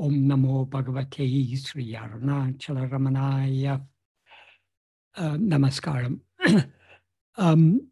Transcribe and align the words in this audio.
Om 0.00 0.26
Namo 0.26 0.66
Bhagavate 0.66 1.58
Sri 1.58 1.92
Arunachala 1.92 2.88
Ramanaya. 2.88 3.82
Uh, 5.14 5.32
namaskaram. 5.32 6.20
um, 7.36 7.86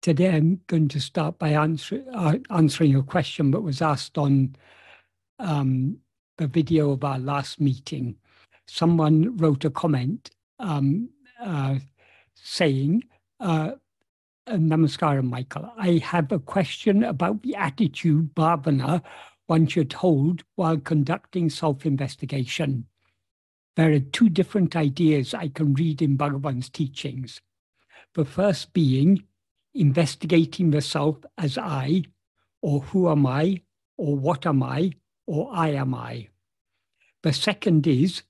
today 0.00 0.30
I'm 0.30 0.62
going 0.68 0.88
to 0.88 1.00
start 1.00 1.38
by 1.38 1.50
answer, 1.50 2.02
uh, 2.14 2.36
answering 2.48 2.96
a 2.96 3.02
question 3.02 3.50
that 3.50 3.60
was 3.60 3.82
asked 3.82 4.16
on 4.16 4.56
um, 5.38 5.98
the 6.38 6.46
video 6.46 6.92
of 6.92 7.04
our 7.04 7.18
last 7.18 7.60
meeting. 7.60 8.16
Someone 8.66 9.36
wrote 9.36 9.66
a 9.66 9.70
comment 9.70 10.30
um, 10.58 11.10
uh, 11.44 11.74
saying, 12.36 13.02
uh, 13.40 13.72
Namaskaram, 14.48 15.28
Michael. 15.28 15.70
I 15.76 16.00
have 16.04 16.32
a 16.32 16.38
question 16.38 17.04
about 17.04 17.42
the 17.42 17.54
attitude 17.54 18.34
bhavana 18.34 19.02
one 19.48 19.66
should 19.66 19.94
hold 19.94 20.44
while 20.54 20.76
conducting 20.76 21.50
self 21.50 21.84
investigation. 21.84 22.86
There 23.76 23.92
are 23.92 23.98
two 23.98 24.28
different 24.28 24.76
ideas 24.76 25.34
I 25.34 25.48
can 25.48 25.74
read 25.74 26.02
in 26.02 26.18
Bhagavan's 26.18 26.68
teachings. 26.68 27.40
The 28.14 28.24
first 28.24 28.72
being 28.72 29.24
investigating 29.74 30.70
the 30.70 30.82
self 30.82 31.16
as 31.38 31.56
I, 31.56 32.02
or 32.60 32.80
who 32.80 33.08
am 33.08 33.26
I, 33.26 33.62
or 33.96 34.16
what 34.16 34.44
am 34.46 34.62
I, 34.62 34.92
or 35.26 35.50
I 35.52 35.70
am 35.70 35.94
I. 35.94 36.28
The 37.22 37.32
second 37.32 37.86
is 37.86 38.22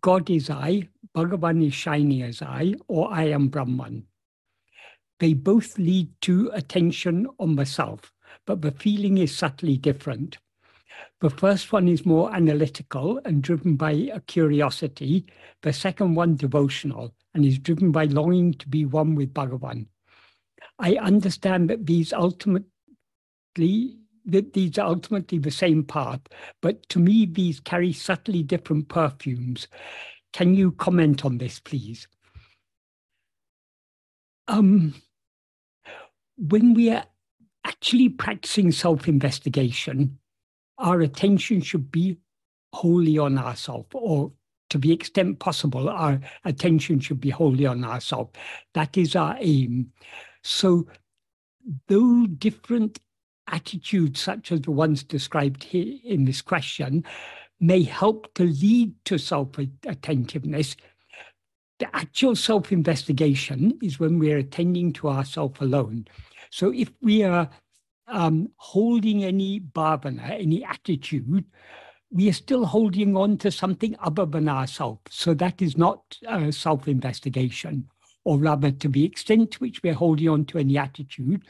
God 0.00 0.30
is 0.30 0.48
I, 0.48 0.88
Bhagavan 1.14 1.66
is 1.66 1.74
shining 1.74 2.22
as 2.22 2.40
I, 2.40 2.74
or 2.86 3.12
I 3.12 3.24
am 3.30 3.48
Brahman. 3.48 4.06
They 5.18 5.32
both 5.32 5.76
lead 5.78 6.10
to 6.22 6.50
attention 6.52 7.26
on 7.40 7.56
the 7.56 7.66
self 7.66 8.12
but 8.44 8.62
the 8.62 8.72
feeling 8.72 9.18
is 9.18 9.36
subtly 9.36 9.76
different. 9.76 10.38
The 11.20 11.30
first 11.30 11.72
one 11.72 11.88
is 11.88 12.06
more 12.06 12.34
analytical 12.34 13.20
and 13.24 13.42
driven 13.42 13.76
by 13.76 13.92
a 14.12 14.20
curiosity. 14.20 15.26
The 15.62 15.72
second 15.72 16.14
one, 16.14 16.36
devotional, 16.36 17.14
and 17.34 17.44
is 17.44 17.58
driven 17.58 17.92
by 17.92 18.04
longing 18.04 18.54
to 18.54 18.68
be 18.68 18.84
one 18.84 19.14
with 19.14 19.34
Bhagavan. 19.34 19.86
I 20.78 20.96
understand 20.96 21.70
that 21.70 21.86
these 21.86 22.12
ultimately 22.12 22.66
that 24.28 24.52
these 24.54 24.76
are 24.76 24.88
ultimately 24.88 25.38
the 25.38 25.52
same 25.52 25.84
path, 25.84 26.20
but 26.60 26.88
to 26.88 26.98
me 26.98 27.26
these 27.26 27.60
carry 27.60 27.92
subtly 27.92 28.42
different 28.42 28.88
perfumes. 28.88 29.68
Can 30.32 30.54
you 30.54 30.72
comment 30.72 31.24
on 31.24 31.38
this, 31.38 31.60
please? 31.60 32.08
Um, 34.48 34.94
when 36.36 36.74
we 36.74 36.90
are 36.90 37.04
actually 37.66 38.08
practicing 38.08 38.70
self 38.72 39.08
investigation, 39.08 40.18
our 40.78 41.00
attention 41.00 41.60
should 41.60 41.90
be 41.90 42.16
wholly 42.72 43.18
on 43.18 43.38
ourselves, 43.38 43.88
or 43.92 44.32
to 44.70 44.78
the 44.78 44.92
extent 44.92 45.38
possible, 45.38 45.88
our 45.88 46.20
attention 46.44 47.00
should 47.00 47.20
be 47.20 47.30
wholly 47.30 47.66
on 47.66 47.84
ourselves. 47.84 48.30
That 48.74 48.96
is 48.96 49.16
our 49.16 49.36
aim. 49.40 49.92
So, 50.42 50.86
though 51.88 52.26
different 52.26 53.00
attitudes, 53.48 54.20
such 54.20 54.52
as 54.52 54.60
the 54.62 54.70
ones 54.70 55.02
described 55.02 55.64
here 55.64 55.98
in 56.04 56.24
this 56.24 56.42
question, 56.42 57.04
may 57.58 57.82
help 57.82 58.32
to 58.34 58.44
lead 58.44 58.94
to 59.06 59.18
self 59.18 59.48
attentiveness, 59.86 60.76
the 61.78 61.94
actual 61.94 62.34
self 62.34 62.72
investigation 62.72 63.78
is 63.82 64.00
when 64.00 64.18
we're 64.18 64.38
attending 64.38 64.92
to 64.94 65.08
ourself 65.08 65.60
alone. 65.60 66.06
So 66.50 66.72
if 66.72 66.90
we 67.02 67.22
are 67.22 67.50
um, 68.08 68.50
holding 68.56 69.24
any 69.24 69.60
bhavana, 69.60 70.30
any 70.40 70.64
attitude, 70.64 71.44
we 72.10 72.28
are 72.28 72.34
still 72.34 72.64
holding 72.64 73.16
on 73.16 73.36
to 73.38 73.50
something 73.50 73.96
other 74.00 74.26
than 74.26 74.48
ourselves. 74.48 75.02
So 75.10 75.34
that 75.34 75.60
is 75.60 75.76
not 75.76 76.16
uh, 76.26 76.50
self 76.50 76.88
investigation, 76.88 77.88
or 78.24 78.38
rather, 78.38 78.70
to 78.70 78.88
the 78.88 79.04
extent 79.04 79.52
to 79.52 79.58
which 79.58 79.82
we're 79.82 79.94
holding 79.94 80.28
on 80.28 80.44
to 80.46 80.58
any 80.58 80.78
attitude, 80.78 81.42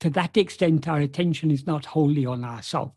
to 0.00 0.10
that 0.10 0.36
extent, 0.36 0.88
our 0.88 1.00
attention 1.00 1.50
is 1.50 1.66
not 1.66 1.84
wholly 1.84 2.24
on 2.24 2.44
ourselves. 2.44 2.94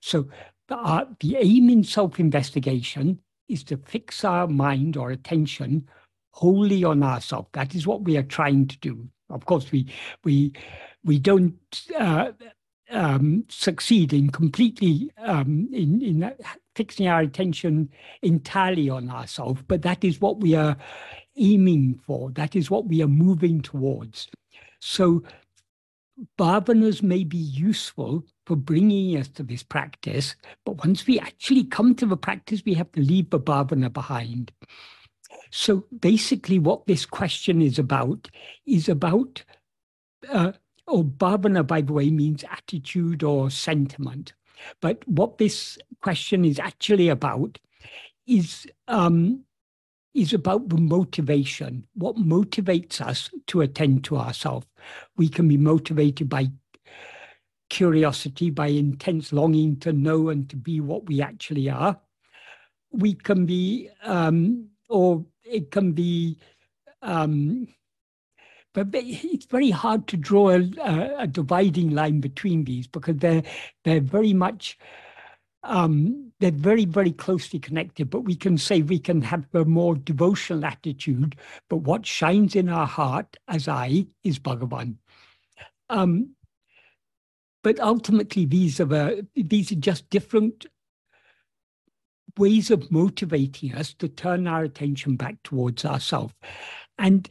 So 0.00 0.28
uh, 0.68 1.06
the 1.20 1.36
aim 1.36 1.70
in 1.70 1.84
self 1.84 2.20
investigation 2.20 3.20
is 3.48 3.64
to 3.64 3.76
fix 3.76 4.24
our 4.24 4.46
mind 4.46 4.96
or 4.96 5.10
attention 5.10 5.88
wholly 6.34 6.82
on 6.82 7.02
ourselves. 7.02 7.48
That 7.52 7.74
is 7.76 7.86
what 7.86 8.02
we 8.02 8.16
are 8.16 8.24
trying 8.24 8.66
to 8.66 8.78
do. 8.78 9.08
Of 9.30 9.46
course, 9.46 9.70
we 9.70 9.86
we 10.24 10.52
we 11.04 11.18
don't 11.20 11.54
uh, 11.96 12.32
um, 12.90 13.44
succeed 13.48 14.12
in 14.12 14.30
completely 14.30 15.10
um, 15.18 15.68
in 15.72 16.02
in 16.02 16.32
fixing 16.74 17.06
our 17.06 17.20
attention 17.20 17.88
entirely 18.22 18.90
on 18.90 19.10
ourselves, 19.10 19.62
but 19.68 19.82
that 19.82 20.02
is 20.02 20.20
what 20.20 20.40
we 20.40 20.56
are 20.56 20.76
aiming 21.36 22.00
for. 22.04 22.30
That 22.32 22.56
is 22.56 22.68
what 22.68 22.86
we 22.86 23.00
are 23.00 23.08
moving 23.08 23.60
towards. 23.60 24.28
So, 24.80 25.22
bhavanas 26.36 27.00
may 27.00 27.22
be 27.22 27.38
useful 27.38 28.24
for 28.44 28.56
bringing 28.56 29.16
us 29.16 29.28
to 29.28 29.44
this 29.44 29.62
practice, 29.62 30.34
but 30.66 30.84
once 30.84 31.06
we 31.06 31.20
actually 31.20 31.64
come 31.64 31.94
to 31.94 32.06
the 32.06 32.16
practice, 32.16 32.62
we 32.66 32.74
have 32.74 32.90
to 32.92 33.00
leave 33.00 33.30
the 33.30 33.40
bhavana 33.40 33.92
behind. 33.92 34.52
So 35.56 35.84
basically, 36.00 36.58
what 36.58 36.84
this 36.88 37.06
question 37.06 37.62
is 37.62 37.78
about 37.78 38.28
is 38.66 38.88
about, 38.88 39.44
uh, 40.28 40.50
or 40.88 41.04
bhavana, 41.04 41.64
by 41.64 41.80
the 41.80 41.92
way, 41.92 42.10
means 42.10 42.42
attitude 42.50 43.22
or 43.22 43.50
sentiment. 43.50 44.32
But 44.80 45.06
what 45.06 45.38
this 45.38 45.78
question 46.02 46.44
is 46.44 46.58
actually 46.58 47.08
about 47.08 47.60
is 48.26 48.66
um, 48.88 49.44
is 50.12 50.32
about 50.34 50.70
the 50.70 50.76
motivation. 50.76 51.86
What 51.94 52.16
motivates 52.16 53.00
us 53.00 53.30
to 53.46 53.60
attend 53.60 54.02
to 54.04 54.16
ourselves? 54.16 54.66
We 55.16 55.28
can 55.28 55.46
be 55.46 55.56
motivated 55.56 56.28
by 56.28 56.50
curiosity, 57.70 58.50
by 58.50 58.66
intense 58.66 59.32
longing 59.32 59.76
to 59.80 59.92
know 59.92 60.30
and 60.30 60.50
to 60.50 60.56
be 60.56 60.80
what 60.80 61.06
we 61.06 61.22
actually 61.22 61.70
are. 61.70 62.00
We 62.90 63.14
can 63.14 63.46
be, 63.46 63.88
um, 64.02 64.70
or 64.88 65.24
it 65.44 65.70
can 65.70 65.92
be, 65.92 66.38
um, 67.02 67.68
but 68.72 68.88
it's 68.92 69.46
very 69.46 69.70
hard 69.70 70.06
to 70.08 70.16
draw 70.16 70.50
a, 70.50 70.70
a, 71.18 71.26
dividing 71.26 71.90
line 71.90 72.20
between 72.20 72.64
these 72.64 72.86
because 72.86 73.16
they're 73.18 73.42
they're 73.84 74.00
very 74.00 74.32
much 74.32 74.78
um, 75.62 76.32
they're 76.40 76.50
very 76.50 76.84
very 76.84 77.12
closely 77.12 77.58
connected. 77.58 78.10
But 78.10 78.20
we 78.22 78.34
can 78.34 78.58
say 78.58 78.82
we 78.82 78.98
can 78.98 79.22
have 79.22 79.46
a 79.54 79.64
more 79.64 79.94
devotional 79.94 80.64
attitude, 80.64 81.36
but 81.68 81.78
what 81.78 82.06
shines 82.06 82.56
in 82.56 82.68
our 82.68 82.86
heart 82.86 83.36
as 83.48 83.68
I 83.68 84.06
is 84.24 84.38
Bhagavan. 84.38 84.96
Um, 85.90 86.30
but 87.62 87.80
ultimately, 87.80 88.44
these 88.44 88.78
are 88.78 88.84
the, 88.84 89.26
these 89.34 89.72
are 89.72 89.76
just 89.76 90.10
different 90.10 90.66
ways 92.36 92.70
of 92.70 92.90
motivating 92.90 93.74
us 93.74 93.94
to 93.94 94.08
turn 94.08 94.46
our 94.46 94.64
attention 94.64 95.16
back 95.16 95.42
towards 95.42 95.84
ourselves. 95.84 96.34
And 96.98 97.28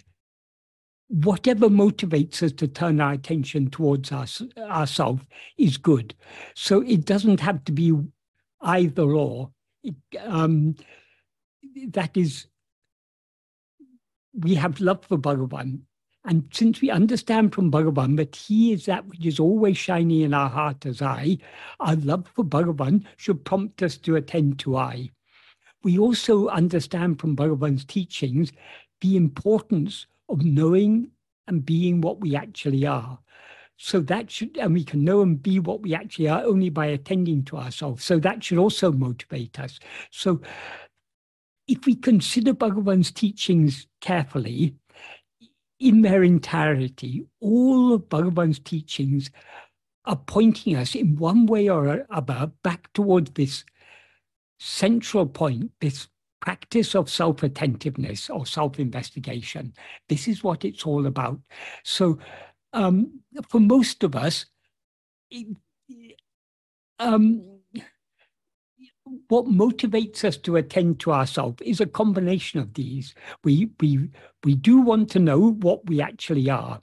whatever 1.07 1.69
motivates 1.69 2.41
us 2.41 2.51
to 2.53 2.67
turn 2.67 2.99
our 2.99 3.13
attention 3.13 3.69
towards 3.69 4.11
us, 4.11 4.41
ourselves 4.57 5.23
is 5.57 5.77
good. 5.77 6.15
So 6.55 6.81
it 6.81 7.05
doesn't 7.05 7.39
have 7.39 7.63
to 7.65 7.71
be 7.71 7.93
either 8.61 9.03
or. 9.03 9.51
It, 9.83 9.95
um, 10.25 10.75
that 11.89 12.15
is, 12.15 12.47
we 14.33 14.55
have 14.55 14.79
love 14.79 15.05
for 15.05 15.17
Bhagavan 15.17 15.81
and 16.25 16.47
since 16.51 16.79
we 16.79 16.89
understand 16.89 17.53
from 17.53 17.71
Bhagavan 17.71 18.15
that 18.17 18.35
he 18.35 18.71
is 18.71 18.85
that 18.85 19.05
which 19.07 19.25
is 19.25 19.39
always 19.39 19.77
shining 19.77 20.21
in 20.21 20.33
our 20.33 20.49
heart 20.49 20.85
as 20.85 21.01
I, 21.01 21.37
our 21.81 21.95
love 21.95 22.27
for 22.33 22.45
Bhagavan 22.45 23.03
should 23.17 23.43
prompt 23.43 23.83
us 23.83 23.97
to 23.97 24.15
attend 24.15 24.59
to 24.59 24.77
I. 24.77 25.09
We 25.83 25.97
also 25.97 26.47
understand 26.47 27.19
from 27.19 27.35
Bhagavan's 27.35 27.83
teachings 27.83 28.53
the 29.01 29.17
importance 29.17 30.07
of 30.29 30.45
knowing 30.45 31.11
and 31.47 31.65
being 31.65 31.99
what 31.99 32.21
we 32.21 32.37
actually 32.37 32.85
are. 32.85 33.19
So 33.75 33.99
that 34.01 34.31
should, 34.31 34.57
and 34.57 34.73
we 34.73 34.85
can 34.85 35.03
know 35.03 35.21
and 35.21 35.41
be 35.41 35.59
what 35.59 35.81
we 35.81 35.93
actually 35.93 36.29
are 36.29 36.43
only 36.43 36.69
by 36.69 36.85
attending 36.85 37.43
to 37.45 37.57
ourselves. 37.57 38.05
So 38.05 38.17
that 38.19 38.41
should 38.41 38.59
also 38.59 38.93
motivate 38.93 39.59
us. 39.59 39.77
So 40.09 40.39
if 41.67 41.85
we 41.85 41.95
consider 41.95 42.53
Bhagavan's 42.53 43.11
teachings 43.11 43.87
carefully, 43.99 44.75
in 45.83 46.01
their 46.01 46.23
entirety, 46.23 47.25
all 47.41 47.93
of 47.93 48.07
Bhagavan's 48.07 48.59
teachings 48.59 49.29
are 50.05 50.15
pointing 50.15 50.77
us 50.77 50.95
in 50.95 51.17
one 51.17 51.45
way 51.45 51.69
or 51.69 52.05
other 52.09 52.51
back 52.63 52.91
towards 52.93 53.31
this 53.31 53.65
central 54.59 55.25
point, 55.25 55.71
this 55.81 56.07
practice 56.39 56.95
of 56.95 57.09
self 57.09 57.43
attentiveness 57.43 58.29
or 58.29 58.45
self 58.45 58.79
investigation. 58.79 59.73
This 60.07 60.29
is 60.29 60.41
what 60.41 60.63
it's 60.63 60.85
all 60.85 61.05
about. 61.05 61.39
So, 61.83 62.17
um, 62.71 63.19
for 63.49 63.59
most 63.59 64.05
of 64.05 64.15
us, 64.15 64.45
it, 65.29 65.47
um, 66.99 67.52
what 69.27 69.45
motivates 69.45 70.23
us 70.23 70.37
to 70.37 70.55
attend 70.55 70.99
to 71.01 71.11
ourselves 71.11 71.61
is 71.61 71.79
a 71.79 71.85
combination 71.85 72.59
of 72.59 72.73
these. 72.73 73.13
We, 73.43 73.69
we, 73.79 74.09
we 74.43 74.55
do 74.55 74.79
want 74.79 75.09
to 75.11 75.19
know 75.19 75.51
what 75.51 75.85
we 75.87 76.01
actually 76.01 76.49
are. 76.49 76.81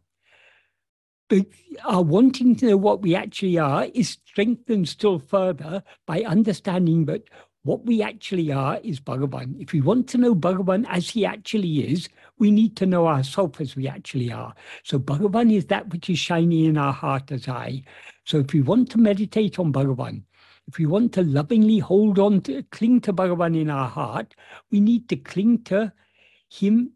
But 1.29 1.47
our 1.85 2.03
wanting 2.03 2.57
to 2.57 2.67
know 2.67 2.77
what 2.77 3.03
we 3.03 3.15
actually 3.15 3.59
are 3.59 3.87
is 3.95 4.19
strengthened 4.27 4.89
still 4.89 5.21
further 5.21 5.85
by 6.07 6.23
understanding 6.23 7.05
that 7.05 7.23
what 7.63 7.85
we 7.85 8.03
actually 8.03 8.51
are 8.51 8.81
is 8.83 9.01
Bhagavan. 9.01 9.61
If 9.61 9.73
we 9.73 9.81
want 9.81 10.09
to 10.09 10.19
know 10.19 10.35
Bhagavan 10.35 10.87
as 10.89 11.11
he 11.11 11.27
actually 11.27 11.93
is, 11.93 12.09
we 12.39 12.51
need 12.51 12.75
to 12.79 12.87
know 12.87 13.07
ourselves 13.07 13.61
as 13.61 13.77
we 13.77 13.87
actually 13.87 14.33
are. 14.33 14.55
So 14.83 14.99
Bhagavan 14.99 15.55
is 15.55 15.67
that 15.67 15.91
which 15.91 16.09
is 16.09 16.19
shining 16.19 16.65
in 16.65 16.79
our 16.79 16.93
heart 16.93 17.31
as 17.31 17.49
I. 17.49 17.83
So 18.25 18.39
if 18.39 18.53
we 18.53 18.63
want 18.63 18.91
to 18.93 18.99
meditate 18.99 19.59
on 19.59 19.73
Bhagavan, 19.73 20.23
if 20.69 20.79
we 20.79 20.87
want 20.87 21.13
to 21.15 21.23
lovingly 21.23 21.79
hold 21.79 22.19
on 22.19 22.41
to, 22.43 22.63
cling 22.71 23.01
to 23.03 23.13
Bhagavan 23.13 23.61
in 23.61 23.71
our 23.71 23.89
heart, 23.89 24.35
we 24.71 24.81
need 24.81 25.09
to 25.09 25.17
cling 25.17 25.63
to 25.65 25.93
him 26.49 26.93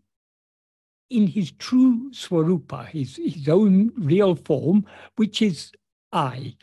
in 1.11 1.27
his 1.27 1.53
true 1.53 2.11
swarupa, 2.13 2.87
his, 2.87 3.17
his 3.17 3.49
own 3.49 3.93
real 3.97 4.35
form, 4.35 4.87
which 5.17 5.43
is 5.43 5.73
I. 6.13 6.57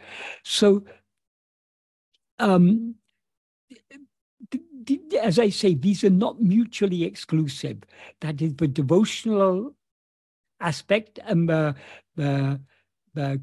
So, 0.43 0.83
um, 2.39 2.95
as 5.21 5.37
I 5.37 5.49
say, 5.49 5.75
these 5.75 6.03
are 6.03 6.09
not 6.09 6.41
mutually 6.41 7.03
exclusive. 7.03 7.83
That 8.21 8.41
is 8.41 8.55
the 8.55 8.67
devotional 8.67 9.75
aspect 10.59 11.19
and 11.25 11.47
the, 11.47 11.75
the, 12.15 12.59
the 13.13 13.41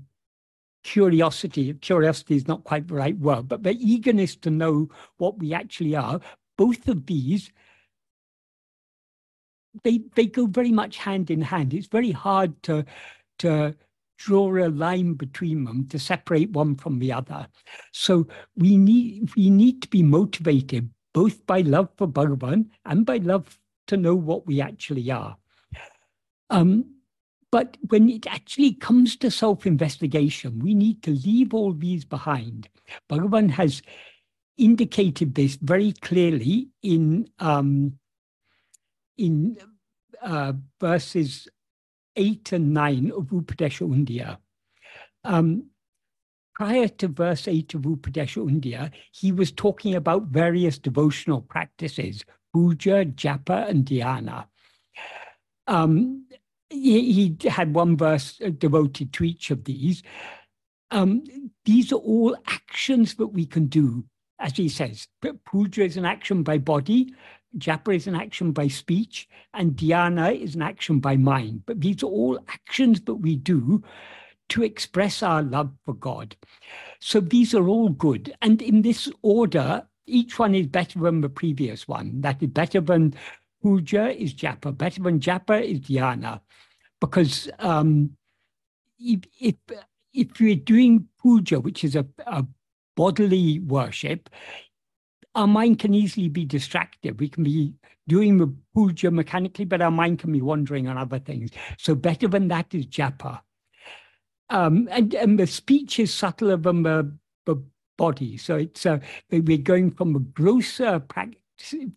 curiosity, 0.84 1.72
curiosity 1.74 2.36
is 2.36 2.48
not 2.48 2.64
quite 2.64 2.88
the 2.88 2.94
right 2.94 3.18
word, 3.18 3.48
but 3.48 3.62
the 3.62 3.76
eagerness 3.78 4.36
to 4.36 4.50
know 4.50 4.88
what 5.18 5.38
we 5.38 5.52
actually 5.52 5.96
are, 5.96 6.20
both 6.56 6.88
of 6.88 7.06
these, 7.06 7.52
they, 9.84 10.00
they 10.14 10.26
go 10.26 10.46
very 10.46 10.72
much 10.72 10.96
hand 10.96 11.30
in 11.30 11.42
hand. 11.42 11.74
It's 11.74 11.86
very 11.86 12.10
hard 12.10 12.60
to, 12.64 12.84
to 13.40 13.74
draw 14.18 14.56
a 14.56 14.68
line 14.68 15.14
between 15.14 15.64
them 15.64 15.86
to 15.88 15.98
separate 15.98 16.50
one 16.50 16.74
from 16.74 16.98
the 16.98 17.12
other. 17.12 17.46
So 17.92 18.26
we 18.56 18.76
need, 18.76 19.34
we 19.36 19.50
need 19.50 19.82
to 19.82 19.88
be 19.88 20.02
motivated 20.02 20.90
both 21.14 21.46
by 21.46 21.60
love 21.60 21.88
for 21.96 22.08
Bhagavan 22.08 22.66
and 22.84 23.06
by 23.06 23.18
love 23.18 23.58
to 23.86 23.96
know 23.96 24.14
what 24.14 24.46
we 24.46 24.60
actually 24.60 25.10
are. 25.10 25.36
Um, 26.50 26.97
but 27.50 27.76
when 27.88 28.08
it 28.08 28.26
actually 28.26 28.74
comes 28.74 29.16
to 29.16 29.30
self 29.30 29.66
investigation, 29.66 30.58
we 30.58 30.74
need 30.74 31.02
to 31.02 31.10
leave 31.10 31.54
all 31.54 31.72
these 31.72 32.04
behind. 32.04 32.68
Bhagavan 33.10 33.50
has 33.50 33.82
indicated 34.56 35.34
this 35.34 35.56
very 35.56 35.92
clearly 35.92 36.68
in, 36.82 37.28
um, 37.38 37.98
in 39.16 39.56
uh, 40.20 40.52
verses 40.80 41.48
8 42.16 42.52
and 42.52 42.74
9 42.74 43.12
of 43.12 43.26
Upadesha 43.26 43.88
Undiyar. 43.88 44.38
Um, 45.24 45.70
prior 46.54 46.88
to 46.88 47.08
verse 47.08 47.46
8 47.46 47.74
of 47.74 47.82
Upadesha 47.82 48.44
Undiyar, 48.44 48.90
he 49.12 49.32
was 49.32 49.52
talking 49.52 49.94
about 49.94 50.24
various 50.24 50.78
devotional 50.78 51.40
practices, 51.40 52.24
puja, 52.52 53.04
japa, 53.04 53.68
and 53.68 53.86
dhyana. 53.86 54.46
Um, 55.66 56.26
he, 56.70 57.12
he 57.12 57.48
had 57.48 57.74
one 57.74 57.96
verse 57.96 58.40
uh, 58.44 58.50
devoted 58.50 59.12
to 59.14 59.24
each 59.24 59.50
of 59.50 59.64
these. 59.64 60.02
Um, 60.90 61.24
these 61.64 61.92
are 61.92 61.96
all 61.96 62.36
actions 62.46 63.14
that 63.16 63.28
we 63.28 63.46
can 63.46 63.66
do, 63.66 64.04
as 64.38 64.56
he 64.56 64.68
says. 64.68 65.08
Puja 65.44 65.82
is 65.84 65.96
an 65.96 66.04
action 66.04 66.42
by 66.42 66.58
body, 66.58 67.14
japa 67.58 67.94
is 67.94 68.06
an 68.06 68.14
action 68.14 68.52
by 68.52 68.68
speech, 68.68 69.28
and 69.54 69.72
dhyana 69.72 70.38
is 70.38 70.54
an 70.54 70.62
action 70.62 71.00
by 71.00 71.16
mind. 71.16 71.62
But 71.66 71.80
these 71.80 72.02
are 72.02 72.06
all 72.06 72.38
actions 72.48 73.02
that 73.02 73.16
we 73.16 73.36
do 73.36 73.82
to 74.50 74.62
express 74.62 75.22
our 75.22 75.42
love 75.42 75.70
for 75.84 75.94
God. 75.94 76.36
So 77.00 77.20
these 77.20 77.54
are 77.54 77.68
all 77.68 77.90
good. 77.90 78.34
And 78.40 78.62
in 78.62 78.82
this 78.82 79.10
order, 79.22 79.86
each 80.06 80.38
one 80.38 80.54
is 80.54 80.66
better 80.66 80.98
than 80.98 81.20
the 81.20 81.28
previous 81.28 81.86
one. 81.86 82.20
That 82.22 82.42
is 82.42 82.48
better 82.48 82.80
than 82.80 83.14
puja 83.62 84.10
is 84.10 84.34
japa, 84.34 84.76
better 84.76 85.02
than 85.02 85.20
japa 85.20 85.62
is 85.62 85.80
dhyana 85.80 86.40
because 87.00 87.48
um, 87.58 88.10
if, 88.98 89.20
if, 89.40 89.54
if 90.12 90.40
you're 90.40 90.56
doing 90.56 91.06
puja, 91.20 91.60
which 91.60 91.84
is 91.84 91.96
a, 91.96 92.06
a 92.26 92.44
bodily 92.96 93.60
worship, 93.60 94.28
our 95.34 95.46
mind 95.46 95.78
can 95.78 95.94
easily 95.94 96.28
be 96.28 96.44
distracted. 96.44 97.20
We 97.20 97.28
can 97.28 97.44
be 97.44 97.74
doing 98.08 98.38
the 98.38 98.52
puja 98.74 99.10
mechanically, 99.10 99.64
but 99.64 99.82
our 99.82 99.90
mind 99.90 100.18
can 100.18 100.32
be 100.32 100.40
wandering 100.40 100.88
on 100.88 100.98
other 100.98 101.18
things. 101.18 101.50
So 101.78 101.94
better 101.94 102.26
than 102.26 102.48
that 102.48 102.74
is 102.74 102.86
japa. 102.86 103.40
Um, 104.50 104.88
and, 104.90 105.14
and 105.14 105.38
the 105.38 105.46
speech 105.46 105.98
is 105.98 106.12
subtler 106.12 106.56
than 106.56 106.82
the, 106.82 107.14
the 107.44 107.62
body. 107.98 108.38
So 108.38 108.56
it's 108.56 108.86
uh, 108.86 108.98
we're 109.30 109.58
going 109.58 109.90
from 109.90 110.16
a 110.16 110.20
grosser 110.20 110.98
practice 111.00 111.40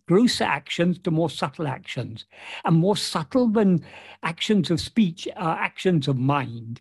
grosser 0.06 0.44
actions 0.44 0.98
to 0.98 1.10
more 1.10 1.30
subtle 1.30 1.66
actions. 1.66 2.26
And 2.64 2.76
more 2.76 2.96
subtle 2.96 3.48
than 3.48 3.84
actions 4.22 4.70
of 4.70 4.80
speech 4.80 5.28
are 5.36 5.58
actions 5.58 6.08
of 6.08 6.18
mind. 6.18 6.80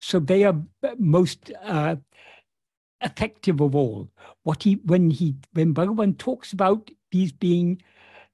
So 0.00 0.18
they 0.18 0.44
are 0.44 0.56
most 0.98 1.52
uh, 1.62 1.96
effective 3.02 3.60
of 3.60 3.74
all. 3.74 4.10
What 4.42 4.62
he 4.62 4.74
when 4.84 5.10
he 5.10 5.36
when 5.52 5.74
Bhagavan 5.74 6.18
talks 6.18 6.52
about 6.52 6.90
these 7.10 7.32
being 7.32 7.82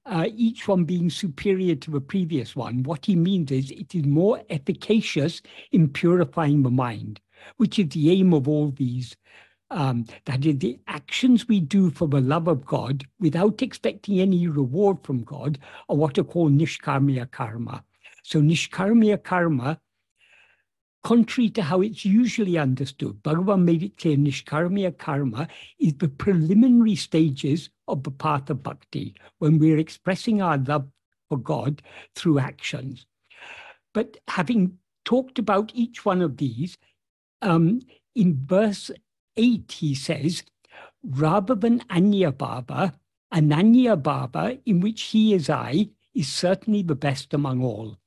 uh, 0.05 0.27
each 0.33 0.67
one 0.67 0.85
being 0.85 1.09
superior 1.09 1.75
to 1.75 1.91
the 1.91 1.99
previous 1.99 2.55
one, 2.55 2.83
what 2.83 3.05
he 3.05 3.15
means 3.15 3.51
is 3.51 3.71
it 3.71 3.93
is 3.93 4.05
more 4.05 4.41
efficacious 4.49 5.41
in 5.73 5.89
purifying 5.89 6.63
the 6.63 6.71
mind, 6.71 7.19
which 7.57 7.77
is 7.77 7.89
the 7.89 8.09
aim 8.11 8.33
of 8.33 8.47
all 8.47 8.71
these 8.71 9.17
um, 9.69 10.05
that 10.25 10.45
is, 10.45 10.57
the 10.59 10.79
actions 10.87 11.47
we 11.47 11.59
do 11.59 11.89
for 11.89 12.07
the 12.07 12.21
love 12.21 12.47
of 12.47 12.65
God 12.65 13.05
without 13.19 13.61
expecting 13.61 14.19
any 14.19 14.47
reward 14.47 14.97
from 15.03 15.23
God 15.23 15.59
are 15.89 15.95
what 15.95 16.17
are 16.17 16.23
called 16.23 16.53
nishkamya 16.53 17.31
karma. 17.31 17.83
So, 18.23 18.41
nishkamya 18.41 19.23
karma, 19.23 19.79
contrary 21.03 21.49
to 21.51 21.61
how 21.61 21.81
it's 21.81 22.05
usually 22.05 22.57
understood, 22.57 23.21
Bhagavan 23.23 23.63
made 23.63 23.83
it 23.83 23.97
clear 23.97 24.17
nishkamya 24.17 24.97
karma 24.97 25.47
is 25.79 25.93
the 25.95 26.09
preliminary 26.09 26.95
stages 26.95 27.69
of 27.87 28.03
the 28.03 28.11
path 28.11 28.49
of 28.49 28.63
bhakti, 28.63 29.15
when 29.39 29.59
we're 29.59 29.77
expressing 29.77 30.41
our 30.41 30.57
love 30.57 30.87
for 31.29 31.37
God 31.37 31.81
through 32.15 32.39
actions. 32.39 33.05
But 33.93 34.17
having 34.27 34.77
talked 35.05 35.39
about 35.39 35.71
each 35.73 36.05
one 36.05 36.21
of 36.21 36.37
these, 36.37 36.77
um, 37.41 37.81
in 38.15 38.45
verse 38.45 38.91
8, 39.37 39.71
he 39.71 39.95
says, 39.95 40.43
rather 41.03 41.55
than 41.55 41.83
Anya 41.89 42.31
Bhava, 42.31 42.93
Ananya 43.33 44.01
Bhava, 44.01 44.59
in 44.65 44.79
which 44.79 45.01
he 45.03 45.33
is 45.33 45.49
I, 45.49 45.89
is 46.13 46.27
certainly 46.27 46.81
the 46.81 46.95
best 46.95 47.33
among 47.33 47.63
all. 47.63 47.97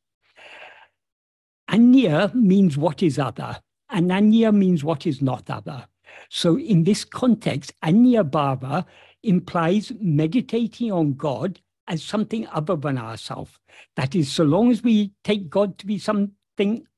Anya 1.68 2.32
means 2.34 2.76
what 2.76 3.02
is 3.02 3.18
other. 3.18 3.60
Ananya 3.92 4.52
means 4.54 4.82
what 4.82 5.06
is 5.06 5.22
not 5.22 5.48
other. 5.48 5.86
So 6.28 6.58
in 6.58 6.84
this 6.84 7.04
context, 7.04 7.72
Anya 7.82 8.24
Bhava 8.24 8.84
implies 9.22 9.92
meditating 10.00 10.90
on 10.90 11.14
God 11.14 11.60
as 11.86 12.02
something 12.02 12.46
other 12.48 12.76
than 12.76 12.98
ourselves. 12.98 13.58
That 13.96 14.14
is, 14.14 14.30
so 14.30 14.44
long 14.44 14.70
as 14.70 14.82
we 14.82 15.12
take 15.24 15.50
God 15.50 15.78
to 15.78 15.86
be 15.86 15.98
some 15.98 16.32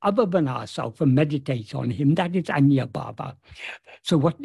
other 0.02 0.26
than 0.26 0.48
ourselves 0.48 1.00
and 1.00 1.14
meditate 1.14 1.74
on 1.74 1.90
him. 1.90 2.14
That 2.14 2.34
is 2.36 2.50
Anya 2.50 2.86
Bhava. 2.86 3.36
So 4.02 4.18
what? 4.18 4.36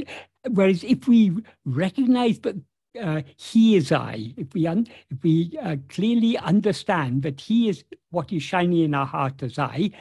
Whereas 0.49 0.83
if 0.83 1.07
we 1.07 1.31
recognize 1.65 2.39
that 2.39 2.55
uh, 3.01 3.21
he 3.35 3.75
is 3.75 3.91
I, 3.91 4.33
if 4.37 4.53
we 4.53 4.67
un, 4.67 4.87
if 5.09 5.21
we 5.23 5.57
uh, 5.61 5.77
clearly 5.89 6.37
understand 6.37 7.23
that 7.23 7.41
he 7.41 7.69
is 7.69 7.83
what 8.09 8.31
is 8.31 8.43
shining 8.43 8.83
in 8.83 8.93
our 8.93 9.05
heart 9.05 9.43
as 9.43 9.59
I, 9.59 9.91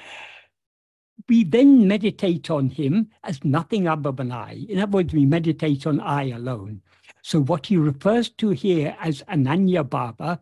we 1.29 1.45
then 1.45 1.89
meditate 1.89 2.51
on 2.51 2.71
him 2.71 3.11
as 3.25 3.45
nothing 3.45 3.89
other 3.89 4.13
than 4.13 4.33
I. 4.33 4.65
In 4.69 4.79
other 4.79 4.93
words, 4.93 5.13
we 5.13 5.27
meditate 5.27 5.87
on 5.87 6.01
I 6.01 6.31
alone. 6.31 6.83
So 7.23 7.41
what 7.41 7.67
he 7.67 7.77
refers 7.77 8.29
to 8.31 8.51
here 8.51 8.97
as 9.01 9.23
Ananya 9.25 9.83
Bhava 9.83 10.39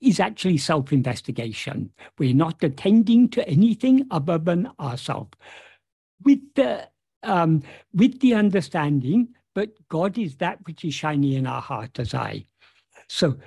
is 0.00 0.20
actually 0.20 0.58
self 0.58 0.92
investigation. 0.92 1.90
We're 2.18 2.34
not 2.34 2.62
attending 2.62 3.28
to 3.30 3.48
anything 3.48 4.06
other 4.10 4.38
than 4.38 4.70
ourselves. 4.78 5.30
With 6.24 6.40
the, 6.54 6.88
um, 7.22 7.62
with 7.94 8.20
the 8.20 8.34
understanding 8.34 9.28
that 9.54 9.88
God 9.88 10.18
is 10.18 10.36
that 10.36 10.58
which 10.66 10.84
is 10.84 10.94
shining 10.94 11.32
in 11.32 11.46
our 11.46 11.60
heart 11.60 11.98
as 11.98 12.14
I. 12.14 12.46
So, 13.08 13.38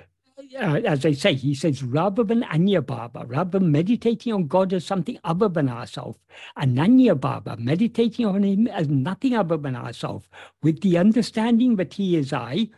uh, 0.58 0.80
as 0.84 1.06
I 1.06 1.12
say, 1.12 1.34
he 1.34 1.54
says, 1.54 1.82
rather 1.82 2.24
than 2.24 2.42
Anya 2.44 2.82
Bhava, 2.82 3.24
rather 3.26 3.58
than 3.58 3.70
meditating 3.70 4.32
on 4.32 4.46
God 4.46 4.72
as 4.72 4.84
something 4.84 5.18
other 5.24 5.48
than 5.48 5.68
ourselves, 5.68 6.18
Ananya 6.58 7.18
Bhava, 7.18 7.58
meditating 7.58 8.26
on 8.26 8.42
him 8.42 8.66
as 8.66 8.88
nothing 8.88 9.34
other 9.34 9.56
than 9.56 9.76
ourselves, 9.76 10.28
with 10.62 10.80
the 10.80 10.98
understanding 10.98 11.76
that 11.76 11.94
he 11.94 12.16
is 12.16 12.32
I, 12.32 12.68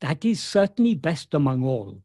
that 0.00 0.24
is 0.24 0.40
certainly 0.42 0.94
best 0.94 1.34
among 1.34 1.64
all. 1.64 2.00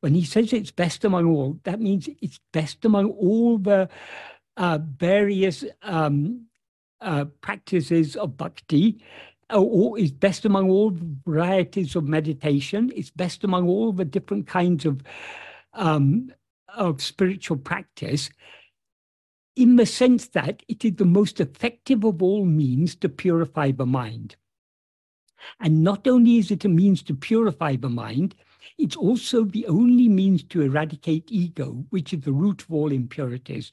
When 0.00 0.14
he 0.14 0.24
says 0.24 0.52
it's 0.52 0.70
best 0.70 1.04
among 1.04 1.26
all, 1.26 1.58
that 1.64 1.80
means 1.80 2.08
it's 2.20 2.40
best 2.52 2.84
among 2.84 3.10
all 3.10 3.58
the 3.58 3.88
uh, 4.56 4.78
various 4.98 5.64
um, 5.82 6.46
uh, 7.00 7.26
practices 7.40 8.16
of 8.16 8.36
bhakti, 8.36 9.02
or 9.50 9.98
is 9.98 10.12
best 10.12 10.44
among 10.44 10.70
all 10.70 10.92
varieties 11.24 11.96
of 11.96 12.04
meditation. 12.04 12.92
It's 12.94 13.10
best 13.10 13.44
among 13.44 13.68
all 13.68 13.92
the 13.92 14.04
different 14.04 14.46
kinds 14.46 14.84
of 14.84 15.02
um, 15.72 16.32
of 16.74 17.02
spiritual 17.02 17.56
practice, 17.56 18.28
in 19.54 19.76
the 19.76 19.86
sense 19.86 20.28
that 20.28 20.62
it 20.68 20.84
is 20.84 20.96
the 20.96 21.04
most 21.04 21.40
effective 21.40 22.04
of 22.04 22.22
all 22.22 22.44
means 22.44 22.94
to 22.96 23.08
purify 23.08 23.70
the 23.70 23.86
mind. 23.86 24.36
And 25.60 25.82
not 25.82 26.06
only 26.06 26.38
is 26.38 26.50
it 26.50 26.64
a 26.64 26.68
means 26.68 27.02
to 27.04 27.14
purify 27.14 27.76
the 27.76 27.88
mind, 27.88 28.34
it's 28.78 28.96
also 28.96 29.44
the 29.44 29.66
only 29.66 30.08
means 30.08 30.42
to 30.44 30.62
eradicate 30.62 31.30
ego, 31.30 31.84
which 31.90 32.12
is 32.12 32.20
the 32.20 32.32
root 32.32 32.62
of 32.62 32.72
all 32.72 32.92
impurities. 32.92 33.70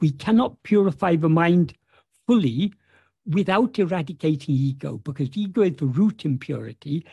We 0.00 0.12
cannot 0.12 0.62
purify 0.62 1.16
the 1.16 1.28
mind 1.28 1.74
fully 2.26 2.72
without 3.26 3.78
eradicating 3.78 4.54
ego, 4.54 4.98
because 4.98 5.30
ego 5.34 5.62
is 5.62 5.76
the 5.76 5.86
root 5.86 6.24
impurity. 6.24 7.06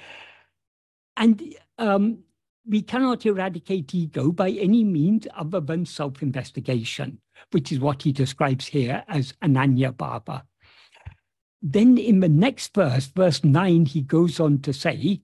And 1.18 1.56
um, 1.78 2.20
we 2.68 2.82
cannot 2.82 3.26
eradicate 3.26 3.94
ego 3.94 4.32
by 4.32 4.52
any 4.52 4.84
means 4.84 5.28
other 5.36 5.60
than 5.60 5.86
self 5.86 6.22
investigation, 6.22 7.20
which 7.52 7.72
is 7.72 7.80
what 7.80 8.04
he 8.04 8.12
describes 8.12 8.68
here 8.68 9.04
as 9.08 9.34
Ananya 9.44 9.94
Bhava. 9.94 10.44
Then 11.62 11.98
in 11.98 12.20
the 12.20 12.30
next 12.30 12.74
verse, 12.74 13.06
verse 13.08 13.44
9, 13.44 13.86
he 13.86 14.02
goes 14.02 14.40
on 14.40 14.60
to 14.60 14.74
say, 14.74 15.22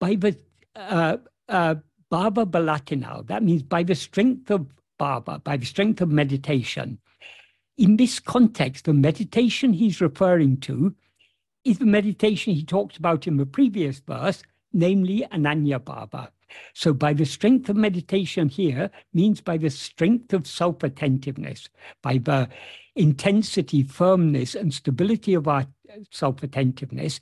by 0.00 0.14
the 0.14 0.36
uh, 0.78 1.16
uh, 1.48 1.74
Bhava 2.10 2.46
Balatina, 2.46 3.26
that 3.26 3.42
means 3.42 3.62
by 3.62 3.82
the 3.82 3.94
strength 3.94 4.50
of 4.50 4.66
Bhava, 4.98 5.42
by 5.42 5.56
the 5.56 5.66
strength 5.66 6.00
of 6.00 6.10
meditation. 6.10 6.98
In 7.76 7.96
this 7.96 8.18
context, 8.18 8.86
the 8.86 8.94
meditation 8.94 9.72
he's 9.72 10.00
referring 10.00 10.58
to 10.58 10.94
is 11.64 11.78
the 11.78 11.86
meditation 11.86 12.54
he 12.54 12.64
talked 12.64 12.96
about 12.96 13.26
in 13.26 13.36
the 13.36 13.46
previous 13.46 13.98
verse, 14.00 14.42
namely 14.72 15.26
Ananya 15.32 15.78
Bhava. 15.78 16.28
So, 16.72 16.94
by 16.94 17.12
the 17.12 17.26
strength 17.26 17.68
of 17.68 17.76
meditation 17.76 18.48
here 18.48 18.90
means 19.12 19.42
by 19.42 19.58
the 19.58 19.68
strength 19.68 20.32
of 20.32 20.46
self 20.46 20.82
attentiveness, 20.82 21.68
by 22.02 22.18
the 22.18 22.48
intensity, 22.96 23.82
firmness, 23.82 24.54
and 24.54 24.72
stability 24.72 25.34
of 25.34 25.46
our 25.46 25.66
self 26.10 26.42
attentiveness, 26.42 27.20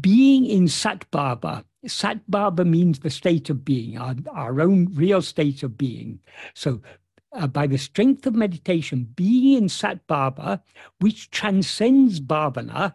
being 0.00 0.46
in 0.46 0.68
Sat 0.68 1.10
Bhava. 1.10 1.64
Sat 1.86 2.20
Bhava 2.30 2.64
means 2.66 3.00
the 3.00 3.10
state 3.10 3.50
of 3.50 3.64
being, 3.64 3.98
our, 3.98 4.14
our 4.32 4.60
own 4.60 4.88
real 4.94 5.22
state 5.22 5.62
of 5.62 5.76
being. 5.76 6.20
So, 6.54 6.80
uh, 7.32 7.46
by 7.46 7.66
the 7.66 7.78
strength 7.78 8.26
of 8.26 8.34
meditation, 8.34 9.08
being 9.16 9.56
in 9.62 9.68
Sat 9.68 10.06
Bhava, 10.06 10.60
which 11.00 11.30
transcends 11.30 12.20
bhavana, 12.20 12.94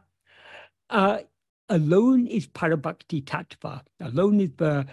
uh, 0.89 1.19
alone 1.69 2.27
is 2.27 2.47
parabhakti 2.47 3.23
tattva. 3.23 3.81
Alone 3.99 4.39
is 4.41 4.51
the, 4.57 4.85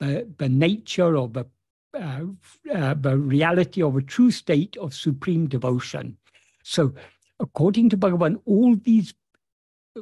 the, 0.00 0.28
the 0.38 0.48
nature 0.48 1.16
or 1.16 1.28
the, 1.28 1.44
uh, 1.94 2.20
uh, 2.72 2.94
the 2.94 3.18
reality 3.18 3.82
of 3.82 3.96
a 3.96 4.02
true 4.02 4.30
state 4.30 4.76
of 4.78 4.94
supreme 4.94 5.46
devotion. 5.46 6.16
So, 6.62 6.94
according 7.40 7.90
to 7.90 7.96
Bhagavan, 7.96 8.40
all 8.46 8.76
these 8.76 9.12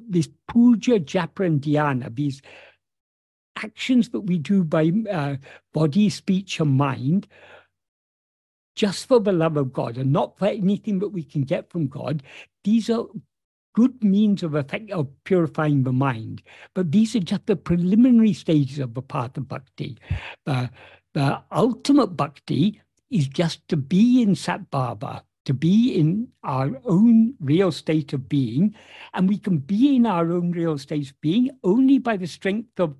this 0.08 0.28
puja, 0.48 0.98
japa, 1.00 1.46
and 1.46 1.60
dhyana, 1.60 2.14
these 2.14 2.42
actions 3.56 4.10
that 4.10 4.20
we 4.20 4.38
do 4.38 4.64
by 4.64 4.90
uh, 5.10 5.36
body, 5.72 6.08
speech, 6.08 6.60
and 6.60 6.76
mind, 6.76 7.26
just 8.74 9.06
for 9.06 9.20
the 9.20 9.32
love 9.32 9.56
of 9.56 9.72
God 9.72 9.98
and 9.98 10.12
not 10.12 10.38
for 10.38 10.46
anything 10.46 11.00
that 11.00 11.08
we 11.08 11.22
can 11.22 11.42
get 11.42 11.70
from 11.70 11.88
God, 11.88 12.22
these 12.64 12.88
are 12.88 13.06
good 13.74 14.02
means 14.02 14.42
of 14.42 14.54
effect 14.54 14.90
of 14.90 15.08
purifying 15.24 15.82
the 15.82 15.92
mind. 15.92 16.42
But 16.74 16.92
these 16.92 17.14
are 17.14 17.20
just 17.20 17.46
the 17.46 17.56
preliminary 17.56 18.32
stages 18.32 18.78
of 18.78 18.94
the 18.94 19.02
path 19.02 19.36
of 19.36 19.48
bhakti. 19.48 19.98
The, 20.46 20.70
the 21.14 21.42
ultimate 21.52 22.16
bhakti 22.16 22.80
is 23.10 23.28
just 23.28 23.66
to 23.68 23.76
be 23.76 24.22
in 24.22 24.30
Satbhava, 24.30 25.22
to 25.50 25.54
be 25.54 25.92
in 26.00 26.28
our 26.44 26.80
own 26.84 27.34
real 27.40 27.72
state 27.72 28.12
of 28.12 28.28
being. 28.28 28.72
And 29.14 29.28
we 29.28 29.36
can 29.36 29.58
be 29.58 29.96
in 29.96 30.06
our 30.06 30.30
own 30.30 30.52
real 30.52 30.78
state 30.78 31.10
of 31.10 31.20
being 31.20 31.50
only 31.64 31.98
by 31.98 32.16
the 32.16 32.28
strength 32.28 32.78
of 32.78 32.94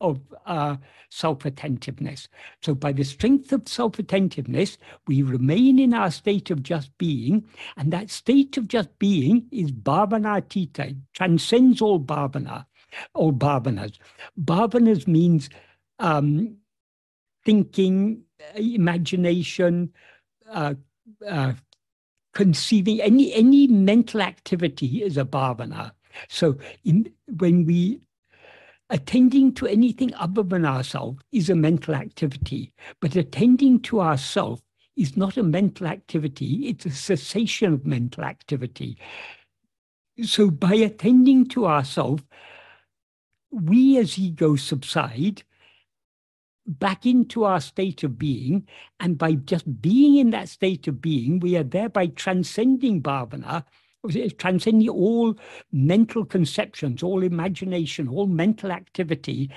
of 0.00 0.20
uh, 0.44 0.76
self-attentiveness. 1.10 2.28
So 2.62 2.74
by 2.74 2.92
the 2.92 3.02
strength 3.02 3.50
of 3.52 3.66
self-attentiveness, 3.66 4.76
we 5.06 5.22
remain 5.22 5.78
in 5.78 5.94
our 5.94 6.10
state 6.10 6.50
of 6.50 6.62
just 6.62 6.96
being, 6.98 7.46
and 7.78 7.90
that 7.92 8.10
state 8.10 8.58
of 8.58 8.68
just 8.68 8.90
being 8.98 9.46
is 9.50 9.72
bhavana 9.72 10.46
tita, 10.46 10.94
transcends 11.14 11.80
all 11.80 11.98
bhavana, 11.98 12.66
all 13.14 13.32
bhavanas. 13.32 13.98
Bhavanas 14.38 15.06
means 15.06 15.48
um, 15.98 16.58
thinking, 17.46 18.22
imagination, 18.54 19.94
uh, 20.52 20.74
uh, 21.26 21.54
conceiving, 22.36 23.00
any, 23.00 23.32
any 23.32 23.66
mental 23.66 24.20
activity 24.20 25.02
is 25.02 25.16
a 25.16 25.24
bhavana. 25.24 25.92
So 26.28 26.58
in, 26.84 27.10
when 27.38 27.64
we 27.64 28.02
attending 28.90 29.54
to 29.54 29.66
anything 29.66 30.12
other 30.16 30.42
than 30.42 30.66
ourselves 30.66 31.22
is 31.32 31.48
a 31.48 31.54
mental 31.54 31.94
activity, 31.94 32.74
but 33.00 33.16
attending 33.16 33.80
to 33.84 34.02
ourself 34.02 34.60
is 34.96 35.16
not 35.16 35.38
a 35.38 35.42
mental 35.42 35.86
activity, 35.86 36.68
it's 36.68 36.84
a 36.84 36.90
cessation 36.90 37.72
of 37.72 37.86
mental 37.86 38.22
activity. 38.22 38.98
So 40.22 40.50
by 40.50 40.74
attending 40.74 41.48
to 41.48 41.64
ourself, 41.64 42.22
we 43.50 43.96
as 43.96 44.18
ego 44.18 44.56
subside 44.56 45.42
back 46.66 47.06
into 47.06 47.44
our 47.44 47.60
state 47.60 48.02
of 48.04 48.18
being, 48.18 48.66
and 49.00 49.16
by 49.16 49.32
just 49.32 49.80
being 49.80 50.16
in 50.16 50.30
that 50.30 50.48
state 50.48 50.88
of 50.88 51.00
being, 51.00 51.40
we 51.40 51.56
are 51.56 51.64
thereby 51.64 52.08
transcending 52.08 53.02
bhavana 53.02 53.64
transcending 54.38 54.88
all 54.88 55.36
mental 55.72 56.24
conceptions, 56.24 57.02
all 57.02 57.22
imagination, 57.22 58.08
all 58.08 58.26
mental 58.26 58.70
activity. 58.70 59.50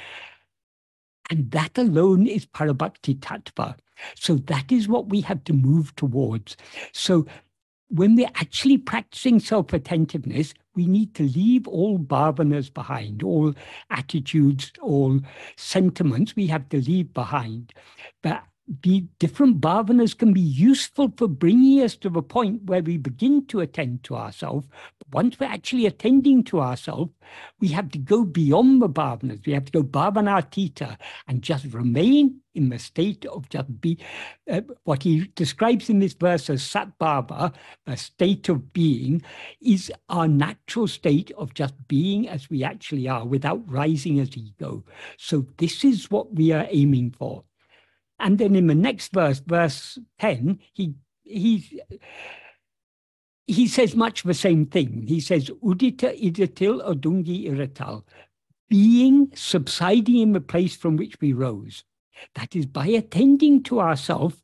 And 1.30 1.52
that 1.52 1.78
alone 1.78 2.26
is 2.26 2.46
Parabhakti 2.46 3.20
Tattva. 3.20 3.76
So 4.16 4.36
that 4.36 4.72
is 4.72 4.88
what 4.88 5.10
we 5.10 5.22
have 5.22 5.44
to 5.44 5.54
move 5.54 5.96
towards. 5.96 6.58
So 6.94 7.28
when 7.90 8.16
we're 8.16 8.32
actually 8.36 8.78
practicing 8.78 9.40
self 9.40 9.74
attentiveness, 9.74 10.54
we 10.76 10.86
need 10.86 11.14
to 11.16 11.24
leave 11.24 11.68
all 11.68 11.98
bhavanas 12.00 12.74
behind, 12.74 13.24
all 13.24 13.54
attitudes, 13.90 14.72
all 14.82 15.20
sentiments 15.58 16.36
we 16.36 16.48
have 16.48 16.70
to 16.70 16.78
leave 16.82 17.14
behind. 17.14 17.74
But 18.22 18.44
the 18.84 19.04
different 19.18 19.60
bhavanas 19.60 20.16
can 20.16 20.32
be 20.32 20.42
useful 20.42 21.12
for 21.18 21.28
bringing 21.28 21.82
us 21.82 21.96
to 21.98 22.10
the 22.10 22.22
point 22.22 22.64
where 22.66 22.84
we 22.84 22.98
begin 22.98 23.46
to 23.48 23.62
attend 23.62 24.04
to 24.04 24.16
ourselves. 24.16 24.68
But 25.00 25.08
once 25.12 25.40
we're 25.40 25.48
actually 25.48 25.88
attending 25.88 26.44
to 26.46 26.60
ourselves, 26.62 27.12
we 27.60 27.70
have 27.70 27.90
to 27.92 27.98
go 27.98 28.24
beyond 28.24 28.82
the 28.82 28.90
bhavanas. 28.90 29.46
We 29.46 29.54
have 29.54 29.66
to 29.66 29.72
go 29.72 29.84
bhavanatita 29.84 30.98
and 31.28 31.42
just 31.42 31.66
remain 31.74 32.42
in 32.54 32.70
the 32.70 32.78
state 32.78 33.26
of 33.26 33.50
just 33.50 33.82
be, 33.82 33.98
uh, 34.50 34.62
what 34.84 35.02
he 35.04 35.32
describes 35.36 35.90
in 35.90 36.00
this 36.00 36.14
verse 36.14 36.50
as 36.50 36.62
satbhava, 36.62 37.54
a 37.88 37.98
state 37.98 38.50
of 38.50 38.72
being, 38.72 39.22
is 39.62 39.92
our 40.10 40.28
natural 40.28 40.88
state 40.88 41.32
of 41.38 41.54
just 41.56 41.74
being 41.88 42.28
as 42.28 42.50
we 42.50 42.64
actually 42.64 43.08
are 43.08 43.26
without 43.26 43.62
rising 43.68 44.20
as 44.20 44.36
ego. 44.38 44.84
So 45.18 45.48
this 45.58 45.84
is 45.84 46.12
what 46.12 46.36
we 46.36 46.52
are 46.52 46.68
aiming 46.70 47.16
for. 47.18 47.44
And 48.20 48.38
then 48.38 48.56
in 48.56 48.68
the 48.68 48.76
next 48.76 49.14
verse, 49.14 49.40
verse 49.40 49.98
10, 50.20 50.60
he 50.74 50.96
he 51.24 51.82
he 53.48 53.68
says 53.68 53.96
much 53.96 54.24
the 54.24 54.34
same 54.34 54.66
thing. 54.66 55.06
He 55.08 55.20
says, 55.20 55.50
Udita 55.64 56.14
idatil 56.22 56.86
odungi 56.86 57.50
iratal, 57.50 58.04
being 58.70 59.32
subsiding 59.34 60.18
in 60.18 60.32
the 60.34 60.42
place 60.42 60.76
from 60.76 60.98
which 60.98 61.20
we 61.20 61.34
rose. 61.34 61.84
That 62.36 62.56
is, 62.56 62.66
by 62.66 62.88
attending 62.88 63.64
to 63.64 63.80
ourself, 63.80 64.44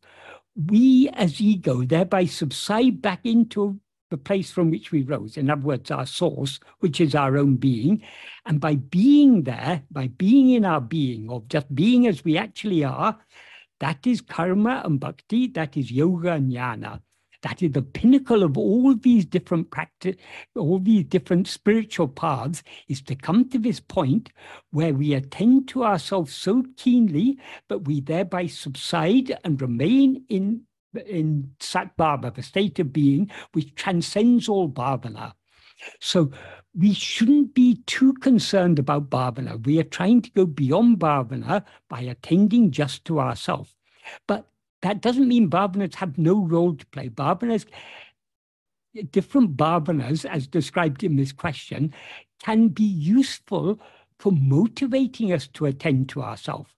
we 0.56 1.10
as 1.10 1.42
ego 1.42 1.84
thereby 1.84 2.26
subside 2.26 3.02
back 3.02 3.20
into 3.26 3.80
the 4.10 4.18
place 4.18 4.52
from 4.52 4.72
which 4.72 4.92
we 4.92 5.04
rose. 5.04 5.38
In 5.38 5.50
other 5.50 5.62
words, 5.62 5.92
our 5.92 6.06
source, 6.06 6.60
which 6.80 7.02
is 7.02 7.16
our 7.16 7.38
own 7.38 7.56
being. 7.58 8.02
And 8.46 8.60
by 8.60 8.76
being 8.76 9.44
there, 9.44 9.84
by 9.92 10.08
being 10.08 10.52
in 10.52 10.66
our 10.66 10.82
being, 10.82 11.30
or 11.30 11.44
just 11.50 11.74
being 11.76 12.08
as 12.08 12.24
we 12.24 12.38
actually 12.38 12.84
are, 12.84 13.20
that 13.86 14.08
is 14.08 14.20
karma 14.20 14.82
and 14.84 15.00
bhakti, 15.00 15.46
that 15.50 15.78
is 15.78 15.92
yoga 15.92 16.32
and 16.32 16.52
jnana. 16.52 17.02
That 17.44 17.62
is 17.62 17.74
the 17.74 17.84
pinnacle 17.84 18.42
of 18.42 18.58
all 18.58 18.96
these 18.96 19.28
different 19.28 19.70
practice, 19.70 20.16
all 20.56 20.80
these 20.80 21.04
different 21.04 21.48
spiritual 21.48 22.08
paths, 22.08 22.64
is 22.88 23.04
to 23.04 23.16
come 23.16 23.48
to 23.50 23.60
this 23.60 23.80
point 23.80 24.32
where 24.72 24.96
we 24.96 25.14
attend 25.14 25.68
to 25.68 25.84
ourselves 25.84 26.34
so 26.34 26.64
keenly, 26.78 27.38
but 27.70 27.86
we 27.86 28.02
thereby 28.02 28.48
subside 28.48 29.38
and 29.44 29.62
remain 29.62 30.26
in 30.30 30.64
in 31.06 31.52
Sat 31.60 31.96
the 31.96 32.42
state 32.42 32.80
of 32.80 32.92
being 32.92 33.30
which 33.52 33.76
transcends 33.76 34.50
all 34.50 34.68
bhavana. 34.68 35.34
So 36.00 36.32
we 36.78 36.94
shouldn't 36.94 37.54
be 37.54 37.82
too 37.86 38.14
concerned 38.14 38.80
about 38.80 39.10
bhavana. 39.10 39.66
We 39.66 39.80
are 39.80 39.84
trying 39.84 40.22
to 40.24 40.32
go 40.32 40.46
beyond 40.46 41.00
bhavana 41.00 41.64
by 41.90 42.02
attending 42.02 42.72
just 42.72 43.06
to 43.06 43.20
ourselves. 43.20 43.76
But 44.28 44.48
that 44.82 45.02
doesn't 45.02 45.28
mean 45.28 45.50
bhavanas 45.50 45.96
have 45.96 46.18
no 46.18 46.46
role 46.46 46.76
to 46.76 46.86
play. 46.88 47.10
Bhavanas, 47.10 47.66
different 49.12 49.58
bhavanas, 49.58 50.26
as 50.26 50.48
described 50.48 51.04
in 51.04 51.16
this 51.16 51.32
question, 51.32 51.94
can 52.44 52.68
be 52.70 52.84
useful 52.84 53.80
for 54.20 54.32
motivating 54.32 55.34
us 55.34 55.48
to 55.48 55.66
attend 55.66 56.10
to 56.10 56.22
ourselves. 56.22 56.72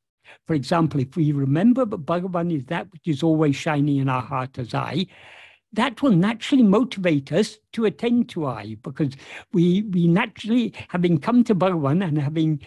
For 0.46 0.54
example, 0.54 1.00
if 1.00 1.16
we 1.16 1.32
remember 1.32 1.86
that 1.86 2.06
Bhagavan 2.06 2.56
is 2.56 2.66
that 2.66 2.92
which 2.92 3.08
is 3.08 3.24
always 3.24 3.56
shining 3.56 3.98
in 3.98 4.10
our 4.10 4.22
heart 4.22 4.58
as 4.58 4.74
I, 4.74 5.08
that 5.78 6.02
will 6.02 6.12
naturally 6.12 6.64
motivate 6.64 7.32
us 7.32 7.60
to 7.74 7.86
attend 7.86 8.30
to 8.30 8.48
I, 8.48 8.78
because 8.82 9.14
we 9.54 9.84
we 9.84 10.08
naturally, 10.08 10.74
having 10.90 11.20
come 11.20 11.44
to 11.44 11.54
Bhagavan 11.54 12.04
and 12.04 12.18
having 12.18 12.62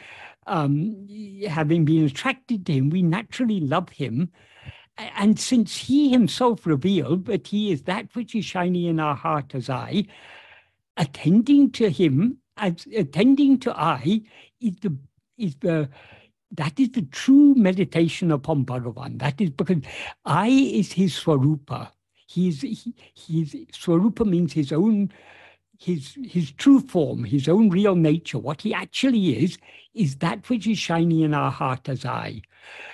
um, 0.47 1.09
having 1.49 1.85
been 1.85 2.07
attracted 2.07 2.67
to 2.67 2.73
him, 2.73 2.89
we 2.89 3.03
naturally 3.03 3.61
love 3.61 3.89
him. 3.89 4.31
And 4.97 5.41
since 5.41 5.77
he 5.77 6.11
himself 6.11 6.67
revealed 6.67 7.25
that 7.27 7.49
he 7.49 7.73
is 7.73 7.83
that 7.83 8.15
which 8.15 8.35
is 8.35 8.45
shining 8.45 8.85
in 8.85 9.01
our 9.01 9.17
heart 9.17 9.55
as 9.55 9.69
I, 9.69 10.05
attending 10.97 11.73
to 11.73 11.91
him, 11.91 12.39
as 12.59 12.87
attending 12.95 13.59
to 13.61 13.77
I, 13.77 14.23
is 14.61 14.77
the 14.83 14.97
is 15.37 15.57
the 15.57 15.89
that 16.53 16.79
is 16.79 16.91
the 16.91 17.03
true 17.03 17.55
meditation 17.57 18.31
upon 18.31 18.65
Bhagavan. 18.65 19.19
That 19.19 19.41
is 19.41 19.51
because 19.51 19.83
I 20.25 20.49
is 20.49 20.93
his 20.93 21.13
Swarupa. 21.13 21.91
He's, 22.33 22.63
Swarupa 23.73 24.25
means 24.25 24.53
his 24.53 24.71
own, 24.71 25.11
his, 25.79 26.17
his 26.25 26.53
true 26.53 26.79
form, 26.79 27.25
his 27.25 27.49
own 27.49 27.71
real 27.71 27.97
nature. 27.97 28.39
What 28.39 28.63
he 28.63 28.73
actually 28.73 29.43
is, 29.43 29.59
is 29.95 30.17
that 30.17 30.49
which 30.49 30.69
is 30.69 30.79
shining 30.79 31.21
in 31.21 31.35
our 31.35 31.51
heart 31.51 31.89
as 31.89 32.05
I. 32.05 32.43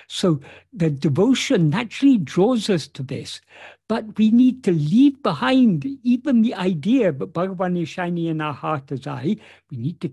So 0.07 0.39
the 0.73 0.89
devotion 0.89 1.69
naturally 1.69 2.17
draws 2.17 2.67
us 2.67 2.87
to 2.87 3.03
this, 3.03 3.39
but 3.87 4.17
we 4.17 4.31
need 4.31 4.63
to 4.63 4.71
leave 4.71 5.21
behind 5.21 5.85
even 6.01 6.41
the 6.41 6.55
idea 6.55 7.11
that 7.11 7.33
Bhagavan 7.33 7.79
is 7.79 7.89
shining 7.89 8.25
in 8.25 8.41
our 8.41 8.53
heart 8.53 8.91
as 8.91 9.05
I. 9.05 9.37
We 9.69 9.77
need 9.77 10.01
to 10.01 10.11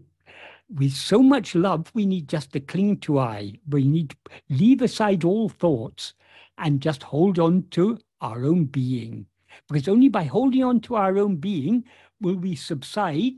with 0.74 0.92
so 0.92 1.22
much 1.22 1.54
love, 1.54 1.90
we 1.94 2.04
need 2.04 2.28
just 2.28 2.52
to 2.52 2.60
cling 2.60 2.98
to 2.98 3.18
I. 3.18 3.54
We 3.68 3.84
need 3.84 4.10
to 4.10 4.16
leave 4.50 4.82
aside 4.82 5.24
all 5.24 5.48
thoughts 5.48 6.14
and 6.58 6.80
just 6.80 7.02
hold 7.02 7.38
on 7.38 7.64
to 7.70 7.98
our 8.24 8.44
own 8.44 8.64
being. 8.64 9.26
Because 9.68 9.88
only 9.88 10.08
by 10.08 10.24
holding 10.24 10.64
on 10.64 10.80
to 10.80 10.96
our 10.96 11.18
own 11.18 11.36
being 11.36 11.84
will 12.20 12.36
we 12.36 12.56
subside 12.56 13.34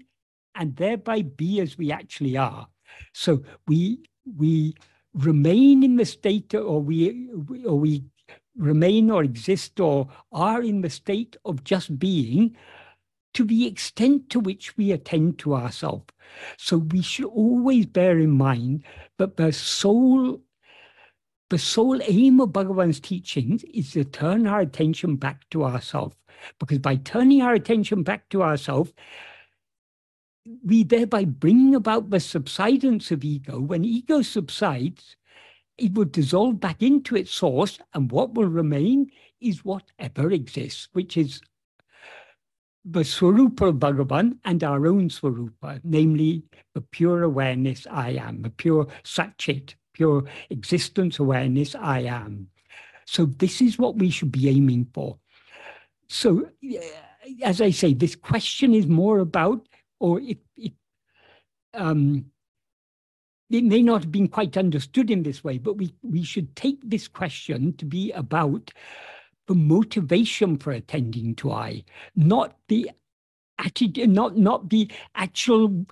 and 0.55 0.77
thereby 0.77 1.23
be 1.23 1.61
as 1.61 1.77
we 1.77 1.93
actually 1.93 2.37
are. 2.37 2.69
So 3.13 3.43
we 3.67 4.01
we 4.39 4.75
remain 5.13 5.83
in 5.83 5.97
the 5.97 6.05
state 6.05 6.55
or 6.55 6.81
we 6.81 7.29
or 7.67 7.79
we 7.79 8.05
remain 8.57 9.11
or 9.11 9.23
exist 9.23 9.81
or 9.81 10.09
are 10.33 10.63
in 10.63 10.81
the 10.81 10.91
state 10.91 11.37
of 11.45 11.65
just 11.65 11.99
being 11.99 12.57
to 13.35 13.45
the 13.45 13.67
extent 13.67 14.31
to 14.31 14.41
which 14.41 14.77
we 14.79 14.93
attend 14.93 15.39
to 15.39 15.55
ourselves. 15.55 16.07
So 16.57 16.79
we 16.79 17.03
should 17.03 17.27
always 17.27 17.85
bear 17.85 18.19
in 18.19 18.31
mind 18.31 18.85
that 19.19 19.37
the 19.37 19.53
sole 19.53 20.41
the 21.51 21.59
sole 21.59 22.01
aim 22.03 22.41
of 22.41 22.51
Bhagavan's 22.51 23.01
teachings 23.01 23.65
is 23.73 23.93
to 23.93 24.05
turn 24.05 24.47
our 24.47 24.61
attention 24.61 25.17
back 25.17 25.49
to 25.51 25.65
ourselves. 25.65 26.17
Because 26.59 26.79
by 26.79 26.97
turning 26.97 27.43
our 27.43 27.55
attention 27.55 28.03
back 28.03 28.29
to 28.31 28.43
ourselves, 28.43 28.93
we 30.65 30.83
thereby 30.83 31.25
bring 31.25 31.75
about 31.75 32.11
the 32.11 32.21
subsidence 32.21 33.11
of 33.11 33.25
ego. 33.25 33.61
When 33.61 33.85
ego 33.85 34.23
subsides, 34.23 35.17
it 35.79 35.95
will 35.95 36.05
dissolve 36.05 36.61
back 36.61 36.83
into 36.83 37.17
its 37.17 37.33
source, 37.33 37.79
and 37.95 38.11
what 38.11 38.35
will 38.35 38.49
remain 38.49 39.11
is 39.41 39.65
whatever 39.65 40.31
exists, 40.31 40.89
which 40.93 41.17
is 41.17 41.41
the 42.85 43.01
Swarupa 43.01 43.69
of 43.69 43.77
Bhagavan 43.77 44.39
and 44.45 44.63
our 44.63 44.87
own 44.87 45.09
Swarupa, 45.09 45.81
namely 45.83 46.45
the 46.75 46.81
pure 46.81 47.25
awareness 47.25 47.87
I 47.91 48.11
am, 48.11 48.43
the 48.43 48.51
pure 48.51 48.87
Satchit, 49.03 49.75
pure 49.97 50.25
existence 50.51 51.19
awareness 51.19 51.75
I 51.75 52.01
am. 52.01 52.49
So 53.07 53.27
this 53.27 53.61
is 53.61 53.79
what 53.79 53.97
we 53.97 54.11
should 54.11 54.33
be 54.33 54.49
aiming 54.49 54.89
for. 54.93 55.19
So 56.09 56.49
as 57.43 57.61
I 57.61 57.71
say, 57.71 57.95
this 57.95 58.15
question 58.15 58.75
is 58.75 58.87
more 58.87 59.21
about, 59.21 59.67
or 59.99 60.21
it, 60.21 60.39
it, 60.57 60.73
um, 61.75 62.27
it 63.49 63.65
may 63.65 63.83
not 63.83 64.03
have 64.03 64.13
been 64.13 64.29
quite 64.29 64.57
understood 64.57 65.11
in 65.11 65.23
this 65.23 65.43
way, 65.43 65.59
but 65.59 65.79
we, 65.79 65.95
we 66.03 66.23
should 66.23 66.55
take 66.57 66.81
this 66.83 67.09
question 67.09 67.73
to 67.79 67.85
be 67.85 68.13
about 68.13 68.73
the 69.47 69.55
motivation 69.55 70.59
for 70.59 70.73
attending 70.73 71.35
to 71.37 71.53
I, 71.53 71.85
not 72.17 72.57
the 72.69 72.91
attitude, 73.59 74.11
not 74.11 74.37
not 74.37 74.69
the 74.69 74.91
actual 75.15 75.87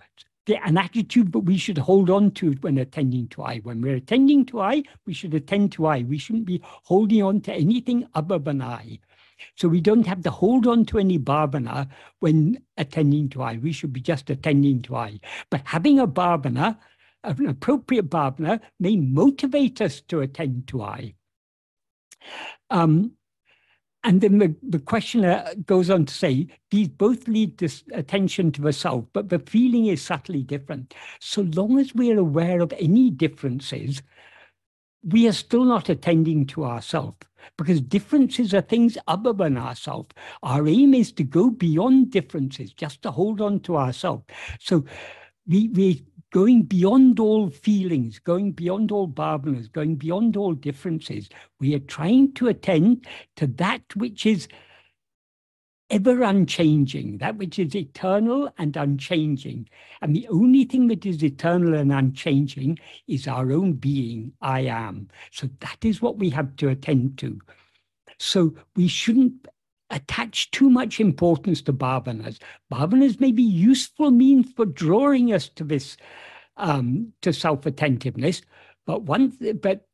the, 0.46 0.56
an 0.66 0.76
attitude 0.76 1.32
that 1.32 1.40
we 1.40 1.56
should 1.56 1.78
hold 1.78 2.10
on 2.10 2.30
to 2.32 2.52
when 2.60 2.78
attending 2.78 3.28
to 3.28 3.42
I. 3.42 3.58
When 3.58 3.80
we're 3.80 3.96
attending 3.96 4.44
to 4.46 4.60
I, 4.60 4.82
we 5.06 5.14
should 5.14 5.34
attend 5.34 5.72
to 5.72 5.86
I. 5.86 6.02
We 6.02 6.18
shouldn't 6.18 6.44
be 6.44 6.62
holding 6.64 7.22
on 7.22 7.40
to 7.42 7.52
anything 7.52 8.06
other 8.14 8.38
than 8.38 8.60
I. 8.60 8.98
So 9.56 9.68
we 9.68 9.80
don't 9.80 10.06
have 10.06 10.22
to 10.22 10.30
hold 10.30 10.66
on 10.66 10.84
to 10.86 10.98
any 10.98 11.18
bhavana 11.18 11.88
when 12.20 12.62
attending 12.76 13.28
to 13.30 13.42
I. 13.42 13.56
We 13.56 13.72
should 13.72 13.92
be 13.92 14.00
just 14.00 14.30
attending 14.30 14.82
to 14.82 14.96
I. 14.96 15.20
But 15.50 15.62
having 15.64 15.98
a 15.98 16.06
bhavana, 16.06 16.78
an 17.22 17.46
appropriate 17.46 18.10
bhavana, 18.10 18.60
may 18.78 18.96
motivate 18.96 19.80
us 19.80 20.00
to 20.02 20.20
attend 20.20 20.68
to 20.68 20.82
I. 20.82 21.14
Um, 22.70 23.12
and 24.04 24.20
then 24.20 24.38
the, 24.38 24.54
the 24.62 24.78
questioner 24.78 25.44
goes 25.64 25.88
on 25.88 26.04
to 26.04 26.14
say, 26.14 26.46
these 26.70 26.88
both 26.88 27.26
lead 27.26 27.58
to 27.58 27.68
attention 27.92 28.52
to 28.52 28.60
the 28.60 28.72
self, 28.72 29.06
but 29.14 29.30
the 29.30 29.38
feeling 29.38 29.86
is 29.86 30.02
subtly 30.02 30.42
different. 30.42 30.94
So 31.20 31.42
long 31.42 31.78
as 31.78 31.94
we're 31.94 32.18
aware 32.18 32.60
of 32.60 32.72
any 32.78 33.10
differences, 33.10 34.02
we 35.02 35.26
are 35.26 35.32
still 35.32 35.64
not 35.64 35.88
attending 35.88 36.46
to 36.48 36.64
ourself 36.64 37.14
because 37.56 37.80
differences 37.80 38.52
are 38.54 38.60
things 38.60 38.98
other 39.06 39.32
than 39.32 39.56
ourself. 39.56 40.06
Our 40.42 40.68
aim 40.68 40.94
is 40.94 41.10
to 41.12 41.24
go 41.24 41.50
beyond 41.50 42.10
differences, 42.10 42.72
just 42.72 43.02
to 43.02 43.10
hold 43.10 43.40
on 43.40 43.60
to 43.60 43.76
ourself. 43.76 44.22
So 44.60 44.84
we, 45.46 45.68
we 45.68 46.04
going 46.34 46.62
beyond 46.62 47.20
all 47.20 47.48
feelings, 47.48 48.18
going 48.18 48.50
beyond 48.50 48.90
all 48.90 49.06
bhavanas, 49.06 49.70
going 49.70 49.94
beyond 49.94 50.36
all 50.36 50.52
differences. 50.52 51.28
We 51.60 51.76
are 51.76 51.86
trying 51.96 52.32
to 52.34 52.48
attend 52.48 53.06
to 53.36 53.46
that 53.46 53.82
which 53.94 54.26
is 54.26 54.48
ever 55.90 56.24
unchanging, 56.24 57.18
that 57.18 57.36
which 57.36 57.60
is 57.60 57.76
eternal 57.76 58.52
and 58.58 58.76
unchanging. 58.76 59.68
And 60.02 60.16
the 60.16 60.26
only 60.26 60.64
thing 60.64 60.88
that 60.88 61.06
is 61.06 61.22
eternal 61.22 61.72
and 61.72 61.92
unchanging 61.92 62.80
is 63.06 63.28
our 63.28 63.52
own 63.52 63.74
being, 63.74 64.32
I 64.40 64.62
am. 64.62 65.10
So 65.30 65.48
that 65.60 65.84
is 65.84 66.02
what 66.02 66.18
we 66.18 66.30
have 66.30 66.56
to 66.56 66.68
attend 66.68 67.16
to. 67.18 67.38
So 68.18 68.56
we 68.74 68.88
shouldn't 68.88 69.46
attach 69.90 70.50
too 70.50 70.70
much 70.70 71.00
importance 71.00 71.62
to 71.62 71.72
bhavanas. 71.72 72.38
Bhavanas 72.72 73.20
may 73.20 73.32
be 73.32 73.42
useful 73.42 74.10
means 74.10 74.52
for 74.52 74.66
drawing 74.66 75.32
us 75.32 75.48
to 75.50 75.64
this, 75.64 75.96
um, 76.56 77.12
to 77.22 77.32
self-attentiveness, 77.32 78.42
but 78.86 79.02
once, 79.02 79.36
but 79.60 79.86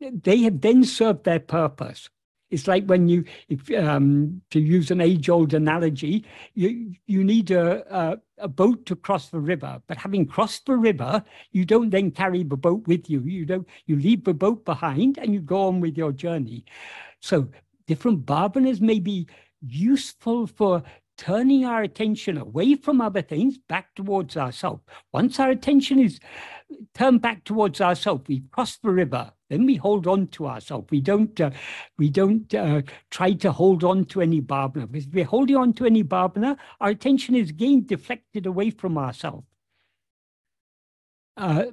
they 0.00 0.42
have 0.42 0.60
then 0.60 0.84
served 0.84 1.24
their 1.24 1.40
purpose. 1.40 2.08
It's 2.48 2.68
like 2.68 2.86
when 2.86 3.08
you, 3.08 3.24
if, 3.48 3.68
um, 3.72 4.40
to 4.50 4.60
use 4.60 4.92
an 4.92 5.00
age-old 5.00 5.52
analogy, 5.52 6.24
you 6.54 6.94
you 7.06 7.24
need 7.24 7.50
a, 7.50 7.82
a, 7.92 8.18
a 8.38 8.48
boat 8.48 8.86
to 8.86 8.94
cross 8.94 9.30
the 9.30 9.40
river. 9.40 9.82
But 9.88 9.98
having 9.98 10.26
crossed 10.26 10.66
the 10.66 10.76
river, 10.76 11.24
you 11.50 11.64
don't 11.64 11.90
then 11.90 12.12
carry 12.12 12.44
the 12.44 12.56
boat 12.56 12.86
with 12.86 13.10
you. 13.10 13.20
You 13.22 13.46
don't. 13.46 13.66
You 13.86 13.96
leave 13.96 14.22
the 14.22 14.32
boat 14.32 14.64
behind 14.64 15.18
and 15.18 15.34
you 15.34 15.40
go 15.40 15.62
on 15.62 15.80
with 15.80 15.98
your 15.98 16.12
journey. 16.12 16.64
So 17.20 17.48
different 17.86 18.26
bhavanas 18.26 18.80
may 18.80 19.00
be 19.00 19.26
useful 19.60 20.46
for 20.46 20.82
turning 21.16 21.64
our 21.64 21.82
attention 21.82 22.36
away 22.36 22.74
from 22.74 23.00
other 23.00 23.22
things 23.22 23.56
back 23.56 23.94
towards 23.94 24.36
ourselves. 24.36 24.82
Once 25.12 25.40
our 25.40 25.50
attention 25.50 25.98
is 25.98 26.20
turned 26.94 27.22
back 27.22 27.44
towards 27.44 27.80
ourselves, 27.80 28.24
we 28.28 28.42
cross 28.50 28.76
the 28.76 28.90
river, 28.90 29.32
then 29.48 29.64
we 29.64 29.76
hold 29.76 30.06
on 30.06 30.26
to 30.28 30.46
ourselves. 30.46 30.88
We 30.90 31.00
don't 31.00 31.40
uh, 31.40 31.50
we 31.98 32.10
don't 32.10 32.52
uh, 32.54 32.82
try 33.10 33.32
to 33.32 33.52
hold 33.52 33.84
on 33.84 34.04
to 34.06 34.20
any 34.20 34.40
bhavana. 34.40 34.94
If 34.94 35.06
we're 35.12 35.24
holding 35.24 35.56
on 35.56 35.72
to 35.74 35.86
any 35.86 36.04
bhavana, 36.04 36.56
our 36.80 36.90
attention 36.90 37.34
is 37.34 37.50
again 37.50 37.86
deflected 37.86 38.46
away 38.46 38.70
from 38.70 38.98
ourselves. 38.98 39.46
Uh, 41.36 41.66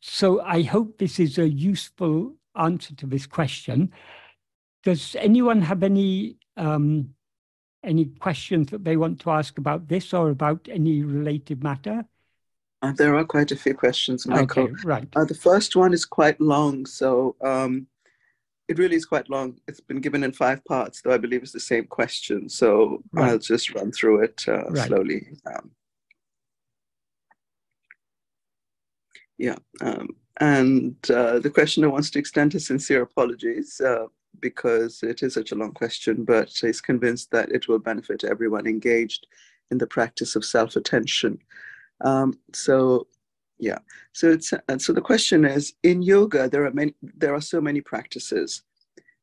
so 0.00 0.42
I 0.42 0.62
hope 0.62 0.98
this 0.98 1.18
is 1.18 1.38
a 1.38 1.48
useful 1.48 2.34
answer 2.54 2.94
to 2.96 3.06
this 3.06 3.26
question. 3.26 3.92
Does 4.86 5.16
anyone 5.18 5.62
have 5.62 5.82
any 5.82 6.36
um, 6.56 7.12
any 7.82 8.04
questions 8.04 8.70
that 8.70 8.84
they 8.84 8.96
want 8.96 9.18
to 9.22 9.30
ask 9.30 9.58
about 9.58 9.88
this 9.88 10.14
or 10.14 10.30
about 10.30 10.68
any 10.70 11.02
related 11.02 11.64
matter? 11.64 12.04
Uh, 12.82 12.92
there 12.92 13.16
are 13.16 13.24
quite 13.24 13.50
a 13.50 13.56
few 13.56 13.74
questions, 13.74 14.28
Michael. 14.28 14.62
Okay, 14.62 14.72
right. 14.84 15.08
Uh, 15.16 15.24
the 15.24 15.34
first 15.34 15.74
one 15.74 15.92
is 15.92 16.04
quite 16.04 16.40
long, 16.40 16.86
so 16.86 17.34
um, 17.42 17.88
it 18.68 18.78
really 18.78 18.94
is 18.94 19.04
quite 19.04 19.28
long. 19.28 19.58
It's 19.66 19.80
been 19.80 20.00
given 20.00 20.22
in 20.22 20.30
five 20.30 20.64
parts, 20.64 21.02
though 21.02 21.14
I 21.14 21.18
believe 21.18 21.42
it's 21.42 21.50
the 21.50 21.58
same 21.58 21.88
question. 21.88 22.48
So 22.48 23.02
right. 23.10 23.30
I'll 23.30 23.38
just 23.38 23.74
run 23.74 23.90
through 23.90 24.22
it 24.22 24.44
uh, 24.46 24.66
right. 24.66 24.86
slowly. 24.86 25.26
Um, 25.52 25.72
yeah, 29.36 29.56
um, 29.80 30.10
and 30.38 30.94
uh, 31.10 31.40
the 31.40 31.50
questioner 31.50 31.90
wants 31.90 32.10
to 32.10 32.20
extend 32.20 32.52
his 32.52 32.68
sincere 32.68 33.02
apologies 33.02 33.80
uh, 33.80 34.06
because 34.40 35.02
it 35.02 35.22
is 35.22 35.34
such 35.34 35.52
a 35.52 35.54
long 35.54 35.72
question, 35.72 36.24
but 36.24 36.50
he's 36.50 36.80
convinced 36.80 37.30
that 37.30 37.50
it 37.50 37.68
will 37.68 37.78
benefit 37.78 38.24
everyone 38.24 38.66
engaged 38.66 39.26
in 39.70 39.78
the 39.78 39.86
practice 39.86 40.36
of 40.36 40.44
self 40.44 40.76
attention. 40.76 41.38
Um, 42.02 42.38
so, 42.52 43.06
yeah. 43.58 43.78
So 44.12 44.30
it's 44.30 44.52
and 44.68 44.80
so 44.80 44.92
the 44.92 45.00
question 45.00 45.44
is: 45.44 45.74
in 45.82 46.02
yoga, 46.02 46.48
there 46.48 46.64
are 46.64 46.72
many. 46.72 46.94
There 47.02 47.34
are 47.34 47.40
so 47.40 47.60
many 47.60 47.80
practices. 47.80 48.62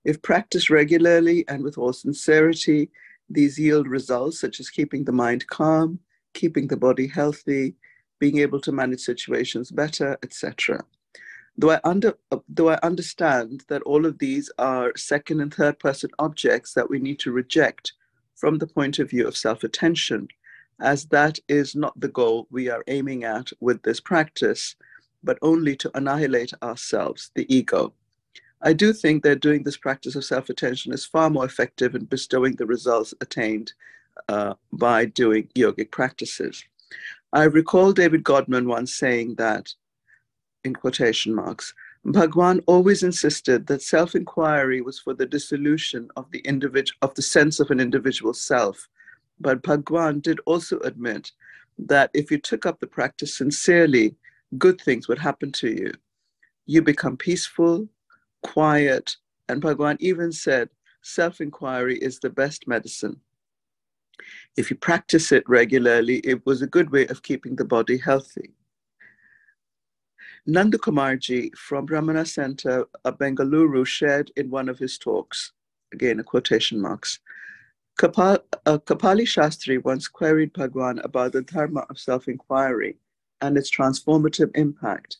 If 0.05 0.21
practiced 0.21 0.69
regularly 0.69 1.45
and 1.47 1.63
with 1.63 1.77
all 1.77 1.93
sincerity, 1.93 2.89
these 3.29 3.57
yield 3.57 3.87
results 3.87 4.39
such 4.39 4.59
as 4.59 4.69
keeping 4.69 5.05
the 5.05 5.11
mind 5.11 5.47
calm, 5.47 5.99
keeping 6.33 6.67
the 6.67 6.77
body 6.77 7.07
healthy, 7.07 7.75
being 8.19 8.39
able 8.39 8.59
to 8.61 8.71
manage 8.71 8.99
situations 8.99 9.71
better, 9.71 10.17
etc. 10.23 10.83
Though 11.57 11.71
I, 11.71 11.79
under, 11.83 12.17
though 12.49 12.69
I 12.69 12.79
understand 12.81 13.63
that 13.67 13.83
all 13.83 14.05
of 14.05 14.17
these 14.17 14.51
are 14.57 14.91
second 14.95 15.39
and 15.39 15.53
third 15.53 15.79
person 15.79 16.09
objects 16.17 16.73
that 16.73 16.89
we 16.89 16.99
need 16.99 17.19
to 17.19 17.31
reject 17.31 17.93
from 18.35 18.57
the 18.57 18.67
point 18.67 18.99
of 18.99 19.09
view 19.09 19.27
of 19.27 19.37
self 19.37 19.63
attention, 19.63 20.27
as 20.79 21.05
that 21.07 21.39
is 21.47 21.75
not 21.75 21.99
the 21.99 22.07
goal 22.07 22.47
we 22.49 22.69
are 22.69 22.83
aiming 22.87 23.23
at 23.23 23.49
with 23.59 23.83
this 23.83 23.99
practice, 23.99 24.75
but 25.23 25.37
only 25.41 25.75
to 25.75 25.91
annihilate 25.95 26.53
ourselves, 26.63 27.31
the 27.35 27.45
ego. 27.53 27.93
I 28.61 28.73
do 28.73 28.93
think 28.93 29.23
that 29.23 29.41
doing 29.41 29.63
this 29.63 29.77
practice 29.77 30.15
of 30.15 30.25
self 30.25 30.49
attention 30.49 30.91
is 30.93 31.05
far 31.05 31.29
more 31.29 31.45
effective 31.45 31.95
in 31.95 32.05
bestowing 32.05 32.55
the 32.55 32.65
results 32.65 33.13
attained 33.21 33.73
uh, 34.27 34.55
by 34.71 35.05
doing 35.05 35.49
yogic 35.55 35.91
practices. 35.91 36.63
I 37.31 37.43
recall 37.43 37.93
David 37.93 38.23
Godman 38.23 38.67
once 38.67 38.93
saying 38.95 39.35
that, 39.35 39.73
in 40.63 40.73
quotation 40.73 41.33
marks, 41.33 41.73
Bhagwan 42.05 42.61
always 42.67 43.03
insisted 43.03 43.67
that 43.67 43.81
self-inquiry 43.81 44.81
was 44.81 44.99
for 44.99 45.13
the 45.13 45.25
dissolution 45.25 46.09
of 46.15 46.29
the 46.31 46.39
individual 46.39 46.97
of 47.01 47.13
the 47.15 47.21
sense 47.21 47.59
of 47.59 47.71
an 47.71 47.79
individual 47.79 48.33
self, 48.33 48.89
but 49.39 49.61
Bhagwan 49.63 50.19
did 50.19 50.39
also 50.45 50.79
admit 50.79 51.31
that 51.77 52.11
if 52.13 52.29
you 52.29 52.37
took 52.37 52.65
up 52.65 52.79
the 52.79 52.87
practice 52.87 53.37
sincerely, 53.37 54.15
good 54.57 54.79
things 54.81 55.07
would 55.07 55.19
happen 55.19 55.51
to 55.53 55.69
you. 55.69 55.91
You 56.65 56.81
become 56.81 57.17
peaceful, 57.17 57.87
quiet, 58.41 59.15
and 59.49 59.61
Bhagwan 59.61 59.97
even 59.99 60.31
said 60.31 60.69
self 61.01 61.41
inquiry 61.41 61.97
is 61.97 62.19
the 62.19 62.29
best 62.29 62.67
medicine. 62.67 63.19
If 64.55 64.69
you 64.69 64.75
practice 64.75 65.31
it 65.31 65.43
regularly, 65.47 66.17
it 66.19 66.45
was 66.45 66.61
a 66.61 66.67
good 66.67 66.91
way 66.91 67.07
of 67.07 67.23
keeping 67.23 67.55
the 67.55 67.65
body 67.65 67.97
healthy. 67.97 68.53
Nanda 70.45 70.77
Kumarji 70.77 71.55
from 71.55 71.87
Ramana 71.87 72.27
Center, 72.27 72.85
of 73.05 73.17
Bengaluru, 73.17 73.85
shared 73.85 74.29
in 74.35 74.49
one 74.49 74.67
of 74.67 74.77
his 74.77 74.97
talks, 74.97 75.53
again, 75.93 76.19
a 76.19 76.23
quotation 76.23 76.81
marks, 76.81 77.19
Kapal, 77.97 78.39
uh, 78.65 78.77
Kapali 78.79 79.23
Shastri 79.23 79.81
once 79.81 80.09
queried 80.09 80.51
Bhagwan 80.51 80.99
about 80.99 81.31
the 81.31 81.43
dharma 81.43 81.85
of 81.89 81.97
self 81.97 82.27
inquiry 82.27 82.97
and 83.39 83.57
its 83.57 83.71
transformative 83.71 84.51
impact. 84.55 85.17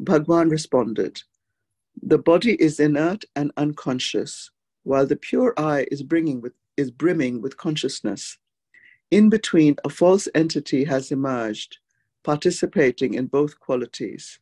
Bhagwan 0.00 0.48
responded, 0.48 1.22
The 2.02 2.18
body 2.18 2.54
is 2.60 2.80
inert 2.80 3.24
and 3.36 3.52
unconscious, 3.56 4.50
while 4.82 5.06
the 5.06 5.14
pure 5.14 5.54
I 5.56 5.86
is, 5.92 6.02
bringing 6.02 6.40
with, 6.40 6.54
is 6.76 6.90
brimming 6.90 7.40
with 7.40 7.56
consciousness. 7.56 8.36
In 9.12 9.28
between, 9.28 9.76
a 9.84 9.90
false 9.90 10.26
entity 10.34 10.82
has 10.84 11.12
emerged, 11.12 11.78
participating 12.24 13.14
in 13.14 13.26
both 13.26 13.60
qualities. 13.60 14.40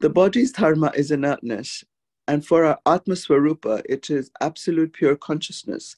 The 0.00 0.10
body's 0.10 0.52
dharma 0.52 0.92
is 0.96 1.10
inertness, 1.10 1.84
and 2.28 2.46
for 2.46 2.64
our 2.64 2.78
Atmaswarupa, 2.86 3.82
it 3.88 4.10
is 4.10 4.30
absolute 4.40 4.92
pure 4.94 5.16
consciousness 5.16 5.94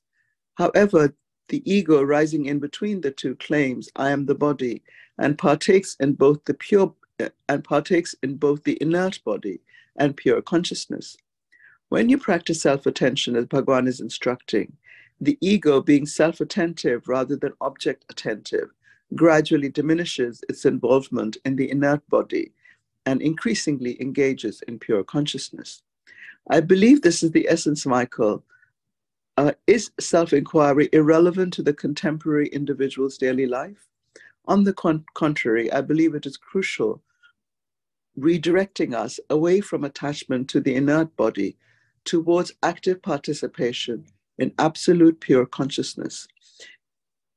However, 0.56 1.14
the 1.48 1.62
ego 1.70 2.02
rising 2.02 2.46
in 2.46 2.60
between 2.60 3.02
the 3.02 3.10
two 3.12 3.36
claims, 3.36 3.90
I 3.96 4.10
am 4.10 4.26
the 4.26 4.36
body, 4.36 4.82
and 5.18 5.38
partakes 5.38 5.96
in 6.00 6.14
both 6.14 6.44
the 6.46 6.54
pure 6.54 6.94
and 7.48 7.64
partakes 7.64 8.14
in 8.22 8.36
both 8.36 8.64
the 8.64 8.78
inert 8.82 9.20
body 9.24 9.60
and 9.96 10.16
pure 10.16 10.42
consciousness. 10.42 11.16
When 11.90 12.08
you 12.10 12.18
practice 12.18 12.62
self 12.62 12.86
attention, 12.86 13.36
as 13.36 13.46
Bhagwan 13.46 13.88
is 13.88 14.00
instructing, 14.00 14.76
the 15.20 15.38
ego, 15.40 15.82
being 15.82 16.06
self 16.06 16.40
attentive 16.40 17.08
rather 17.08 17.36
than 17.36 17.54
object 17.60 18.06
attentive, 18.10 18.70
gradually 19.14 19.70
diminishes 19.70 20.42
its 20.48 20.64
involvement 20.66 21.38
in 21.44 21.56
the 21.56 21.70
inert 21.70 22.08
body 22.10 22.52
and 23.08 23.22
increasingly 23.22 23.96
engages 24.02 24.60
in 24.68 24.78
pure 24.78 25.02
consciousness. 25.02 25.82
I 26.50 26.60
believe 26.60 27.00
this 27.00 27.22
is 27.22 27.30
the 27.30 27.48
essence, 27.48 27.86
Michael, 27.86 28.44
uh, 29.38 29.52
is 29.66 29.90
self 29.98 30.34
inquiry 30.34 30.90
irrelevant 30.92 31.54
to 31.54 31.62
the 31.62 31.72
contemporary 31.72 32.48
individual's 32.48 33.16
daily 33.16 33.46
life? 33.46 33.88
On 34.44 34.62
the 34.64 34.74
con- 34.74 35.06
contrary, 35.14 35.72
I 35.72 35.80
believe 35.80 36.14
it 36.14 36.26
is 36.26 36.36
crucial, 36.36 37.02
redirecting 38.18 38.94
us 38.94 39.18
away 39.30 39.62
from 39.62 39.84
attachment 39.84 40.50
to 40.50 40.60
the 40.60 40.74
inert 40.74 41.16
body 41.16 41.56
towards 42.04 42.52
active 42.62 43.00
participation 43.00 44.04
in 44.36 44.52
absolute 44.58 45.18
pure 45.20 45.46
consciousness. 45.46 46.28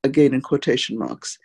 Again, 0.03 0.33
in 0.33 0.41
quotation 0.41 0.97
marks. 0.97 1.39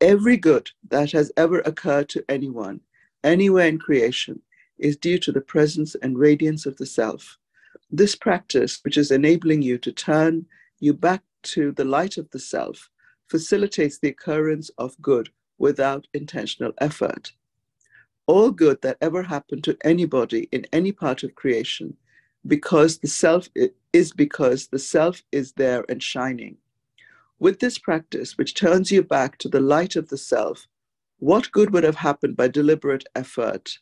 Every 0.00 0.36
good 0.36 0.70
that 0.90 1.12
has 1.12 1.30
ever 1.36 1.60
occurred 1.60 2.08
to 2.10 2.24
anyone, 2.28 2.80
anywhere 3.28 3.68
in 3.68 3.78
creation, 3.78 4.40
is 4.78 4.96
due 4.96 5.18
to 5.18 5.32
the 5.32 5.40
presence 5.40 5.94
and 6.02 6.18
radiance 6.18 6.66
of 6.66 6.76
the 6.76 6.86
self 6.86 7.38
this 7.90 8.14
practice, 8.14 8.80
which 8.82 8.96
is 8.96 9.10
enabling 9.10 9.62
you 9.62 9.78
to 9.78 9.92
turn 9.92 10.46
you 10.78 10.92
back 10.92 11.22
to 11.42 11.72
the 11.72 11.84
light 11.84 12.18
of 12.18 12.30
the 12.30 12.38
self, 12.38 12.90
facilitates 13.28 13.98
the 13.98 14.08
occurrence 14.08 14.70
of 14.78 15.00
good 15.00 15.30
without 15.58 16.06
intentional 16.12 16.72
effort. 16.78 17.32
All 18.26 18.50
good 18.50 18.82
that 18.82 18.98
ever 19.00 19.22
happened 19.22 19.64
to 19.64 19.78
anybody 19.82 20.48
in 20.52 20.66
any 20.72 20.92
part 20.92 21.22
of 21.22 21.34
creation 21.34 21.96
because 22.46 22.98
the 22.98 23.08
self 23.08 23.48
is 23.92 24.12
because 24.12 24.68
the 24.68 24.78
self 24.78 25.22
is 25.32 25.52
there 25.52 25.84
and 25.88 26.02
shining. 26.02 26.58
With 27.38 27.60
this 27.60 27.78
practice, 27.78 28.36
which 28.36 28.54
turns 28.54 28.90
you 28.90 29.02
back 29.02 29.38
to 29.38 29.48
the 29.48 29.60
light 29.60 29.96
of 29.96 30.08
the 30.08 30.18
self, 30.18 30.66
what 31.18 31.50
good 31.52 31.72
would 31.72 31.84
have 31.84 31.96
happened 31.96 32.36
by 32.36 32.48
deliberate 32.48 33.04
effort 33.14 33.78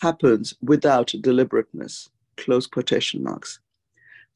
happens 0.00 0.54
without 0.62 1.12
deliberateness 1.20 2.10
close 2.36 2.66
quotation 2.66 3.22
marks. 3.22 3.60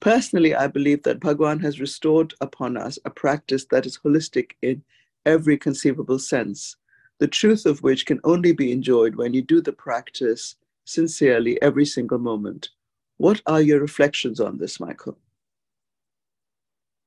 Personally, 0.01 0.55
I 0.55 0.67
believe 0.67 1.03
that 1.03 1.21
Bhagwan 1.21 1.61
has 1.61 1.81
restored 1.81 2.33
upon 2.41 2.77
us 2.77 2.99
a 3.05 3.11
practice 3.11 3.67
that 3.67 3.85
is 3.85 3.99
holistic 3.99 4.53
in 4.63 4.83
every 5.27 5.59
conceivable 5.59 6.19
sense, 6.19 6.77
the 7.19 7.29
truth 7.29 7.67
of 7.67 7.83
which 7.83 8.07
can 8.07 8.19
only 8.25 8.53
be 8.53 8.73
enjoyed 8.73 9.15
when 9.15 9.35
you 9.35 9.43
do 9.43 9.61
the 9.61 9.73
practice 9.73 10.57
sincerely 10.87 11.61
every 11.61 11.85
single 11.85 12.19
moment. 12.19 12.71
What 13.19 13.43
are 13.47 13.61
your 13.61 13.81
reflections 13.81 14.41
on 14.41 14.57
this, 14.57 14.81
Michael? 14.81 15.19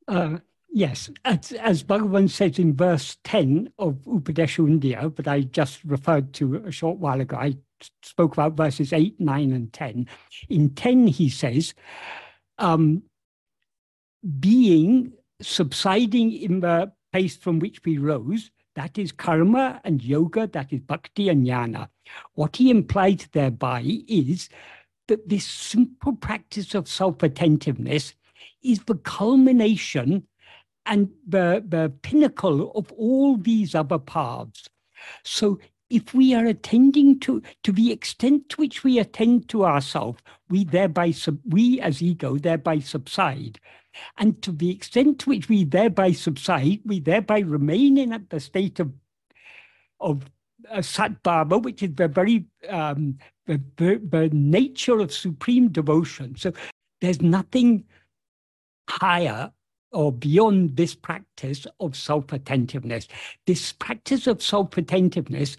Uh, 0.07 0.37
yes, 0.73 1.09
as, 1.23 1.51
as 1.53 1.83
Bhagavan 1.83 2.29
says 2.29 2.59
in 2.59 2.75
verse 2.75 3.17
10 3.23 3.71
of 3.77 3.95
Upadesha 4.05 5.15
but 5.15 5.27
I 5.27 5.41
just 5.41 5.83
referred 5.83 6.33
to 6.33 6.55
a 6.65 6.71
short 6.71 6.97
while 6.97 7.21
ago, 7.21 7.37
I 7.37 7.57
spoke 8.01 8.33
about 8.33 8.57
verses 8.57 8.91
8, 8.91 9.19
9, 9.19 9.51
and 9.51 9.71
10. 9.71 10.07
In 10.49 10.69
10, 10.71 11.07
he 11.07 11.29
says, 11.29 11.73
um, 12.57 13.03
being 14.39 15.13
subsiding 15.41 16.31
in 16.31 16.61
the 16.61 16.91
place 17.11 17.35
from 17.37 17.59
which 17.59 17.83
we 17.85 17.97
rose, 17.97 18.51
that 18.75 18.97
is 18.97 19.11
karma 19.11 19.79
and 19.83 20.03
yoga, 20.03 20.47
that 20.47 20.73
is 20.73 20.79
bhakti 20.79 21.29
and 21.29 21.45
jnana. 21.45 21.89
What 22.33 22.55
he 22.55 22.71
implied 22.71 23.25
thereby 23.31 23.83
is 24.07 24.49
that 25.07 25.29
this 25.29 25.45
simple 25.45 26.15
practice 26.15 26.73
of 26.73 26.87
self-attentiveness 26.87 28.15
is 28.63 28.79
the 28.85 28.95
culmination 28.95 30.25
and 30.85 31.09
the, 31.27 31.63
the 31.67 31.91
pinnacle 32.01 32.71
of 32.73 32.91
all 32.93 33.37
these 33.37 33.75
other 33.75 33.99
paths. 33.99 34.69
So 35.23 35.59
if 35.89 36.13
we 36.13 36.33
are 36.33 36.45
attending 36.45 37.19
to, 37.21 37.41
to 37.63 37.71
the 37.71 37.91
extent 37.91 38.49
to 38.49 38.55
which 38.57 38.83
we 38.83 38.99
attend 38.99 39.49
to 39.49 39.65
ourselves, 39.65 40.21
we 40.49 40.63
thereby, 40.63 41.11
sub, 41.11 41.39
we 41.45 41.79
as 41.79 42.01
ego 42.01 42.37
thereby 42.37 42.79
subside. 42.79 43.59
And 44.17 44.41
to 44.41 44.51
the 44.51 44.71
extent 44.71 45.19
to 45.19 45.29
which 45.29 45.49
we 45.49 45.65
thereby 45.65 46.13
subside, 46.13 46.79
we 46.83 46.99
thereby 46.99 47.39
remain 47.39 47.97
in 47.97 48.25
the 48.29 48.39
state 48.39 48.79
of, 48.79 48.91
of 49.99 50.29
uh, 50.71 50.81
which 51.59 51.83
is 51.83 51.93
the 51.95 52.07
very 52.07 52.45
um, 52.69 53.17
the, 53.45 53.61
the, 53.77 54.01
the 54.09 54.29
nature 54.31 54.99
of 54.99 55.13
supreme 55.13 55.69
devotion. 55.69 56.35
So 56.37 56.53
there's 57.01 57.21
nothing 57.21 57.83
higher 58.89 59.51
or 59.93 60.11
beyond 60.11 60.75
this 60.75 60.95
practice 60.95 61.65
of 61.79 61.95
self 61.95 62.31
attentiveness. 62.33 63.07
This 63.45 63.73
practice 63.73 64.27
of 64.27 64.41
self 64.41 64.77
attentiveness 64.77 65.55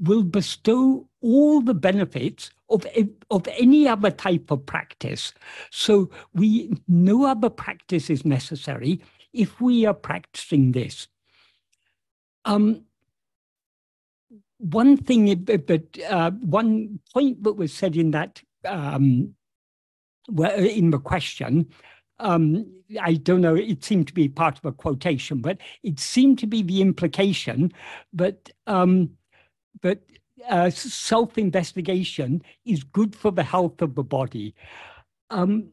will 0.00 0.22
bestow 0.22 1.08
all 1.20 1.60
the 1.60 1.74
benefits 1.74 2.50
of, 2.70 2.86
of 3.30 3.48
any 3.58 3.88
other 3.88 4.10
type 4.10 4.50
of 4.50 4.64
practice. 4.66 5.32
So 5.70 6.10
we 6.34 6.70
no 6.86 7.24
other 7.26 7.50
practice 7.50 8.10
is 8.10 8.24
necessary 8.24 9.00
if 9.32 9.60
we 9.60 9.86
are 9.86 9.94
practicing 9.94 10.72
this. 10.72 11.08
Um, 12.44 12.84
one 14.58 14.96
thing, 14.96 15.34
but 15.44 15.82
uh, 16.08 16.32
one 16.32 17.00
point 17.12 17.42
that 17.44 17.52
was 17.52 17.72
said 17.72 17.96
in 17.96 18.10
that 18.12 18.42
um, 18.64 19.34
in 20.28 20.90
the 20.90 20.98
question 20.98 21.68
um, 22.20 22.66
I 23.00 23.14
don't 23.14 23.40
know, 23.40 23.54
it 23.54 23.84
seemed 23.84 24.08
to 24.08 24.14
be 24.14 24.28
part 24.28 24.58
of 24.58 24.64
a 24.64 24.72
quotation, 24.72 25.40
but 25.40 25.58
it 25.82 26.00
seemed 26.00 26.38
to 26.40 26.46
be 26.46 26.62
the 26.62 26.80
implication 26.80 27.72
that, 28.12 28.50
um, 28.66 29.10
that 29.82 30.02
uh, 30.48 30.70
self-investigation 30.70 32.42
is 32.64 32.84
good 32.84 33.14
for 33.14 33.30
the 33.30 33.42
health 33.42 33.82
of 33.82 33.94
the 33.94 34.02
body. 34.02 34.54
Um, 35.30 35.68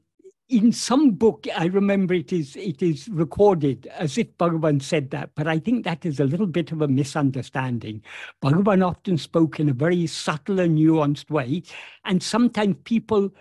in 0.47 0.71
some 0.71 1.11
book, 1.11 1.47
I 1.55 1.65
remember 1.65 2.13
it 2.13 2.31
is 2.31 2.55
it 2.55 2.83
is 2.83 3.07
recorded 3.09 3.87
as 3.87 4.17
if 4.17 4.37
Bhagavan 4.37 4.79
said 4.81 5.09
that, 5.09 5.31
but 5.33 5.47
I 5.47 5.57
think 5.57 5.83
that 5.83 6.05
is 6.05 6.19
a 6.19 6.25
little 6.25 6.45
bit 6.45 6.71
of 6.71 6.81
a 6.81 6.87
misunderstanding. 6.87 8.03
Bhagavan 8.43 8.85
often 8.85 9.17
spoke 9.17 9.59
in 9.59 9.69
a 9.69 9.73
very 9.73 10.05
subtle 10.05 10.59
and 10.59 10.77
nuanced 10.77 11.31
way, 11.31 11.63
and 12.03 12.21
sometimes 12.21 12.75
people 12.83 13.33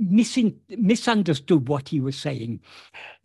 misin- 0.00 0.56
misunderstood 0.68 1.68
what 1.68 1.88
he 1.88 2.00
was 2.00 2.16
saying. 2.16 2.60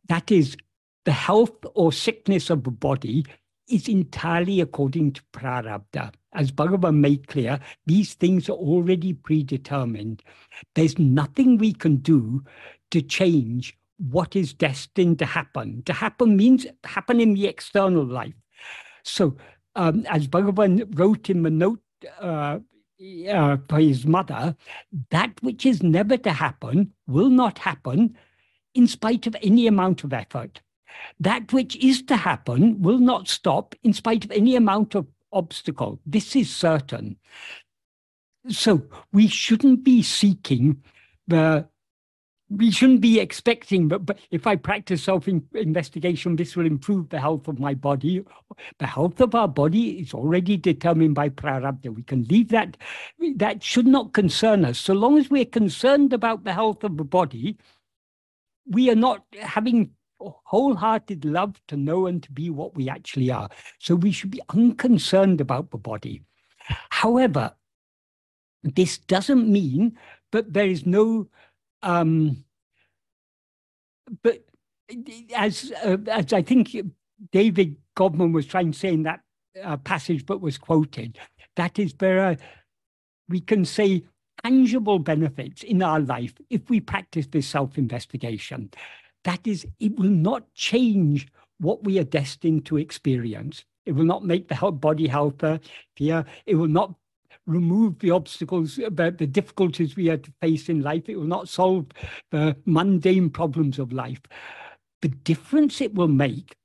That 0.08 0.32
is, 0.32 0.58
the 1.06 1.12
health 1.12 1.56
or 1.74 1.92
sickness 1.92 2.50
of 2.50 2.64
the 2.64 2.72
body 2.72 3.26
is 3.68 3.88
entirely 3.88 4.62
according 4.62 5.14
to 5.14 5.22
prarabdha. 5.34 6.14
As 6.34 6.52
Bhagavan 6.52 6.96
made 6.96 7.28
clear, 7.28 7.60
these 7.86 8.14
things 8.14 8.50
are 8.50 8.54
already 8.54 9.14
predetermined. 9.14 10.24
There's 10.76 11.00
nothing 11.00 11.58
we 11.58 11.74
can 11.74 11.98
do 11.98 12.44
to 12.92 13.02
change 13.02 13.78
what 13.98 14.36
is 14.36 14.54
destined 14.54 15.20
to 15.20 15.26
happen. 15.26 15.84
To 15.86 15.94
happen 15.94 16.36
means 16.36 16.66
happen 16.84 17.20
in 17.20 17.34
the 17.34 17.48
external 17.48 18.06
life. 18.06 18.34
So, 19.04 19.36
um, 19.76 20.06
as 20.08 20.28
Bhagavan 20.28 20.98
wrote 20.98 21.30
in 21.30 21.44
the 21.44 21.50
note 21.50 21.82
uh, 22.20 22.60
uh, 23.30 23.58
for 23.68 23.80
his 23.80 24.06
mother, 24.06 24.56
that 25.10 25.32
which 25.42 25.66
is 25.66 25.82
never 25.82 26.18
to 26.18 26.32
happen 26.32 26.94
will 27.08 27.30
not 27.30 27.60
happen 27.60 28.18
in 28.74 28.88
spite 28.88 29.28
of 29.28 29.36
any 29.42 29.68
amount 29.68 30.04
of 30.04 30.14
effort. 30.14 30.62
That 31.20 31.52
which 31.54 31.76
is 31.78 32.02
to 32.04 32.16
happen 32.16 32.82
will 32.82 33.00
not 33.00 33.28
stop 33.28 33.76
in 33.84 33.94
spite 33.94 34.26
of 34.26 34.32
any 34.32 34.56
amount 34.56 34.96
of 34.96 35.08
obstacle. 35.32 36.00
This 36.06 36.36
is 36.36 36.54
certain. 36.54 37.18
So 38.50 38.84
we 39.12 39.28
shouldn't 39.28 39.84
be 39.84 40.04
seeking 40.04 40.84
the 41.28 41.68
we 42.52 42.70
shouldn't 42.70 43.00
be 43.00 43.20
expecting, 43.20 43.88
but, 43.88 44.06
but 44.06 44.20
if 44.30 44.46
I 44.46 44.58
practice 44.58 45.04
self 45.04 45.28
investigation, 45.28 46.36
this 46.36 46.56
will 46.56 46.66
improve 46.66 47.08
the 47.10 47.20
health 47.20 47.48
of 47.48 47.60
my 47.60 47.74
body. 47.74 48.26
The 48.78 48.88
health 48.88 49.22
of 49.22 49.34
our 49.34 49.48
body 49.48 50.02
is 50.02 50.14
already 50.14 50.58
determined 50.58 51.16
by 51.16 51.30
prarabdha. 51.30 51.96
We 51.96 52.04
can 52.04 52.26
leave 52.26 52.50
that. 52.50 52.76
That 53.38 53.64
should 53.64 53.88
not 53.88 54.12
concern 54.12 54.66
us. 54.66 54.80
So 54.80 54.94
long 54.94 55.18
as 55.18 55.30
we're 55.30 55.46
concerned 55.46 56.12
about 56.12 56.44
the 56.44 56.54
health 56.54 56.84
of 56.84 56.98
the 56.98 57.06
body, 57.06 57.58
we 58.68 58.90
are 58.90 58.96
not 58.96 59.24
having 59.40 59.92
wholehearted 60.20 61.24
love 61.24 61.60
to 61.70 61.78
know 61.78 62.06
and 62.06 62.22
to 62.24 62.32
be 62.32 62.50
what 62.50 62.76
we 62.76 62.90
actually 62.90 63.32
are. 63.32 63.50
So 63.80 63.96
we 63.96 64.12
should 64.12 64.30
be 64.30 64.42
unconcerned 64.50 65.40
about 65.40 65.72
the 65.72 65.78
body. 65.78 66.24
However, 66.90 67.54
this 68.64 68.98
doesn't 68.98 69.48
mean 69.48 69.98
that 70.32 70.54
there 70.54 70.68
is 70.68 70.86
no 70.86 71.28
um, 71.84 72.44
but 74.24 74.44
as 75.36 75.72
uh, 75.84 75.98
as 76.08 76.34
I 76.34 76.42
think 76.42 76.76
David 77.32 77.78
Godman 77.96 78.34
was 78.34 78.46
trying 78.46 78.72
to 78.72 78.78
say 78.78 78.94
in 78.94 79.04
that 79.04 79.22
uh, 79.64 79.78
passage, 79.78 80.26
but 80.26 80.42
was 80.42 80.58
quoted, 80.58 81.18
that 81.56 81.80
is 81.80 81.94
there 81.94 82.38
we 83.32 83.40
can 83.40 83.66
say 83.66 84.04
tangible 84.44 85.00
benefits 85.00 85.64
in 85.64 85.82
our 85.82 86.00
life 86.00 86.34
if 86.50 86.70
we 86.70 86.80
practice 86.80 87.28
this 87.28 87.48
self-investigation. 87.48 88.70
That 89.24 89.46
is, 89.48 89.66
it 89.80 89.96
will 89.98 90.10
not 90.10 90.54
change 90.54 91.28
what 91.60 91.84
we 91.84 92.00
are 92.00 92.04
destined 92.04 92.66
to 92.66 92.78
experience. 92.78 93.64
It 93.86 93.94
will 93.94 94.06
not 94.06 94.26
make 94.26 94.48
the 94.48 94.72
body 94.72 95.08
healthier. 95.08 95.60
It 96.46 96.56
will 96.56 96.68
not 96.68 96.94
remove 97.48 98.00
the 98.00 98.12
obstacles, 98.12 98.80
uh, 98.80 98.90
the, 98.92 99.12
the 99.12 99.28
difficulties 99.28 99.96
we 99.96 100.08
had 100.08 100.24
to 100.24 100.34
face 100.42 100.70
in 100.70 100.82
life. 100.82 101.08
It 101.08 101.18
will 101.18 101.24
not 101.26 101.50
solve 101.50 101.88
the 102.32 102.56
mundane 102.66 103.30
problems 103.30 103.80
of 103.80 103.92
life. 103.92 104.22
The 105.02 105.10
difference 105.10 105.82
it 105.82 105.94
will 105.94 106.08
make, 106.08 106.56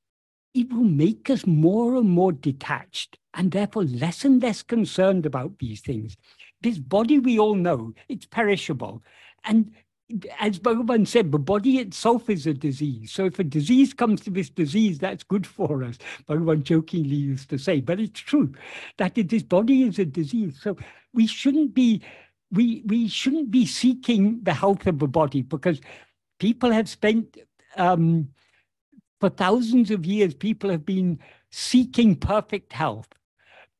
it 0.55 0.71
will 0.73 0.85
make 0.85 1.31
us 1.31 1.47
more 1.47 1.97
and 1.97 2.09
more 2.09 2.33
detached 2.33 3.19
and 3.35 3.51
therefore 3.51 3.85
less 3.85 4.25
and 4.25 4.43
less 4.43 4.62
concerned 4.62 5.27
about 5.27 5.59
these 5.59 5.81
things. 5.81 6.17
This 6.62 6.79
body 6.79 7.19
we 7.19 7.39
all 7.39 7.55
know, 7.55 7.93
it's 8.09 8.27
perishable. 8.27 9.03
And 9.45 9.71
as 10.38 10.59
Bhagavan 10.59 11.07
said, 11.07 11.33
the 11.33 11.38
body 11.38 11.79
itself 11.79 12.31
is 12.31 12.47
a 12.47 12.55
disease. 12.55 13.11
So 13.11 13.25
if 13.27 13.38
a 13.38 13.45
disease 13.45 13.92
comes 13.92 14.21
to 14.23 14.31
this 14.31 14.49
disease, 14.49 14.99
that's 14.99 15.25
good 15.25 15.47
for 15.47 15.83
us. 15.83 15.99
Bhagavan 16.29 16.62
jokingly 16.62 17.16
used 17.16 17.51
to 17.51 17.59
say, 17.59 17.81
but 17.81 17.99
it's 17.99 18.21
true 18.21 18.53
that 18.99 19.14
this 19.16 19.42
body 19.42 19.83
is 19.83 19.99
a 19.99 20.05
disease. 20.05 20.59
So 20.62 20.77
we 21.12 21.27
shouldn't 21.27 21.75
be 21.75 22.03
we 22.53 22.83
we 22.87 23.09
shouldn't 23.09 23.51
be 23.51 23.66
seeking 23.66 24.40
the 24.45 24.55
health 24.55 24.87
of 24.87 25.01
the 25.01 25.09
body 25.09 25.42
because 25.42 25.81
people 26.38 26.71
have 26.71 26.88
spent 26.88 27.38
um, 27.77 28.29
for 29.21 29.29
thousands 29.29 29.90
of 29.90 30.07
years. 30.07 30.35
People 30.35 30.71
have 30.71 30.87
been 30.87 31.19
seeking 31.51 32.14
perfect 32.14 32.73
health, 32.73 33.09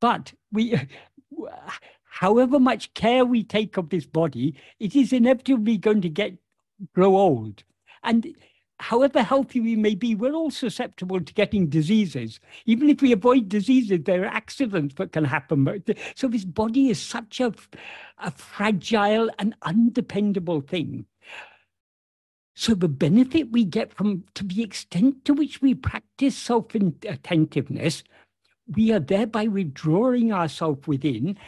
but 0.01 0.33
we 0.51 0.75
however 2.21 2.59
much 2.59 2.95
care 2.95 3.27
we 3.27 3.45
take 3.45 3.77
of 3.77 3.91
this 3.91 4.07
body, 4.07 4.55
it 4.81 4.97
is 4.97 5.13
inevitably 5.13 5.77
going 5.77 6.01
to 6.01 6.09
get 6.09 6.33
grow 6.95 7.15
old. 7.17 7.63
And 8.03 8.35
however 8.79 9.23
healthy 9.23 9.61
we 9.61 9.77
may 9.77 9.95
be, 9.95 10.15
we're 10.15 10.33
all 10.33 10.51
susceptible 10.51 11.21
to 11.21 11.35
getting 11.35 11.69
diseases. 11.69 12.41
Even 12.65 12.89
if 12.89 13.03
we 13.03 13.13
avoid 13.13 13.51
diseases, 13.51 14.01
there 14.05 14.23
are 14.23 14.39
accidents 14.43 14.95
that 14.95 15.13
can 15.13 15.25
happen. 15.25 15.83
So 16.15 16.29
this 16.29 16.47
body 16.47 16.89
is 16.89 17.01
such 17.01 17.41
a, 17.41 17.53
a 18.19 18.31
fragile 18.31 19.31
and 19.39 19.55
undependable 19.63 20.63
thing. 20.63 21.05
So 22.55 22.75
the 22.75 22.89
benefit 22.89 23.53
we 23.53 23.67
get 23.67 23.93
from, 23.93 24.25
to 24.35 24.43
the 24.43 24.63
extent 24.63 25.27
to 25.27 25.35
which 25.35 25.61
we 25.61 25.75
practice 25.75 26.35
self-attentiveness, 26.35 28.05
we 28.75 28.91
are 28.93 29.01
thereby 29.01 29.49
withdrawing 29.49 30.33
ourselves 30.33 30.87
within 30.89 31.39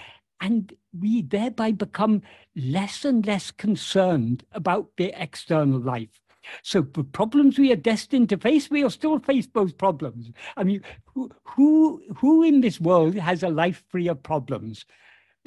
and 0.41 0.73
we 0.99 1.23
thereby 1.23 1.73
become 1.73 2.23
less 2.57 3.05
and 3.05 3.27
less 3.27 3.51
concerned 3.51 4.45
about 4.53 4.89
the 4.97 5.13
external 5.21 5.81
life. 5.81 6.21
So 6.63 6.83
the 6.83 7.05
problems 7.05 7.59
we 7.59 7.73
are 7.73 7.77
destined 7.77 8.31
to 8.31 8.39
face, 8.39 8.71
we'll 8.71 8.91
still 8.91 9.19
face 9.19 9.47
those 9.53 9.73
problems. 9.73 10.31
I 10.57 10.65
mean, 10.65 10.83
who, 11.07 11.31
who, 11.45 12.03
who 12.17 12.43
in 12.43 12.61
this 12.61 12.81
world 12.81 13.15
has 13.17 13.43
a 13.43 13.49
life 13.49 13.85
free 13.89 14.09
of 14.09 14.23
problems? 14.23 14.87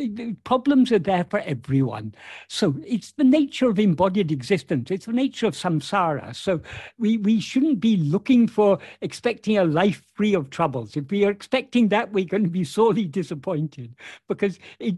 The 0.07 0.33
problems 0.43 0.91
are 0.91 0.99
there 0.99 1.25
for 1.29 1.39
everyone. 1.39 2.13
So 2.47 2.75
it's 2.85 3.11
the 3.13 3.23
nature 3.23 3.69
of 3.69 3.79
embodied 3.79 4.31
existence. 4.31 4.91
It's 4.91 5.05
the 5.05 5.13
nature 5.13 5.47
of 5.47 5.53
samsara. 5.53 6.35
So 6.35 6.61
we, 6.97 7.17
we 7.17 7.39
shouldn't 7.39 7.79
be 7.79 7.97
looking 7.97 8.47
for 8.47 8.79
expecting 9.01 9.57
a 9.57 9.63
life 9.63 10.03
free 10.13 10.33
of 10.33 10.49
troubles. 10.49 10.95
If 10.95 11.09
we 11.11 11.25
are 11.25 11.31
expecting 11.31 11.89
that, 11.89 12.11
we're 12.11 12.25
going 12.25 12.43
to 12.43 12.49
be 12.49 12.63
sorely 12.63 13.05
disappointed 13.05 13.95
because 14.27 14.59
it, 14.79 14.95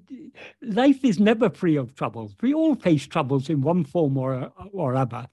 life 0.62 1.04
is 1.04 1.20
never 1.20 1.50
free 1.50 1.76
of 1.76 1.96
troubles. 1.96 2.36
We 2.42 2.54
all 2.54 2.76
face 2.76 3.08
troubles 3.08 3.50
in 3.50 3.62
one 3.62 3.86
form 3.86 4.18
or, 4.18 4.52
or 4.72 4.96
other. 4.96 5.28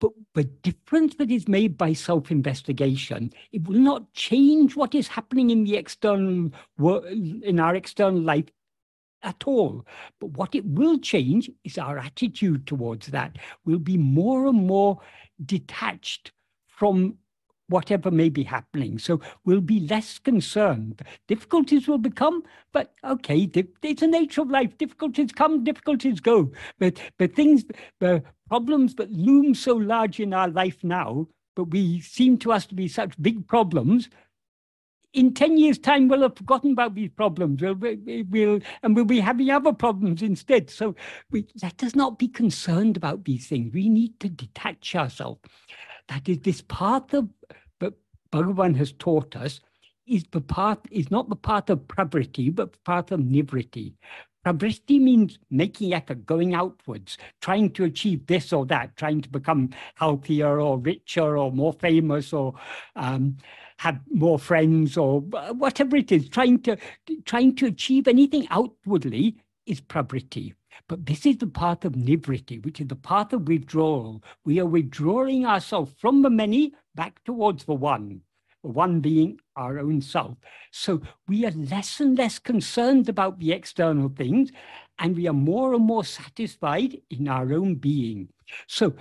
But 0.00 0.12
the 0.34 0.44
difference 0.44 1.16
that 1.16 1.30
is 1.30 1.48
made 1.48 1.76
by 1.76 1.92
self-investigation, 1.92 3.32
it 3.52 3.66
will 3.66 3.80
not 3.80 4.12
change 4.12 4.76
what 4.76 4.94
is 4.94 5.08
happening 5.08 5.50
in 5.50 5.64
the 5.64 5.76
external 5.76 6.52
in 6.78 7.58
our 7.58 7.74
external 7.74 8.20
life 8.20 8.46
at 9.22 9.44
all. 9.46 9.84
But 10.20 10.30
what 10.30 10.54
it 10.54 10.64
will 10.64 10.98
change 10.98 11.50
is 11.64 11.78
our 11.78 11.98
attitude 11.98 12.66
towards 12.66 13.08
that. 13.08 13.36
We'll 13.64 13.78
be 13.78 13.96
more 13.96 14.46
and 14.46 14.66
more 14.66 15.00
detached 15.44 16.32
from 16.66 17.18
whatever 17.68 18.10
may 18.10 18.28
be 18.28 18.42
happening. 18.42 18.98
So 18.98 19.20
we'll 19.44 19.60
be 19.60 19.80
less 19.80 20.18
concerned. 20.18 21.02
Difficulties 21.26 21.86
will 21.86 21.98
become, 21.98 22.42
but 22.72 22.94
okay, 23.04 23.50
it's 23.54 24.00
the 24.00 24.06
nature 24.06 24.42
of 24.42 24.50
life. 24.50 24.76
Difficulties 24.78 25.32
come, 25.32 25.64
difficulties 25.64 26.20
go. 26.20 26.50
But 26.78 26.98
but 27.18 27.34
things, 27.34 27.64
the 28.00 28.22
problems 28.48 28.94
that 28.96 29.12
loom 29.12 29.54
so 29.54 29.74
large 29.74 30.20
in 30.20 30.32
our 30.32 30.48
life 30.48 30.82
now, 30.82 31.28
but 31.54 31.64
we 31.64 32.00
seem 32.00 32.38
to 32.38 32.52
us 32.52 32.66
to 32.66 32.74
be 32.74 32.88
such 32.88 33.20
big 33.20 33.46
problems, 33.46 34.08
in 35.18 35.34
10 35.34 35.58
years' 35.58 35.78
time, 35.78 36.06
we'll 36.06 36.22
have 36.22 36.36
forgotten 36.36 36.70
about 36.70 36.94
these 36.94 37.10
problems. 37.10 37.60
We'll, 37.60 37.74
we'll, 37.74 38.60
and 38.84 38.94
we'll 38.94 39.04
be 39.04 39.18
having 39.18 39.50
other 39.50 39.72
problems 39.72 40.22
instead. 40.22 40.70
So 40.70 40.94
we, 41.32 41.44
let 41.60 41.82
us 41.82 41.96
not 41.96 42.20
be 42.20 42.28
concerned 42.28 42.96
about 42.96 43.24
these 43.24 43.48
things. 43.48 43.74
We 43.74 43.88
need 43.88 44.20
to 44.20 44.28
detach 44.28 44.94
ourselves. 44.94 45.40
That 46.06 46.28
is 46.28 46.38
this 46.38 46.62
path 46.68 47.12
of 47.14 47.28
that 47.80 47.94
Bhagavan 48.30 48.76
has 48.76 48.92
taught 48.92 49.34
us 49.34 49.60
is 50.06 50.24
the 50.30 50.40
path 50.40 50.78
is 50.92 51.10
not 51.10 51.28
the 51.28 51.36
path 51.36 51.68
of 51.68 51.80
pravriti, 51.88 52.54
but 52.54 52.72
the 52.72 52.78
path 52.84 53.10
of 53.10 53.20
nivriti. 53.20 53.94
Pravriti 54.46 55.00
means 55.00 55.38
making 55.50 55.92
effort, 55.92 56.24
going 56.24 56.54
outwards, 56.54 57.18
trying 57.42 57.70
to 57.72 57.84
achieve 57.84 58.24
this 58.28 58.52
or 58.52 58.64
that, 58.66 58.96
trying 58.96 59.20
to 59.20 59.28
become 59.28 59.70
healthier 59.96 60.60
or 60.60 60.78
richer 60.78 61.36
or 61.36 61.50
more 61.50 61.72
famous 61.72 62.32
or 62.32 62.54
um, 62.94 63.36
have 63.78 64.00
more 64.10 64.38
friends 64.38 64.96
or 64.96 65.20
whatever 65.20 65.96
it 65.96 66.12
is, 66.12 66.28
trying 66.28 66.60
to 66.60 66.76
trying 67.24 67.54
to 67.56 67.66
achieve 67.66 68.06
anything 68.06 68.46
outwardly 68.50 69.36
is 69.66 69.80
pravriti. 69.80 70.54
But 70.88 71.06
this 71.06 71.26
is 71.26 71.38
the 71.38 71.46
path 71.46 71.84
of 71.84 71.92
nivriti, 71.92 72.64
which 72.64 72.80
is 72.80 72.88
the 72.88 72.96
path 72.96 73.32
of 73.32 73.48
withdrawal. 73.48 74.22
We 74.44 74.58
are 74.60 74.66
withdrawing 74.66 75.46
ourselves 75.46 75.92
from 75.98 76.22
the 76.22 76.30
many 76.30 76.74
back 76.94 77.22
towards 77.24 77.64
the 77.64 77.74
one, 77.74 78.22
the 78.62 78.70
one 78.70 79.00
being 79.00 79.38
our 79.56 79.78
own 79.78 80.00
self. 80.00 80.36
So 80.70 81.00
we 81.26 81.44
are 81.46 81.52
less 81.52 82.00
and 82.00 82.16
less 82.16 82.38
concerned 82.38 83.08
about 83.08 83.38
the 83.38 83.52
external 83.52 84.08
things, 84.08 84.50
and 84.98 85.16
we 85.16 85.28
are 85.28 85.32
more 85.32 85.74
and 85.74 85.84
more 85.84 86.04
satisfied 86.04 87.00
in 87.10 87.28
our 87.28 87.52
own 87.52 87.74
being. 87.76 88.28
So 88.66 88.94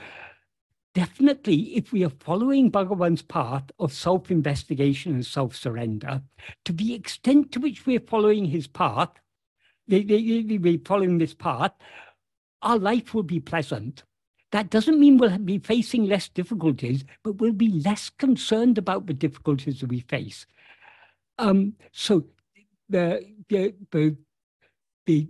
definitely, 0.98 1.76
if 1.76 1.92
we 1.92 2.04
are 2.04 2.12
following 2.22 2.72
Bhagavan's 2.72 3.22
path 3.22 3.66
of 3.78 3.94
self 3.94 4.32
investigation 4.32 5.14
and 5.14 5.24
self 5.24 5.56
surrender, 5.56 6.24
to 6.66 6.74
the 6.74 6.96
extent 6.96 7.52
to 7.52 7.60
which 7.60 7.86
we're 7.86 8.00
following 8.00 8.46
his 8.46 8.66
path, 8.66 9.12
we're 9.88 10.80
following 10.84 11.20
this 11.20 11.36
path, 11.36 11.74
our 12.64 12.80
life 12.80 13.14
will 13.14 13.22
be 13.22 13.40
pleasant. 13.40 14.04
That 14.52 14.72
doesn't 14.72 15.00
mean 15.00 15.20
we'll 15.20 15.38
be 15.38 15.60
facing 15.60 16.06
less 16.06 16.30
difficulties, 16.30 17.04
but 17.24 17.34
we'll 17.34 17.52
be 17.52 17.80
less 17.80 18.10
concerned 18.10 18.80
about 18.80 19.06
the 19.06 19.14
difficulties 19.14 19.82
that 19.82 19.90
we 19.90 20.00
face. 20.00 20.48
Um, 21.38 21.76
so 21.92 22.26
the, 22.90 23.24
the, 23.50 23.76
the, 23.92 24.18
the 25.06 25.28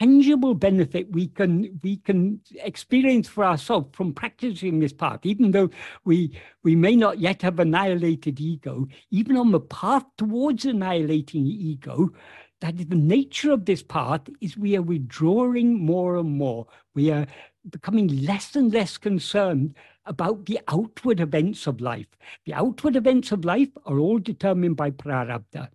tangible 0.00 0.54
benefit 0.54 1.10
we 1.12 1.28
can 1.28 1.78
we 1.82 1.96
can 1.98 2.40
experience 2.56 3.28
for 3.28 3.44
ourselves 3.44 3.88
from 3.92 4.12
practicing 4.12 4.80
this 4.80 4.92
path, 4.92 5.20
even 5.24 5.50
though 5.50 5.70
we 6.04 6.36
we 6.62 6.74
may 6.76 6.96
not 6.96 7.18
yet 7.18 7.42
have 7.42 7.58
annihilated 7.58 8.40
ego, 8.40 8.86
even 9.10 9.36
on 9.36 9.52
the 9.52 9.60
path 9.60 10.04
towards 10.16 10.64
annihilating 10.64 11.46
ego, 11.46 12.10
that 12.60 12.76
the 12.76 12.96
nature 12.96 13.52
of 13.52 13.64
this 13.64 13.82
path 13.82 14.22
is 14.40 14.56
we 14.56 14.76
are 14.76 14.82
withdrawing 14.82 15.78
more 15.84 16.16
and 16.16 16.30
more. 16.30 16.66
We 16.94 17.10
are 17.10 17.26
becoming 17.70 18.08
less 18.24 18.56
and 18.56 18.72
less 18.72 18.96
concerned 18.98 19.74
about 20.06 20.46
the 20.46 20.60
outward 20.68 21.20
events 21.20 21.66
of 21.66 21.80
life. 21.80 22.06
The 22.44 22.54
outward 22.54 22.96
events 22.96 23.32
of 23.32 23.44
life 23.44 23.70
are 23.86 23.98
all 23.98 24.18
determined 24.18 24.76
by 24.76 24.90
prarabdha. 24.90 25.68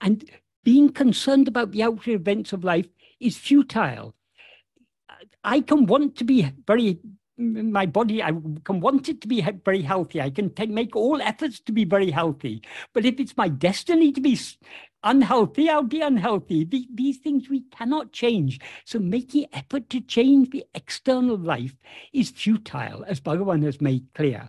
And 0.00 0.30
being 0.64 0.88
concerned 0.88 1.46
about 1.46 1.72
the 1.72 1.82
outward 1.82 2.08
events 2.08 2.52
of 2.52 2.64
life 2.64 2.88
is 3.20 3.36
futile. 3.36 4.14
I 5.42 5.60
can 5.60 5.86
want 5.86 6.16
to 6.16 6.24
be 6.24 6.50
very, 6.66 6.98
my 7.36 7.86
body, 7.86 8.22
I 8.22 8.32
can 8.64 8.80
want 8.80 9.08
it 9.08 9.20
to 9.22 9.28
be 9.28 9.40
very 9.64 9.82
healthy. 9.82 10.20
I 10.20 10.30
can 10.30 10.50
take, 10.50 10.70
make 10.70 10.96
all 10.96 11.20
efforts 11.20 11.60
to 11.60 11.72
be 11.72 11.84
very 11.84 12.10
healthy. 12.10 12.62
But 12.92 13.04
if 13.04 13.20
it's 13.20 13.36
my 13.36 13.48
destiny 13.48 14.12
to 14.12 14.20
be 14.20 14.38
unhealthy, 15.02 15.68
I'll 15.68 15.82
be 15.82 16.00
unhealthy. 16.00 16.64
These 16.64 17.18
things 17.18 17.48
we 17.48 17.64
cannot 17.70 18.12
change. 18.12 18.60
So 18.84 18.98
making 18.98 19.46
effort 19.52 19.90
to 19.90 20.00
change 20.00 20.50
the 20.50 20.64
external 20.74 21.36
life 21.36 21.76
is 22.12 22.30
futile, 22.30 23.04
as 23.06 23.20
Bhagavan 23.20 23.64
has 23.64 23.80
made 23.80 24.06
clear. 24.14 24.48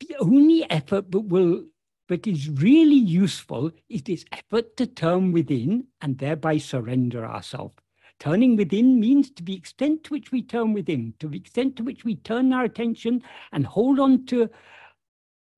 The 0.00 0.16
only 0.20 0.70
effort 0.70 1.10
that 1.10 1.20
will 1.20 1.64
but 2.08 2.26
is 2.26 2.48
really 2.48 2.96
useful 2.96 3.70
is 3.88 4.02
this 4.02 4.24
effort 4.32 4.76
to 4.76 4.86
turn 4.86 5.32
within 5.32 5.86
and 6.00 6.18
thereby 6.18 6.58
surrender 6.58 7.24
ourselves. 7.24 7.74
Turning 8.18 8.56
within 8.56 8.98
means 8.98 9.30
to 9.30 9.42
the 9.42 9.54
extent 9.54 10.04
to 10.04 10.10
which 10.10 10.32
we 10.32 10.42
turn 10.42 10.72
within, 10.72 11.12
to 11.18 11.28
the 11.28 11.36
extent 11.36 11.76
to 11.76 11.82
which 11.82 12.04
we 12.04 12.16
turn 12.16 12.52
our 12.52 12.64
attention 12.64 13.22
and 13.52 13.66
hold 13.66 14.00
on 14.00 14.24
to 14.26 14.48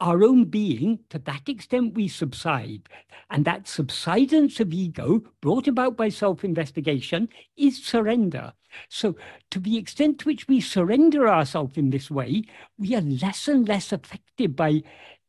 our 0.00 0.22
own 0.22 0.44
being, 0.44 1.00
to 1.10 1.18
that 1.18 1.48
extent 1.48 1.94
we 1.94 2.08
subside. 2.08 2.88
And 3.30 3.44
that 3.44 3.68
subsidence 3.68 4.60
of 4.60 4.72
ego, 4.72 5.22
brought 5.40 5.68
about 5.68 5.96
by 5.96 6.08
self 6.08 6.44
investigation, 6.44 7.28
is 7.56 7.84
surrender. 7.84 8.52
So, 8.88 9.16
to 9.50 9.58
the 9.58 9.76
extent 9.76 10.20
to 10.20 10.26
which 10.26 10.46
we 10.46 10.60
surrender 10.60 11.28
ourselves 11.28 11.76
in 11.76 11.90
this 11.90 12.10
way, 12.10 12.44
we 12.78 12.94
are 12.94 13.00
less 13.00 13.48
and 13.48 13.66
less 13.66 13.92
affected 13.92 14.54
by 14.54 14.82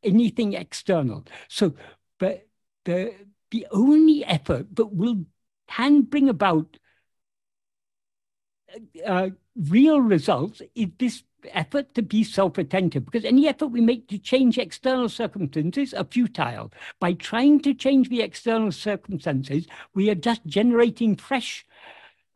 anything 0.04 0.54
external. 0.54 1.26
So 1.48 1.74
but 2.20 2.48
the, 2.86 3.14
the 3.52 3.68
only 3.72 4.26
effort 4.26 4.76
that 4.76 4.88
will 4.88 5.26
can 5.68 6.02
bring 6.02 6.30
about 6.30 6.78
uh, 9.06 9.30
real 9.56 10.02
results 10.02 10.62
is 10.76 10.88
this 10.98 11.24
effort 11.52 11.94
to 11.96 12.02
be 12.02 12.24
self-attentive. 12.24 13.06
Because 13.06 13.24
any 13.24 13.48
effort 13.48 13.68
we 13.68 13.82
make 13.82 14.08
to 14.10 14.18
change 14.18 14.58
external 14.58 15.08
circumstances 15.08 15.94
are 15.94 16.04
futile. 16.04 16.72
By 17.00 17.14
trying 17.14 17.62
to 17.62 17.74
change 17.74 18.10
the 18.10 18.22
external 18.22 18.72
circumstances 18.72 19.66
we 19.94 20.10
are 20.10 20.16
just 20.16 20.46
generating 20.46 21.16
fresh 21.16 21.66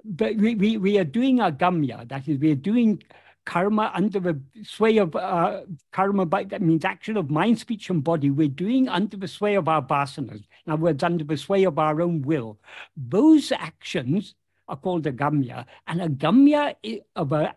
but 0.03 0.35
we, 0.35 0.55
we, 0.55 0.77
we 0.77 0.97
are 0.97 1.05
doing 1.05 1.37
agamya 1.37 2.07
that 2.09 2.27
is 2.27 2.37
we 2.37 2.51
are 2.51 2.55
doing 2.55 3.01
karma 3.45 3.91
under 3.93 4.19
the 4.19 4.39
sway 4.63 4.97
of 4.97 5.15
uh, 5.15 5.61
karma, 5.91 6.25
by, 6.25 6.43
that 6.45 6.61
means 6.61 6.85
action 6.85 7.17
of 7.17 7.29
mind, 7.29 7.59
speech, 7.59 7.89
and 7.89 8.03
body, 8.03 8.29
we're 8.29 8.47
doing 8.47 8.87
under 8.87 9.17
the 9.17 9.27
sway 9.27 9.55
of 9.55 9.67
our 9.67 9.81
vasanas. 9.81 10.43
In 10.65 10.73
other 10.73 10.81
words, 10.81 11.03
under 11.03 11.23
the 11.23 11.37
sway 11.37 11.63
of 11.63 11.77
our 11.79 12.01
own 12.01 12.21
will. 12.21 12.59
Those 12.95 13.51
actions 13.51 14.35
are 14.67 14.77
called 14.77 15.03
agamya, 15.05 15.65
and 15.87 16.01
agamya 16.01 16.75
of 17.15 17.31
a 17.31 17.55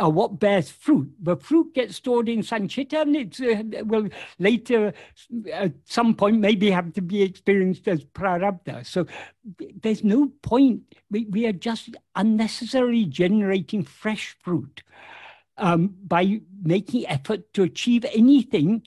uh, 0.00 0.08
what 0.08 0.38
bears 0.38 0.70
fruit. 0.70 1.10
The 1.20 1.36
fruit 1.36 1.74
gets 1.74 1.96
stored 1.96 2.28
in 2.28 2.40
sanchita 2.40 3.02
and 3.02 3.16
it 3.16 3.40
uh, 3.40 3.84
will 3.84 4.08
later, 4.38 4.92
at 5.52 5.72
some 5.84 6.14
point, 6.14 6.38
maybe 6.38 6.70
have 6.70 6.92
to 6.94 7.02
be 7.02 7.22
experienced 7.22 7.88
as 7.88 8.04
prarabdha. 8.04 8.86
So 8.86 9.06
there's 9.80 10.04
no 10.04 10.28
point. 10.42 10.82
We, 11.10 11.26
we 11.26 11.46
are 11.46 11.52
just 11.52 11.96
unnecessarily 12.14 13.06
generating 13.06 13.84
fresh 13.84 14.36
fruit 14.42 14.82
um, 15.56 15.94
by 16.04 16.40
making 16.62 17.06
effort 17.08 17.52
to 17.54 17.62
achieve 17.62 18.04
anything 18.12 18.86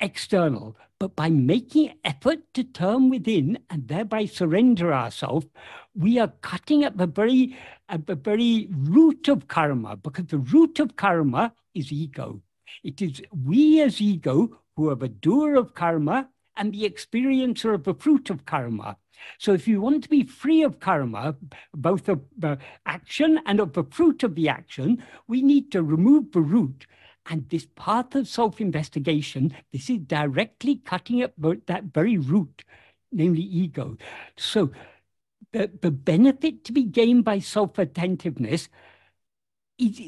external, 0.00 0.76
but 0.98 1.14
by 1.14 1.28
making 1.28 1.94
effort 2.04 2.38
to 2.54 2.64
turn 2.64 3.10
within 3.10 3.58
and 3.68 3.88
thereby 3.88 4.24
surrender 4.24 4.94
ourselves, 4.94 5.46
we 5.94 6.18
are 6.18 6.32
cutting 6.40 6.84
at 6.84 6.96
the 6.96 7.06
very 7.06 7.56
at 7.88 8.06
the 8.06 8.16
very 8.16 8.68
root 8.70 9.28
of 9.28 9.46
karma, 9.48 9.96
because 9.96 10.26
the 10.26 10.38
root 10.38 10.80
of 10.80 10.96
karma 10.96 11.52
is 11.74 11.92
ego. 11.92 12.40
It 12.82 13.00
is 13.00 13.22
we 13.44 13.80
as 13.82 14.00
ego 14.00 14.58
who 14.76 14.90
are 14.90 14.96
the 14.96 15.08
doer 15.08 15.54
of 15.54 15.74
karma 15.74 16.28
and 16.56 16.72
the 16.72 16.88
experiencer 16.88 17.74
of 17.74 17.84
the 17.84 17.94
fruit 17.94 18.30
of 18.30 18.46
karma. 18.46 18.96
So 19.38 19.52
if 19.52 19.66
you 19.68 19.80
want 19.80 20.02
to 20.02 20.08
be 20.08 20.24
free 20.24 20.62
of 20.62 20.80
karma, 20.80 21.36
both 21.72 22.08
of 22.08 22.22
the 22.36 22.58
action 22.84 23.40
and 23.46 23.60
of 23.60 23.72
the 23.72 23.84
fruit 23.84 24.22
of 24.22 24.34
the 24.34 24.48
action, 24.48 25.02
we 25.26 25.42
need 25.42 25.70
to 25.72 25.82
remove 25.82 26.32
the 26.32 26.40
root. 26.40 26.86
And 27.28 27.48
this 27.48 27.66
path 27.74 28.14
of 28.14 28.28
self-investigation, 28.28 29.54
this 29.72 29.90
is 29.90 29.98
directly 29.98 30.76
cutting 30.76 31.22
at 31.22 31.34
that 31.66 31.84
very 31.92 32.18
root, 32.18 32.64
namely 33.10 33.42
ego. 33.42 33.96
So 34.36 34.70
the, 35.52 35.70
the 35.80 35.90
benefit 35.90 36.64
to 36.64 36.72
be 36.72 36.84
gained 36.84 37.24
by 37.24 37.40
self-attentiveness 37.40 38.68
is 39.78 40.00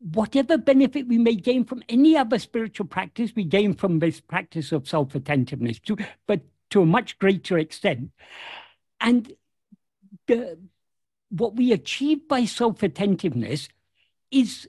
whatever 0.00 0.58
benefit 0.58 1.06
we 1.06 1.18
may 1.18 1.34
gain 1.34 1.64
from 1.64 1.82
any 1.88 2.16
other 2.16 2.38
spiritual 2.38 2.86
practice, 2.86 3.32
we 3.34 3.44
gain 3.44 3.74
from 3.74 3.98
this 3.98 4.20
practice 4.20 4.72
of 4.72 4.88
self-attentiveness, 4.88 5.80
to, 5.80 5.96
but 6.26 6.40
to 6.70 6.82
a 6.82 6.86
much 6.86 7.18
greater 7.18 7.58
extent. 7.58 8.10
And 9.00 9.32
the, 10.26 10.58
what 11.30 11.54
we 11.56 11.72
achieve 11.72 12.28
by 12.28 12.44
self-attentiveness 12.44 13.68
is 14.30 14.68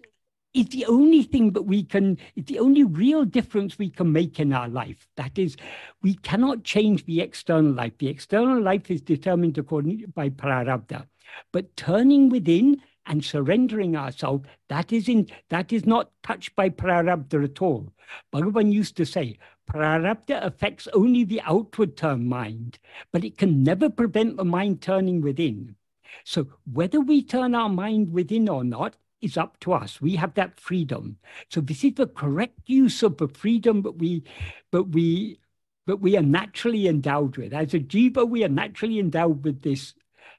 is 0.53 0.67
the 0.67 0.85
only 0.85 1.23
thing 1.23 1.51
that 1.53 1.63
we 1.63 1.83
can, 1.83 2.17
it's 2.35 2.49
the 2.49 2.59
only 2.59 2.83
real 2.83 3.23
difference 3.23 3.77
we 3.77 3.89
can 3.89 4.11
make 4.11 4.39
in 4.39 4.51
our 4.51 4.67
life. 4.67 5.07
That 5.15 5.37
is, 5.37 5.55
we 6.01 6.15
cannot 6.15 6.63
change 6.63 7.05
the 7.05 7.21
external 7.21 7.71
life. 7.71 7.93
The 7.99 8.07
external 8.07 8.61
life 8.61 8.89
is 8.89 9.01
determined 9.01 9.57
according 9.57 10.11
by 10.15 10.29
prarabdha. 10.29 11.07
But 11.51 11.75
turning 11.77 12.29
within 12.29 12.81
and 13.05 13.23
surrendering 13.23 13.95
ourselves, 13.95 14.47
that 14.69 14.91
is 14.91 15.07
in 15.07 15.27
that 15.49 15.71
is 15.71 15.85
not 15.85 16.11
touched 16.23 16.55
by 16.55 16.69
prarabdha 16.69 17.43
at 17.43 17.61
all. 17.61 17.91
Bhagavan 18.33 18.71
used 18.71 18.97
to 18.97 19.05
say, 19.05 19.37
prarabdha 19.71 20.43
affects 20.43 20.87
only 20.93 21.23
the 21.23 21.41
outward 21.41 21.95
term 21.95 22.27
mind, 22.27 22.79
but 23.11 23.23
it 23.23 23.37
can 23.37 23.63
never 23.63 23.89
prevent 23.89 24.37
the 24.37 24.45
mind 24.45 24.81
turning 24.81 25.21
within. 25.21 25.75
So 26.23 26.47
whether 26.71 26.99
we 26.99 27.21
turn 27.21 27.53
our 27.53 27.69
mind 27.69 28.11
within 28.11 28.49
or 28.49 28.63
not 28.63 28.95
is 29.21 29.37
up 29.37 29.59
to 29.61 29.73
us. 29.73 30.01
We 30.01 30.15
have 30.15 30.33
that 30.35 30.59
freedom. 30.59 31.17
So 31.49 31.61
this 31.61 31.83
is 31.83 31.95
the 31.95 32.07
correct 32.07 32.59
use 32.65 33.03
of 33.03 33.17
the 33.17 33.27
freedom 33.27 33.81
that 33.83 33.97
we, 33.97 34.23
but 34.71 34.89
we, 34.89 35.39
but 35.85 36.01
we 36.01 36.17
are 36.17 36.23
naturally 36.23 36.87
endowed 36.87 37.37
with. 37.37 37.53
As 37.53 37.73
a 37.73 37.79
jiva, 37.79 38.27
we 38.27 38.43
are 38.43 38.49
naturally 38.49 38.99
endowed 38.99 39.43
with 39.43 39.61
this 39.61 39.93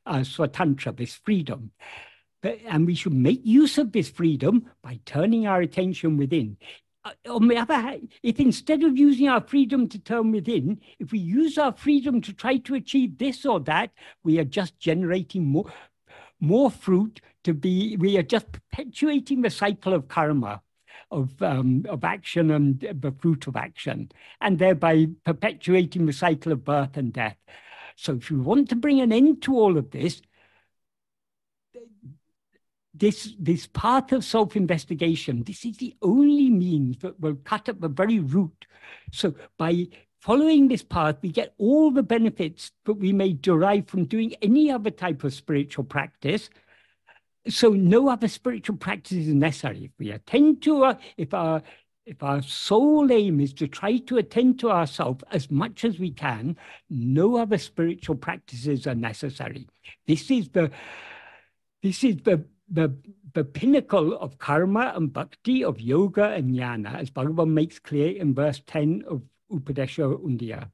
uh, 0.07 0.21
swatantra, 0.21 0.97
this 0.97 1.15
freedom 1.15 1.73
But, 2.43 2.59
and 2.67 2.87
we 2.87 2.95
should 2.95 3.15
make 3.15 3.45
use 3.45 3.79
of 3.79 3.93
this 3.93 4.11
freedom 4.11 4.71
by 4.83 5.01
turning 5.05 5.47
our 5.47 5.61
attention 5.61 6.17
within. 6.17 6.57
Uh, 7.05 7.13
on 7.29 7.49
the 7.49 7.57
other 7.57 7.75
hand, 7.75 8.09
if 8.23 8.39
instead 8.41 8.83
of 8.83 8.99
using 8.99 9.29
our 9.29 9.41
freedom 9.41 9.89
to 9.89 9.99
turn 9.99 10.33
within, 10.33 10.81
if 10.99 11.13
we 11.13 11.19
use 11.19 11.59
our 11.59 11.73
freedom 11.73 12.21
to 12.21 12.33
try 12.33 12.59
to 12.59 12.75
achieve 12.75 13.19
this 13.19 13.47
or 13.47 13.61
that, 13.61 13.91
we 14.23 14.39
are 14.39 14.45
just 14.45 14.79
generating 14.79 15.47
more, 15.47 15.73
more 16.41 16.71
fruit 16.71 17.21
to 17.45 17.55
be, 17.55 17.97
we 17.97 18.19
are 18.19 18.23
just 18.23 18.47
perpetuating 18.53 19.43
the 19.43 19.51
cycle 19.51 19.95
of 19.95 20.09
karma, 20.09 20.63
of, 21.11 21.41
um, 21.43 21.85
of 21.89 22.05
action 22.05 22.51
and 22.51 22.81
the 22.81 23.13
fruit 23.13 23.47
of 23.47 23.57
action, 23.57 24.11
and 24.41 24.59
thereby 24.59 25.07
perpetuating 25.25 26.07
the 26.07 26.13
cycle 26.13 26.53
of 26.53 26.65
birth 26.65 26.97
and 26.97 27.13
death. 27.13 27.37
So 27.97 28.15
if 28.15 28.31
you 28.31 28.41
want 28.41 28.69
to 28.71 28.77
bring 28.77 29.01
an 29.01 29.13
end 29.13 29.43
to 29.43 29.55
all 29.55 29.77
of 29.77 29.91
this, 29.91 30.23
this, 32.95 33.35
this 33.39 33.67
path 33.67 34.13
of 34.13 34.25
self-investigation, 34.25 35.45
this 35.45 35.65
is 35.65 35.79
the 35.79 35.97
only 36.03 36.51
means 36.51 36.99
that 36.99 37.19
will 37.21 37.37
cut 37.37 37.69
at 37.69 37.81
the 37.81 37.89
very 37.89 38.19
root. 38.19 38.67
So 39.11 39.35
by 39.57 39.89
following 40.21 40.69
this 40.69 40.83
path, 40.83 41.17
we 41.23 41.31
get 41.31 41.55
all 41.59 41.91
the 41.91 42.03
benefits 42.03 42.73
that 42.85 42.95
we 42.95 43.13
may 43.13 43.33
derive 43.33 43.89
from 43.89 44.05
doing 44.05 44.35
any 44.43 44.71
other 44.71 44.91
type 44.91 45.25
of 45.25 45.33
spiritual 45.33 45.85
practice. 45.85 46.51
So 47.49 47.71
no 47.71 48.09
other 48.09 48.29
spiritual 48.29 48.77
practice 48.77 49.13
is 49.13 49.29
necessary. 49.29 49.85
If 49.85 49.93
we 49.99 50.11
attend 50.11 50.63
to 50.63 50.85
our, 50.85 50.99
if 51.17 51.33
our 51.33 51.63
if 52.07 52.23
our 52.23 52.43
sole 52.43 53.13
aim 53.13 53.41
is 53.41 53.53
to 53.55 53.69
try 53.69 53.99
to 53.99 54.17
attend 54.19 54.59
to 54.61 54.71
ourselves 54.71 55.23
as 55.31 55.51
much 55.51 55.85
as 55.85 55.99
we 55.99 56.11
can, 56.11 56.57
no 56.89 57.37
other 57.37 57.59
spiritual 57.59 58.17
practices 58.17 58.87
are 58.87 58.95
necessary. 58.95 59.69
This 60.07 60.31
is 60.31 60.49
the 60.49 60.71
this 61.83 62.05
is 62.05 62.17
the 62.19 62.45
the, 62.71 62.97
the 63.35 63.45
pinnacle 63.45 64.17
of 64.17 64.39
karma 64.39 64.93
and 64.95 65.13
bhakti, 65.13 65.65
of 65.65 65.81
yoga 65.81 66.31
and 66.31 66.55
jnana, 66.55 66.95
as 66.95 67.11
Bhagavan 67.11 67.51
makes 67.51 67.79
clear 67.79 68.17
in 68.17 68.35
verse 68.35 68.63
10 68.67 69.05
of 69.09 69.23
Upadesha 69.53 70.17
Undiyar. 70.25 70.71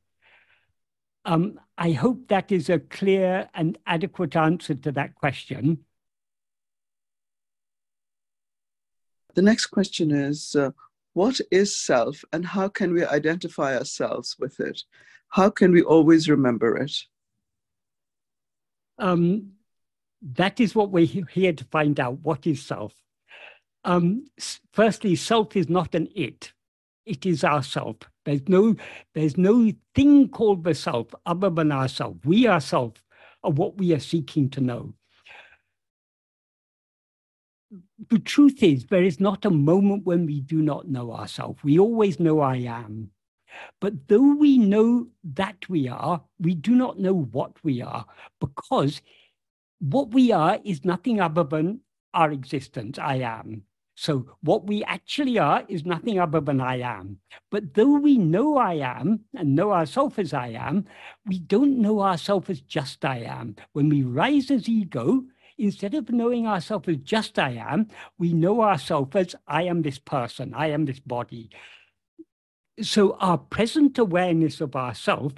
Um, 1.24 1.58
I 1.76 1.92
hope 1.92 2.28
that 2.28 2.52
is 2.52 2.68
a 2.68 2.78
clear 2.78 3.48
and 3.54 3.78
adequate 3.86 4.36
answer 4.36 4.74
to 4.74 4.92
that 4.92 5.14
question. 5.14 5.84
The 9.36 9.42
next 9.42 9.66
question 9.66 10.12
is 10.12 10.56
uh, 10.56 10.70
What 11.12 11.40
is 11.50 11.78
self 11.78 12.24
and 12.32 12.44
how 12.44 12.68
can 12.68 12.92
we 12.94 13.04
identify 13.04 13.76
ourselves 13.76 14.34
with 14.38 14.58
it? 14.60 14.82
How 15.28 15.50
can 15.50 15.72
we 15.72 15.82
always 15.82 16.28
remember 16.28 16.76
it? 16.78 16.92
Um, 18.98 19.52
that 20.22 20.58
is 20.58 20.74
what 20.74 20.90
we're 20.90 21.24
here 21.30 21.52
to 21.52 21.64
find 21.64 22.00
out. 22.00 22.20
What 22.20 22.46
is 22.46 22.62
self? 22.62 22.94
Um, 23.84 24.26
firstly, 24.72 25.14
self 25.16 25.54
is 25.54 25.68
not 25.68 25.94
an 25.94 26.08
it. 26.16 26.54
It 27.04 27.26
is 27.26 27.44
ourself. 27.44 27.98
There's 28.24 28.48
no, 28.48 28.74
there's 29.14 29.36
no 29.36 29.70
thing 29.94 30.30
called 30.30 30.64
the 30.64 30.74
self 30.74 31.14
other 31.26 31.50
than 31.50 31.72
ourself. 31.72 32.16
We 32.24 32.48
ourselves 32.48 33.02
are 33.44 33.52
what 33.52 33.76
we 33.76 33.92
are 33.92 34.00
seeking 34.00 34.48
to 34.50 34.62
know. 34.62 34.94
The 38.10 38.18
truth 38.18 38.62
is, 38.62 38.86
there 38.86 39.04
is 39.04 39.20
not 39.20 39.44
a 39.44 39.50
moment 39.50 40.04
when 40.04 40.26
we 40.26 40.40
do 40.40 40.60
not 40.60 40.88
know 40.88 41.12
ourselves. 41.12 41.62
We 41.64 41.78
always 41.78 42.20
know 42.20 42.40
I 42.40 42.56
am. 42.56 43.10
But 43.80 44.08
though 44.08 44.34
we 44.34 44.58
know 44.58 45.06
that 45.24 45.68
we 45.68 45.88
are, 45.88 46.22
we 46.38 46.54
do 46.54 46.74
not 46.74 46.98
know 46.98 47.14
what 47.14 47.52
we 47.64 47.80
are 47.80 48.04
because 48.40 49.00
what 49.78 50.10
we 50.12 50.32
are 50.32 50.58
is 50.64 50.84
nothing 50.84 51.20
other 51.20 51.44
than 51.44 51.80
our 52.12 52.32
existence, 52.32 52.98
I 52.98 53.16
am. 53.16 53.62
So 53.94 54.26
what 54.42 54.66
we 54.66 54.84
actually 54.84 55.38
are 55.38 55.64
is 55.68 55.86
nothing 55.86 56.20
other 56.20 56.40
than 56.40 56.60
I 56.60 56.80
am. 56.80 57.18
But 57.50 57.72
though 57.72 57.98
we 57.98 58.18
know 58.18 58.58
I 58.58 58.74
am 58.74 59.20
and 59.34 59.56
know 59.56 59.72
ourselves 59.72 60.18
as 60.18 60.34
I 60.34 60.48
am, 60.48 60.84
we 61.24 61.38
don't 61.38 61.80
know 61.80 62.02
ourselves 62.02 62.50
as 62.50 62.60
just 62.60 63.06
I 63.06 63.20
am. 63.20 63.56
When 63.72 63.88
we 63.88 64.02
rise 64.02 64.50
as 64.50 64.68
ego, 64.68 65.24
instead 65.58 65.94
of 65.94 66.10
knowing 66.10 66.46
ourselves 66.46 66.88
as 66.88 66.96
just 66.98 67.38
I 67.38 67.52
am, 67.52 67.88
we 68.18 68.32
know 68.32 68.62
ourselves 68.62 69.14
as 69.16 69.34
I 69.46 69.62
am 69.64 69.82
this 69.82 69.98
person, 69.98 70.54
I 70.54 70.68
am 70.70 70.84
this 70.84 71.00
body. 71.00 71.50
So 72.82 73.16
our 73.20 73.38
present 73.38 73.98
awareness 73.98 74.60
of 74.60 74.76
ourself 74.76 75.32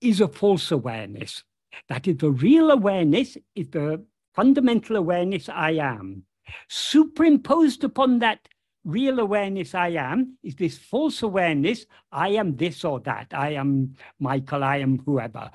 is 0.00 0.20
a 0.20 0.28
false 0.28 0.70
awareness. 0.70 1.44
That 1.88 2.08
is 2.08 2.16
the 2.16 2.30
real 2.30 2.70
awareness, 2.70 3.36
is 3.54 3.68
the 3.68 4.04
fundamental 4.34 4.96
awareness 4.96 5.48
I 5.48 5.72
am. 5.72 6.24
Superimposed 6.68 7.84
upon 7.84 8.18
that 8.20 8.48
real 8.84 9.20
awareness 9.20 9.74
I 9.74 9.88
am 9.88 10.36
is 10.42 10.56
this 10.56 10.78
false 10.78 11.22
awareness 11.22 11.86
I 12.10 12.30
am 12.30 12.56
this 12.56 12.84
or 12.84 13.00
that. 13.00 13.28
I 13.32 13.50
am 13.50 13.94
Michael, 14.18 14.64
I 14.64 14.78
am 14.78 14.98
whoever. 15.04 15.50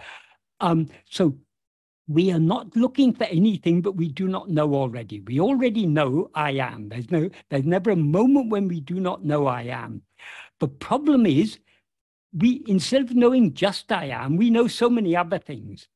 Um, 0.61 0.87
so 1.09 1.37
we 2.07 2.31
are 2.31 2.39
not 2.39 2.75
looking 2.75 3.13
for 3.13 3.25
anything 3.25 3.81
but 3.81 3.95
we 3.95 4.09
do 4.09 4.27
not 4.27 4.49
know 4.49 4.75
already. 4.75 5.21
We 5.21 5.39
already 5.39 5.87
know 5.87 6.29
I 6.35 6.51
am. 6.51 6.89
There's 6.89 7.09
no, 7.11 7.29
there's 7.49 7.65
never 7.65 7.91
a 7.91 7.95
moment 7.95 8.49
when 8.49 8.67
we 8.67 8.79
do 8.79 8.99
not 8.99 9.25
know 9.25 9.47
I 9.47 9.63
am. 9.63 10.03
The 10.59 10.67
problem 10.67 11.25
is 11.25 11.59
we 12.33 12.63
instead 12.67 13.03
of 13.03 13.15
knowing 13.15 13.53
just 13.53 13.91
I 13.91 14.05
am, 14.05 14.37
we 14.37 14.49
know 14.49 14.67
so 14.67 14.89
many 14.89 15.15
other 15.15 15.39
things 15.39 15.87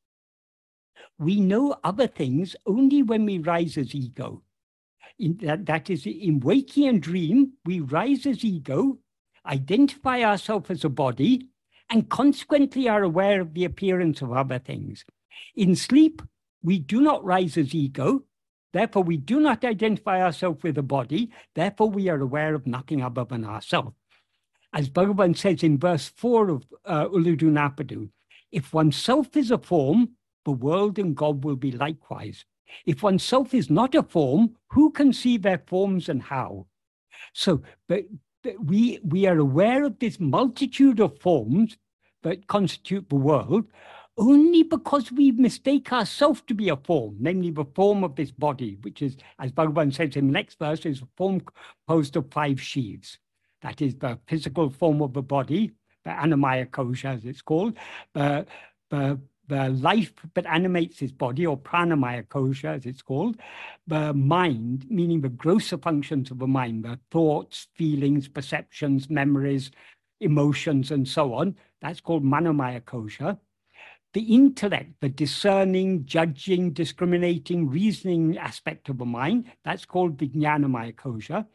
we 1.20 1.42
know 1.42 1.76
other 1.84 2.08
things 2.08 2.56
only 2.66 3.04
when 3.04 3.26
we 3.26 3.40
rise 3.40 3.78
as 3.78 3.94
ego. 3.94 4.42
In 5.20 5.38
that, 5.42 5.66
that 5.66 5.90
is, 5.90 6.06
in 6.06 6.40
waking 6.40 6.88
and 6.88 7.02
dream, 7.02 7.54
we 7.66 7.82
rise 7.82 8.26
as 8.26 8.44
ego, 8.46 8.98
identify 9.46 10.24
ourselves 10.24 10.72
as 10.72 10.86
a 10.86 10.90
body, 10.90 11.50
and 11.90 12.10
consequently 12.10 12.88
are 12.88 13.04
aware 13.04 13.42
of 13.42 13.54
the 13.54 13.66
appearance 13.66 14.22
of 14.22 14.32
other 14.32 14.60
things. 14.60 15.04
In 15.56 15.76
sleep, 15.76 16.22
we 16.64 16.80
do 16.80 17.02
not 17.02 17.24
rise 17.24 17.58
as 17.58 17.74
ego, 17.74 18.24
therefore 18.74 19.04
we 19.04 19.18
do 19.18 19.40
not 19.40 19.64
identify 19.64 20.22
ourselves 20.22 20.64
with 20.64 20.78
a 20.78 20.84
body, 20.84 21.32
therefore 21.56 21.90
we 21.90 22.10
are 22.10 22.22
aware 22.22 22.54
of 22.54 22.68
nothing 22.68 23.02
other 23.02 23.26
than 23.26 23.46
ourselves. 23.46 23.96
As 24.74 24.90
Bhagavan 24.90 25.36
says 25.36 25.64
in 25.64 25.80
verse 25.80 26.10
4 26.16 26.50
of 26.50 26.64
uh, 26.86 27.06
Ulladu 27.08 27.50
Narpadu, 27.50 28.10
if 28.52 28.74
oneself 28.74 29.36
is 29.36 29.52
a 29.52 29.58
form, 29.58 30.10
the 30.46 30.52
world 30.52 31.00
and 31.00 31.16
God 31.16 31.44
will 31.44 31.56
be 31.56 31.72
likewise. 31.72 32.46
If 32.86 33.04
oneself 33.04 33.54
is 33.54 33.70
not 33.70 33.96
a 33.96 34.04
form, 34.04 34.56
who 34.68 34.92
can 34.92 35.12
see 35.12 35.38
their 35.38 35.64
forms 35.66 36.10
and 36.10 36.22
how? 36.22 36.68
So, 37.34 37.62
but 37.88 38.06
we, 38.60 39.00
we 39.04 39.26
are 39.26 39.38
aware 39.38 39.84
of 39.84 40.00
this 40.00 40.20
multitude 40.20 41.00
of 41.00 41.20
forms 41.20 41.78
that 42.24 42.48
constitute 42.48 43.10
the 43.10 43.16
world 43.16 43.66
only 44.20 44.64
because 44.64 45.12
we 45.12 45.32
mistake 45.32 45.92
ourselves 45.94 46.42
to 46.48 46.54
be 46.54 46.70
a 46.70 46.76
form, 46.76 47.16
namely 47.20 47.52
the 47.52 47.66
form 47.74 48.04
of 48.04 48.16
this 48.16 48.32
body, 48.32 48.78
which 48.82 49.02
is, 49.02 49.16
as 49.40 49.52
Bhagavan 49.52 49.94
says 49.94 50.16
in 50.16 50.28
the 50.28 50.34
next 50.34 50.60
verse, 50.60 50.86
is 50.86 51.02
a 51.02 51.08
form 51.16 51.42
composed 51.88 52.16
of 52.18 52.32
five 52.32 52.62
sheaths. 52.62 53.18
That 53.62 53.82
is 53.82 53.96
the 53.96 54.20
physical 54.28 54.70
form 54.70 55.02
of 55.02 55.14
the 55.14 55.22
body, 55.22 55.72
the 56.04 56.12
Annamaya 56.12 56.70
kosha, 56.70 57.16
as 57.16 57.26
it's 57.26 57.42
called, 57.42 57.78
the, 58.14 58.46
the, 58.90 59.20
the 59.48 59.70
life 59.70 60.14
that 60.34 60.46
animates 60.46 61.00
this 61.00 61.12
body, 61.14 61.46
or 61.46 61.58
Pranamaya 61.58 62.28
kosha, 62.28 62.76
as 62.76 62.86
it's 62.86 63.02
called, 63.02 63.38
the 63.88 64.14
mind, 64.14 64.86
meaning 64.90 65.22
the 65.22 65.30
grosser 65.30 65.78
functions 65.78 66.30
of 66.30 66.40
the 66.40 66.48
mind, 66.48 66.84
the 66.84 67.00
thoughts, 67.10 67.68
feelings, 67.76 68.28
perceptions, 68.28 69.10
memories, 69.10 69.72
emotions, 70.20 70.92
and 70.92 71.08
so 71.08 71.34
on. 71.34 71.56
That's 71.82 72.02
called 72.02 72.26
Manomaya 72.26 72.82
kosha 72.82 73.38
the 74.14 74.22
intellect, 74.22 74.94
the 75.02 75.10
discerning, 75.10 76.06
judging, 76.06 76.72
discriminating, 76.72 77.70
reasoning 77.70 78.38
aspect 78.38 78.90
of 78.90 78.98
the 78.98 79.06
mind, 79.06 79.46
that's 79.64 79.86
called 79.86 80.18
Vijnanamaya 80.18 80.96
kosha. 80.96 81.46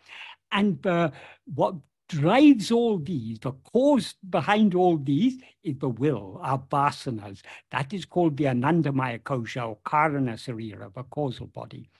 And 0.52 0.86
uh, 0.86 1.10
what 1.52 1.74
drives 2.08 2.70
all 2.70 2.98
these, 2.98 3.38
the 3.40 3.52
cause 3.72 4.14
behind 4.28 4.74
all 4.74 4.98
these 4.98 5.40
is 5.62 5.76
the 5.78 5.88
will, 5.88 6.38
our 6.42 6.58
vasanas. 6.70 7.40
That 7.70 7.92
is 7.92 8.04
called 8.04 8.36
the 8.36 8.44
Anandamaya 8.44 9.20
kosha 9.20 9.68
or 9.68 9.78
Karana 9.84 10.34
Sarira, 10.34 10.92
the 10.94 11.02
causal 11.04 11.46
body. 11.46 11.90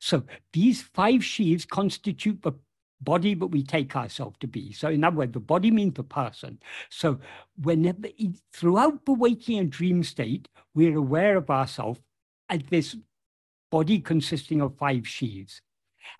So 0.00 0.24
these 0.52 0.82
five 0.82 1.24
sheaths 1.24 1.64
constitute 1.64 2.42
the 2.42 2.52
body 3.04 3.34
that 3.34 3.46
we 3.46 3.62
take 3.62 3.94
ourselves 3.96 4.36
to 4.40 4.46
be. 4.46 4.72
So, 4.72 4.88
in 4.88 5.04
other 5.04 5.16
words, 5.16 5.32
the 5.32 5.40
body 5.40 5.70
means 5.70 5.94
the 5.94 6.04
person. 6.04 6.58
So, 6.88 7.18
whenever 7.62 8.08
throughout 8.52 9.04
the 9.04 9.12
waking 9.12 9.58
and 9.58 9.70
dream 9.70 10.02
state, 10.02 10.48
we're 10.74 10.96
aware 10.96 11.36
of 11.36 11.50
ourselves 11.50 12.00
as 12.48 12.60
this 12.70 12.96
body 13.70 14.00
consisting 14.00 14.60
of 14.60 14.76
five 14.76 15.06
sheaths. 15.06 15.60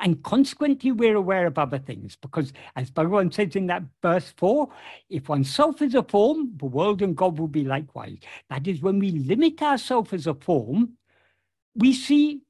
And 0.01 0.23
consequently, 0.23 0.93
we're 0.93 1.17
aware 1.17 1.47
of 1.47 1.59
other 1.59 1.79
things 1.79 2.17
because, 2.17 2.53
as 2.75 2.91
Bhagavan 2.91 3.33
says 3.33 3.55
in 3.55 3.67
that 3.67 3.83
verse 4.03 4.33
4, 4.37 4.69
if 5.11 5.29
oneself 5.29 5.83
is 5.83 5.95
a 5.95 6.03
form, 6.03 6.53
the 6.57 6.67
world 6.67 7.03
and 7.03 7.17
God 7.17 7.39
will 7.39 7.49
be 7.49 7.65
likewise. 7.65 8.19
That 8.51 8.67
is, 8.67 8.81
when 8.81 8.99
we 8.99 9.11
limit 9.11 9.63
ourselves 9.63 10.13
as 10.13 10.27
a 10.27 10.35
form, 10.35 10.97
we 11.77 11.93
see 11.93 12.41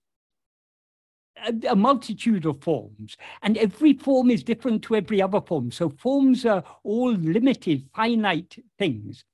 a, 1.69 1.77
multitude 1.77 2.47
of 2.47 2.63
forms, 2.63 3.17
and 3.43 3.57
every 3.59 3.95
form 3.95 4.31
is 4.31 4.43
different 4.43 4.83
to 4.83 4.97
every 4.97 5.21
other 5.21 5.41
form. 5.41 5.71
So 5.71 5.91
forms 5.91 6.47
are 6.47 6.65
all 6.83 7.13
limited, 7.13 7.89
finite 7.95 8.57
things. 8.79 9.25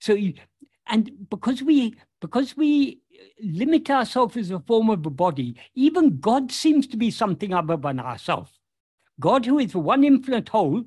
So, 0.00 0.16
and 0.86 1.10
because 1.30 1.62
we 1.62 1.94
because 2.20 2.56
we 2.56 3.00
limit 3.42 3.90
ourselves 3.90 4.36
as 4.36 4.50
a 4.50 4.60
form 4.60 4.90
of 4.90 5.04
a 5.04 5.10
body, 5.10 5.56
even 5.74 6.18
God 6.18 6.50
seems 6.52 6.86
to 6.88 6.96
be 6.96 7.10
something 7.10 7.52
other 7.52 7.76
than 7.76 8.00
ourselves. 8.00 8.52
God, 9.20 9.44
who 9.44 9.58
is 9.58 9.74
one 9.74 10.04
infinite 10.04 10.48
whole, 10.48 10.84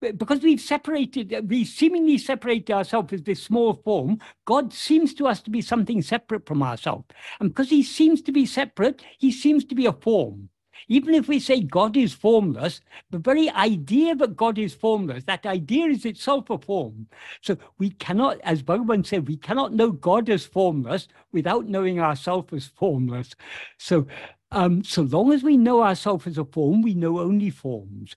because 0.00 0.42
we've 0.42 0.60
separated, 0.60 1.48
we 1.48 1.64
seemingly 1.64 2.18
separate 2.18 2.70
ourselves 2.70 3.12
as 3.12 3.22
this 3.22 3.42
small 3.42 3.74
form, 3.74 4.18
God 4.44 4.72
seems 4.72 5.14
to 5.14 5.26
us 5.26 5.40
to 5.42 5.50
be 5.50 5.60
something 5.60 6.02
separate 6.02 6.46
from 6.46 6.62
ourselves. 6.62 7.06
And 7.40 7.50
because 7.50 7.70
he 7.70 7.82
seems 7.82 8.22
to 8.22 8.32
be 8.32 8.46
separate, 8.46 9.02
he 9.18 9.32
seems 9.32 9.64
to 9.66 9.74
be 9.74 9.86
a 9.86 9.92
form. 9.92 10.50
Even 10.86 11.14
if 11.14 11.26
we 11.26 11.40
say 11.40 11.60
God 11.60 11.96
is 11.96 12.14
formless, 12.14 12.80
the 13.10 13.18
very 13.18 13.50
idea 13.50 14.14
that 14.14 14.36
God 14.36 14.58
is 14.58 14.74
formless, 14.74 15.24
that 15.24 15.44
idea 15.44 15.86
is 15.86 16.04
itself 16.04 16.48
a 16.50 16.58
form. 16.58 17.08
So 17.40 17.58
we 17.78 17.90
cannot, 17.90 18.40
as 18.42 18.62
Bhagavan 18.62 19.04
said, 19.04 19.26
we 19.26 19.36
cannot 19.36 19.74
know 19.74 19.90
God 19.90 20.30
as 20.30 20.46
formless 20.46 21.08
without 21.32 21.66
knowing 21.66 22.00
ourselves 22.00 22.52
as 22.52 22.66
formless. 22.66 23.34
So, 23.78 24.06
um, 24.52 24.84
so 24.84 25.02
long 25.02 25.32
as 25.32 25.42
we 25.42 25.56
know 25.56 25.82
ourselves 25.82 26.26
as 26.26 26.38
a 26.38 26.44
form, 26.44 26.80
we 26.82 26.94
know 26.94 27.18
only 27.18 27.50
forms. 27.50 28.14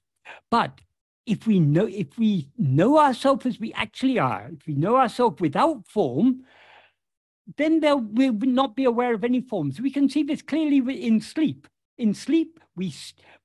But 0.49 0.79
if 1.25 1.45
we 1.45 1.59
know 1.59 1.85
if 1.85 2.17
we 2.17 2.49
know 2.57 2.99
ourselves 2.99 3.45
as 3.45 3.59
we 3.59 3.73
actually 3.73 4.19
are, 4.19 4.49
if 4.53 4.65
we 4.67 4.73
know 4.73 4.97
ourselves 4.97 5.39
without 5.39 5.87
form, 5.87 6.43
then 7.57 7.79
there 7.79 7.97
we 7.97 8.29
will 8.29 8.49
not 8.49 8.75
be 8.75 8.85
aware 8.85 9.13
of 9.13 9.23
any 9.23 9.41
forms. 9.41 9.79
We 9.79 9.91
can 9.91 10.09
see 10.09 10.23
this 10.23 10.41
clearly 10.41 10.79
in 11.05 11.21
sleep. 11.21 11.67
In 11.97 12.13
sleep, 12.13 12.59
we 12.75 12.93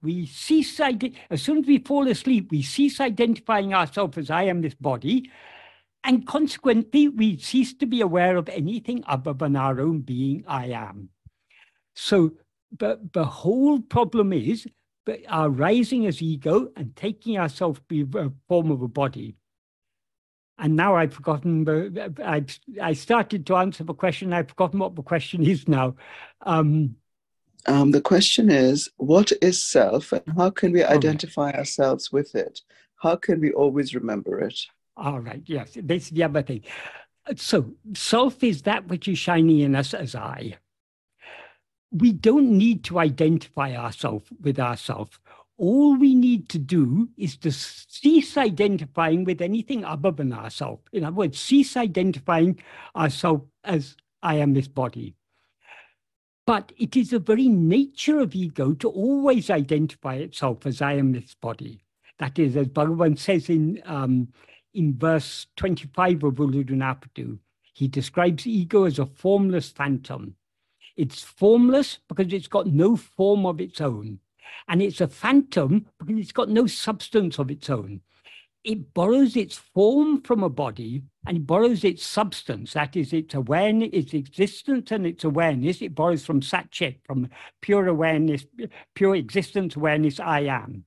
we 0.03 0.27
cease 0.27 0.81
as 0.81 1.43
soon 1.43 1.59
as 1.59 1.67
we 1.67 1.79
fall 1.79 2.09
asleep, 2.09 2.51
we 2.51 2.63
cease 2.63 3.01
identifying 3.01 3.75
ourselves 3.75 4.17
as 4.17 4.31
I 4.31 4.45
am 4.45 4.63
this 4.63 4.75
body, 4.75 5.31
and 6.07 6.25
consequently, 6.27 7.09
we 7.09 7.37
cease 7.39 7.75
to 7.75 7.87
be 7.87 8.01
aware 8.01 8.37
of 8.37 8.49
anything 8.49 9.03
other 9.07 9.35
than 9.35 9.57
our 9.57 9.81
own 9.81 10.03
being. 10.03 10.45
I 10.47 10.67
am. 10.67 11.11
So, 11.95 12.33
but 12.71 13.13
the 13.13 13.25
whole 13.25 13.81
problem 13.81 14.33
is 14.33 14.69
but 15.07 15.21
are 15.29 15.49
rising 15.49 16.05
as 16.07 16.21
ego 16.21 16.69
and 16.77 16.95
taking 16.97 17.39
ourselves 17.39 17.79
to 17.79 18.05
be 18.05 18.19
a 18.19 18.31
form 18.49 18.71
of 18.71 18.83
a 18.83 18.89
body. 18.89 19.37
And 20.59 20.75
now 20.75 20.97
I've 20.97 21.15
forgotten, 21.15 22.15
I, 22.23 22.45
I 22.83 22.93
started 22.93 23.47
to 23.47 23.57
answer 23.57 23.85
the 23.85 23.95
question, 23.95 24.33
I've 24.33 24.49
forgotten 24.49 24.81
what 24.81 24.97
the 24.97 25.03
question 25.03 25.43
is 25.43 25.69
now. 25.69 25.95
Um, 26.43 26.97
um, 27.67 27.91
the 27.93 28.01
question 28.01 28.51
is, 28.51 28.91
what 28.97 29.33
is 29.41 29.63
self 29.63 30.13
and 30.13 30.23
how 30.37 30.51
can 30.51 30.73
we 30.73 30.85
identify 30.85 31.47
right. 31.47 31.57
ourselves 31.57 32.13
with 32.13 32.35
it? 32.35 32.61
How 32.97 33.17
can 33.17 33.41
we 33.41 33.53
always 33.53 33.95
remember 33.95 34.41
it? 34.41 34.59
All 34.97 35.21
right, 35.21 35.43
yes, 35.47 35.77
that's 35.77 36.11
the 36.11 36.25
other 36.25 36.43
thing. 36.43 36.63
So, 37.35 37.73
self 37.95 38.43
is 38.43 38.63
that 38.63 38.87
which 38.87 39.09
is 39.09 39.19
shining 39.19 39.61
in 39.61 39.75
us 39.75 39.95
as 39.95 40.15
I 40.15 40.57
we 42.01 42.13
don't 42.13 42.51
need 42.51 42.85
to 42.85 42.99
identify 42.99 43.75
ourselves 43.75 44.27
with 44.41 44.59
ourselves. 44.59 45.19
All 45.59 45.97
we 45.97 46.15
need 46.15 46.49
to 46.51 46.59
do 46.59 47.09
is 47.17 47.37
to 47.39 47.51
cease 47.51 48.37
identifying 48.37 49.25
with 49.25 49.41
anything 49.41 49.85
other 49.85 50.11
than 50.11 50.33
ourselves. 50.33 50.83
In 50.93 51.05
other 51.05 51.17
words, 51.17 51.39
cease 51.39 51.77
identifying 51.77 52.61
ourselves 52.95 53.45
as 53.65 53.97
I 54.23 54.37
am 54.37 54.53
this 54.53 54.69
body. 54.69 55.17
But 56.47 56.73
it 56.79 56.97
is 56.97 57.11
the 57.11 57.19
very 57.19 57.49
nature 57.49 58.21
of 58.21 58.35
ego 58.35 58.75
to 58.75 58.89
always 58.89 59.51
identify 59.51 60.17
itself 60.17 60.67
as 60.67 60.83
I 60.83 60.93
am 60.95 61.13
this 61.13 61.35
body. 61.35 61.83
That 62.19 62.39
is, 62.39 62.57
as 62.57 62.69
Bhagavan 62.69 63.19
says 63.19 63.49
in, 63.49 63.83
um, 63.85 64.29
in 64.75 64.97
verse 64.97 65.47
25 65.57 66.25
of 66.25 66.35
Ulladu 66.35 67.39
he 67.73 67.89
describes 67.89 68.47
ego 68.47 68.85
as 68.85 68.99
a 68.99 69.07
formless 69.07 69.71
phantom 69.71 70.37
it's 70.97 71.23
formless 71.23 71.99
because 72.09 72.33
it's 72.33 72.49
got 72.49 72.67
no 72.67 72.97
form 72.97 73.47
of 73.47 73.61
its 73.61 73.81
own. 73.81 74.21
And 74.69 74.81
it's 74.81 75.01
a 75.01 75.09
phantom 75.09 75.87
because 75.99 76.19
it's 76.19 76.33
got 76.33 76.49
no 76.49 76.67
substance 76.67 77.39
of 77.39 77.51
its 77.51 77.69
own. 77.69 78.01
It 78.65 78.93
borrows 78.95 79.37
its 79.37 79.57
form 79.57 80.23
from 80.23 80.43
a 80.43 80.49
body 80.49 81.03
and 81.27 81.37
it 81.37 81.47
borrows 81.47 81.85
its 81.85 82.05
substance, 82.05 82.73
that 82.73 82.97
is, 82.97 83.13
its 83.13 83.35
awareness, 83.35 83.91
its 83.93 84.15
existence 84.15 84.91
and 84.91 85.07
its 85.07 85.23
awareness. 85.23 85.83
It 85.83 85.95
borrows 85.95 86.25
from 86.25 86.41
Satchit, 86.41 86.97
from 87.05 87.29
pure 87.61 87.87
awareness, 87.87 88.45
pure 88.95 89.15
existence 89.15 89.77
awareness, 89.77 90.19
I 90.19 90.41
am. 90.41 90.85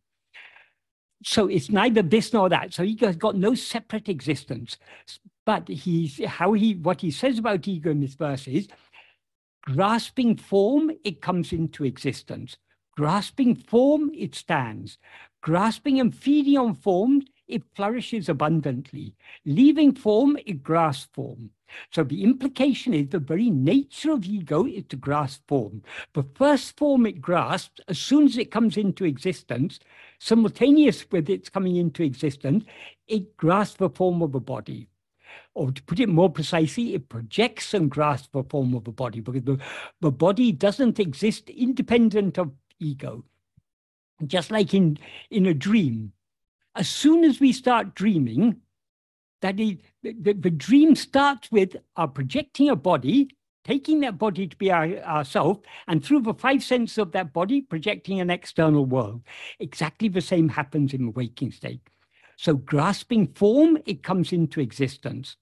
So 1.24 1.48
it's 1.48 1.70
neither 1.70 2.02
this 2.02 2.34
nor 2.34 2.50
that. 2.50 2.74
So 2.74 2.84
ego 2.84 3.08
has 3.08 3.18
got 3.18 3.36
no 3.36 3.56
separate 3.56 4.10
existence. 4.10 4.78
But 5.46 5.68
he's 5.68 6.24
how 6.26 6.54
he 6.54 6.76
what 6.76 7.02
he 7.02 7.12
says 7.12 7.40
about 7.40 7.68
ego 7.68 7.92
in 7.92 8.02
this 8.02 8.14
verse 8.14 8.48
is 8.48 8.68
Grasping 9.64 10.38
form, 10.38 10.92
it 11.04 11.22
comes 11.22 11.52
into 11.52 11.84
existence. 11.84 12.58
Grasping 12.96 13.56
form, 13.56 14.12
it 14.14 14.34
stands. 14.34 14.98
Grasping 15.42 16.00
and 16.00 16.16
feeding 16.16 16.58
on 16.58 16.76
form, 16.76 17.24
it 17.48 17.64
flourishes 17.76 18.30
abundantly. 18.30 19.16
Leaving 19.46 19.94
form, 19.94 20.38
it 20.46 20.64
grasps 20.64 21.10
form. 21.14 21.50
So 21.92 22.04
the 22.04 22.24
implication 22.24 22.94
is 22.94 23.10
the 23.10 23.20
very 23.20 23.50
nature 23.50 24.12
of 24.12 24.26
ego 24.26 24.66
is 24.66 24.86
to 24.90 24.96
grasp 24.96 25.48
form. 25.48 25.84
The 26.14 26.24
first 26.36 26.78
form 26.78 27.06
it 27.06 27.22
grasps, 27.22 27.82
as 27.88 28.00
soon 28.00 28.26
as 28.26 28.38
it 28.38 28.52
comes 28.52 28.78
into 28.78 29.06
existence, 29.06 29.80
simultaneous 30.20 31.06
with 31.12 31.30
its 31.30 31.50
coming 31.50 31.76
into 31.76 32.04
existence, 32.04 32.66
it 33.08 33.36
grasps 33.38 33.78
the 33.78 33.90
form 33.90 34.22
of 34.22 34.36
a 34.36 34.40
body 34.40 34.88
or 35.54 35.72
to 35.72 35.84
put 35.84 36.00
it 36.00 36.10
more 36.10 36.30
precisely, 36.30 36.94
it 36.94 37.10
projects 37.10 37.74
and 37.74 37.90
grasps 37.90 38.30
the 38.32 38.44
form 38.44 38.74
of 38.74 38.88
a 38.88 38.92
body 38.92 39.20
because 39.20 39.44
the, 39.44 39.58
the 40.02 40.12
body 40.12 40.52
doesn't 40.52 41.00
exist 41.00 41.50
independent 41.50 42.38
of 42.38 42.52
ego. 42.80 43.24
Just 44.26 44.52
like 44.52 44.74
in, 44.74 44.98
in 45.32 45.46
a 45.46 45.54
dream, 45.54 46.12
as 46.76 46.90
soon 46.90 47.24
as 47.24 47.40
we 47.40 47.54
start 47.54 47.96
dreaming, 47.96 48.58
that 49.42 49.60
is, 49.60 49.78
the, 50.04 50.34
the 50.34 50.50
dream 50.50 50.96
starts 50.96 51.52
with 51.52 51.78
our 51.96 52.08
projecting 52.08 52.70
a 52.70 52.76
body 52.76 53.30
taking 53.70 54.00
that 54.00 54.18
body 54.18 54.48
to 54.48 54.56
be 54.56 54.72
our, 54.72 54.98
ourself, 55.00 55.60
and 55.88 56.04
through 56.04 56.22
the 56.22 56.34
five 56.34 56.64
senses 56.64 56.98
of 56.98 57.12
that 57.12 57.32
body, 57.32 57.62
projecting 57.62 58.20
an 58.20 58.32
external 58.32 58.86
world. 58.86 59.22
Exactly 59.60 60.08
the 60.08 60.22
same 60.22 60.50
happens 60.50 60.94
in 60.94 61.06
the 61.06 61.12
waking 61.12 61.52
state. 61.52 61.82
So 62.40 62.54
grasping 62.54 63.28
form, 63.34 63.80
it 63.86 64.02
comes 64.02 64.32
into 64.32 64.62
existence. 64.62 65.36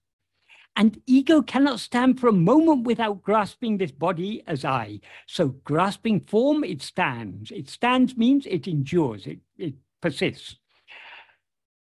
And 0.75 0.99
ego 1.05 1.43
cannot 1.43 1.79
stand 1.79 2.19
for 2.19 2.27
a 2.27 2.33
moment 2.33 2.87
without 2.87 3.21
grasping 3.21 3.77
this 3.77 3.91
body 3.91 4.41
as 4.47 4.65
I. 4.65 5.01
So 5.27 5.49
grasping 5.63 6.21
form, 6.21 6.63
it 6.63 6.81
stands. 6.81 7.51
It 7.51 7.69
stands 7.69 8.17
means 8.17 8.47
it 8.47 8.67
endures, 8.67 9.27
it, 9.27 9.37
it 9.59 9.75
persists. 10.01 10.55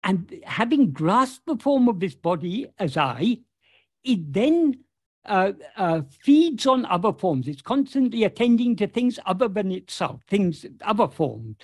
And 0.02 0.34
having 0.42 0.90
grasped 0.90 1.46
the 1.46 1.58
form 1.58 1.88
of 1.88 2.00
this 2.00 2.16
body 2.16 2.66
as 2.80 2.96
I, 2.96 3.38
it 4.02 4.32
then 4.32 4.80
uh, 5.26 5.52
uh, 5.76 6.02
feeds 6.22 6.66
on 6.66 6.86
other 6.86 7.12
forms. 7.12 7.46
It's 7.46 7.62
constantly 7.62 8.24
attending 8.24 8.74
to 8.76 8.88
things 8.88 9.20
other 9.26 9.46
than 9.46 9.70
itself, 9.70 10.22
things, 10.28 10.66
other 10.82 11.06
forms. 11.06 11.54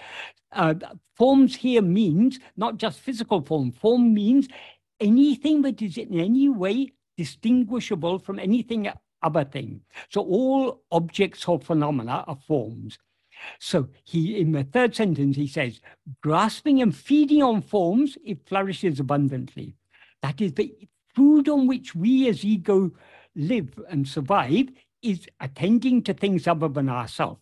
Uh, 0.53 0.75
forms 1.17 1.57
here 1.57 1.83
means 1.83 2.39
not 2.57 2.77
just 2.77 3.01
physical 3.01 3.41
form. 3.43 3.73
Form 3.73 4.13
means 4.13 4.49
anything 4.99 5.63
that 5.63 5.81
is 5.81 5.97
in 5.97 6.19
any 6.19 6.49
way 6.49 6.93
distinguishable 7.17 8.19
from 8.19 8.39
anything 8.39 8.91
other 9.23 9.45
thing. 9.45 9.81
So 10.09 10.23
all 10.23 10.83
objects 10.91 11.47
or 11.47 11.59
phenomena 11.59 12.25
are 12.27 12.39
forms. 12.47 12.99
So 13.59 13.89
he, 14.05 14.39
in 14.39 14.53
the 14.53 14.65
third 14.65 14.95
sentence, 14.95 15.37
he 15.37 15.47
says, 15.47 15.81
grasping 16.23 16.83
and 16.83 16.95
feeding 16.95 17.43
on 17.43 17.63
forms, 17.63 18.19
it 18.25 18.47
flourishes 18.47 19.01
abundantly. 19.01 19.77
That 20.23 20.41
is 20.41 20.55
the 20.55 20.75
food 21.15 21.49
on 21.49 21.67
which 21.67 21.95
we 21.95 22.29
as 22.29 22.45
ego 22.45 22.93
live 23.35 23.79
and 23.89 24.07
survive 24.07 24.69
is 25.03 25.27
attending 25.41 26.03
to 26.03 26.13
things 26.13 26.47
other 26.47 26.69
than 26.69 26.89
ourselves. 26.89 27.41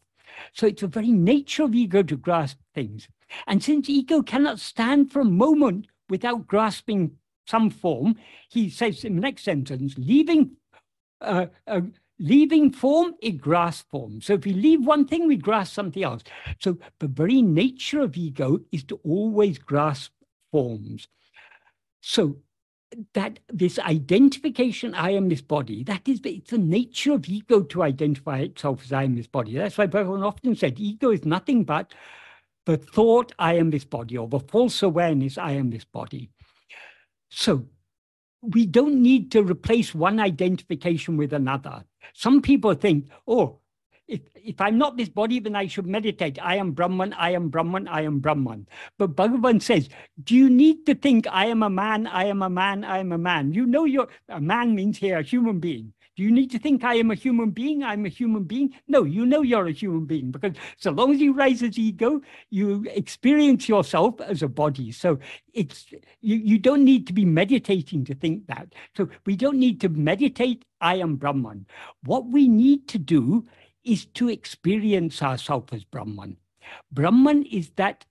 So 0.52 0.66
it's 0.66 0.82
the 0.82 0.88
very 0.88 1.12
nature 1.12 1.64
of 1.64 1.74
ego 1.74 2.02
to 2.02 2.16
grasp 2.16 2.58
things. 2.74 3.08
And 3.46 3.62
since 3.62 3.88
ego 3.88 4.22
cannot 4.22 4.58
stand 4.58 5.12
for 5.12 5.20
a 5.20 5.24
moment 5.24 5.86
without 6.08 6.46
grasping 6.46 7.12
some 7.46 7.70
form, 7.70 8.16
he 8.50 8.68
says 8.70 9.04
in 9.04 9.16
the 9.16 9.20
next 9.20 9.44
sentence, 9.44 9.94
leaving, 9.96 10.52
uh, 11.20 11.46
uh, 11.66 11.80
leaving 12.18 12.70
form, 12.70 13.14
it 13.20 13.40
grasps 13.40 13.86
form. 13.90 14.20
So 14.20 14.34
if 14.34 14.44
we 14.44 14.52
leave 14.52 14.84
one 14.84 15.06
thing, 15.06 15.26
we 15.26 15.36
grasp 15.36 15.74
something 15.74 16.02
else. 16.02 16.22
So 16.60 16.78
the 16.98 17.08
very 17.08 17.42
nature 17.42 18.00
of 18.00 18.16
ego 18.16 18.60
is 18.72 18.84
to 18.84 19.00
always 19.04 19.58
grasp 19.58 20.12
forms. 20.50 21.08
So 22.00 22.36
that 23.14 23.40
this 23.48 23.78
identification, 23.78 24.94
I 24.94 25.10
am 25.10 25.28
this 25.28 25.42
body, 25.42 25.84
that 25.84 26.08
is 26.08 26.20
it's 26.24 26.50
the 26.50 26.58
nature 26.58 27.12
of 27.12 27.28
ego 27.28 27.62
to 27.62 27.82
identify 27.82 28.38
itself 28.38 28.82
as 28.84 28.92
I 28.92 29.04
am 29.04 29.16
this 29.16 29.26
body. 29.26 29.56
That's 29.56 29.76
why 29.76 29.86
Bhagavan 29.86 30.24
often 30.24 30.56
said 30.56 30.80
ego 30.80 31.10
is 31.10 31.24
nothing 31.24 31.64
but 31.64 31.94
the 32.66 32.76
thought, 32.76 33.32
I 33.38 33.54
am 33.54 33.70
this 33.70 33.84
body, 33.84 34.18
or 34.18 34.28
the 34.28 34.40
false 34.40 34.82
awareness, 34.82 35.38
I 35.38 35.52
am 35.52 35.70
this 35.70 35.84
body. 35.84 36.30
So 37.30 37.64
we 38.42 38.66
don't 38.66 39.00
need 39.02 39.32
to 39.32 39.42
replace 39.42 39.94
one 39.94 40.20
identification 40.20 41.16
with 41.16 41.32
another. 41.32 41.84
Some 42.12 42.42
people 42.42 42.74
think, 42.74 43.08
oh, 43.26 43.60
if, 44.08 44.20
if 44.34 44.60
I'm 44.60 44.78
not 44.78 44.96
this 44.96 45.08
body, 45.10 45.38
then 45.38 45.54
I 45.54 45.66
should 45.66 45.86
meditate. 45.86 46.38
I 46.42 46.56
am 46.56 46.72
Brahman, 46.72 47.12
I 47.12 47.30
am 47.32 47.50
Brahman, 47.50 47.86
I 47.86 48.02
am 48.02 48.18
Brahman. 48.18 48.66
But 48.98 49.14
Bhagavan 49.14 49.62
says, 49.62 49.88
do 50.24 50.34
you 50.34 50.48
need 50.50 50.86
to 50.86 50.94
think 50.94 51.26
I 51.30 51.46
am 51.46 51.62
a 51.62 51.70
man, 51.70 52.06
I 52.06 52.24
am 52.24 52.42
a 52.42 52.50
man, 52.50 52.84
I 52.84 52.98
am 52.98 53.12
a 53.12 53.18
man? 53.18 53.52
You 53.52 53.66
know 53.66 53.84
you're, 53.84 54.08
a 54.28 54.40
man 54.40 54.74
means 54.74 54.98
here 54.98 55.18
a 55.18 55.22
human 55.22 55.60
being. 55.60 55.92
Do 56.16 56.24
you 56.24 56.32
need 56.32 56.50
to 56.50 56.58
think 56.58 56.82
I 56.82 56.94
am 56.94 57.12
a 57.12 57.14
human 57.14 57.50
being? 57.50 57.84
I'm 57.84 58.04
a 58.04 58.08
human 58.08 58.42
being? 58.42 58.74
No, 58.88 59.04
you 59.04 59.24
know 59.24 59.42
you're 59.42 59.68
a 59.68 59.72
human 59.72 60.04
being 60.04 60.32
because 60.32 60.56
so 60.76 60.90
long 60.90 61.12
as 61.12 61.20
you 61.20 61.32
raise 61.32 61.62
as 61.62 61.78
ego, 61.78 62.20
you 62.50 62.84
experience 62.90 63.68
yourself 63.68 64.20
as 64.20 64.42
a 64.42 64.48
body. 64.48 64.90
So 64.90 65.20
it's 65.54 65.86
you, 66.20 66.34
you 66.34 66.58
don't 66.58 66.84
need 66.84 67.06
to 67.06 67.12
be 67.12 67.24
meditating 67.24 68.04
to 68.06 68.16
think 68.16 68.48
that. 68.48 68.72
So 68.96 69.08
we 69.26 69.36
don't 69.36 69.60
need 69.60 69.80
to 69.82 69.88
meditate, 69.90 70.64
I 70.80 70.96
am 70.96 71.14
Brahman. 71.14 71.66
What 72.02 72.26
we 72.26 72.48
need 72.48 72.88
to 72.88 72.98
do 72.98 73.46
is 73.88 74.04
to 74.04 74.28
experience 74.28 75.22
ourselves 75.22 75.72
as 75.72 75.84
Brahman. 75.84 76.36
Brahman 76.92 77.44
is 77.44 77.70
that 77.76 78.04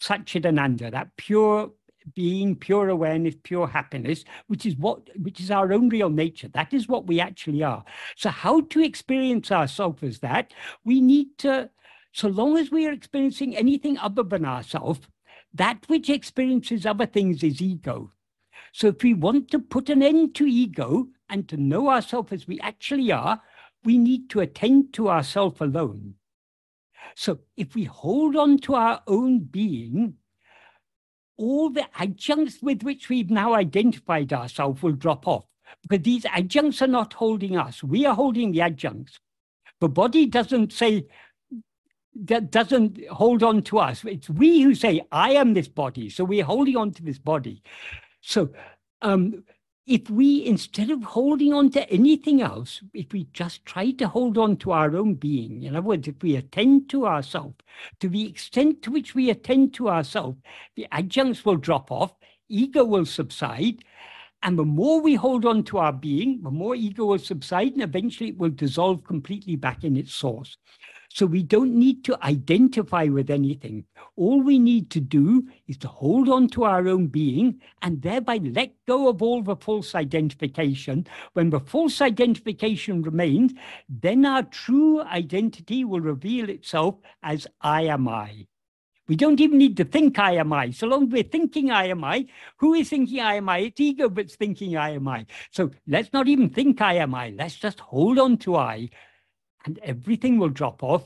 Satchidananda, 0.00 0.90
that 0.90 1.16
pure 1.16 1.70
being, 2.14 2.56
pure 2.56 2.88
awareness, 2.88 3.34
pure 3.42 3.66
happiness, 3.66 4.24
which 4.46 4.64
is 4.64 4.76
what 4.76 5.10
which 5.20 5.40
is 5.40 5.50
our 5.50 5.72
own 5.72 5.90
real 5.90 6.08
nature. 6.08 6.48
That 6.48 6.72
is 6.72 6.88
what 6.88 7.06
we 7.06 7.20
actually 7.20 7.62
are. 7.62 7.84
So 8.16 8.30
how 8.30 8.62
to 8.62 8.82
experience 8.82 9.52
ourselves 9.52 10.02
as 10.02 10.20
that? 10.20 10.54
We 10.84 11.02
need 11.02 11.36
to, 11.38 11.68
so 12.12 12.28
long 12.28 12.56
as 12.56 12.70
we 12.70 12.86
are 12.86 12.92
experiencing 12.92 13.56
anything 13.56 13.98
other 13.98 14.22
than 14.22 14.46
ourselves, 14.46 15.00
that 15.52 15.84
which 15.88 16.08
experiences 16.08 16.86
other 16.86 17.06
things 17.06 17.42
is 17.42 17.60
ego. 17.60 18.12
So 18.72 18.88
if 18.88 19.02
we 19.02 19.12
want 19.12 19.50
to 19.50 19.58
put 19.58 19.90
an 19.90 20.02
end 20.02 20.34
to 20.36 20.46
ego 20.46 21.08
and 21.28 21.46
to 21.48 21.56
know 21.56 21.90
ourselves 21.90 22.32
as 22.32 22.46
we 22.46 22.58
actually 22.60 23.12
are, 23.12 23.42
we 23.84 23.98
need 23.98 24.30
to 24.30 24.40
attend 24.40 24.92
to 24.94 25.08
ourselves 25.08 25.60
alone. 25.60 26.14
So 27.14 27.40
if 27.56 27.74
we 27.74 27.84
hold 27.84 28.36
on 28.36 28.58
to 28.60 28.74
our 28.74 29.02
own 29.06 29.40
being, 29.40 30.14
all 31.36 31.70
the 31.70 31.86
adjuncts 31.98 32.62
with 32.62 32.82
which 32.82 33.08
we've 33.08 33.30
now 33.30 33.54
identified 33.54 34.32
ourselves 34.32 34.82
will 34.82 34.92
drop 34.92 35.26
off 35.26 35.44
because 35.82 36.04
these 36.04 36.26
adjuncts 36.34 36.82
are 36.82 36.88
not 36.88 37.12
holding 37.12 37.56
us. 37.56 37.82
We 37.82 38.06
are 38.06 38.14
holding 38.14 38.52
the 38.52 38.62
adjuncts. 38.62 39.18
The 39.80 39.88
body 39.88 40.26
doesn't 40.26 40.72
say, 40.72 41.06
that 42.24 42.50
doesn't 42.50 43.06
hold 43.08 43.44
on 43.44 43.62
to 43.62 43.78
us. 43.78 44.04
It's 44.04 44.28
we 44.28 44.60
who 44.62 44.74
say, 44.74 45.02
I 45.12 45.32
am 45.32 45.54
this 45.54 45.68
body. 45.68 46.10
So 46.10 46.24
we're 46.24 46.44
holding 46.44 46.76
on 46.76 46.90
to 46.92 47.02
this 47.02 47.18
body. 47.18 47.62
So 48.20 48.50
um, 49.02 49.44
if 49.88 50.10
we, 50.10 50.44
instead 50.44 50.90
of 50.90 51.02
holding 51.02 51.54
on 51.54 51.70
to 51.70 51.90
anything 51.90 52.42
else, 52.42 52.82
if 52.92 53.10
we 53.10 53.24
just 53.32 53.64
try 53.64 53.90
to 53.92 54.06
hold 54.06 54.36
on 54.36 54.58
to 54.58 54.70
our 54.70 54.94
own 54.94 55.14
being, 55.14 55.62
in 55.62 55.74
other 55.74 55.86
words, 55.86 56.06
if 56.06 56.22
we 56.22 56.36
attend 56.36 56.90
to 56.90 57.06
ourselves, 57.06 57.56
to 58.00 58.08
the 58.10 58.28
extent 58.28 58.82
to 58.82 58.90
which 58.90 59.14
we 59.14 59.30
attend 59.30 59.72
to 59.72 59.88
ourselves, 59.88 60.36
the 60.76 60.86
adjuncts 60.92 61.42
will 61.42 61.56
drop 61.56 61.90
off, 61.90 62.12
ego 62.50 62.84
will 62.84 63.06
subside, 63.06 63.82
and 64.42 64.58
the 64.58 64.64
more 64.64 65.00
we 65.00 65.14
hold 65.14 65.46
on 65.46 65.64
to 65.64 65.78
our 65.78 65.92
being, 65.92 66.42
the 66.42 66.50
more 66.50 66.74
ego 66.74 67.06
will 67.06 67.18
subside, 67.18 67.72
and 67.72 67.82
eventually 67.82 68.28
it 68.28 68.38
will 68.38 68.50
dissolve 68.50 69.02
completely 69.04 69.56
back 69.56 69.84
in 69.84 69.96
its 69.96 70.12
source. 70.12 70.58
So 71.08 71.26
we 71.26 71.42
don't 71.42 71.74
need 71.74 72.04
to 72.04 72.18
identify 72.22 73.04
with 73.04 73.30
anything. 73.30 73.84
All 74.16 74.42
we 74.42 74.58
need 74.58 74.90
to 74.90 75.00
do 75.00 75.48
is 75.66 75.76
to 75.78 75.88
hold 75.88 76.28
on 76.28 76.48
to 76.50 76.64
our 76.64 76.86
own 76.86 77.06
being 77.06 77.60
and 77.82 78.02
thereby 78.02 78.36
let 78.42 78.72
go 78.86 79.08
of 79.08 79.22
all 79.22 79.42
the 79.42 79.56
false 79.56 79.94
identification. 79.94 81.06
When 81.32 81.50
the 81.50 81.60
false 81.60 82.00
identification 82.00 83.02
remains, 83.02 83.52
then 83.88 84.26
our 84.26 84.42
true 84.42 85.00
identity 85.02 85.84
will 85.84 86.00
reveal 86.00 86.50
itself 86.50 86.96
as 87.22 87.46
I 87.60 87.82
am 87.82 88.06
I. 88.06 88.46
We 89.08 89.16
don't 89.16 89.40
even 89.40 89.56
need 89.56 89.78
to 89.78 89.84
think 89.84 90.18
I 90.18 90.34
am 90.34 90.52
I. 90.52 90.70
So 90.70 90.86
long 90.86 91.04
as 91.04 91.08
we're 91.08 91.22
thinking 91.22 91.70
I 91.70 91.86
am 91.86 92.04
I, 92.04 92.26
who 92.58 92.74
is 92.74 92.90
thinking 92.90 93.20
I 93.20 93.36
am 93.36 93.48
I? 93.48 93.58
It's 93.60 93.80
ego 93.80 94.10
that's 94.10 94.36
thinking 94.36 94.76
I 94.76 94.90
am 94.90 95.08
I. 95.08 95.24
So 95.50 95.70
let's 95.86 96.12
not 96.12 96.28
even 96.28 96.50
think 96.50 96.82
I 96.82 96.94
am 96.94 97.14
I. 97.14 97.30
Let's 97.30 97.56
just 97.56 97.80
hold 97.80 98.18
on 98.18 98.36
to 98.38 98.56
I 98.56 98.90
and 99.68 99.78
everything 99.82 100.38
will 100.38 100.48
drop 100.48 100.82
off, 100.82 101.04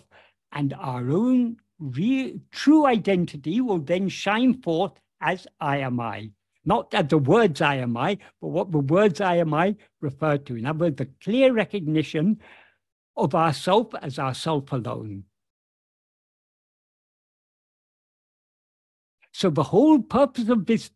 and 0.52 0.72
our 0.74 1.10
own 1.10 1.56
real, 1.80 2.38
true 2.52 2.86
identity 2.86 3.60
will 3.60 3.80
then 3.80 4.08
shine 4.08 4.54
forth 4.62 4.92
as 5.20 5.48
I 5.60 5.78
am 5.78 5.98
I. 5.98 6.30
Not 6.64 6.94
as 6.94 7.08
the 7.08 7.18
words 7.18 7.60
I 7.60 7.76
am 7.76 7.96
I, 7.96 8.18
but 8.40 8.48
what 8.48 8.70
the 8.70 8.78
words 8.78 9.20
I 9.20 9.38
am 9.38 9.52
I 9.52 9.74
refer 10.00 10.38
to. 10.38 10.54
In 10.54 10.64
other 10.64 10.84
words, 10.84 10.96
the 10.96 11.08
clear 11.20 11.52
recognition 11.52 12.38
of 13.16 13.34
ourself 13.34 13.88
as 14.00 14.20
ourself 14.20 14.70
alone. 14.70 15.24
So 19.32 19.50
the 19.50 19.64
whole 19.64 19.98
purpose 19.98 20.48
of 20.50 20.66
this, 20.66 20.92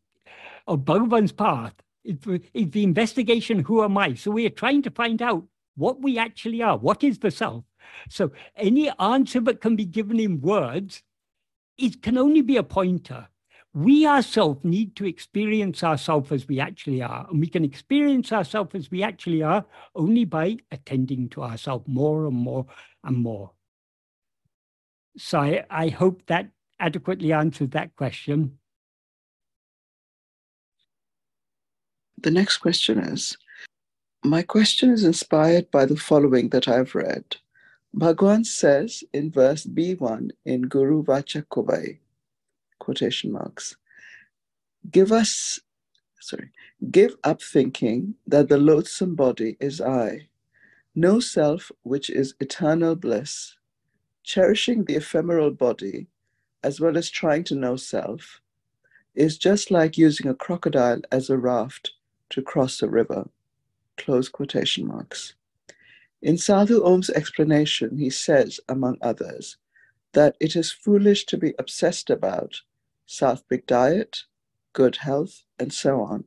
of 0.69 0.85
Bhagavan's 0.85 1.33
path, 1.33 1.75
is, 2.05 2.19
is 2.55 2.71
the 2.71 2.85
investigation, 2.85 3.59
who 3.59 3.83
am 3.83 3.99
I? 3.99 4.15
So 4.15 4.31
we 4.31 4.47
are 4.47 4.51
trying 4.51 4.83
to 4.83 4.91
find 4.93 5.21
out 5.21 5.43
what 5.77 6.01
we 6.03 6.19
actually 6.19 6.63
are. 6.63 6.77
What 6.77 7.05
is 7.05 7.19
the 7.19 7.31
self? 7.31 7.65
So 8.09 8.33
any 8.57 8.91
answer 8.99 9.41
that 9.41 9.61
can 9.61 9.77
be 9.77 9.85
given 9.85 10.19
in 10.19 10.41
words, 10.41 11.03
it 11.79 12.03
can 12.03 12.19
only 12.19 12.43
be 12.43 12.57
a 12.57 12.63
pointer. 12.63 13.29
We 13.75 14.07
ourselves 14.07 14.65
need 14.65 14.97
to 14.97 15.07
experience 15.07 15.85
ourselves 15.85 16.33
as 16.33 16.49
we 16.49 16.61
actually 16.61 17.03
are. 17.03 17.27
And 17.29 17.41
we 17.41 17.47
can 17.47 17.63
experience 17.65 18.33
ourselves 18.33 18.75
as 18.75 18.91
we 18.91 19.03
actually 19.03 19.43
are 19.43 19.67
only 19.95 20.25
by 20.25 20.57
attending 20.71 21.29
to 21.31 21.43
ourselves 21.43 21.87
more 21.87 22.27
and 22.27 22.37
more 22.37 22.67
and 23.05 23.19
more. 23.19 23.53
So 25.19 25.41
I, 25.41 25.65
I 25.69 25.89
hope 25.89 26.23
that 26.27 26.51
adequately 26.81 27.33
answers 27.33 27.71
that 27.71 27.97
question. 27.97 28.59
The 32.23 32.31
next 32.31 32.59
question 32.59 32.99
is 32.99 33.37
My 34.27 34.43
question 34.43 34.91
is 34.91 35.05
inspired 35.05 35.71
by 35.71 35.85
the 35.85 35.97
following 35.97 36.49
that 36.49 36.67
I've 36.67 36.97
read. 36.97 37.37
Bhagwan 37.95 38.43
says 38.43 39.05
in 39.13 39.31
verse 39.31 39.65
B1 39.65 40.33
in 40.45 40.63
Guru 40.63 41.05
Vachaka 41.05 41.47
Kovai, 41.47 41.99
quotation 42.81 43.31
marks, 43.31 43.77
give 44.91 45.13
us, 45.13 45.61
sorry, 46.19 46.51
give 46.91 47.15
up 47.23 47.41
thinking 47.41 48.17
that 48.27 48.49
the 48.49 48.59
loathsome 48.59 49.15
body 49.15 49.57
is 49.61 49.81
I, 49.81 50.27
no 50.93 51.21
self 51.21 51.71
which 51.85 52.11
is 52.11 52.35
eternal 52.41 52.97
bliss, 52.97 53.55
cherishing 54.25 54.87
the 54.87 54.97
ephemeral 54.97 55.53
body 55.53 56.09
as 56.65 56.81
well 56.81 56.99
as 56.99 57.11
trying 57.11 57.45
to 57.45 57.55
know 57.55 57.77
self 57.77 58.41
is 59.15 59.39
just 59.39 59.71
like 59.71 59.97
using 59.97 60.27
a 60.27 60.35
crocodile 60.35 61.01
as 61.13 61.31
a 61.31 61.39
raft 61.39 61.93
to 62.31 62.43
cross 62.43 62.83
a 62.83 62.89
river. 62.89 63.29
Close 63.97 64.29
quotation 64.29 64.87
marks. 64.87 65.35
In 66.23 66.39
Sadhu 66.39 66.85
Om's 66.85 67.11
explanation, 67.11 67.99
he 67.99 68.11
says, 68.11 68.61
among 68.69 68.99
others, 69.03 69.57
that 70.13 70.37
it 70.41 70.57
is 70.57 70.73
foolish 70.73 71.27
to 71.27 71.37
be 71.37 71.55
obsessed 71.59 72.11
about 72.11 72.63
sattvic 73.07 73.67
diet, 73.67 74.25
good 74.73 74.97
health, 74.97 75.45
and 75.59 75.73
so 75.73 76.01
on. 76.01 76.25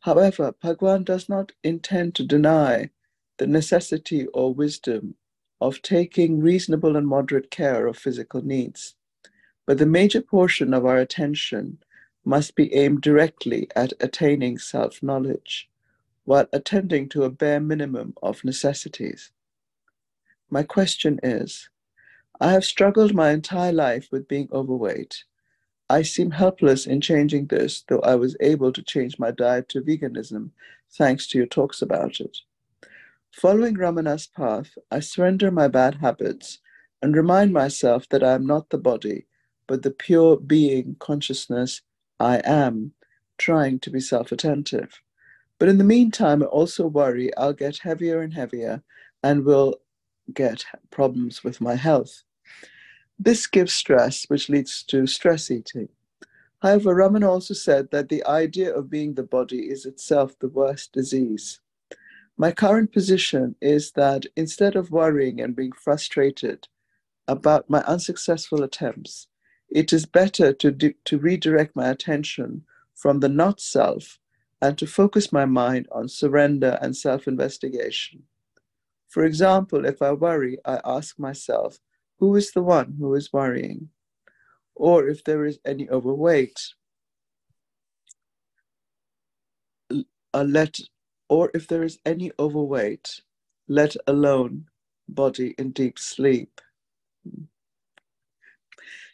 However, 0.00 0.54
Bhagwan 0.60 1.04
does 1.04 1.28
not 1.28 1.52
intend 1.62 2.14
to 2.16 2.26
deny 2.26 2.90
the 3.38 3.46
necessity 3.46 4.26
or 4.34 4.52
wisdom 4.52 5.14
of 5.60 5.80
taking 5.80 6.40
reasonable 6.40 6.96
and 6.96 7.06
moderate 7.06 7.50
care 7.50 7.86
of 7.86 7.96
physical 7.96 8.42
needs. 8.44 8.96
But 9.66 9.78
the 9.78 9.86
major 9.86 10.20
portion 10.20 10.74
of 10.74 10.84
our 10.84 10.98
attention 10.98 11.78
must 12.24 12.54
be 12.54 12.74
aimed 12.74 13.00
directly 13.00 13.68
at 13.74 13.92
attaining 14.00 14.58
self 14.58 15.02
knowledge 15.02 15.70
while 16.24 16.46
attending 16.52 17.08
to 17.10 17.24
a 17.24 17.30
bare 17.30 17.60
minimum 17.60 18.14
of 18.22 18.44
necessities. 18.44 19.30
My 20.50 20.62
question 20.62 21.20
is 21.22 21.68
I 22.40 22.52
have 22.52 22.64
struggled 22.64 23.14
my 23.14 23.30
entire 23.30 23.72
life 23.72 24.08
with 24.10 24.28
being 24.28 24.48
overweight. 24.52 25.24
I 25.88 26.02
seem 26.02 26.32
helpless 26.32 26.86
in 26.86 27.00
changing 27.00 27.46
this, 27.46 27.84
though 27.88 28.00
I 28.00 28.14
was 28.16 28.36
able 28.40 28.72
to 28.72 28.82
change 28.82 29.18
my 29.18 29.30
diet 29.30 29.68
to 29.70 29.82
veganism 29.82 30.50
thanks 30.92 31.26
to 31.28 31.38
your 31.38 31.46
talks 31.46 31.82
about 31.82 32.20
it. 32.20 32.38
Following 33.32 33.74
Ramana's 33.74 34.26
path, 34.26 34.78
I 34.90 35.00
surrender 35.00 35.50
my 35.50 35.68
bad 35.68 35.96
habits 35.96 36.60
and 37.02 37.16
remind 37.16 37.52
myself 37.52 38.08
that 38.10 38.24
I 38.24 38.32
am 38.32 38.46
not 38.46 38.70
the 38.70 38.78
body, 38.78 39.26
but 39.66 39.82
the 39.82 39.90
pure 39.90 40.36
being 40.38 40.96
consciousness 40.98 41.82
I 42.18 42.40
am, 42.44 42.92
trying 43.36 43.80
to 43.80 43.90
be 43.90 44.00
self 44.00 44.32
attentive. 44.32 45.02
But 45.64 45.70
in 45.70 45.78
the 45.78 45.84
meantime, 45.98 46.42
I 46.42 46.46
also 46.46 46.86
worry 46.86 47.34
I'll 47.38 47.54
get 47.54 47.78
heavier 47.78 48.20
and 48.20 48.34
heavier 48.34 48.82
and 49.22 49.46
will 49.46 49.76
get 50.34 50.62
problems 50.90 51.42
with 51.42 51.58
my 51.58 51.74
health. 51.74 52.22
This 53.18 53.46
gives 53.46 53.72
stress, 53.72 54.24
which 54.28 54.50
leads 54.50 54.82
to 54.82 55.06
stress 55.06 55.50
eating. 55.50 55.88
However, 56.60 56.94
Ramana 56.94 57.30
also 57.30 57.54
said 57.54 57.90
that 57.92 58.10
the 58.10 58.22
idea 58.26 58.74
of 58.74 58.90
being 58.90 59.14
the 59.14 59.22
body 59.22 59.70
is 59.70 59.86
itself 59.86 60.38
the 60.38 60.50
worst 60.50 60.92
disease. 60.92 61.60
My 62.36 62.52
current 62.52 62.92
position 62.92 63.56
is 63.62 63.92
that 63.92 64.26
instead 64.36 64.76
of 64.76 64.90
worrying 64.90 65.40
and 65.40 65.56
being 65.56 65.72
frustrated 65.72 66.68
about 67.26 67.70
my 67.70 67.80
unsuccessful 67.84 68.62
attempts, 68.62 69.28
it 69.70 69.94
is 69.94 70.04
better 70.04 70.52
to, 70.52 70.70
do, 70.70 70.92
to 71.06 71.16
redirect 71.16 71.74
my 71.74 71.88
attention 71.88 72.66
from 72.94 73.20
the 73.20 73.30
not 73.30 73.62
self 73.62 74.18
and 74.64 74.78
to 74.78 74.86
focus 74.86 75.30
my 75.30 75.44
mind 75.44 75.86
on 75.92 76.08
surrender 76.08 76.78
and 76.80 76.96
self 76.96 77.28
investigation. 77.28 78.22
For 79.10 79.22
example, 79.26 79.84
if 79.84 80.00
I 80.00 80.12
worry, 80.12 80.56
I 80.64 80.80
ask 80.86 81.18
myself, 81.18 81.78
who 82.18 82.34
is 82.34 82.50
the 82.52 82.62
one 82.62 82.96
who 82.98 83.14
is 83.14 83.30
worrying? 83.30 83.90
Or 84.74 85.06
if 85.06 85.22
there 85.22 85.44
is 85.44 85.58
any 85.66 85.86
overweight, 85.90 86.58
uh, 90.32 90.44
let, 90.44 90.80
or 91.28 91.50
if 91.52 91.68
there 91.68 91.82
is 91.82 91.98
any 92.06 92.32
overweight, 92.38 93.20
let 93.68 93.94
alone 94.06 94.70
body 95.06 95.54
in 95.58 95.72
deep 95.72 95.98
sleep. 95.98 96.62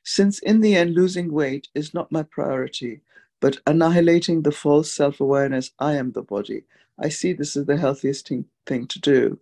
Since 0.05 0.39
in 0.39 0.61
the 0.61 0.77
end, 0.77 0.95
losing 0.95 1.33
weight 1.33 1.67
is 1.75 1.93
not 1.93 2.13
my 2.13 2.23
priority, 2.23 3.01
but 3.41 3.59
annihilating 3.67 4.43
the 4.43 4.53
false 4.53 4.93
self 4.93 5.21
awareness, 5.21 5.73
I 5.79 5.95
am 5.95 6.13
the 6.13 6.23
body. 6.23 6.65
I 6.99 7.09
see 7.09 7.33
this 7.33 7.57
as 7.57 7.67
the 7.67 7.79
healthiest 7.79 8.29
thing, 8.29 8.45
thing 8.67 8.87
to 8.89 9.01
do. 9.01 9.39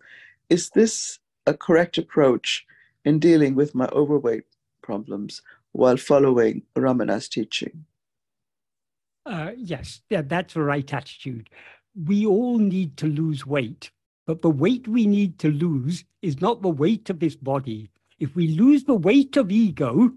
Is 0.48 0.70
this 0.70 1.18
a 1.46 1.54
correct 1.54 1.98
approach 1.98 2.64
in 3.04 3.18
dealing 3.18 3.54
with 3.54 3.74
my 3.74 3.88
overweight 3.88 4.44
problems 4.82 5.42
while 5.72 5.96
following 5.96 6.62
Ramana's 6.76 7.28
teaching? 7.28 7.84
Uh, 9.26 9.50
yes, 9.56 10.00
yeah, 10.08 10.22
that's 10.22 10.54
the 10.54 10.62
right 10.62 10.92
attitude. 10.94 11.50
We 12.06 12.24
all 12.24 12.58
need 12.58 12.96
to 12.98 13.06
lose 13.06 13.44
weight, 13.44 13.90
but 14.26 14.40
the 14.40 14.50
weight 14.50 14.86
we 14.88 15.06
need 15.06 15.38
to 15.40 15.50
lose 15.50 16.04
is 16.22 16.40
not 16.40 16.62
the 16.62 16.68
weight 16.70 17.10
of 17.10 17.18
this 17.18 17.34
body. 17.34 17.90
If 18.18 18.34
we 18.34 18.48
lose 18.48 18.84
the 18.84 18.94
weight 18.94 19.36
of 19.36 19.50
ego, 19.50 20.12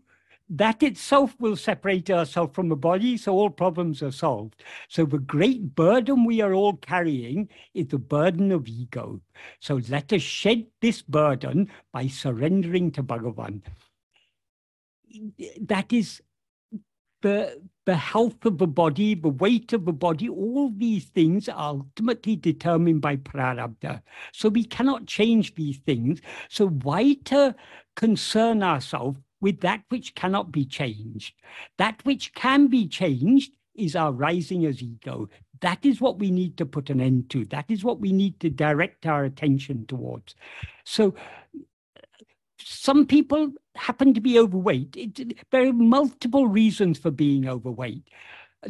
that 0.54 0.84
itself 0.84 1.34
will 1.40 1.56
separate 1.56 2.10
ourselves 2.10 2.54
from 2.54 2.68
the 2.68 2.76
body, 2.76 3.16
so 3.16 3.34
all 3.34 3.50
problems 3.50 4.04
are 4.04 4.12
solved. 4.12 4.62
So 4.90 5.06
the 5.06 5.18
great 5.18 5.76
burden 5.76 6.26
we 6.26 6.42
are 6.42 6.54
all 6.54 6.76
carrying 6.76 7.48
is 7.74 7.88
the 7.88 7.98
burden 7.98 8.52
of 8.52 8.68
ego. 8.68 9.22
So 9.62 9.80
let 9.88 10.12
us 10.12 10.22
shed 10.22 10.68
this 10.82 11.02
burden 11.02 11.72
by 11.94 12.08
surrendering 12.08 12.92
to 12.92 13.04
Bhagavan. 13.04 13.62
That 15.62 15.94
is 15.94 16.22
the, 17.22 17.62
the 17.86 17.96
health 17.96 18.44
of 18.46 18.58
the 18.58 18.68
body, 18.68 19.16
the 19.16 19.30
weight 19.30 19.72
of 19.72 19.86
the 19.86 19.94
body, 19.94 20.28
all 20.28 20.70
these 20.76 21.06
things 21.06 21.48
are 21.48 21.76
ultimately 21.76 22.36
determined 22.36 23.00
by 23.00 23.16
prarabdha. 23.16 24.02
So 24.34 24.50
we 24.50 24.66
cannot 24.66 25.06
change 25.06 25.56
these 25.56 25.78
things. 25.78 26.20
So 26.50 26.68
why 26.68 27.14
to 27.26 27.56
concern 27.96 28.64
ourselves 28.64 29.20
with 29.42 29.60
that 29.62 29.84
which 29.90 30.16
cannot 30.16 30.52
be 30.52 30.66
changed. 30.66 31.34
That 31.78 32.04
which 32.06 32.34
can 32.34 32.68
be 32.68 32.88
changed 32.88 33.52
is 33.76 33.96
our 33.96 34.12
rising 34.12 34.66
as 34.66 34.82
ego. 34.82 35.28
That 35.62 35.86
is 35.86 36.02
what 36.02 36.20
we 36.20 36.32
need 36.32 36.58
to 36.58 36.66
put 36.66 36.90
an 36.90 37.02
end 37.02 37.30
to. 37.32 37.46
That 37.46 37.66
is 37.70 37.84
what 37.84 38.00
we 38.00 38.12
need 38.12 38.40
to 38.40 38.50
direct 38.50 39.06
our 39.06 39.26
attention 39.26 39.86
towards. 39.88 40.36
So, 40.86 41.14
some 42.64 43.06
people 43.08 43.54
happen 43.76 44.14
to 44.14 44.22
be 44.22 44.38
overweight. 44.38 44.96
It, 44.96 45.38
there 45.52 45.68
are 45.68 45.74
multiple 45.74 46.48
reasons 46.48 47.00
for 47.00 47.12
being 47.12 47.48
overweight. 47.48 48.04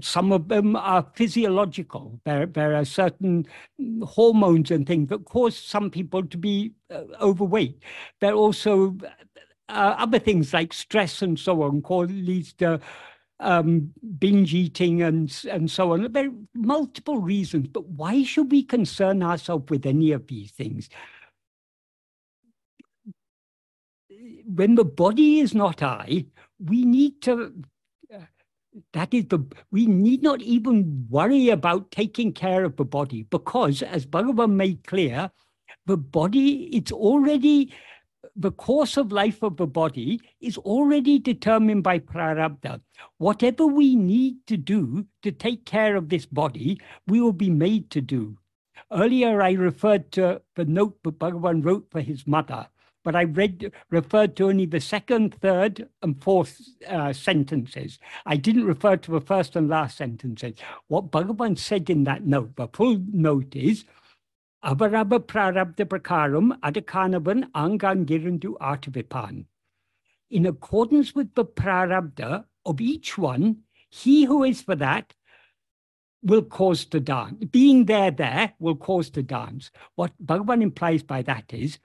Some 0.01 0.31
of 0.31 0.47
them 0.47 0.77
are 0.77 1.05
physiological. 1.15 2.21
There, 2.23 2.45
there 2.45 2.75
are 2.75 2.85
certain 2.85 3.45
hormones 4.03 4.71
and 4.71 4.87
things 4.87 5.09
that 5.09 5.25
cause 5.25 5.57
some 5.57 5.89
people 5.89 6.25
to 6.25 6.37
be 6.37 6.71
uh, 6.89 7.03
overweight. 7.19 7.83
There 8.21 8.31
are 8.31 8.35
also 8.35 8.95
uh, 9.71 9.95
other 9.97 10.19
things 10.19 10.53
like 10.53 10.73
stress 10.73 11.21
and 11.21 11.39
so 11.39 11.63
on 11.63 11.81
cause, 11.81 12.09
leads 12.11 12.53
to 12.53 12.79
um, 13.39 13.91
binge 14.19 14.53
eating 14.53 15.01
and, 15.01 15.45
and 15.49 15.69
so 15.69 15.93
on. 15.93 16.11
There 16.11 16.27
are 16.27 16.33
multiple 16.53 17.17
reasons, 17.17 17.67
but 17.67 17.87
why 17.87 18.23
should 18.23 18.51
we 18.51 18.63
concern 18.63 19.23
ourselves 19.23 19.69
with 19.69 19.85
any 19.85 20.11
of 20.11 20.27
these 20.27 20.51
things? 20.51 20.89
When 24.45 24.75
the 24.75 24.85
body 24.85 25.39
is 25.39 25.55
not 25.55 25.81
I, 25.81 26.25
we 26.59 26.85
need 26.85 27.21
to 27.23 27.53
uh, 28.13 28.19
that 28.93 29.13
is 29.13 29.25
the 29.27 29.39
we 29.71 29.85
need 29.85 30.21
not 30.21 30.41
even 30.41 31.07
worry 31.09 31.49
about 31.49 31.91
taking 31.91 32.31
care 32.33 32.63
of 32.63 32.75
the 32.77 32.85
body 32.85 33.23
because 33.23 33.81
as 33.81 34.05
bhagavan 34.05 34.51
made 34.51 34.85
clear 34.85 35.31
the 35.87 35.97
body 35.97 36.69
it's 36.75 36.91
already 36.91 37.73
the 38.35 38.51
course 38.51 38.97
of 38.97 39.11
life 39.11 39.43
of 39.43 39.57
the 39.57 39.67
body 39.67 40.21
is 40.39 40.57
already 40.57 41.19
determined 41.19 41.83
by 41.83 41.99
prarabdha. 41.99 42.81
Whatever 43.17 43.65
we 43.65 43.95
need 43.95 44.37
to 44.47 44.57
do 44.57 45.05
to 45.21 45.31
take 45.31 45.65
care 45.65 45.95
of 45.95 46.09
this 46.09 46.25
body, 46.25 46.79
we 47.07 47.21
will 47.21 47.33
be 47.33 47.49
made 47.49 47.89
to 47.91 48.01
do. 48.01 48.37
Earlier, 48.91 49.41
I 49.41 49.51
referred 49.53 50.11
to 50.13 50.41
the 50.55 50.65
note 50.65 50.97
that 51.03 51.19
Bhagavan 51.19 51.63
wrote 51.63 51.87
for 51.91 52.01
his 52.01 52.27
mother, 52.27 52.67
but 53.03 53.15
I 53.15 53.23
read 53.23 53.71
referred 53.89 54.35
to 54.35 54.49
only 54.49 54.65
the 54.65 54.79
second, 54.79 55.35
third, 55.35 55.87
and 56.01 56.21
fourth 56.21 56.61
uh, 56.87 57.13
sentences. 57.13 57.99
I 58.25 58.37
didn't 58.37 58.65
refer 58.65 58.97
to 58.97 59.11
the 59.11 59.21
first 59.21 59.55
and 59.55 59.69
last 59.69 59.97
sentences. 59.97 60.55
What 60.87 61.11
Bhagavan 61.11 61.57
said 61.57 61.89
in 61.89 62.03
that 62.03 62.25
note, 62.25 62.55
the 62.55 62.67
full 62.67 63.01
note 63.11 63.55
is, 63.55 63.85
Avarabha 64.63 65.19
Prarabdha 65.19 65.85
Prakaram 65.85 66.59
Adakanavan 66.59 67.49
Angangirandu 67.51 68.57
Artavipan. 68.59 69.45
In 70.29 70.45
accordance 70.45 71.15
with 71.15 71.33
the 71.33 71.45
Prarabdha 71.45 72.45
of 72.65 72.79
each 72.79 73.17
one, 73.17 73.63
he 73.89 74.25
who 74.25 74.43
is 74.43 74.61
for 74.61 74.75
that 74.75 75.15
will 76.21 76.43
cause 76.43 76.85
to 76.85 76.99
dance. 76.99 77.43
Being 77.45 77.85
there, 77.85 78.11
there 78.11 78.53
will 78.59 78.75
cause 78.75 79.09
to 79.11 79.23
dance. 79.23 79.71
What 79.95 80.11
Bhagavan 80.23 80.61
implies 80.61 81.01
by 81.01 81.23
that 81.23 81.51
is, 81.51 81.79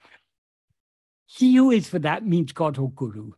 he 1.25 1.57
who 1.57 1.71
is 1.71 1.89
for 1.89 1.99
that 2.01 2.27
means 2.27 2.53
God 2.53 2.79
or 2.79 2.91
Guru. 2.91 3.33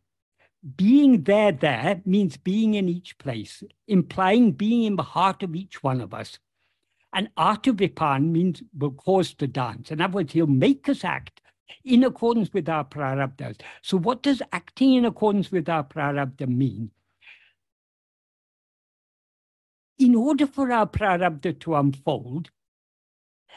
Being 0.77 1.23
there, 1.23 1.53
there 1.53 2.03
means 2.05 2.37
being 2.37 2.75
in 2.75 2.89
each 2.89 3.17
place, 3.19 3.63
implying 3.87 4.53
being 4.53 4.83
in 4.83 4.97
the 4.97 5.05
heart 5.05 5.45
of 5.45 5.55
each 5.55 5.83
one 5.83 6.01
of 6.01 6.13
us. 6.13 6.41
And 7.13 7.29
Artavipan 7.37 8.31
means 8.31 8.63
will 8.77 8.93
cause 8.93 9.35
to 9.35 9.47
dance. 9.47 9.91
In 9.91 10.01
other 10.01 10.13
words, 10.13 10.33
he'll 10.33 10.47
make 10.47 10.89
us 10.89 11.05
act 11.05 11.41
in 11.85 12.05
accordance 12.05 12.53
with 12.53 12.69
our 12.69 12.85
prarabdhas. 12.85 13.61
So 13.83 13.97
what 13.97 14.23
does 14.23 14.43
acting 14.53 14.95
in 14.95 15.05
accordance 15.05 15.51
with 15.51 15.69
our 15.69 15.85
prarabdha 15.85 16.47
mean? 16.47 16.91
In 19.99 20.15
order 20.15 20.47
for 20.47 20.71
our 20.71 20.87
prarabdha 20.87 21.59
to 21.61 21.75
unfold, 21.75 22.51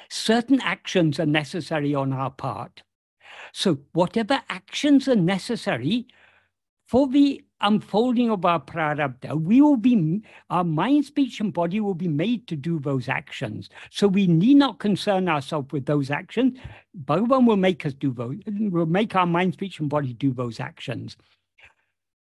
certain 0.09 0.59
actions 0.61 1.19
are 1.19 1.25
necessary 1.25 1.93
on 1.93 2.13
our 2.13 2.31
part. 2.31 2.83
So 3.53 3.79
whatever 3.93 4.41
actions 4.49 5.07
are 5.07 5.15
necessary 5.15 6.07
for 6.91 7.07
the 7.07 7.41
unfolding 7.61 8.29
of 8.29 8.43
our 8.43 8.59
prarabdha, 8.59 9.41
we 9.41 9.61
will 9.61 9.77
be, 9.77 10.21
our 10.49 10.65
mind, 10.65 11.05
speech, 11.05 11.39
and 11.39 11.53
body 11.53 11.79
will 11.79 11.93
be 11.93 12.09
made 12.09 12.45
to 12.47 12.55
do 12.57 12.79
those 12.79 13.07
actions. 13.07 13.69
So 13.89 14.09
we 14.09 14.27
need 14.27 14.57
not 14.57 14.79
concern 14.79 15.29
ourselves 15.29 15.71
with 15.71 15.85
those 15.85 16.11
actions. 16.11 16.59
Bhagavan 17.05 17.47
will 17.47 17.55
make 17.55 17.85
us 17.85 17.93
do 17.93 18.11
those, 18.11 18.39
will 18.45 18.87
make 18.87 19.15
our 19.15 19.25
mind, 19.25 19.53
speech, 19.53 19.79
and 19.79 19.89
body 19.89 20.11
do 20.11 20.33
those 20.33 20.59
actions. 20.59 21.15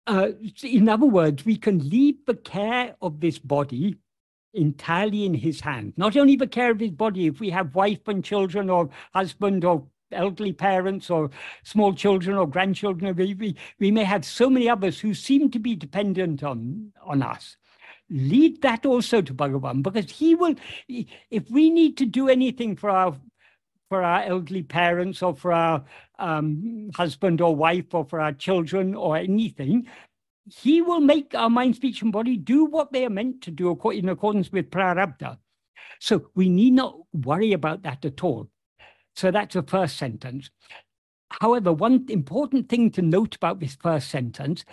Uh, 0.08 0.30
in 0.64 0.88
other 0.88 1.06
words, 1.06 1.44
we 1.44 1.56
can 1.56 1.88
leave 1.88 2.16
the 2.26 2.34
care 2.34 2.96
of 3.00 3.20
this 3.20 3.38
body 3.38 3.94
entirely 4.54 5.24
in 5.24 5.34
his 5.34 5.60
hand. 5.60 5.92
Not 5.96 6.16
only 6.16 6.34
the 6.34 6.48
care 6.48 6.72
of 6.72 6.80
his 6.80 6.90
body, 6.90 7.28
if 7.28 7.38
we 7.38 7.50
have 7.50 7.76
wife 7.76 8.08
and 8.08 8.24
children 8.24 8.70
or 8.70 8.90
husband 9.14 9.64
or 9.64 9.86
elderly 10.12 10.52
parents 10.52 11.10
or 11.10 11.30
small 11.62 11.92
children 11.92 12.36
or 12.36 12.46
grandchildren. 12.46 13.14
We, 13.14 13.34
we, 13.34 13.56
we 13.78 13.90
may 13.90 14.04
have 14.04 14.24
so 14.24 14.48
many 14.50 14.68
others 14.68 15.00
who 15.00 15.14
seem 15.14 15.50
to 15.50 15.58
be 15.58 15.74
dependent 15.74 16.42
on, 16.42 16.92
on 17.04 17.22
us. 17.22 17.56
Lead 18.10 18.62
that 18.62 18.86
also 18.86 19.20
to 19.20 19.34
Bhagavan 19.34 19.82
because 19.82 20.10
he 20.10 20.34
will, 20.34 20.54
if 20.88 21.50
we 21.50 21.68
need 21.68 21.98
to 21.98 22.06
do 22.06 22.28
anything 22.28 22.76
for 22.76 22.90
our 22.90 23.16
for 23.88 24.02
our 24.02 24.22
elderly 24.24 24.62
parents 24.62 25.22
or 25.22 25.34
for 25.34 25.50
our 25.50 25.82
um, 26.18 26.90
husband 26.94 27.40
or 27.40 27.56
wife 27.56 27.94
or 27.94 28.04
for 28.04 28.20
our 28.20 28.32
children 28.32 28.94
or 28.94 29.16
anything, 29.16 29.86
he 30.46 30.82
will 30.82 31.00
make 31.00 31.34
our 31.34 31.50
mind, 31.50 31.76
speech, 31.76 32.02
and 32.02 32.12
body 32.12 32.36
do 32.36 32.64
what 32.64 32.92
they 32.92 33.04
are 33.04 33.10
meant 33.10 33.42
to 33.42 33.50
do 33.50 33.70
in 33.90 34.08
accordance 34.08 34.52
with 34.52 34.70
prarabdha. 34.70 35.38
So 36.00 36.30
we 36.34 36.48
need 36.48 36.74
not 36.74 36.96
worry 37.12 37.52
about 37.52 37.82
that 37.82 38.04
at 38.04 38.22
all. 38.22 38.48
So 39.18 39.32
that's 39.32 39.54
the 39.54 39.64
first 39.64 39.96
sentence. 39.96 40.48
However, 41.40 41.72
one 41.72 42.06
important 42.08 42.68
thing 42.68 42.92
to 42.92 43.02
note 43.02 43.34
about 43.34 43.58
this 43.58 43.74
first 43.74 44.10
sentence, 44.10 44.64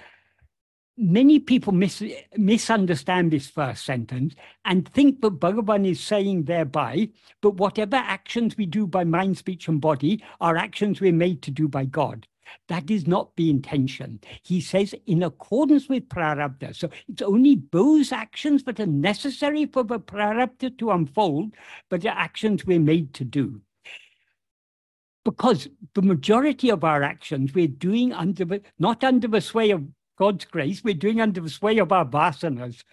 many 0.96 1.40
people 1.40 1.74
mis 1.74 2.04
misunderstand 2.38 3.32
this 3.32 3.50
first 3.50 3.84
sentence 3.84 4.36
and 4.64 4.88
think 4.88 5.22
that 5.22 5.40
Bhagavan 5.40 5.90
is 5.90 6.00
saying 6.00 6.44
thereby, 6.44 7.10
but 7.42 7.56
whatever 7.56 7.96
actions 7.96 8.56
we 8.56 8.68
do 8.68 8.86
by 8.86 9.04
mind, 9.04 9.40
speech, 9.40 9.68
and 9.68 9.82
body 9.82 10.24
are 10.40 10.58
actions 10.58 11.02
we're 11.02 11.12
made 11.12 11.42
to 11.42 11.50
do 11.50 11.68
by 11.68 11.86
God. 11.86 12.28
That 12.68 12.92
is 12.92 13.08
not 13.08 13.36
the 13.38 13.50
intention. 13.50 14.20
He 14.44 14.62
says, 14.62 14.94
in 15.08 15.24
accordance 15.24 15.90
with 15.90 16.08
prarabdha. 16.08 16.76
So 16.76 16.92
it's 17.08 17.24
only 17.24 17.64
those 17.72 18.12
actions 18.12 18.64
that 18.66 18.80
are 18.80 18.86
necessary 18.86 19.66
for 19.66 19.84
the 19.84 20.00
prarabdha 20.00 20.78
to 20.78 20.92
unfold, 20.92 21.56
but 21.90 22.02
the 22.04 22.16
actions 22.16 22.64
we're 22.64 22.80
made 22.80 23.12
to 23.16 23.26
do 23.26 23.64
because 25.26 25.68
the 25.96 26.02
majority 26.04 26.70
of 26.70 26.84
our 26.84 27.04
actions 27.04 27.54
we're 27.54 27.68
doing 27.68 28.14
under 28.14 28.46
the, 28.46 28.62
not 28.80 29.04
under 29.04 29.28
the 29.28 29.42
sway 29.42 29.72
of 29.72 29.84
God's 30.18 30.46
grace, 30.46 30.84
we're 30.84 30.94
doing 30.94 31.20
under 31.20 31.42
the 31.42 31.50
sway 31.50 31.80
of 31.80 31.92
our 31.92 32.06
vasanas. 32.06 32.84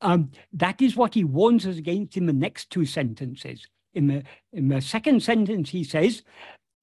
Um, 0.00 0.30
that 0.52 0.80
is 0.80 0.96
what 0.96 1.14
he 1.14 1.24
warns 1.24 1.66
us 1.66 1.76
against 1.76 2.16
in 2.16 2.26
the 2.26 2.32
next 2.32 2.70
two 2.70 2.86
sentences. 2.86 3.66
In 3.92 4.06
the, 4.06 4.22
in 4.52 4.68
the 4.68 4.80
second 4.80 5.22
sentence, 5.22 5.68
he 5.68 5.84
says, 5.84 6.22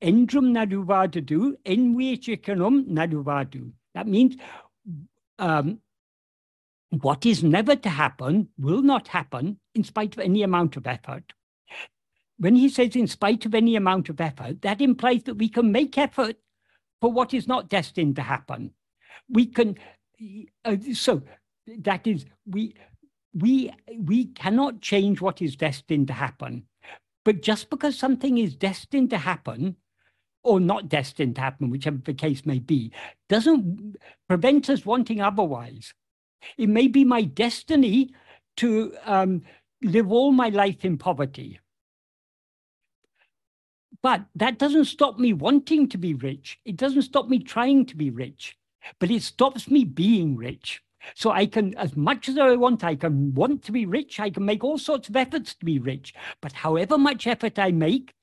Endrum 0.03 0.51
naduvadadu, 0.51 1.55
envichikanum 1.65 2.87
naduvadu. 2.87 3.71
That 3.93 4.07
means 4.07 4.35
um, 5.39 5.79
what 6.89 7.25
is 7.25 7.43
never 7.43 7.75
to 7.75 7.89
happen 7.89 8.49
will 8.57 8.81
not 8.81 9.07
happen 9.07 9.59
in 9.73 9.83
spite 9.83 10.13
of 10.13 10.19
any 10.19 10.43
amount 10.43 10.75
of 10.75 10.87
effort 10.87 11.33
when 12.41 12.55
he 12.55 12.69
says 12.69 12.95
in 12.95 13.05
spite 13.05 13.45
of 13.45 13.53
any 13.53 13.75
amount 13.75 14.09
of 14.09 14.19
effort, 14.19 14.63
that 14.63 14.81
implies 14.81 15.21
that 15.23 15.35
we 15.35 15.47
can 15.47 15.71
make 15.71 15.95
effort 15.95 16.37
for 16.99 17.11
what 17.11 17.35
is 17.35 17.47
not 17.47 17.69
destined 17.69 18.15
to 18.15 18.23
happen. 18.23 18.71
We 19.29 19.45
can, 19.45 19.77
uh, 20.65 20.77
so 20.91 21.21
that 21.67 22.07
is, 22.07 22.25
we, 22.47 22.73
we, 23.35 23.71
we 23.95 24.25
cannot 24.25 24.81
change 24.81 25.21
what 25.21 25.39
is 25.39 25.55
destined 25.55 26.07
to 26.07 26.13
happen. 26.13 26.63
But 27.23 27.43
just 27.43 27.69
because 27.69 27.95
something 27.95 28.39
is 28.39 28.55
destined 28.55 29.11
to 29.11 29.19
happen, 29.19 29.75
or 30.43 30.59
not 30.59 30.89
destined 30.89 31.35
to 31.35 31.41
happen, 31.41 31.69
whichever 31.69 31.99
the 32.03 32.15
case 32.15 32.43
may 32.43 32.57
be, 32.57 32.91
doesn't 33.29 33.97
prevent 34.27 34.67
us 34.67 34.83
wanting 34.83 35.21
otherwise. 35.21 35.93
It 36.57 36.69
may 36.69 36.87
be 36.87 37.05
my 37.05 37.21
destiny 37.21 38.15
to 38.57 38.95
um, 39.05 39.43
live 39.83 40.11
all 40.11 40.31
my 40.31 40.49
life 40.49 40.83
in 40.83 40.97
poverty 40.97 41.59
but 44.03 44.25
that 44.35 44.57
doesn't 44.57 44.85
stop 44.85 45.19
me 45.19 45.33
wanting 45.33 45.87
to 45.89 45.97
be 45.97 46.13
rich. 46.13 46.59
It 46.65 46.77
doesn't 46.77 47.03
stop 47.03 47.27
me 47.27 47.39
trying 47.39 47.85
to 47.87 47.95
be 47.95 48.09
rich, 48.09 48.57
but 48.99 49.11
it 49.11 49.21
stops 49.21 49.69
me 49.69 49.83
being 49.83 50.35
rich. 50.35 50.81
So 51.15 51.31
I 51.31 51.45
can, 51.45 51.75
as 51.77 51.95
much 51.95 52.29
as 52.29 52.37
I 52.37 52.55
want, 52.55 52.83
I 52.83 52.95
can 52.95 53.33
want 53.33 53.63
to 53.63 53.71
be 53.71 53.85
rich. 53.85 54.19
I 54.19 54.29
can 54.29 54.45
make 54.45 54.63
all 54.63 54.77
sorts 54.77 55.09
of 55.09 55.15
efforts 55.15 55.55
to 55.55 55.65
be 55.65 55.79
rich. 55.79 56.13
But 56.41 56.51
however 56.51 56.97
much 56.97 57.25
effort 57.27 57.57
I 57.57 57.71
make, 57.71 58.13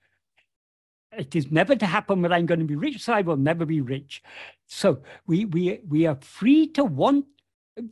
it 1.13 1.35
is 1.35 1.51
never 1.51 1.75
to 1.75 1.87
happen 1.87 2.23
that 2.23 2.33
I'm 2.33 2.47
going 2.47 2.61
to 2.61 2.67
be 2.67 2.77
rich, 2.77 3.03
so 3.03 3.13
I 3.13 3.23
will 3.23 3.37
never 3.37 3.65
be 3.65 3.81
rich. 3.81 4.23
So 4.67 5.03
we 5.27 5.45
we 5.47 5.81
we 5.89 6.07
are 6.07 6.19
free 6.21 6.69
to 6.69 6.85
want. 6.85 7.27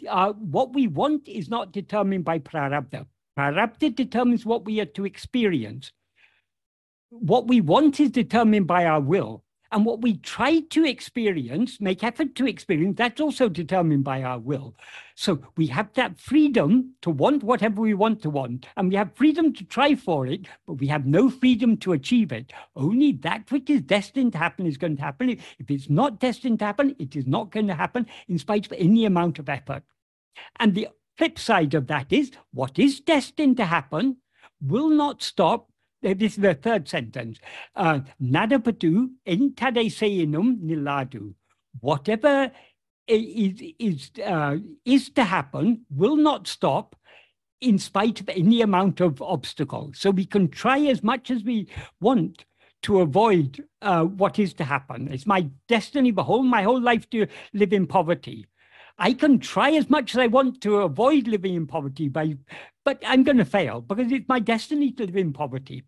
Uh, 0.09 0.33
what 0.33 0.73
we 0.73 0.87
want 0.89 1.29
is 1.29 1.49
not 1.49 1.73
determined 1.73 2.25
by 2.25 2.39
prarabdha. 2.41 3.07
Prarabdha 3.39 3.95
determines 3.95 4.45
what 4.45 4.65
we 4.65 4.81
are 4.81 4.87
to 4.87 5.07
experience 5.07 5.93
what 7.11 7.47
we 7.49 7.61
want 7.61 8.01
is 8.01 8.11
determined 8.11 8.67
by 8.67 8.85
our 8.85 9.01
will. 9.01 9.43
And 9.73 9.85
what 9.85 10.01
we 10.01 10.19
try 10.19 10.61
to 10.61 10.85
experience, 10.85 11.81
make 11.81 12.05
effort 12.05 12.37
to 12.37 12.47
experience, 12.47 12.97
that's 12.97 13.21
also 13.21 13.49
determined 13.49 14.05
by 14.05 14.23
our 14.23 14.39
will. 14.39 14.77
So 15.17 15.41
we 15.57 15.67
have 15.67 15.93
that 15.95 16.21
freedom 16.21 16.95
to 17.03 17.11
want 17.11 17.43
whatever 17.43 17.81
we 17.81 17.93
want 17.95 18.23
to 18.23 18.31
want, 18.31 18.67
and 18.77 18.89
we 18.89 18.95
have 18.95 19.17
freedom 19.17 19.53
to 19.55 19.65
try 19.65 19.97
for 19.97 20.27
it, 20.27 20.47
but 20.67 20.75
we 20.75 20.87
have 20.87 21.05
no 21.05 21.29
freedom 21.29 21.77
to 21.79 21.93
achieve 21.93 22.31
it. 22.31 22.53
Only 22.77 23.13
that 23.23 23.51
which 23.51 23.69
is 23.69 23.83
destined 23.83 24.33
to 24.33 24.39
happen 24.39 24.67
is 24.67 24.77
going 24.77 24.97
to 24.97 25.03
happen. 25.03 25.31
If 25.31 25.69
it's 25.69 25.91
not 25.91 26.21
destined 26.21 26.61
to 26.61 26.65
happen, 26.65 26.95
it 27.01 27.17
is 27.17 27.27
not 27.27 27.51
going 27.51 27.67
to 27.67 27.75
happen 27.75 28.07
in 28.29 28.39
spite 28.39 28.67
of 28.67 28.73
any 28.73 29.05
amount 29.05 29.41
of 29.41 29.49
effort. 29.49 29.83
And 30.61 30.75
the 30.75 30.89
flip 31.19 31.39
side 31.39 31.75
of 31.75 31.89
that 31.89 32.13
is 32.13 32.31
what 32.53 32.79
is 32.79 33.01
destined 33.01 33.57
to 33.57 33.65
happen 33.65 34.19
will 34.61 34.89
not 34.89 35.23
stop 35.23 35.71
this 36.15 36.33
is 36.33 36.43
the 36.43 36.55
third 36.55 36.89
sentence. 36.89 37.39
Uh, 37.75 38.01
Nadapatu 38.23 39.11
entadeseinum 39.27 40.61
niladu. 40.63 41.35
Whatever 41.81 42.51
is, 43.07 43.63
is, 43.79 44.11
uh, 44.25 44.57
is 44.85 45.11
to 45.11 45.25
happen 45.25 45.85
will 45.91 46.17
not 46.17 46.47
stop 46.47 46.97
in 47.61 47.79
spite 47.79 48.21
of 48.21 48.29
any 48.29 48.63
amount 48.63 49.01
of 49.01 49.23
obstacle. 49.23 49.91
So 49.95 50.11
we 50.11 50.27
can 50.27 50.49
try 50.49 50.81
as 50.87 51.03
much 51.03 51.31
as 51.31 51.43
we 51.43 51.69
want 52.01 52.45
to 52.83 53.01
avoid 53.01 53.65
uh, 53.83 54.05
what 54.05 54.39
is 54.39 54.55
to 54.55 54.65
happen. 54.65 55.09
It's 55.13 55.27
my 55.27 55.49
destiny, 55.69 56.11
the 56.11 56.23
whole, 56.23 56.43
my 56.43 56.63
whole 56.63 56.81
life 56.81 57.09
to 57.11 57.27
live 57.53 57.73
in 57.73 57.87
poverty. 57.87 58.47
I 58.99 59.13
can 59.13 59.39
try 59.39 59.73
as 59.73 59.91
much 59.91 60.15
as 60.15 60.19
I 60.19 60.27
want 60.27 60.61
to 60.63 60.79
avoid 60.79 61.29
living 61.29 61.55
in 61.55 61.67
poverty 61.67 62.09
by, 62.09 62.37
but 62.85 63.03
I'm 63.07 63.25
going 63.25 63.37
to 63.37 63.45
fail 63.45 63.81
because 63.81 64.11
it's 64.11 64.29
my 64.29 64.39
destiny 64.39 64.93
to 64.93 65.07
live 65.07 65.17
in 65.17 65.33
poverty. 65.33 65.85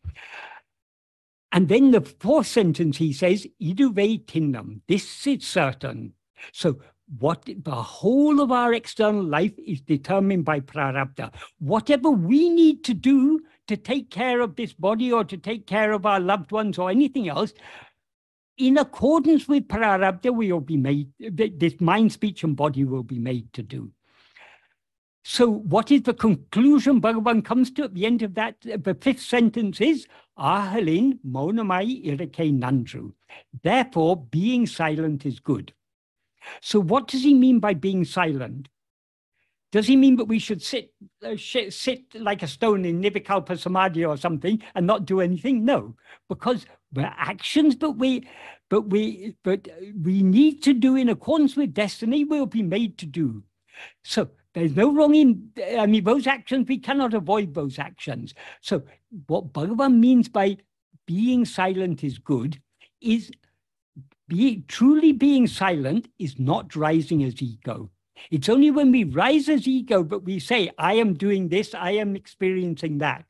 And 1.53 1.69
then 1.69 1.91
the 1.91 2.03
fourth 2.03 2.47
sentence 2.47 2.99
he 2.99 3.13
says, 3.13 3.47
Iduve 3.63 4.27
tinnam, 4.27 4.81
this 4.87 5.27
is 5.27 5.47
certain. 5.47 6.13
So 6.53 6.81
what 7.19 7.49
the 7.65 7.71
whole 7.75 8.41
of 8.41 8.53
our 8.53 8.75
external 8.75 9.25
life 9.25 9.55
is 9.59 9.81
determined 9.81 10.45
by 10.45 10.61
prarabdha. 10.61 11.33
Whatever 11.59 12.11
we 12.11 12.51
need 12.51 12.85
to 12.85 12.95
do 12.95 13.41
to 13.67 13.77
take 13.77 14.11
care 14.11 14.41
of 14.41 14.57
this 14.57 14.75
body 14.75 15.11
or 15.13 15.25
to 15.25 15.37
take 15.37 15.67
care 15.67 15.93
of 15.93 16.05
our 16.05 16.21
loved 16.21 16.53
ones 16.53 16.79
or 16.79 16.91
anything 16.91 17.29
else, 17.29 17.55
in 18.59 18.77
accordance 18.77 19.49
with 19.49 19.69
prarabdha, 19.69 20.35
we 20.35 20.53
will 20.53 20.61
be 20.61 20.77
made, 20.77 21.11
this 21.19 21.81
mind, 21.81 22.13
speech, 22.13 22.43
and 22.45 22.57
body 22.57 22.85
will 22.85 23.05
be 23.05 23.19
made 23.19 23.53
to 23.53 23.63
do. 23.63 23.91
So, 25.25 25.49
what 25.49 25.91
is 25.91 26.03
the 26.03 26.15
conclusion 26.15 27.01
Bhagavan 27.01 27.45
comes 27.45 27.71
to 27.73 27.85
at 27.85 27.95
the 27.95 28.07
end 28.07 28.23
of 28.23 28.35
that? 28.35 28.57
The 28.63 28.97
fifth 29.01 29.21
sentence 29.21 29.81
is 29.81 30.07
Ahalin 30.39 31.19
Maunamai 31.27 32.05
Irake 32.07 32.59
Nandru. 32.59 33.13
Therefore, 33.63 34.17
being 34.17 34.67
silent 34.67 35.27
is 35.27 35.39
good. 35.39 35.75
So, 36.63 36.81
what 36.81 37.09
does 37.09 37.23
he 37.23 37.35
mean 37.35 37.61
by 37.61 37.75
being 37.75 38.05
silent? 38.05 38.69
Does 39.71 39.87
he 39.87 39.97
mean 39.97 40.17
that 40.17 40.25
we 40.25 40.39
should 40.39 40.63
sit 40.63 40.95
uh, 41.23 41.37
sit 41.37 42.15
like 42.15 42.43
a 42.43 42.47
stone 42.47 42.87
in 42.87 43.03
Nirvikalpa 43.03 43.59
Samadhi 43.59 44.05
or 44.05 44.17
something 44.17 44.63
and 44.75 44.87
not 44.87 45.05
do 45.05 45.21
anything? 45.21 45.65
No, 45.65 45.95
because 46.29 46.65
we're 46.95 47.15
actions, 47.17 47.75
but 47.75 47.93
we 47.93 48.29
but 48.71 48.91
we 48.91 49.37
but 49.45 49.69
we 50.03 50.23
need 50.23 50.63
to 50.65 50.75
do 50.75 50.97
in 50.97 51.09
accordance 51.09 51.57
with 51.57 51.75
destiny, 51.75 52.25
we'll 52.25 52.47
be 52.47 52.63
made 52.63 52.99
to 52.99 53.07
do. 53.07 53.43
So 54.05 54.31
there's 54.55 54.75
no 54.75 54.93
wrong 54.93 55.15
in 55.15 55.51
I 55.79 55.87
mean 55.87 56.05
those 56.05 56.27
actions, 56.27 56.69
we 56.69 56.79
cannot 56.79 57.15
avoid 57.15 57.55
those 57.55 57.79
actions. 57.79 58.35
So 58.61 58.83
what 59.27 59.53
Bhagavan 59.53 59.99
means 59.99 60.29
by 60.29 60.59
being 61.07 61.45
silent 61.45 62.05
is 62.05 62.19
good 62.19 62.61
is 63.01 63.31
be, 64.29 64.63
truly 64.69 65.13
being 65.13 65.47
silent 65.47 66.09
is 66.19 66.39
not 66.39 66.77
rising 66.77 67.25
as 67.25 67.41
ego. 67.41 67.91
It's 68.31 68.49
only 68.49 68.71
when 68.71 68.93
we 68.93 69.05
rise 69.05 69.49
as 69.49 69.67
ego, 69.67 70.03
but 70.03 70.25
we 70.25 70.39
say, 70.39 70.71
I 70.79 70.95
am 70.95 71.15
doing 71.15 71.49
this, 71.49 71.75
I 71.75 71.93
am 71.93 72.15
experiencing 72.15 72.99
that. 72.99 73.25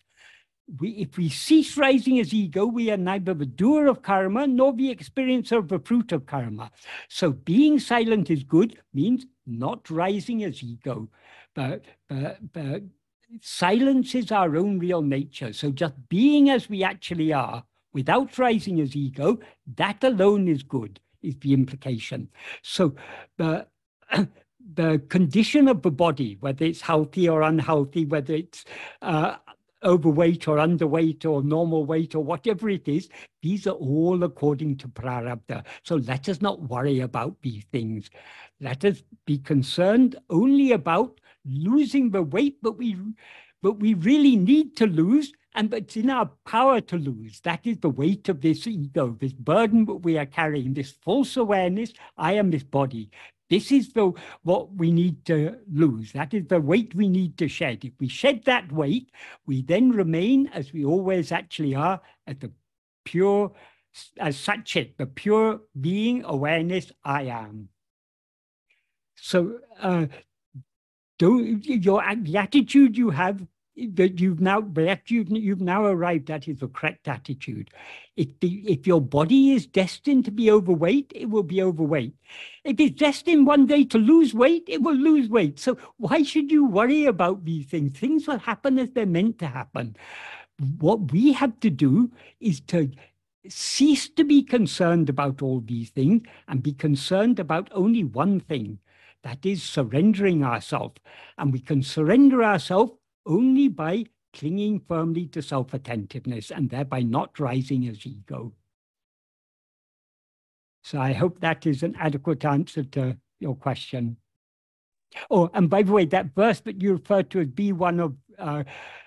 We, 0.78 0.90
if 0.90 1.16
we 1.16 1.30
cease 1.30 1.78
rising 1.78 2.18
as 2.18 2.34
ego, 2.34 2.66
we 2.66 2.90
are 2.90 2.98
neither 2.98 3.32
the 3.32 3.46
doer 3.46 3.86
of 3.86 4.02
karma 4.02 4.46
nor 4.46 4.72
the 4.72 4.94
experiencer 4.94 5.56
of 5.56 5.68
the 5.68 5.78
fruit 5.78 6.12
of 6.12 6.26
karma. 6.26 6.70
So 7.08 7.32
being 7.32 7.78
silent 7.78 8.30
is 8.30 8.44
good 8.44 8.78
means 8.92 9.24
not 9.46 9.88
rising 9.88 10.44
as 10.44 10.62
ego. 10.62 11.08
But, 11.54 11.84
but, 12.08 12.52
but 12.52 12.82
silence 13.40 14.14
is 14.14 14.30
our 14.30 14.56
own 14.56 14.78
real 14.78 15.02
nature. 15.02 15.52
So 15.52 15.70
just 15.70 15.94
being 16.08 16.50
as 16.50 16.68
we 16.68 16.84
actually 16.84 17.32
are 17.32 17.64
without 17.92 18.38
rising 18.38 18.80
as 18.80 18.94
ego, 18.94 19.38
that 19.76 20.04
alone 20.04 20.48
is 20.48 20.62
good, 20.62 21.00
is 21.22 21.36
the 21.36 21.54
implication. 21.54 22.28
So 22.62 22.94
uh, 23.38 23.62
the 24.74 25.02
condition 25.08 25.68
of 25.68 25.82
the 25.82 25.90
body, 25.90 26.36
whether 26.40 26.64
it's 26.64 26.80
healthy 26.80 27.28
or 27.28 27.42
unhealthy, 27.42 28.04
whether 28.04 28.34
it's 28.34 28.64
uh, 29.02 29.36
overweight 29.84 30.48
or 30.48 30.56
underweight 30.56 31.24
or 31.24 31.42
normal 31.42 31.84
weight 31.84 32.14
or 32.14 32.24
whatever 32.24 32.68
it 32.68 32.88
is, 32.88 33.08
these 33.42 33.66
are 33.66 33.72
all 33.72 34.22
according 34.24 34.76
to 34.78 34.88
prarabdha. 34.88 35.64
So 35.82 35.96
let 35.96 36.28
us 36.28 36.40
not 36.40 36.62
worry 36.62 37.00
about 37.00 37.36
these 37.42 37.64
things. 37.72 38.10
Let 38.60 38.84
us 38.84 39.02
be 39.26 39.38
concerned 39.38 40.16
only 40.30 40.72
about 40.72 41.20
losing 41.44 42.10
the 42.10 42.22
weight, 42.22 42.62
that 42.62 42.72
we 42.72 42.96
but 43.60 43.80
we 43.80 43.94
really 43.94 44.36
need 44.36 44.76
to 44.76 44.86
lose, 44.86 45.32
and 45.54 45.74
it's 45.74 45.96
in 45.96 46.10
our 46.10 46.30
power 46.46 46.80
to 46.80 46.96
lose. 46.96 47.40
That 47.40 47.66
is 47.66 47.78
the 47.78 47.90
weight 47.90 48.28
of 48.28 48.40
this 48.40 48.68
ego, 48.68 49.16
this 49.18 49.32
burden 49.32 49.84
that 49.86 49.96
we 49.96 50.16
are 50.16 50.26
carrying, 50.26 50.74
this 50.74 50.92
false 51.02 51.36
awareness. 51.36 51.92
I 52.16 52.34
am 52.34 52.50
this 52.50 52.62
body. 52.62 53.10
This 53.50 53.72
is 53.72 53.92
the 53.92 54.12
what 54.42 54.74
we 54.74 54.90
need 54.90 55.24
to 55.26 55.56
lose. 55.72 56.12
That 56.12 56.34
is 56.34 56.46
the 56.46 56.60
weight 56.60 56.94
we 56.94 57.08
need 57.08 57.38
to 57.38 57.48
shed. 57.48 57.84
If 57.84 57.92
we 57.98 58.08
shed 58.08 58.42
that 58.44 58.70
weight, 58.70 59.10
we 59.46 59.62
then 59.62 59.90
remain 59.90 60.48
as 60.48 60.72
we 60.72 60.84
always 60.84 61.32
actually 61.32 61.74
are, 61.74 62.00
as 62.26 62.36
the 62.40 62.52
pure, 63.04 63.52
as 64.18 64.36
such 64.36 64.76
it, 64.76 64.98
the 64.98 65.06
pure 65.06 65.60
being 65.80 66.24
awareness 66.24 66.92
I 67.04 67.22
am. 67.24 67.70
So 69.16 69.58
uh, 69.80 70.06
do 71.18 71.42
your 71.42 72.02
the 72.16 72.36
attitude 72.36 72.96
you 72.96 73.10
have 73.10 73.46
that 73.86 74.20
you've 74.20 74.40
now 74.40 74.60
that 74.60 75.10
you've, 75.10 75.30
you've 75.30 75.60
now 75.60 75.84
arrived 75.84 76.30
at 76.30 76.48
is 76.48 76.58
the 76.58 76.68
correct 76.68 77.06
attitude. 77.08 77.70
If 78.16 78.38
the 78.40 78.62
if 78.66 78.86
your 78.86 79.00
body 79.00 79.52
is 79.52 79.66
destined 79.66 80.24
to 80.24 80.30
be 80.30 80.50
overweight, 80.50 81.12
it 81.14 81.26
will 81.26 81.42
be 81.42 81.62
overweight. 81.62 82.14
If 82.64 82.80
it's 82.80 82.98
destined 82.98 83.46
one 83.46 83.66
day 83.66 83.84
to 83.84 83.98
lose 83.98 84.34
weight, 84.34 84.64
it 84.66 84.82
will 84.82 84.96
lose 84.96 85.28
weight. 85.28 85.58
So 85.60 85.78
why 85.96 86.22
should 86.22 86.50
you 86.50 86.66
worry 86.66 87.06
about 87.06 87.44
these 87.44 87.66
things? 87.66 87.98
Things 87.98 88.26
will 88.26 88.38
happen 88.38 88.78
as 88.78 88.90
they're 88.90 89.06
meant 89.06 89.38
to 89.40 89.46
happen. 89.46 89.96
What 90.78 91.12
we 91.12 91.32
have 91.32 91.60
to 91.60 91.70
do 91.70 92.10
is 92.40 92.60
to 92.62 92.90
cease 93.48 94.08
to 94.10 94.24
be 94.24 94.42
concerned 94.42 95.08
about 95.08 95.40
all 95.40 95.60
these 95.60 95.90
things 95.90 96.22
and 96.48 96.62
be 96.62 96.72
concerned 96.72 97.38
about 97.38 97.68
only 97.72 98.04
one 98.04 98.40
thing. 98.40 98.78
That 99.22 99.44
is 99.44 99.62
surrendering 99.62 100.44
ourselves. 100.44 101.00
And 101.36 101.52
we 101.52 101.60
can 101.60 101.82
surrender 101.82 102.42
ourselves 102.42 102.92
only 103.28 103.68
by 103.68 104.06
clinging 104.32 104.80
firmly 104.80 105.26
to 105.26 105.42
self 105.42 105.74
attentiveness 105.74 106.50
and 106.50 106.70
thereby 106.70 107.02
not 107.02 107.38
rising 107.38 107.86
as 107.86 108.04
ego. 108.04 108.52
So 110.82 111.00
I 111.00 111.12
hope 111.12 111.40
that 111.40 111.66
is 111.66 111.82
an 111.82 111.94
adequate 112.00 112.44
answer 112.44 112.82
to 112.82 113.16
your 113.40 113.54
question. 113.54 114.16
Oh, 115.30 115.50
and 115.54 115.70
by 115.70 115.82
the 115.82 115.92
way, 115.92 116.04
that 116.06 116.34
verse 116.34 116.60
that 116.60 116.82
you 116.82 116.92
referred 116.92 117.30
to 117.30 117.40
as 117.40 117.48
B1 117.48 118.00
of 118.02 118.16
uh, 118.38 118.64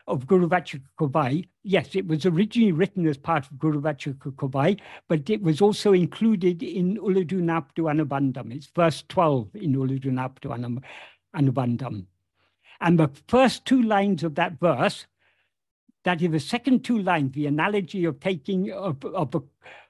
of 0.08 0.28
Guru 0.28 0.48
Vachaka 0.50 1.48
yes, 1.64 1.96
it 1.96 2.08
was 2.08 2.26
originally 2.26 2.72
written 2.72 3.08
as 3.08 3.18
part 3.18 3.46
of 3.46 3.58
Guru 3.58 3.82
Vachaka 3.82 4.80
but 5.08 5.30
it 5.30 5.42
was 5.42 5.62
also 5.62 5.94
included 5.94 6.64
in 6.64 6.98
Ulladu 6.98 7.42
Narpadu 7.42 7.86
Anubandham. 7.90 8.54
It's 8.54 8.68
verse 8.76 9.04
12 9.08 9.56
in 9.56 9.76
Ulladu 9.76 10.06
Narpadu 10.06 10.82
Anubandham. 11.36 12.06
And 12.82 13.00
the 13.00 13.12
first 13.28 13.66
two 13.66 13.84
lines 13.84 14.24
of 14.24 14.36
that 14.36 14.60
verse, 14.60 15.06
that 16.04 16.22
is 16.22 16.32
the 16.32 16.40
second 16.40 16.84
two 16.84 16.98
lines, 16.98 17.34
the 17.34 17.46
analogy 17.46 18.06
of 18.06 18.20
taking 18.20 18.72
of, 18.72 19.06
of, 19.06 19.36
a, 19.36 19.42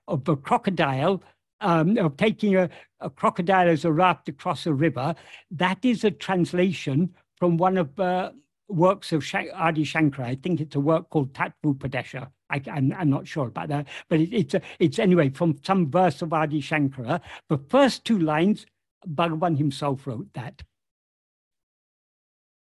of 0.09 0.27
a 0.27 0.35
crocodile, 0.35 1.23
um, 1.61 1.97
of 1.97 2.17
taking 2.17 2.57
a, 2.57 2.69
a, 2.99 3.09
crocodile 3.09 3.69
as 3.69 3.85
a 3.85 3.91
raft 3.91 4.27
across 4.27 4.65
a 4.65 4.73
river, 4.73 5.15
that 5.51 5.83
is 5.83 6.03
a 6.03 6.11
translation 6.11 7.13
from 7.37 7.55
one 7.55 7.77
of 7.77 7.95
the 7.95 8.33
works 8.67 9.13
of 9.13 9.23
Adi 9.33 9.85
Shankara. 9.85 10.25
I 10.25 10.35
think 10.35 10.59
it's 10.59 10.75
a 10.75 10.79
work 10.79 11.09
called 11.09 11.33
Tattvopadesha. 11.33 12.27
I, 12.49 12.61
am 12.67 13.09
not 13.09 13.25
sure 13.25 13.47
about 13.47 13.69
that, 13.69 13.87
but 14.09 14.19
it, 14.19 14.33
it's 14.33 14.53
a, 14.53 14.61
it's 14.79 14.99
anyway 14.99 15.29
from 15.29 15.57
some 15.63 15.89
verse 15.89 16.21
of 16.21 16.33
Adi 16.33 16.61
Shankara. 16.61 17.21
The 17.47 17.57
first 17.69 18.03
two 18.03 18.19
lines, 18.19 18.65
Bhagavan 19.07 19.57
himself 19.57 20.05
wrote 20.05 20.27
that. 20.33 20.61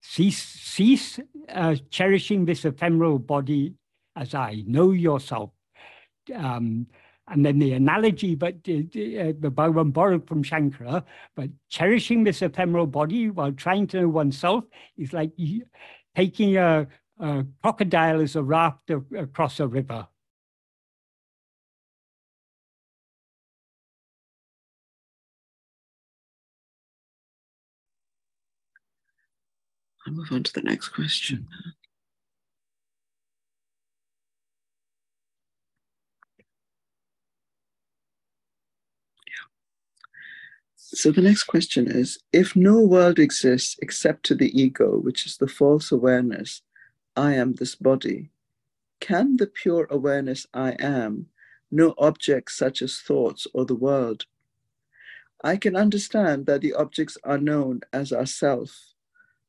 Cease, 0.08 0.42
cease 0.42 1.20
uh, 1.48 1.76
cherishing 1.90 2.44
this 2.44 2.64
ephemeral 2.64 3.18
body 3.18 3.74
as 4.14 4.34
I. 4.34 4.62
Know 4.66 4.92
yourself. 4.92 5.50
Um, 6.34 6.86
and 7.28 7.44
then 7.44 7.58
the 7.58 7.72
analogy, 7.72 8.34
but 8.34 8.54
uh, 8.68 8.72
uh, 8.72 9.32
the 9.38 9.50
Bhagavan 9.52 9.92
borrowed 9.92 10.26
from 10.28 10.44
Shankara, 10.44 11.02
but 11.34 11.50
cherishing 11.68 12.22
this 12.24 12.40
ephemeral 12.40 12.86
body 12.86 13.30
while 13.30 13.52
trying 13.52 13.88
to 13.88 14.02
know 14.02 14.08
oneself 14.08 14.64
is 14.96 15.12
like 15.12 15.32
taking 16.14 16.56
a, 16.56 16.86
a 17.18 17.44
crocodile 17.62 18.20
as 18.20 18.36
a 18.36 18.42
raft 18.42 18.90
across 18.90 19.58
a 19.60 19.66
river. 19.66 20.06
I'll 30.06 30.12
move 30.12 30.30
on 30.30 30.44
to 30.44 30.52
the 30.52 30.62
next 30.62 30.90
question. 30.90 31.48
Yeah. 39.26 39.46
So 40.76 41.10
the 41.10 41.22
next 41.22 41.44
question 41.44 41.90
is 41.90 42.18
if 42.32 42.54
no 42.54 42.80
world 42.80 43.18
exists 43.18 43.76
except 43.82 44.24
to 44.26 44.36
the 44.36 44.56
ego, 44.58 44.96
which 44.98 45.26
is 45.26 45.38
the 45.38 45.48
false 45.48 45.90
awareness, 45.90 46.62
I 47.16 47.34
am 47.34 47.54
this 47.54 47.74
body, 47.74 48.30
can 49.00 49.36
the 49.36 49.48
pure 49.48 49.88
awareness 49.90 50.46
I 50.54 50.76
am 50.78 51.26
know 51.72 51.94
objects 51.98 52.56
such 52.56 52.80
as 52.80 53.00
thoughts 53.00 53.48
or 53.52 53.64
the 53.64 53.74
world? 53.74 54.26
I 55.42 55.56
can 55.56 55.74
understand 55.74 56.46
that 56.46 56.60
the 56.60 56.74
objects 56.74 57.18
are 57.24 57.38
known 57.38 57.80
as 57.92 58.12
ourself, 58.12 58.94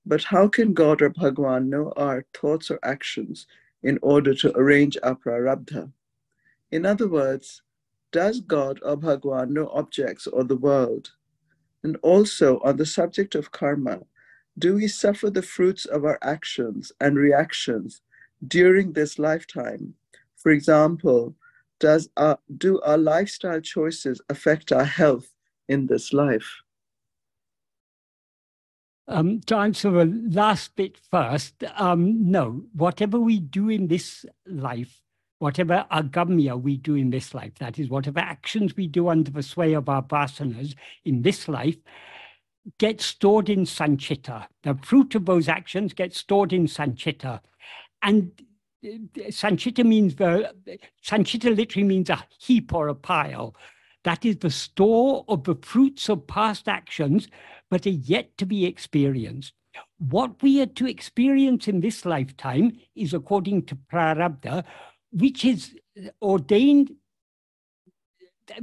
but 0.08 0.24
how 0.24 0.48
can 0.48 0.74
God 0.74 1.02
or 1.02 1.10
Bhagwan 1.10 1.70
know 1.70 1.92
our 1.98 2.26
thoughts 2.34 2.72
or 2.72 2.80
actions 2.84 3.46
in 3.84 4.00
order 4.02 4.34
to 4.36 4.58
arrange 4.58 4.98
our 5.04 5.16
prarabdha? 5.16 5.92
In 6.72 6.86
other 6.86 7.10
words, 7.10 7.62
does 8.14 8.40
God 8.40 8.80
or 8.84 8.96
Bhagwan 8.96 9.54
know 9.54 9.68
objects 9.74 10.26
or 10.26 10.46
the 10.46 10.56
world? 10.56 11.12
And 11.84 11.98
also 12.02 12.60
on 12.60 12.78
the 12.78 12.86
subject 12.86 13.36
of 13.36 13.52
karma, 13.52 14.00
do 14.58 14.76
we 14.76 14.88
suffer 14.88 15.30
the 15.30 15.42
fruits 15.42 15.86
of 15.86 16.06
our 16.06 16.18
actions 16.22 16.92
and 17.02 17.18
reactions 17.18 18.02
during 18.48 18.94
this 18.94 19.20
lifetime? 19.20 19.94
For 20.38 20.52
example, 20.52 21.36
does 21.80 22.10
our, 22.16 22.40
do 22.58 22.80
our 22.82 22.98
lifestyle 22.98 23.62
choices 23.62 24.22
affect 24.30 24.72
our 24.72 24.86
health 24.86 25.28
in 25.68 25.86
this 25.86 26.14
life? 26.14 26.50
Um, 29.10 29.40
to 29.42 29.56
answer 29.56 29.90
the 29.90 30.06
last 30.32 30.76
bit 30.76 30.98
first, 31.10 31.64
um, 31.78 32.30
no, 32.30 32.64
whatever 32.74 33.18
we 33.18 33.40
do 33.40 33.70
in 33.70 33.88
this 33.88 34.26
life, 34.46 35.02
whatever 35.40 35.86
agamya 35.92 36.62
we 36.62 36.76
do 36.76 36.96
in 36.96 37.10
this 37.10 37.34
life, 37.34 37.54
that 37.60 37.80
is, 37.80 37.90
whatever 37.90 38.20
actions 38.20 38.76
we 38.76 38.86
do 38.88 39.08
under 39.08 39.32
the 39.32 39.44
sway 39.44 39.74
of 39.74 39.88
our 39.88 40.04
vasanas 40.04 40.76
in 41.06 41.22
this 41.22 41.48
life, 41.48 41.78
get 42.80 43.00
stored 43.00 43.48
in 43.50 43.62
sanchita. 43.62 44.48
The 44.64 44.78
fruit 44.84 45.16
of 45.16 45.26
those 45.26 45.48
actions 45.48 45.94
get 45.94 46.14
stored 46.14 46.52
in 46.52 46.66
sanchita. 46.68 47.40
And 48.02 48.32
uh, 48.84 48.90
sanchita 49.30 49.86
means 49.86 50.16
the 50.16 50.52
sanchita 51.06 51.56
literally 51.56 51.88
means 51.88 52.10
a 52.10 52.26
heap 52.40 52.74
or 52.74 52.90
a 52.90 52.96
pile. 52.96 53.56
That 54.04 54.26
is 54.26 54.38
the 54.38 54.52
store 54.52 55.24
of 55.28 55.44
the 55.46 55.56
fruits 55.56 56.10
of 56.10 56.28
past 56.28 56.68
actions 56.68 57.28
but 57.70 57.86
are 57.86 57.90
yet 57.90 58.38
to 58.38 58.46
be 58.46 58.66
experienced. 58.66 59.54
What 60.00 60.42
we 60.42 60.62
are 60.62 60.68
to 60.68 60.88
experience 60.88 61.68
in 61.68 61.82
this 61.82 62.06
lifetime 62.06 62.78
is 62.96 63.14
according 63.14 63.64
to 63.66 63.78
prarabdha, 63.92 64.64
which 65.12 65.46
is 65.46 65.76
ordained 66.22 66.92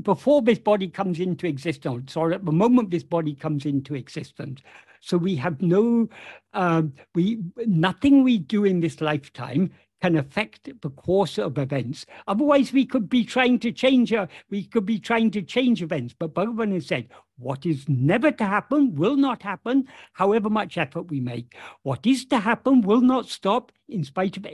before 0.02 0.42
this 0.42 0.58
body 0.58 0.88
comes 0.88 1.20
into 1.20 1.46
existence, 1.46 2.16
or 2.16 2.32
at 2.32 2.44
the 2.44 2.52
moment 2.52 2.90
this 2.90 3.02
body 3.02 3.34
comes 3.34 3.66
into 3.66 3.94
existence. 3.94 4.62
So 5.00 5.18
we 5.18 5.36
have 5.36 5.60
no, 5.60 6.08
um, 6.54 6.94
we 7.14 7.42
nothing 7.66 8.22
we 8.22 8.38
do 8.38 8.64
in 8.64 8.80
this 8.80 9.00
lifetime 9.02 9.70
can 10.00 10.16
affect 10.16 10.68
the 10.82 10.90
course 10.90 11.38
of 11.38 11.56
events. 11.58 12.04
Otherwise, 12.26 12.72
we 12.72 12.84
could 12.84 13.08
be 13.08 13.24
trying 13.24 13.58
to 13.58 13.72
change, 13.72 14.12
uh, 14.12 14.26
we 14.50 14.64
could 14.64 14.84
be 14.84 14.98
trying 14.98 15.30
to 15.30 15.42
change 15.42 15.82
events. 15.82 16.14
But 16.18 16.34
Bhagavan 16.34 16.72
has 16.74 16.86
said, 16.86 17.08
what 17.36 17.66
is 17.66 17.88
never 17.88 18.30
to 18.30 18.44
happen 18.44 18.94
will 18.94 19.16
not 19.16 19.42
happen, 19.42 19.88
however 20.12 20.48
much 20.48 20.78
effort 20.78 21.10
we 21.10 21.20
make. 21.20 21.56
What 21.82 22.06
is 22.06 22.24
to 22.26 22.38
happen 22.38 22.80
will 22.80 23.00
not 23.00 23.28
stop 23.28 23.72
in 23.88 24.04
spite 24.04 24.36
of 24.36 24.46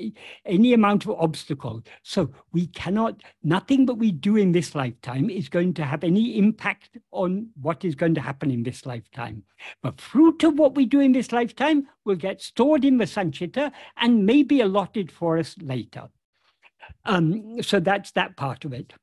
any 0.46 0.72
amount 0.72 1.04
of 1.04 1.10
obstacle. 1.20 1.82
So 2.02 2.30
we 2.52 2.66
cannot, 2.68 3.22
nothing 3.42 3.86
that 3.86 3.94
we 3.94 4.12
do 4.12 4.36
in 4.36 4.52
this 4.52 4.74
lifetime 4.74 5.28
is 5.28 5.48
going 5.48 5.74
to 5.74 5.84
have 5.84 6.02
any 6.02 6.38
impact 6.38 6.98
on 7.10 7.50
what 7.60 7.84
is 7.84 7.94
going 7.94 8.14
to 8.14 8.20
happen 8.20 8.50
in 8.50 8.62
this 8.62 8.86
lifetime. 8.86 9.44
The 9.82 9.92
fruit 9.92 10.42
of 10.42 10.58
what 10.58 10.74
we 10.74 10.86
do 10.86 11.00
in 11.00 11.12
this 11.12 11.32
lifetime 11.32 11.86
will 12.04 12.16
get 12.16 12.40
stored 12.40 12.84
in 12.84 12.96
the 12.96 13.04
Sanchita 13.04 13.72
and 13.98 14.24
may 14.24 14.42
be 14.42 14.62
allotted 14.62 15.12
for 15.12 15.38
us 15.38 15.54
later. 15.60 16.08
Um, 17.04 17.62
so 17.62 17.78
that's 17.78 18.12
that 18.12 18.36
part 18.36 18.64
of 18.64 18.72
it. 18.72 18.94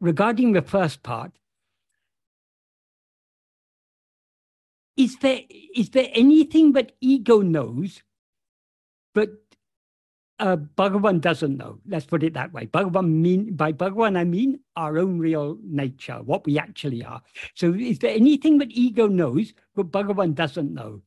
Regarding 0.00 0.52
the 0.52 0.62
first 0.62 1.02
part, 1.02 1.32
is 4.96 5.16
there 5.18 5.40
is 5.74 5.90
there 5.90 6.08
anything 6.12 6.72
that 6.72 6.92
ego 7.00 7.40
knows, 7.40 8.02
but 9.14 9.30
uh, 10.38 10.56
Bhagavan 10.56 11.20
doesn't 11.20 11.56
know? 11.56 11.78
Let's 11.86 12.06
put 12.06 12.22
it 12.22 12.34
that 12.34 12.52
way. 12.52 12.66
Bhagavan 12.66 13.08
mean 13.10 13.54
by 13.54 13.72
Bhagavan 13.72 14.18
I 14.18 14.24
mean 14.24 14.60
our 14.76 14.98
own 14.98 15.18
real 15.18 15.58
nature, 15.62 16.20
what 16.22 16.44
we 16.44 16.58
actually 16.58 17.04
are. 17.04 17.22
So 17.54 17.72
is 17.72 18.00
there 18.00 18.14
anything 18.14 18.58
that 18.58 18.72
ego 18.72 19.06
knows 19.06 19.54
but 19.74 19.92
Bhagavan 19.92 20.34
doesn't 20.34 20.74
know? 20.74 21.02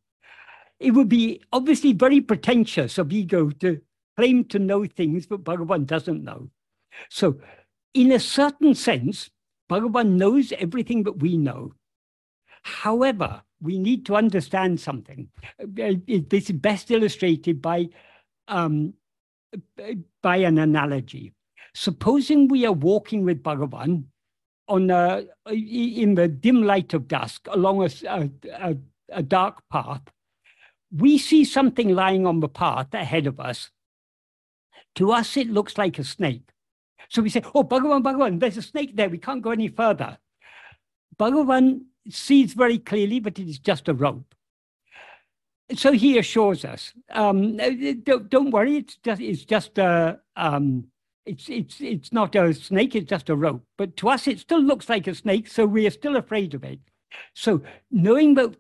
It 0.80 0.92
would 0.92 1.10
be 1.10 1.42
obviously 1.54 1.94
very 1.94 2.22
pretentious 2.22 2.98
of 2.98 3.12
ego 3.12 3.50
to 3.50 3.82
claim 4.18 4.46
to 4.46 4.60
know 4.60 4.86
things 4.86 5.28
that 5.28 5.44
Bhagavan 5.44 5.86
doesn't 5.86 6.24
know. 6.24 6.50
So, 7.10 7.40
in 7.94 8.12
a 8.12 8.20
certain 8.20 8.76
sense, 8.76 9.30
Bhagavan 9.70 10.18
knows 10.18 10.54
everything 10.54 11.04
that 11.04 11.20
we 11.20 11.38
know. 11.38 11.74
However, 12.64 13.44
we 13.66 13.80
need 13.80 14.06
to 14.06 14.16
understand 14.16 14.80
something. 14.80 15.28
Uh, 15.60 15.94
this 16.08 16.50
is 16.50 16.52
best 16.52 16.92
illustrated 16.92 17.62
by, 17.62 17.90
um, 18.48 18.94
by 20.22 20.38
an 20.38 20.58
analogy. 20.58 21.34
Supposing 21.74 22.48
we 22.48 22.66
are 22.66 22.72
walking 22.72 23.26
with 23.26 23.44
Bhagavan 23.44 24.06
on 24.68 24.90
a, 24.90 25.26
in 25.50 26.16
the 26.16 26.28
dim 26.28 26.64
light 26.64 26.94
of 26.94 27.08
dusk 27.08 27.48
along 27.52 27.84
a, 27.84 28.30
a, 28.52 28.78
a 29.10 29.24
dark 29.24 29.62
path, 29.70 30.02
we 30.96 31.18
see 31.18 31.44
something 31.44 31.90
lying 31.90 32.26
on 32.26 32.40
the 32.40 32.48
path 32.48 32.94
ahead 32.94 33.28
of 33.28 33.40
us. 33.40 33.72
To 34.96 35.12
us, 35.12 35.36
it 35.36 35.50
looks 35.50 35.78
like 35.78 36.00
a 36.00 36.04
snake. 36.04 36.50
So 37.10 37.22
we 37.22 37.30
say, 37.30 37.42
Oh, 37.54 37.64
Bhagavan, 37.64 38.04
Bhagavan, 38.04 38.40
there's 38.40 38.58
a 38.58 38.62
snake 38.62 38.96
there. 38.96 39.10
We 39.10 39.18
can't 39.18 39.42
go 39.42 39.52
any 39.52 39.68
further. 39.68 40.18
Bhagavan 41.18 41.82
sees 42.10 42.54
very 42.54 42.78
clearly 42.78 43.20
that 43.20 43.40
it 43.40 43.50
is 43.50 43.60
just 43.60 43.88
a 43.88 43.94
rope. 43.94 44.36
So 45.74 45.92
he 45.92 46.20
assures 46.20 46.64
us, 46.64 46.94
um, 47.10 47.58
don't, 47.58 48.30
don't, 48.30 48.52
worry, 48.52 48.78
it's 48.78 48.98
just, 48.98 49.20
it's 49.20 49.44
just 49.44 49.80
a, 49.80 50.20
um, 50.36 50.86
it's, 51.26 51.50
it's, 51.50 51.82
it's 51.82 52.14
not 52.14 52.36
a 52.36 52.54
snake, 52.54 52.96
it's 52.96 53.10
just 53.10 53.30
a 53.30 53.36
rope. 53.36 53.66
But 53.78 53.98
to 53.98 54.10
us, 54.10 54.28
it 54.28 54.40
still 54.40 54.62
looks 54.62 54.90
like 54.90 55.08
a 55.08 55.16
snake, 55.16 55.48
so 55.48 55.66
we 55.66 55.88
are 55.88 55.92
still 55.92 56.18
afraid 56.18 56.54
of 56.54 56.64
it. 56.64 56.80
So 57.34 57.64
knowing 57.90 58.36
that, 58.36 58.56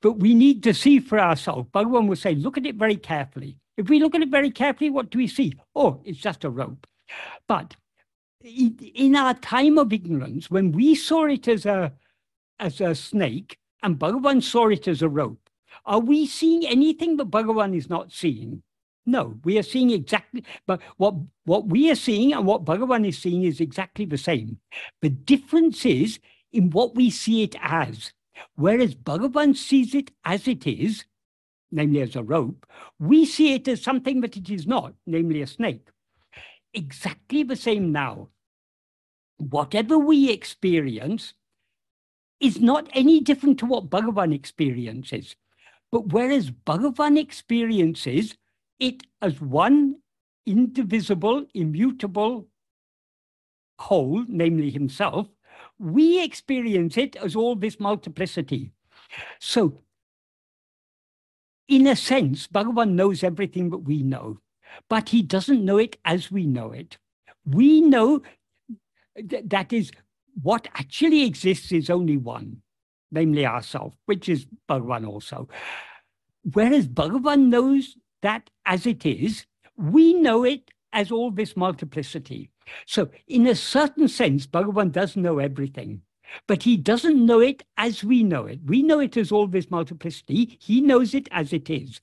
but 0.00 0.12
we 0.12 0.34
need 0.34 0.62
to 0.62 0.74
see 0.74 1.00
for 1.00 1.18
ourselves, 1.18 1.68
Bhagavan 1.72 2.06
will 2.06 2.16
say, 2.16 2.36
look 2.36 2.56
at 2.56 2.66
it 2.66 2.76
very 2.76 2.96
carefully. 2.96 3.56
If 3.76 3.88
we 3.88 3.98
look 3.98 4.14
at 4.14 4.22
it 4.22 4.28
very 4.28 4.50
carefully, 4.50 4.90
what 4.90 5.10
do 5.10 5.18
we 5.18 5.26
see? 5.26 5.54
Oh, 5.74 6.00
it's 6.04 6.18
just 6.18 6.44
a 6.44 6.50
rope. 6.50 6.86
But 7.48 7.74
in 8.42 9.16
our 9.16 9.34
time 9.34 9.78
of 9.78 9.92
ignorance, 9.92 10.50
when 10.50 10.72
we 10.72 10.94
saw 10.94 11.26
it 11.26 11.46
as 11.48 11.66
a, 11.66 11.92
as 12.58 12.80
a 12.80 12.94
snake 12.94 13.58
and 13.82 13.98
Bhagavan 13.98 14.42
saw 14.42 14.68
it 14.68 14.88
as 14.88 15.02
a 15.02 15.08
rope, 15.08 15.48
are 15.84 16.00
we 16.00 16.26
seeing 16.26 16.66
anything 16.66 17.16
that 17.16 17.30
Bhagavan 17.30 17.76
is 17.76 17.88
not 17.88 18.12
seeing? 18.12 18.62
No, 19.06 19.38
we 19.44 19.58
are 19.58 19.62
seeing 19.62 19.90
exactly, 19.90 20.44
but 20.66 20.80
what, 20.96 21.14
what 21.44 21.66
we 21.66 21.90
are 21.90 21.96
seeing 21.96 22.32
and 22.32 22.46
what 22.46 22.64
Bhagavan 22.64 23.06
is 23.06 23.18
seeing 23.18 23.44
is 23.44 23.60
exactly 23.60 24.04
the 24.04 24.18
same. 24.18 24.58
The 25.00 25.10
difference 25.10 25.84
is 25.84 26.18
in 26.52 26.70
what 26.70 26.94
we 26.94 27.10
see 27.10 27.42
it 27.42 27.56
as. 27.60 28.12
Whereas 28.56 28.94
Bhagavan 28.94 29.56
sees 29.56 29.94
it 29.94 30.10
as 30.24 30.48
it 30.48 30.66
is, 30.66 31.04
namely 31.70 32.00
as 32.00 32.16
a 32.16 32.22
rope, 32.22 32.66
we 32.98 33.24
see 33.24 33.54
it 33.54 33.68
as 33.68 33.82
something 33.82 34.20
that 34.22 34.36
it 34.36 34.50
is 34.50 34.66
not, 34.66 34.94
namely 35.06 35.42
a 35.42 35.46
snake 35.46 35.88
exactly 36.74 37.42
the 37.42 37.56
same 37.56 37.92
now. 37.92 38.28
Whatever 39.38 39.98
we 39.98 40.30
experience 40.30 41.34
is 42.40 42.60
not 42.60 42.88
any 42.92 43.20
different 43.20 43.58
to 43.58 43.66
what 43.66 43.90
Bhagavan 43.90 44.34
experiences. 44.34 45.36
But 45.92 46.12
whereas 46.12 46.50
Bhagavan 46.50 47.18
experiences 47.18 48.36
it 48.78 49.02
as 49.20 49.40
one 49.40 49.96
indivisible, 50.46 51.46
immutable 51.54 52.48
whole, 53.78 54.24
namely 54.28 54.70
himself, 54.70 55.28
we 55.78 56.22
experience 56.22 56.96
it 56.96 57.16
as 57.16 57.36
all 57.36 57.56
this 57.56 57.80
multiplicity. 57.80 58.72
So, 59.38 59.82
in 61.68 61.86
a 61.86 61.96
sense, 61.96 62.46
Bhagavan 62.46 62.92
knows 62.92 63.22
everything 63.22 63.70
that 63.70 63.78
we 63.78 64.02
know 64.02 64.38
but 64.88 65.10
he 65.10 65.22
doesn't 65.22 65.64
know 65.64 65.78
it 65.78 65.96
as 66.04 66.30
we 66.30 66.46
know 66.46 66.72
it. 66.72 66.98
We 67.44 67.80
know 67.80 68.22
th- 69.16 69.44
that 69.46 69.72
is 69.72 69.90
what 70.42 70.68
actually 70.74 71.24
exists 71.24 71.72
is 71.72 71.90
only 71.90 72.16
one, 72.16 72.62
namely 73.10 73.46
ourself, 73.46 73.94
which 74.06 74.28
is 74.28 74.46
Bhagavan 74.68 75.06
also. 75.06 75.48
Whereas 76.52 76.88
Bhagavan 76.88 77.48
knows 77.48 77.96
that 78.22 78.50
as 78.64 78.86
it 78.86 79.04
is, 79.04 79.46
we 79.76 80.14
know 80.14 80.44
it 80.44 80.70
as 80.92 81.10
all 81.10 81.30
this 81.30 81.56
multiplicity. 81.56 82.50
So, 82.86 83.10
in 83.26 83.46
a 83.46 83.54
certain 83.54 84.08
sense, 84.08 84.46
Bhagavan 84.46 84.92
does 84.92 85.16
know 85.16 85.38
everything, 85.38 86.02
but 86.46 86.62
he 86.62 86.76
doesn't 86.76 87.24
know 87.24 87.40
it 87.40 87.64
as 87.76 88.04
we 88.04 88.22
know 88.22 88.46
it. 88.46 88.60
We 88.64 88.82
know 88.82 89.00
it 89.00 89.16
as 89.16 89.32
all 89.32 89.46
this 89.46 89.70
multiplicity, 89.70 90.58
he 90.60 90.80
knows 90.80 91.14
it 91.14 91.28
as 91.32 91.52
it 91.52 91.68
is. 91.68 92.00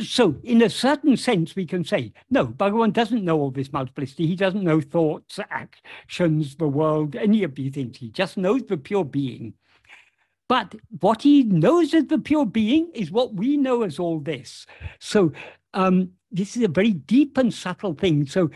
So, 0.00 0.36
in 0.42 0.62
a 0.62 0.70
certain 0.70 1.16
sense, 1.16 1.56
we 1.56 1.66
can 1.66 1.84
say, 1.84 2.12
no, 2.30 2.46
Bhagavan 2.46 2.92
doesn't 2.92 3.24
know 3.24 3.38
all 3.38 3.50
this 3.50 3.72
multiplicity. 3.72 4.26
He 4.26 4.36
doesn't 4.36 4.62
know 4.62 4.80
thoughts, 4.80 5.38
actions, 5.50 6.56
the 6.56 6.68
world, 6.68 7.16
any 7.16 7.42
of 7.42 7.54
these 7.54 7.74
things. 7.74 7.98
He 7.98 8.10
just 8.10 8.36
knows 8.36 8.62
the 8.64 8.76
pure 8.76 9.04
being. 9.04 9.54
But 10.48 10.74
what 11.00 11.22
he 11.22 11.42
knows 11.42 11.92
as 11.94 12.06
the 12.06 12.18
pure 12.18 12.46
being 12.46 12.90
is 12.94 13.10
what 13.10 13.34
we 13.34 13.56
know 13.56 13.82
as 13.82 13.98
all 13.98 14.20
this. 14.20 14.66
So, 15.00 15.32
um, 15.74 16.10
this 16.30 16.56
is 16.56 16.62
a 16.62 16.68
very 16.68 16.92
deep 16.92 17.36
and 17.38 17.52
subtle 17.52 17.94
thing. 17.94 18.26
So, 18.26 18.50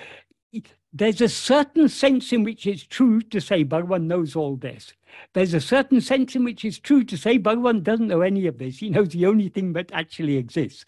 there's 0.93 1.21
a 1.21 1.29
certain 1.29 1.89
sense 1.89 2.33
in 2.33 2.43
which 2.43 2.67
it's 2.67 2.83
true 2.83 3.21
to 3.21 3.41
say 3.41 3.65
Bhagavan 3.65 4.05
knows 4.05 4.35
all 4.35 4.57
this. 4.57 4.93
There's 5.35 5.55
a 5.55 5.61
certain 5.61 6.01
sense 6.01 6.35
in 6.35 6.45
which 6.45 6.65
it's 6.65 6.79
true 6.79 7.05
to 7.05 7.17
say 7.17 7.39
Bhagavan 7.39 7.83
doesn't 7.83 8.09
know 8.09 8.21
any 8.21 8.47
of 8.47 8.59
this. 8.59 8.79
He 8.79 8.91
knows 8.91 9.09
the 9.09 9.27
only 9.27 9.49
thing 9.49 9.73
that 9.75 9.91
actually 9.93 10.37
exists. 10.37 10.85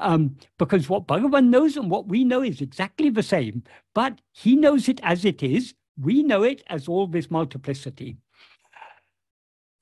Um, 0.00 0.36
because 0.58 0.88
what 0.88 1.06
Bhagavan 1.06 1.48
knows 1.48 1.76
and 1.76 1.90
what 1.90 2.08
we 2.08 2.24
know 2.24 2.42
is 2.42 2.60
exactly 2.60 3.10
the 3.10 3.22
same, 3.22 3.62
but 3.94 4.20
he 4.32 4.56
knows 4.56 4.88
it 4.88 5.00
as 5.02 5.24
it 5.24 5.42
is. 5.42 5.74
We 6.00 6.22
know 6.22 6.42
it 6.42 6.62
as 6.66 6.88
all 6.88 7.06
this 7.06 7.30
multiplicity. 7.30 8.16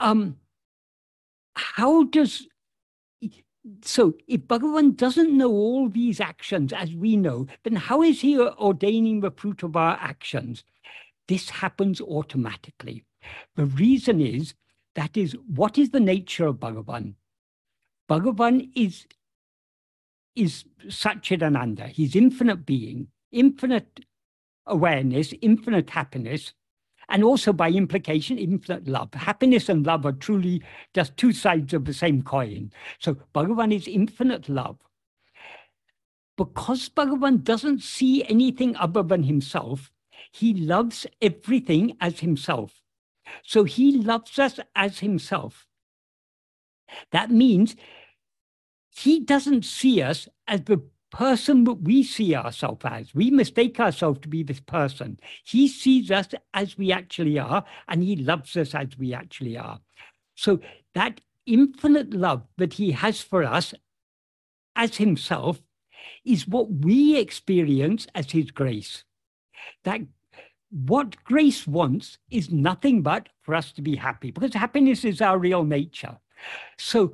Um, 0.00 0.36
how 1.54 2.04
does 2.04 2.46
so 3.82 4.14
if 4.26 4.42
Bhagavan 4.42 4.96
doesn't 4.96 5.36
know 5.36 5.50
all 5.50 5.88
these 5.88 6.20
actions 6.20 6.72
as 6.72 6.92
we 6.92 7.16
know, 7.16 7.46
then 7.62 7.76
how 7.76 8.02
is 8.02 8.20
he 8.20 8.38
ordaining 8.38 9.20
the 9.20 9.30
fruit 9.30 9.62
of 9.62 9.76
our 9.76 9.96
actions? 10.00 10.64
This 11.28 11.48
happens 11.48 12.00
automatically. 12.00 13.04
The 13.56 13.66
reason 13.66 14.20
is 14.20 14.54
that 14.94 15.16
is 15.16 15.36
what 15.46 15.78
is 15.78 15.90
the 15.90 16.00
nature 16.00 16.46
of 16.46 16.56
Bhagavan? 16.56 17.14
Bhagavan 18.08 18.70
is 18.74 19.06
is 20.34 20.64
Satchidananda. 20.86 21.88
He's 21.88 22.16
infinite 22.16 22.64
being, 22.64 23.08
infinite 23.30 24.00
awareness, 24.66 25.34
infinite 25.42 25.90
happiness, 25.90 26.54
and 27.08 27.22
also 27.22 27.52
by 27.52 27.70
implication, 27.70 28.38
infinite 28.38 28.88
love. 28.88 29.12
Happiness 29.14 29.68
and 29.68 29.86
love 29.86 30.06
are 30.06 30.12
truly 30.12 30.62
just 30.94 31.16
two 31.16 31.32
sides 31.32 31.74
of 31.74 31.84
the 31.84 31.92
same 31.92 32.22
coin. 32.22 32.72
So 32.98 33.16
Bhagavan 33.34 33.74
is 33.74 33.86
infinite 33.86 34.48
love. 34.48 34.78
Because 36.38 36.88
Bhagavan 36.88 37.44
doesn't 37.44 37.82
see 37.82 38.24
anything 38.24 38.74
other 38.76 39.02
than 39.02 39.24
himself, 39.24 39.92
he 40.30 40.54
loves 40.54 41.06
everything 41.20 41.96
as 42.00 42.20
himself. 42.20 42.81
So 43.44 43.64
he 43.64 43.92
loves 43.92 44.38
us 44.38 44.60
as 44.74 44.98
himself. 45.00 45.66
That 47.10 47.30
means 47.30 47.76
he 48.94 49.20
doesn't 49.20 49.64
see 49.64 50.02
us 50.02 50.28
as 50.46 50.62
the 50.62 50.82
person 51.10 51.64
that 51.64 51.82
we 51.82 52.02
see 52.02 52.34
ourselves 52.34 52.84
as. 52.84 53.14
We 53.14 53.30
mistake 53.30 53.78
ourselves 53.78 54.20
to 54.20 54.28
be 54.28 54.42
this 54.42 54.60
person. 54.60 55.18
He 55.44 55.68
sees 55.68 56.10
us 56.10 56.28
as 56.54 56.78
we 56.78 56.90
actually 56.90 57.38
are, 57.38 57.64
and 57.88 58.02
he 58.02 58.16
loves 58.16 58.56
us 58.56 58.74
as 58.74 58.98
we 58.98 59.12
actually 59.14 59.56
are. 59.56 59.80
So 60.34 60.60
that 60.94 61.20
infinite 61.46 62.14
love 62.14 62.42
that 62.56 62.74
he 62.74 62.92
has 62.92 63.20
for 63.20 63.44
us 63.44 63.74
as 64.74 64.96
himself 64.96 65.60
is 66.24 66.48
what 66.48 66.70
we 66.70 67.18
experience 67.18 68.06
as 68.14 68.32
his 68.32 68.50
grace. 68.50 69.04
That 69.84 70.00
what 70.72 71.22
grace 71.24 71.66
wants 71.66 72.18
is 72.30 72.50
nothing 72.50 73.02
but 73.02 73.28
for 73.42 73.54
us 73.54 73.72
to 73.72 73.82
be 73.82 73.94
happy, 73.96 74.30
because 74.30 74.54
happiness 74.54 75.04
is 75.04 75.20
our 75.20 75.38
real 75.38 75.64
nature. 75.64 76.18
So 76.78 77.12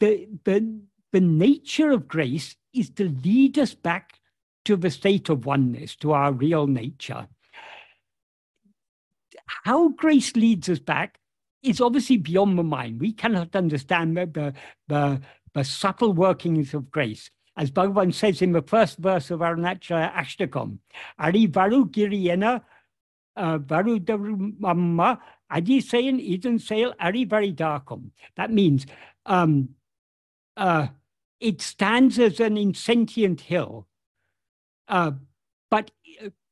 the 0.00 0.26
the 0.44 0.80
the 1.12 1.20
nature 1.20 1.90
of 1.90 2.08
grace 2.08 2.56
is 2.72 2.90
to 2.90 3.10
lead 3.24 3.58
us 3.58 3.74
back 3.74 4.18
to 4.64 4.76
the 4.76 4.90
state 4.90 5.28
of 5.28 5.46
oneness, 5.46 5.96
to 5.96 6.12
our 6.12 6.32
real 6.32 6.66
nature. 6.66 7.28
How 9.64 9.88
grace 9.90 10.34
leads 10.36 10.68
us 10.68 10.78
back 10.78 11.18
is 11.62 11.80
obviously 11.80 12.18
beyond 12.18 12.58
the 12.58 12.62
mind. 12.62 13.00
We 13.00 13.12
cannot 13.12 13.56
understand 13.56 14.16
the, 14.16 14.54
the, 14.88 15.20
the 15.54 15.64
subtle 15.64 16.12
workings 16.12 16.74
of 16.74 16.90
grace. 16.90 17.30
As 17.56 17.70
Bhagavan 17.70 18.12
says 18.14 18.42
in 18.42 18.52
the 18.52 18.62
first 18.62 18.98
verse 18.98 19.30
of 19.30 19.40
Arunachala 19.40 20.12
Ashtakam, 20.12 20.78
Ari 21.18 21.46
Varu 23.38 23.98
Giriyena 24.00 24.60
uh, 24.62 24.74
Varu 24.74 25.18
Adi 25.50 25.80
Sayan 25.80 26.20
Eden 26.20 26.58
Sail 26.58 26.94
Ari 27.00 27.26
Varidakum. 27.26 28.10
That 28.36 28.52
means 28.52 28.86
um, 29.26 29.70
uh, 30.56 30.88
it 31.40 31.62
stands 31.62 32.18
as 32.18 32.40
an 32.40 32.56
insentient 32.56 33.40
hill, 33.40 33.86
uh, 34.88 35.12
but 35.70 35.90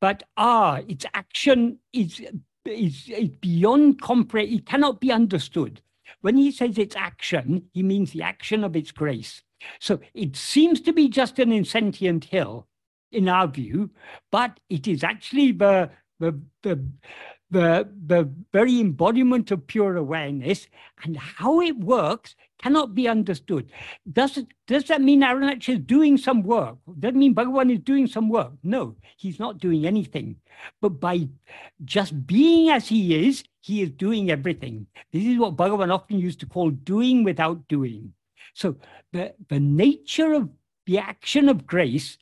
but 0.00 0.22
ah, 0.36 0.80
its 0.88 1.04
action 1.14 1.78
is, 1.92 2.20
is, 2.64 3.08
is 3.08 3.28
beyond 3.40 4.00
comprehension. 4.00 4.58
It 4.58 4.66
cannot 4.66 5.00
be 5.00 5.10
understood. 5.10 5.80
When 6.20 6.36
he 6.36 6.52
says 6.52 6.78
its 6.78 6.94
action, 6.94 7.64
he 7.72 7.82
means 7.82 8.12
the 8.12 8.22
action 8.22 8.62
of 8.62 8.76
its 8.76 8.92
grace. 8.92 9.42
So 9.80 10.00
it 10.14 10.36
seems 10.36 10.80
to 10.82 10.92
be 10.92 11.08
just 11.08 11.38
an 11.38 11.50
insentient 11.50 12.26
hill, 12.26 12.68
in 13.12 13.28
our 13.28 13.48
view, 13.48 13.90
but 14.30 14.60
it 14.68 14.86
is 14.86 15.02
actually 15.02 15.52
the 15.52 15.90
the 16.18 16.40
the 16.62 16.84
the, 17.50 17.88
the 18.06 18.28
very 18.52 18.80
embodiment 18.80 19.50
of 19.50 19.66
pure 19.66 19.96
awareness 19.96 20.66
and 21.04 21.16
how 21.16 21.60
it 21.60 21.78
works 21.78 22.34
cannot 22.58 22.94
be 22.94 23.06
understood. 23.06 23.70
Does, 24.10 24.44
does 24.66 24.84
that 24.84 25.00
mean 25.00 25.20
Arunach 25.20 25.68
is 25.68 25.78
doing 25.80 26.16
some 26.16 26.42
work? 26.42 26.76
Does 26.86 26.96
that 27.00 27.14
mean 27.14 27.34
Bhagavan 27.34 27.72
is 27.72 27.80
doing 27.80 28.06
some 28.06 28.28
work? 28.28 28.52
No, 28.62 28.96
he's 29.16 29.38
not 29.38 29.58
doing 29.58 29.86
anything. 29.86 30.36
But 30.80 31.00
by 31.00 31.28
just 31.84 32.26
being 32.26 32.70
as 32.70 32.88
he 32.88 33.28
is, 33.28 33.44
he 33.60 33.82
is 33.82 33.90
doing 33.90 34.30
everything. 34.30 34.86
This 35.12 35.24
is 35.24 35.38
what 35.38 35.56
Bhagavan 35.56 35.92
often 35.92 36.18
used 36.18 36.40
to 36.40 36.46
call 36.46 36.70
doing 36.70 37.24
without 37.24 37.68
doing. 37.68 38.14
So 38.54 38.76
the, 39.12 39.34
the 39.48 39.60
nature 39.60 40.32
of 40.32 40.48
the 40.86 40.98
action 40.98 41.48
of 41.48 41.66
grace 41.66 42.16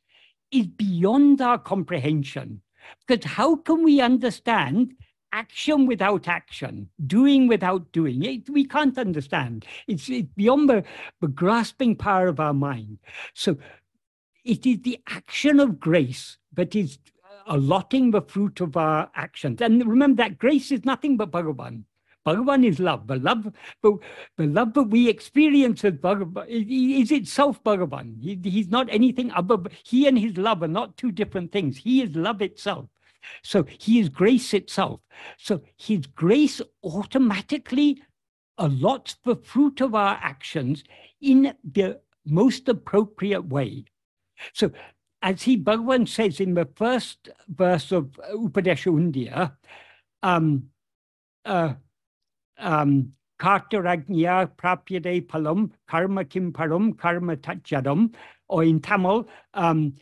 is 0.51 0.67
beyond 0.67 1.41
our 1.41 1.59
comprehension. 1.59 2.61
Because 3.07 3.25
how 3.33 3.57
can 3.57 3.83
we 3.83 4.01
understand 4.01 4.95
action 5.35 5.87
without 5.87 6.29
action, 6.29 6.89
doing 7.07 7.49
without 7.49 7.91
doing. 7.91 8.23
It, 8.23 8.49
we 8.49 8.65
can't 8.65 8.97
understand. 8.97 9.67
It's, 9.89 10.09
beyond 10.37 10.71
the, 10.71 10.85
the 11.21 11.27
grasping 11.27 11.97
power 11.97 12.29
of 12.29 12.39
our 12.39 12.55
mind. 12.55 12.99
So 13.35 13.59
it 14.45 14.65
is 14.65 14.79
the 14.83 15.01
action 15.09 15.59
of 15.59 15.81
grace 15.81 16.39
that 16.53 16.77
is 16.77 16.99
allotting 17.49 18.13
the 18.13 18.23
fruit 18.23 18.61
of 18.61 18.77
our 18.77 19.11
actions. 19.17 19.61
And 19.61 19.85
remember 19.85 20.23
that 20.23 20.39
grace 20.39 20.71
is 20.71 20.85
nothing 20.85 21.17
but 21.17 21.33
Bhagavan. 21.33 21.83
Bhagavan 22.27 22.67
is 22.67 22.81
love. 22.81 23.07
The 23.07 23.17
love, 23.17 23.53
but 23.83 23.95
the 24.37 24.47
love 24.47 24.75
that 24.75 24.85
we 24.85 25.09
experience 25.09 25.85
as 25.85 25.95
Bhagavan 25.95 26.47
is 26.49 27.13
itself 27.13 27.63
Bhagavan. 27.63 28.21
He, 28.21 28.39
he's 28.43 28.69
not 28.69 28.89
anything 28.91 29.31
other. 29.33 29.59
He 29.85 30.07
and 30.07 30.19
his 30.19 30.37
love 30.37 30.63
are 30.63 30.69
not 30.69 30.97
two 30.97 31.13
different 31.13 31.53
things. 31.53 31.77
He 31.77 32.03
is 32.03 32.17
love 32.17 32.41
itself. 32.41 32.87
So 33.43 33.65
he 33.79 34.01
is 34.01 34.09
grace 34.09 34.55
itself. 34.55 35.01
So 35.39 35.63
his 35.77 36.07
grace 36.07 36.61
automatically 36.83 38.03
allots 38.59 39.17
the 39.25 39.37
fruit 39.37 39.81
of 39.81 39.95
our 39.95 40.19
actions 40.23 40.85
in 41.21 41.55
the 41.65 42.01
most 42.27 42.69
appropriate 42.69 43.47
way. 43.47 43.85
So 44.53 44.71
as 45.23 45.43
he 45.43 45.57
Bhagavan 45.57 46.09
says 46.09 46.41
in 46.41 46.55
the 46.55 46.69
first 46.77 47.31
verse 47.49 47.93
of 47.93 48.19
Upadesha 48.33 48.93
Undiyar, 48.93 49.53
um, 50.23 50.65
uh, 51.45 51.75
um, 52.59 53.13
Kartaragnya 53.41 54.49
prapyade 54.57 55.27
palam 55.27 55.73
karma 55.89 56.25
kim 56.25 56.53
param 56.53 56.97
karma 56.97 57.37
tajadam, 57.37 58.15
or 58.49 58.63
in 58.63 58.81
Tamil, 58.81 59.29
um, 59.55 59.95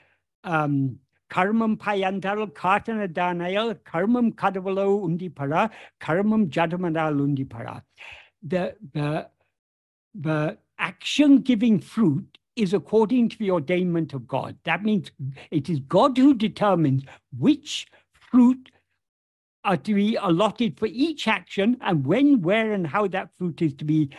um, 0.45 0.99
karmam 1.31 1.77
payandal 1.79 2.53
kartana 2.53 3.09
danayal 3.09 3.75
karmam 3.81 4.35
kadavalo 4.35 5.03
undipara 5.03 5.71
karmam 6.01 6.51
jadamanal 6.51 7.19
undipara. 7.27 7.83
The, 8.43 8.77
the, 8.93 9.29
the 10.15 10.59
action 10.79 11.39
giving 11.39 11.81
fruit 11.81 12.39
is 12.55 12.75
according 12.75 13.31
to 13.31 13.39
the 13.39 13.49
ordainment 13.49 14.13
of 14.13 14.29
God. 14.29 14.57
That 14.65 14.85
means 14.85 15.11
it 15.51 15.71
is 15.71 15.81
God 15.81 16.19
who 16.19 16.35
determines 16.35 17.05
which 17.39 17.87
fruit 18.13 18.71
are 19.65 19.77
to 19.77 19.95
be 19.95 20.17
allotted 20.17 20.79
for 20.79 20.87
each 20.87 21.29
action 21.29 21.77
and 21.81 22.07
when, 22.07 22.43
where, 22.43 22.73
and 22.73 22.87
how 22.87 23.07
that 23.09 23.31
fruit 23.39 23.63
is 23.63 23.75
to 23.75 23.85
be 23.85 24.11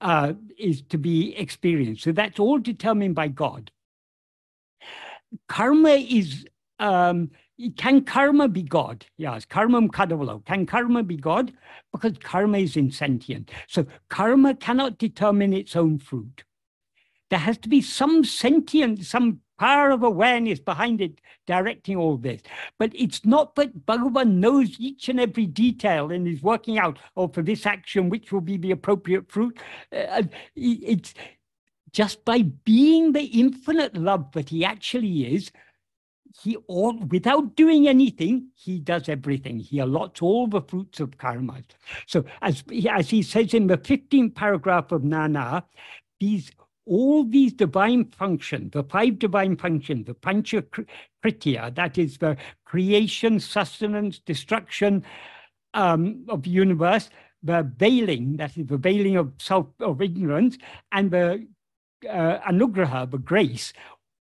uh, 0.00 0.32
is 0.56 0.82
to 0.82 0.96
be 0.96 1.34
experienced. 1.36 2.04
So 2.04 2.12
that's 2.12 2.38
all 2.38 2.58
determined 2.58 3.16
by 3.16 3.28
God 3.28 3.70
karma 5.48 5.90
is 5.90 6.46
um, 6.78 7.30
can 7.76 8.04
karma 8.04 8.48
be 8.48 8.62
God? 8.62 9.04
Yes, 9.16 9.44
karma 9.44 9.80
kadavalo. 9.88 10.44
Can 10.44 10.64
karma 10.64 11.02
be 11.02 11.16
God? 11.16 11.52
Because 11.92 12.16
karma 12.18 12.58
is 12.58 12.76
insentient. 12.76 13.50
So 13.66 13.86
karma 14.08 14.54
cannot 14.54 14.98
determine 14.98 15.52
its 15.52 15.74
own 15.74 15.98
fruit. 15.98 16.44
There 17.30 17.38
has 17.38 17.58
to 17.58 17.68
be 17.68 17.82
some 17.82 18.24
sentient, 18.24 19.04
some 19.04 19.40
power 19.58 19.90
of 19.90 20.02
awareness 20.02 20.60
behind 20.60 21.00
it 21.00 21.20
directing 21.46 21.96
all 21.96 22.16
this. 22.16 22.40
But 22.78 22.92
it's 22.94 23.24
not 23.24 23.54
that 23.56 23.86
Bhagavan 23.86 24.36
knows 24.36 24.76
each 24.78 25.08
and 25.08 25.20
every 25.20 25.46
detail 25.46 26.10
and 26.10 26.26
is 26.26 26.42
working 26.42 26.78
out, 26.78 26.98
oh, 27.16 27.28
for 27.28 27.42
this 27.42 27.66
action, 27.66 28.08
which 28.08 28.32
will 28.32 28.40
be 28.40 28.56
the 28.56 28.70
appropriate 28.70 29.30
fruit. 29.30 29.58
Uh, 29.92 30.22
it's 30.54 31.14
just 31.92 32.24
by 32.24 32.42
being 32.42 33.12
the 33.12 33.24
infinite 33.24 33.96
love 33.96 34.30
that 34.32 34.50
he 34.50 34.64
actually 34.64 35.34
is, 35.34 35.50
he 36.42 36.56
all 36.66 36.96
without 37.06 37.56
doing 37.56 37.88
anything, 37.88 38.48
he 38.54 38.78
does 38.78 39.08
everything. 39.08 39.58
He 39.58 39.78
allots 39.78 40.22
all 40.22 40.46
the 40.46 40.60
fruits 40.60 41.00
of 41.00 41.16
karma. 41.18 41.62
So 42.06 42.24
as, 42.42 42.62
as 42.90 43.10
he 43.10 43.22
says 43.22 43.54
in 43.54 43.66
the 43.66 43.78
15th 43.78 44.34
paragraph 44.34 44.92
of 44.92 45.04
Nan 45.04 45.34
Yar, 45.34 45.64
these 46.20 46.50
all 46.88 47.24
these 47.24 47.52
divine 47.52 48.04
functions, 48.06 48.72
the 48.72 48.82
five 48.84 49.18
divine 49.18 49.56
functions, 49.56 50.06
the 50.06 50.14
pancha 50.14 50.62
kritya, 51.22 51.74
that 51.74 51.98
is 51.98 52.18
the 52.18 52.36
creation, 52.64 53.38
sustenance, 53.38 54.18
destruction 54.18 55.04
um, 55.74 56.24
of 56.28 56.42
the 56.42 56.50
universe, 56.50 57.10
the 57.42 57.70
veiling, 57.76 58.36
that 58.38 58.56
is 58.56 58.66
the 58.66 58.78
veiling 58.78 59.16
of 59.16 59.32
self 59.38 59.66
of 59.80 60.00
ignorance, 60.02 60.56
and 60.92 61.10
the 61.10 61.46
uh, 62.08 62.38
anugraha, 62.50 63.10
the 63.10 63.18
grace, 63.18 63.72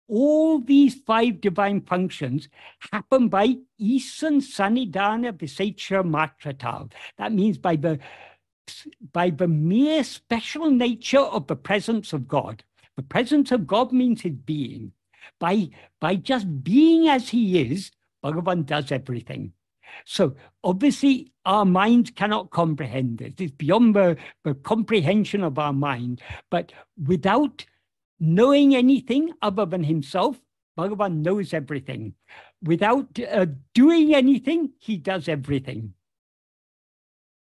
all 0.09 0.60
these 0.60 0.94
five 1.06 1.40
divine 1.40 1.80
functions 1.80 2.48
happen 2.93 3.28
by 3.28 3.56
isan 3.78 4.40
sanidana 4.40 5.32
visecha 5.32 6.05
matratal. 6.05 6.93
That 7.18 7.32
means 7.32 7.59
by 7.59 7.76
the 7.76 7.98
by 9.12 9.30
the 9.30 9.48
mere 9.48 10.05
special 10.05 10.70
nature 10.70 11.20
of 11.20 11.47
the 11.47 11.56
presence 11.56 12.12
of 12.12 12.28
God. 12.28 12.64
The 12.97 13.02
presence 13.02 13.52
of 13.52 13.66
God 13.66 13.93
means 13.93 14.22
his 14.22 14.34
being. 14.34 14.93
By, 15.38 15.70
by 16.01 16.16
just 16.16 16.64
being 16.64 17.09
as 17.09 17.28
he 17.28 17.60
is, 17.60 17.90
Bhagavan 18.24 18.64
does 18.66 18.90
everything. 18.90 19.52
So 20.05 20.36
obviously, 20.64 21.32
our 21.44 21.64
mind 21.64 22.16
cannot 22.16 22.51
comprehend 22.51 23.18
this. 23.18 23.34
It's 23.38 23.52
beyond 23.52 23.94
the, 23.94 24.16
the 24.44 24.55
comprehension 24.55 25.43
of 25.43 25.59
our 25.59 25.72
mind. 25.72 26.20
But 26.51 26.72
without 27.02 27.64
knowing 28.18 28.74
anything 28.74 29.32
other 29.43 29.66
than 29.66 29.84
himself, 29.84 30.38
Bhagavan 30.78 31.22
knows 31.22 31.55
everything. 31.55 32.14
Without 32.62 33.18
uh, 33.20 33.47
doing 33.74 34.14
anything, 34.14 34.72
he 34.78 34.97
does 34.97 35.28
everything. 35.28 35.94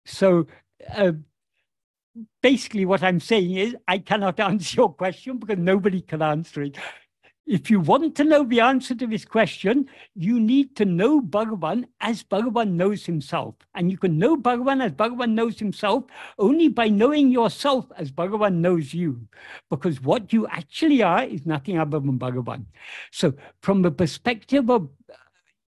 So 0.05 0.47
uh, 0.89 1.13
basically 2.41 2.85
what 2.85 3.03
I'm 3.03 3.19
saying 3.19 3.55
is 3.55 3.75
I 3.87 3.99
cannot 3.99 4.39
answer 4.49 4.77
your 4.77 4.93
question 4.93 5.37
because 5.37 5.57
nobody 5.57 6.01
can 6.01 6.21
answer 6.21 6.63
it. 6.63 6.77
If 7.47 7.69
you 7.69 7.79
want 7.79 8.15
to 8.15 8.23
know 8.23 8.43
the 8.43 8.59
answer 8.61 8.95
to 8.95 9.05
this 9.05 9.23
question, 9.23 9.87
you 10.15 10.39
need 10.39 10.75
to 10.77 10.85
know 10.85 11.21
Bhagavan 11.21 11.85
as 12.01 12.23
Bhagavan 12.23 12.71
knows 12.71 13.05
himself. 13.05 13.53
And 13.75 13.91
you 13.91 13.99
can 13.99 14.17
know 14.17 14.35
Bhagavan 14.35 14.83
as 14.83 14.93
Bhagavan 14.93 15.33
knows 15.33 15.59
himself 15.59 16.05
only 16.39 16.69
by 16.69 16.87
knowing 16.87 17.29
yourself 17.29 17.85
as 17.97 18.11
Bhagavan 18.11 18.55
knows 18.55 18.95
you. 18.95 19.27
Because 19.69 20.01
what 20.01 20.33
you 20.33 20.47
actually 20.47 21.03
are 21.03 21.23
is 21.23 21.45
nothing 21.45 21.77
other 21.77 21.99
than 21.99 22.17
Bhagavan. 22.17 22.65
So, 23.11 23.35
from 23.61 23.83
the 23.83 23.91
perspective 23.91 24.71
of 24.71 24.89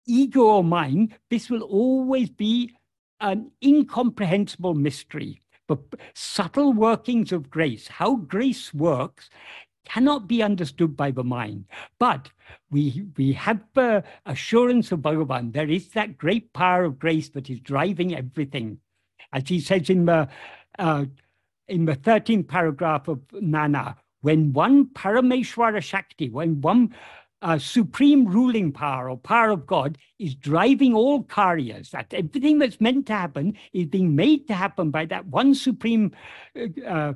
ego 0.07 0.43
or 0.43 0.63
mind, 0.63 1.17
this 1.29 1.51
will 1.51 1.63
always 1.63 2.31
be 2.31 2.73
an 3.21 3.51
incomprehensible 3.63 4.75
mystery. 4.75 5.41
But 5.67 5.81
subtle 6.15 6.73
workings 6.73 7.33
of 7.33 7.51
grace, 7.51 7.89
how 7.89 8.17
grace 8.17 8.75
works, 8.75 9.31
cannot 9.85 10.27
be 10.27 10.43
understood 10.43 10.97
by 10.97 11.11
the 11.11 11.25
mind. 11.25 11.67
But 11.99 12.31
we, 12.71 13.07
we 13.17 13.33
have 13.33 13.61
the 13.75 14.05
assurance 14.27 14.93
of 14.93 15.01
Bhagavan. 15.01 15.53
There 15.53 15.71
is 15.71 15.89
that 15.91 16.19
great 16.19 16.53
power 16.53 16.85
of 16.85 16.99
grace 16.99 17.29
that 17.31 17.51
is 17.51 17.61
driving 17.61 18.15
everything. 18.15 18.79
As 19.33 19.49
he 19.49 19.61
says 19.61 19.91
in 19.91 20.07
the, 20.07 20.29
uh, 20.79 21.07
in 21.69 21.85
the 21.85 21.97
13th 21.97 22.49
paragraph 22.49 23.09
of 23.09 23.21
Nan 23.33 23.73
Yar, 23.73 23.97
when 24.21 24.53
one 24.53 24.87
Parameshwara 24.87 25.83
Shakti, 25.83 26.31
when 26.31 26.61
one 26.63 26.95
uh, 27.45 27.59
supreme 27.59 28.25
ruling 28.25 28.73
power 28.73 29.11
or 29.11 29.19
power 29.19 29.51
of 29.51 29.67
God 29.67 29.99
is 30.19 30.35
driving 30.35 30.95
all 30.95 31.23
karyas. 31.23 31.91
that 31.91 32.13
everything 32.13 32.59
that's 32.59 32.81
meant 32.81 33.07
to 33.07 33.13
happen 33.13 33.57
is 33.75 33.87
being 33.87 34.17
made 34.17 34.49
to 34.49 34.55
happen 34.55 34.91
by 34.91 35.05
that 35.05 35.27
one 35.27 35.55
supreme 35.55 36.11
uh, 36.87 37.13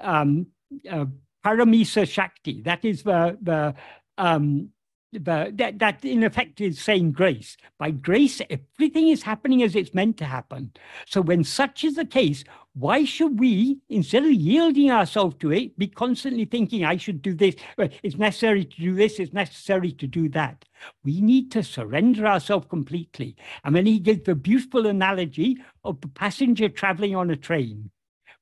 um, 0.00 0.48
uh, 0.90 1.06
Paramisa 1.46 2.06
Shakti. 2.08 2.60
That 2.62 2.84
is 2.84 3.04
the, 3.04 3.38
the, 3.40 3.74
um, 4.18 4.70
the 5.12 5.52
that, 5.54 5.78
that 5.78 6.04
in 6.04 6.22
effect 6.22 6.60
is 6.60 6.80
saying 6.80 7.12
grace. 7.12 7.56
By 7.78 7.90
grace, 7.90 8.40
everything 8.50 9.08
is 9.08 9.22
happening 9.22 9.62
as 9.62 9.74
it's 9.74 9.94
meant 9.94 10.16
to 10.18 10.24
happen. 10.24 10.72
So 11.06 11.20
when 11.20 11.44
such 11.44 11.84
is 11.84 11.94
the 11.94 12.04
case, 12.04 12.44
why 12.74 13.04
should 13.04 13.40
we, 13.40 13.78
instead 13.88 14.24
of 14.24 14.30
yielding 14.30 14.90
ourselves 14.90 15.36
to 15.40 15.50
it, 15.52 15.76
be 15.78 15.88
constantly 15.88 16.44
thinking, 16.44 16.84
I 16.84 16.96
should 16.96 17.22
do 17.22 17.34
this, 17.34 17.56
uh, 17.78 17.88
it's 18.02 18.16
necessary 18.16 18.64
to 18.64 18.80
do 18.80 18.94
this, 18.94 19.18
it's 19.18 19.32
necessary 19.32 19.92
to 19.92 20.06
do 20.06 20.28
that? 20.30 20.64
We 21.04 21.20
need 21.20 21.50
to 21.52 21.62
surrender 21.62 22.26
ourselves 22.26 22.66
completely. 22.68 23.36
And 23.64 23.74
then 23.74 23.86
he 23.86 23.98
gives 23.98 24.24
the 24.24 24.34
beautiful 24.34 24.86
analogy 24.86 25.58
of 25.84 26.00
the 26.00 26.08
passenger 26.08 26.68
traveling 26.68 27.16
on 27.16 27.30
a 27.30 27.36
train. 27.36 27.90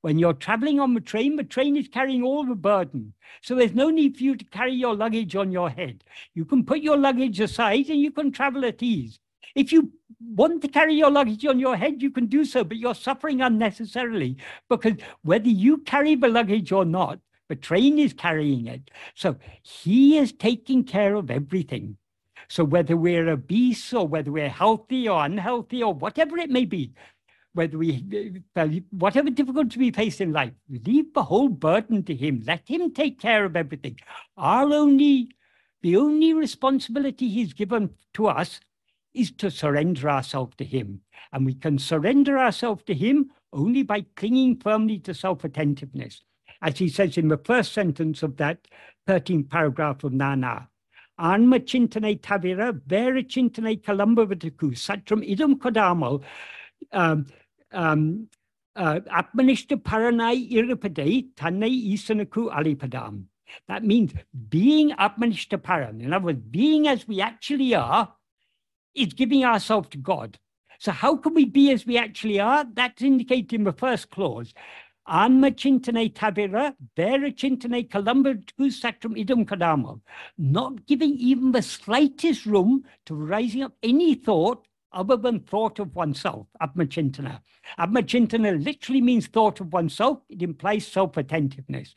When 0.07 0.19
you're 0.19 0.31
traveling 0.31 0.79
on 0.79 0.93
the 0.93 1.01
train, 1.01 1.35
the 1.35 1.43
train 1.43 1.75
is 1.75 1.89
carrying 1.89 2.23
all 2.23 2.45
the 2.45 2.55
burden. 2.55 3.11
So 3.41 3.55
there's 3.55 3.73
no 3.73 3.89
need 3.89 4.15
for 4.15 4.23
you 4.23 4.37
to 4.37 4.45
carry 4.45 4.73
your 4.73 4.95
luggage 4.95 5.35
on 5.35 5.51
your 5.51 5.69
head. 5.69 6.05
You 6.33 6.45
can 6.45 6.63
put 6.63 6.79
your 6.79 6.95
luggage 6.95 7.41
aside 7.41 7.89
and 7.89 7.99
you 7.99 8.11
can 8.11 8.31
travel 8.31 8.63
at 8.63 8.81
ease. 8.81 9.19
If 9.53 9.73
you 9.73 9.91
want 10.21 10.61
to 10.61 10.69
carry 10.69 10.93
your 10.93 11.11
luggage 11.11 11.45
on 11.45 11.59
your 11.59 11.75
head, 11.75 12.01
you 12.01 12.09
can 12.09 12.27
do 12.27 12.45
so, 12.45 12.63
but 12.63 12.77
you're 12.77 12.95
suffering 12.95 13.41
unnecessarily 13.41 14.37
because 14.69 14.93
whether 15.23 15.49
you 15.49 15.79
carry 15.79 16.15
the 16.15 16.29
luggage 16.29 16.71
or 16.71 16.85
not, 16.85 17.19
the 17.49 17.57
train 17.57 17.99
is 17.99 18.13
carrying 18.13 18.65
it. 18.65 18.89
So 19.13 19.35
he 19.61 20.17
is 20.17 20.31
taking 20.31 20.85
care 20.85 21.15
of 21.15 21.29
everything. 21.29 21.97
So 22.47 22.63
whether 22.63 22.95
we're 22.95 23.27
obese 23.27 23.93
or 23.93 24.07
whether 24.07 24.31
we're 24.31 24.47
healthy 24.47 25.09
or 25.09 25.25
unhealthy 25.25 25.83
or 25.83 25.93
whatever 25.93 26.37
it 26.37 26.49
may 26.49 26.63
be, 26.63 26.93
whether 27.57 27.77
we, 27.77 28.43
whatever 28.91 29.31
difficulty 29.31 29.79
we 29.79 29.91
face 29.91 30.21
in 30.21 30.31
life, 30.31 30.53
leave 30.69 31.11
the 31.13 31.23
whole 31.23 31.49
burden 31.49 32.03
to 32.03 32.15
him. 32.15 32.43
Let 32.45 32.61
him 32.67 32.93
take 32.93 33.19
care 33.19 33.45
of 33.45 33.55
everything. 33.55 33.99
Our 34.37 34.71
only, 34.71 35.31
the 35.81 35.97
only 35.97 36.33
responsibility 36.33 37.27
he's 37.27 37.53
given 37.53 37.89
to 38.13 38.27
us 38.27 38.59
is 39.15 39.31
to 39.31 39.49
surrender 39.49 40.07
ourselves 40.07 40.55
to 40.57 40.63
him. 40.63 41.01
And 41.33 41.47
we 41.47 41.55
can 41.55 41.79
surrender 41.79 42.37
ourselves 42.37 42.83
to 42.83 42.93
him 42.93 43.31
only 43.51 43.81
by 43.81 44.05
clinging 44.15 44.59
firmly 44.59 44.99
to 44.99 45.15
self-attentiveness. 45.15 46.21
As 46.61 46.77
he 46.77 46.89
says 46.89 47.17
in 47.17 47.27
the 47.27 47.39
first 47.39 47.73
sentence 47.73 48.21
of 48.21 48.37
that 48.37 48.67
13th 49.07 49.49
paragraph 49.49 50.03
of 50.03 50.13
Nan 50.13 50.41
Yar, 50.41 50.69
Anma 51.19 51.59
chintane 51.59 52.21
tavira, 52.21 52.79
vera 52.85 53.23
chintane 53.23 53.81
kalambavataku, 53.81 54.73
satram 54.73 55.27
idam 55.27 55.55
kodamal, 55.55 56.23
um, 56.91 57.25
Atmanishta 57.77 59.75
Paranai 59.77 60.51
Iripadai 60.51 61.27
Tanai 61.35 61.93
Isanaku 61.93 62.51
Alipadam. 62.51 63.25
That 63.67 63.83
means 63.83 64.13
being 64.49 64.91
Atmanishta 64.91 65.61
Paran. 65.61 66.01
In 66.01 66.13
other 66.13 66.25
words, 66.25 66.41
being 66.49 66.87
as 66.87 67.07
we 67.07 67.21
actually 67.21 67.75
are 67.75 68.13
is 68.93 69.13
giving 69.13 69.45
ourselves 69.45 69.89
to 69.89 69.97
God. 69.97 70.37
So 70.79 70.91
how 70.91 71.15
can 71.15 71.33
we 71.33 71.45
be 71.45 71.71
as 71.71 71.85
we 71.85 71.97
actually 71.97 72.39
are? 72.39 72.65
That's 72.73 73.01
indicated 73.01 73.53
in 73.53 73.63
the 73.63 73.71
first 73.71 74.09
clause. 74.09 74.53
Anma 75.07 75.51
chintane 75.51 76.13
tabira, 76.13 76.75
vera 76.95 77.31
chintane 77.31 77.87
kalamba 77.89 78.37
sacrum 78.71 79.15
idam 79.15 79.45
kadamo. 79.45 80.01
Not 80.37 80.85
giving 80.85 81.15
even 81.15 81.53
the 81.53 81.61
slightest 81.61 82.45
room 82.45 82.83
to 83.05 83.15
rising 83.15 83.63
up 83.63 83.73
any 83.81 84.15
thought 84.15 84.67
other 84.97 85.15
than 85.15 85.39
thought 85.39 85.79
of 85.79 85.95
oneself, 85.95 86.47
Atmachintana. 86.61 87.41
Atmachintana 87.79 88.63
literally 88.63 89.01
means 89.01 89.27
thought 89.27 89.59
of 89.61 89.71
oneself. 89.71 90.19
It 90.27 90.41
implies 90.41 90.87
self-attentiveness. 90.87 91.93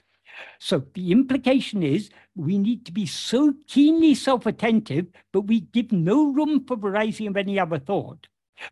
So 0.58 0.84
the 0.94 1.10
implication 1.10 1.82
is 1.82 2.10
we 2.36 2.58
need 2.58 2.84
to 2.86 2.92
be 2.92 3.06
so 3.06 3.54
keenly 3.66 4.14
self-attentive, 4.14 5.06
but 5.32 5.42
we 5.42 5.60
give 5.60 5.92
no 5.92 6.30
room 6.30 6.64
for 6.66 6.76
arising 6.76 7.28
of 7.28 7.36
any 7.36 7.58
other 7.58 7.78
thought. 7.78 8.28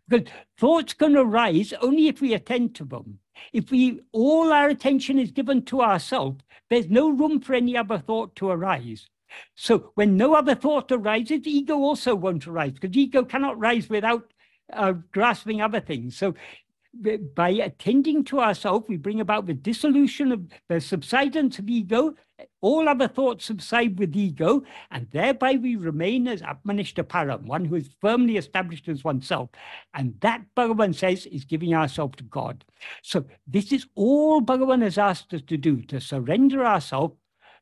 Because 0.07 0.27
thoughts 0.57 0.93
can 0.93 1.17
arise 1.17 1.73
only 1.81 2.07
if 2.07 2.21
we 2.21 2.33
attend 2.33 2.75
to 2.75 2.85
them. 2.85 3.19
If 3.51 3.71
we 3.71 4.01
all 4.11 4.53
our 4.53 4.69
attention 4.69 5.17
is 5.17 5.31
given 5.31 5.63
to 5.65 5.81
ourselves, 5.81 6.43
there's 6.69 6.89
no 6.89 7.09
room 7.09 7.41
for 7.41 7.55
any 7.55 7.75
other 7.75 7.97
thought 7.97 8.35
to 8.35 8.49
arise. 8.49 9.07
So 9.55 9.91
when 9.95 10.17
no 10.17 10.33
other 10.33 10.55
thought 10.55 10.91
arises, 10.91 11.41
ego 11.45 11.75
also 11.77 12.15
won't 12.15 12.47
arise 12.47 12.73
because 12.73 12.95
ego 12.95 13.23
cannot 13.23 13.59
rise 13.59 13.89
without 13.89 14.31
uh, 14.71 14.93
grasping 15.11 15.61
other 15.61 15.79
things. 15.79 16.17
So 16.17 16.35
by 17.35 17.49
attending 17.49 18.23
to 18.25 18.39
ourselves, 18.39 18.85
we 18.87 18.97
bring 18.97 19.21
about 19.21 19.45
the 19.45 19.53
dissolution 19.53 20.31
of 20.31 20.47
the 20.67 20.81
subsidence 20.81 21.59
of 21.59 21.69
ego. 21.69 22.15
All 22.61 22.87
other 22.89 23.07
thoughts 23.07 23.45
subside 23.45 23.99
with 23.99 24.15
ego, 24.15 24.63
and 24.91 25.07
thereby 25.11 25.53
we 25.53 25.75
remain 25.75 26.27
as 26.27 26.41
Atmanishta 26.41 27.03
Param, 27.03 27.45
one 27.45 27.65
who 27.65 27.75
is 27.75 27.89
firmly 28.01 28.37
established 28.37 28.87
as 28.87 29.03
oneself. 29.03 29.49
And 29.93 30.15
that 30.21 30.43
Bhagavan 30.55 30.95
says 30.95 31.25
is 31.25 31.43
giving 31.45 31.73
ourselves 31.73 32.15
to 32.17 32.23
God. 32.23 32.63
So 33.03 33.25
this 33.45 33.71
is 33.71 33.87
all 33.95 34.41
Bhagavan 34.41 34.81
has 34.81 34.97
asked 34.97 35.33
us 35.33 35.41
to 35.43 35.57
do, 35.57 35.81
to 35.83 35.99
surrender 35.99 36.65
ourselves 36.65 37.15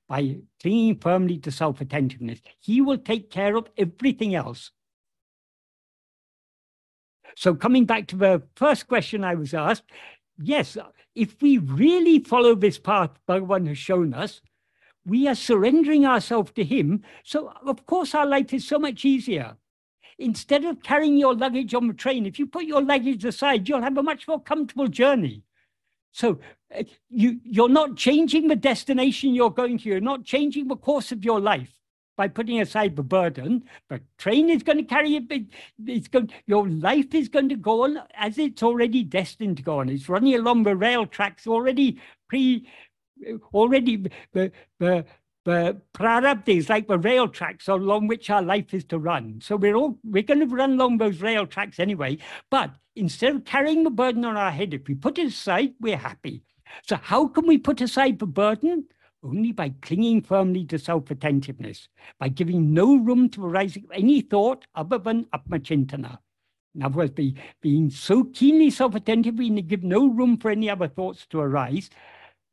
by 0.07 0.37
clinging 0.61 0.97
firmly 0.97 1.37
to 1.39 1.51
self 1.51 1.81
attentiveness. 1.81 2.41
He 2.59 2.81
will 2.81 2.97
take 2.97 3.29
care 3.29 3.55
of 3.55 3.69
everything 3.77 4.35
else. 4.35 4.71
So, 7.35 7.53
coming 7.53 7.85
back 7.85 8.07
to 8.07 8.15
the 8.15 8.43
first 8.55 8.87
question 8.87 9.23
I 9.23 9.35
was 9.35 9.53
asked, 9.53 9.83
yes, 10.41 10.77
if 11.13 11.41
we 11.41 11.57
really 11.57 12.19
follow 12.19 12.55
this 12.55 12.79
path 12.79 13.11
Bhagavan 13.27 13.67
has 13.67 13.77
shown 13.77 14.13
us, 14.13 14.41
we 15.05 15.27
are 15.27 15.35
surrendering 15.35 16.05
ourselves 16.05 16.51
to 16.53 16.63
Him. 16.63 17.03
So, 17.23 17.53
of 17.65 17.85
course, 17.85 18.15
our 18.15 18.25
life 18.25 18.53
is 18.53 18.67
so 18.67 18.79
much 18.79 19.05
easier. 19.05 19.55
Instead 20.19 20.65
of 20.65 20.81
carrying 20.81 21.17
your 21.17 21.35
luggage 21.35 21.75
on 21.75 21.87
the 21.87 21.93
train, 21.93 22.25
if 22.25 22.39
you 22.39 22.47
put 22.47 22.65
your 22.65 22.81
luggage 22.81 23.23
aside, 23.23 23.69
you'll 23.69 23.83
have 23.83 23.97
a 23.97 24.03
much 24.03 24.27
more 24.27 24.41
comfortable 24.41 24.87
journey 24.87 25.43
So 26.17 26.39
uh, 26.75 26.81
you, 27.11 27.39
you're 27.43 27.69
not 27.69 27.95
changing 27.95 28.47
the 28.47 28.55
destination 28.55 29.35
you're 29.35 29.51
going 29.51 29.77
to. 29.77 29.89
You're 29.89 29.99
not 30.01 30.25
changing 30.25 30.67
the 30.67 30.75
course 30.75 31.11
of 31.11 31.23
your 31.23 31.39
life 31.39 31.71
by 32.15 32.27
putting 32.27 32.59
aside 32.59 32.95
the 32.95 33.03
burden. 33.03 33.65
The 33.89 34.01
train 34.17 34.49
is 34.49 34.63
going 34.63 34.79
to 34.79 34.83
carry 34.83 35.15
it. 35.15 35.45
It's 35.85 36.07
going, 36.07 36.31
your 36.47 36.67
life 36.67 37.13
is 37.13 37.29
going 37.29 37.49
to 37.49 37.55
go 37.55 37.83
on 37.83 37.99
as 38.15 38.39
it's 38.39 38.63
already 38.63 39.03
destined 39.03 39.57
to 39.57 39.63
go 39.63 39.79
on. 39.79 39.89
It's 39.89 40.09
running 40.09 40.33
along 40.33 40.63
the 40.63 40.75
rail 40.75 41.05
tracks 41.05 41.45
already 41.45 42.01
pre, 42.27 42.67
already 43.53 44.09
the, 44.33 44.51
the, 44.79 45.05
the 45.45 45.77
is 46.47 46.67
like 46.67 46.87
the 46.87 46.97
rail 46.97 47.27
tracks 47.27 47.67
along 47.67 48.07
which 48.07 48.31
our 48.31 48.41
life 48.41 48.73
is 48.73 48.85
to 48.85 48.97
run. 48.97 49.39
So 49.43 49.55
we're 49.55 49.75
all 49.75 49.99
we're 50.03 50.23
going 50.23 50.39
to 50.39 50.47
run 50.47 50.73
along 50.73 50.97
those 50.97 51.21
rail 51.21 51.45
tracks 51.45 51.79
anyway. 51.79 52.17
But 52.49 52.71
instead 52.97 53.35
of 53.35 53.45
carrying 53.45 53.83
the 53.83 53.89
burden 53.89 54.25
on 54.25 54.35
our 54.35 54.51
head, 54.51 54.73
if 54.73 54.87
we 54.87 54.95
put 54.95 55.17
it 55.17 55.27
aside, 55.27 55.73
we're 55.79 55.97
happy. 55.97 56.43
So 56.83 56.97
how 56.97 57.27
can 57.27 57.47
we 57.47 57.57
put 57.57 57.79
aside 57.81 58.19
the 58.19 58.25
burden? 58.27 58.85
Only 59.23 59.51
by 59.51 59.73
clinging 59.81 60.21
firmly 60.21 60.65
to 60.65 60.77
self-attentiveness, 60.77 61.89
by 62.19 62.29
giving 62.29 62.73
no 62.73 62.95
room 62.95 63.29
to 63.29 63.45
arising 63.45 63.85
any 63.93 64.21
thought 64.21 64.65
other 64.75 64.97
than 64.97 65.25
atmachintana. 65.25 66.19
In 66.75 66.83
other 66.83 66.97
words, 66.97 67.11
be, 67.11 67.35
being 67.61 67.89
so 67.89 68.25
keenly 68.25 68.69
self-attentive, 68.69 69.35
we 69.35 69.49
give 69.61 69.83
no 69.83 70.07
room 70.07 70.37
for 70.37 70.51
any 70.51 70.69
other 70.69 70.87
thoughts 70.87 71.25
to 71.27 71.39
arise. 71.39 71.89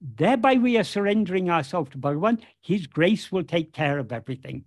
Thereby 0.01 0.55
we 0.55 0.79
are 0.79 0.85
surrendering 0.85 1.51
ourselves 1.51 1.91
to 1.91 1.99
Bhagavan. 1.99 2.41
His 2.61 2.87
grace 2.87 3.31
will 3.31 3.45
take 3.45 3.73
care 3.73 3.99
of 3.99 4.13
everything. 4.13 4.65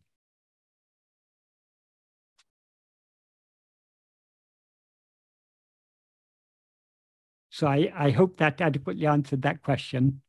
So 7.57 7.65
I, 7.65 7.91
I 7.97 8.11
hope 8.11 8.37
that 8.37 8.61
adequately 8.61 9.07
answered 9.07 9.41
that 9.41 9.63
question. 9.63 10.21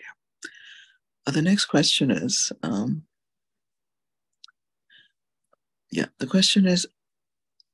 Yeah. 0.00 0.06
Uh, 1.26 1.30
the 1.32 1.42
next 1.42 1.66
question 1.66 2.10
is, 2.10 2.50
um, 2.62 3.02
yeah, 5.90 6.06
the 6.20 6.26
question 6.26 6.66
is, 6.66 6.86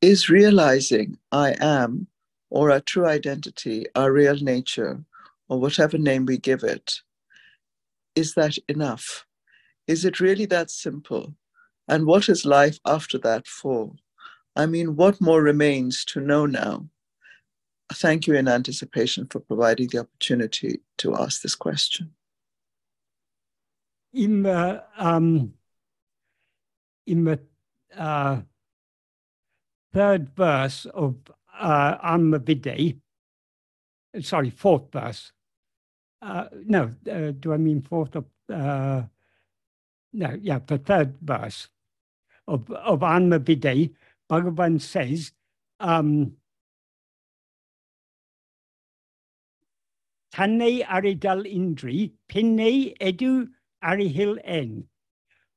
is 0.00 0.28
realizing 0.28 1.18
I 1.30 1.54
am 1.60 2.08
or 2.50 2.72
our 2.72 2.80
true 2.80 3.06
identity, 3.06 3.86
our 3.94 4.10
real 4.12 4.38
nature, 4.42 5.04
or 5.48 5.60
whatever 5.60 5.98
name 5.98 6.26
we 6.26 6.36
give 6.36 6.64
it, 6.64 7.00
is 8.16 8.34
that 8.34 8.58
enough? 8.68 9.24
Is 9.86 10.04
it 10.04 10.18
really 10.18 10.46
that 10.46 10.72
simple? 10.72 11.36
And 11.86 12.06
what 12.06 12.28
is 12.28 12.44
life 12.44 12.80
after 12.84 13.18
that 13.18 13.46
for? 13.46 13.92
I 14.58 14.66
mean, 14.66 14.96
what 14.96 15.20
more 15.20 15.40
remains 15.40 16.04
to 16.06 16.20
know 16.20 16.44
now? 16.44 16.88
Thank 17.92 18.26
you 18.26 18.34
in 18.34 18.48
anticipation 18.48 19.26
for 19.26 19.38
providing 19.38 19.86
the 19.86 19.98
opportunity 19.98 20.80
to 20.98 21.14
ask 21.14 21.42
this 21.42 21.54
question. 21.54 22.12
In 24.12 24.42
the, 24.42 24.82
um, 24.96 25.54
in 27.06 27.24
the 27.24 27.38
uh, 27.96 28.40
third 29.94 30.28
verse 30.36 30.86
of 30.86 31.14
uh, 31.56 32.18
Vidya, 32.38 32.94
sorry, 34.20 34.50
fourth 34.50 34.90
verse. 34.92 35.30
Uh, 36.20 36.46
no, 36.66 36.90
uh, 37.10 37.30
do 37.38 37.52
I 37.52 37.58
mean 37.58 37.80
fourth 37.80 38.16
of, 38.16 38.24
uh, 38.52 39.02
no, 40.12 40.36
yeah, 40.42 40.58
the 40.66 40.78
third 40.78 41.14
verse 41.22 41.68
of, 42.48 42.68
of 42.72 43.04
Anma 43.04 43.38
Vidya, 43.38 43.88
Bhagavan 44.28 44.80
says, 44.80 45.32
um, 45.80 46.36
Tanne 50.32 50.84
aridal 50.84 51.44
indri, 51.44 52.12
pinne 52.28 52.94
edu 53.00 53.48
arihil 53.82 54.38
en. 54.44 54.84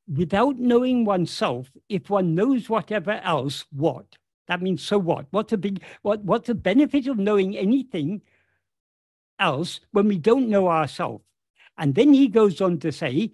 Without 0.08 0.58
knowing 0.58 1.06
oneself, 1.06 1.72
if 1.88 2.10
one 2.10 2.34
knows 2.34 2.70
whatever 2.70 3.22
else, 3.24 3.66
what? 3.72 4.18
That 4.48 4.62
means 4.62 4.82
so 4.82 4.98
what? 4.98 5.28
What's 5.32 5.52
the 5.52 5.58
big 5.58 5.82
what 6.02 6.24
what's 6.24 6.48
the 6.48 6.56
benefit 6.56 7.08
of 7.08 7.18
knowing 7.18 7.56
anything 7.56 8.22
else 9.40 9.80
when 9.92 10.08
we 10.08 10.18
don't 10.18 10.50
know 10.50 10.68
ourselves? 10.68 11.24
And 11.78 11.96
then 11.96 12.14
he 12.14 12.28
goes 12.28 12.60
on 12.60 12.80
to 12.80 12.92
say, 12.92 13.32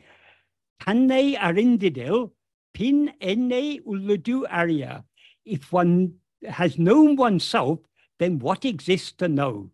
Tanne 0.82 1.36
arindidil 1.36 2.32
pin 2.74 3.14
enne 3.22 3.82
uladu 3.86 4.44
arya. 4.50 5.06
If 5.48 5.72
one 5.72 6.16
has 6.48 6.78
known 6.78 7.16
oneself, 7.16 7.80
then 8.20 8.40
what 8.40 8.66
exists 8.66 9.12
to 9.14 9.28
know? 9.28 9.72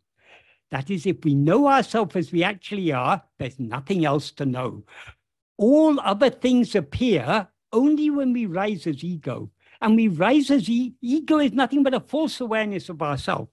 That 0.71 0.89
is, 0.89 1.05
if 1.05 1.23
we 1.23 1.35
know 1.35 1.67
ourselves 1.67 2.15
as 2.15 2.31
we 2.31 2.43
actually 2.43 2.91
are, 2.91 3.23
there's 3.37 3.59
nothing 3.59 4.05
else 4.05 4.31
to 4.31 4.45
know. 4.45 4.83
All 5.57 5.99
other 5.99 6.29
things 6.29 6.75
appear 6.75 7.47
only 7.71 8.09
when 8.09 8.33
we 8.33 8.45
rise 8.45 8.87
as 8.87 9.03
ego. 9.03 9.51
And 9.81 9.95
we 9.95 10.07
rise 10.07 10.49
as 10.49 10.69
e- 10.69 10.95
ego 11.01 11.39
is 11.39 11.51
nothing 11.51 11.83
but 11.83 11.93
a 11.93 11.99
false 11.99 12.39
awareness 12.39 12.89
of 12.89 13.01
ourselves. 13.01 13.51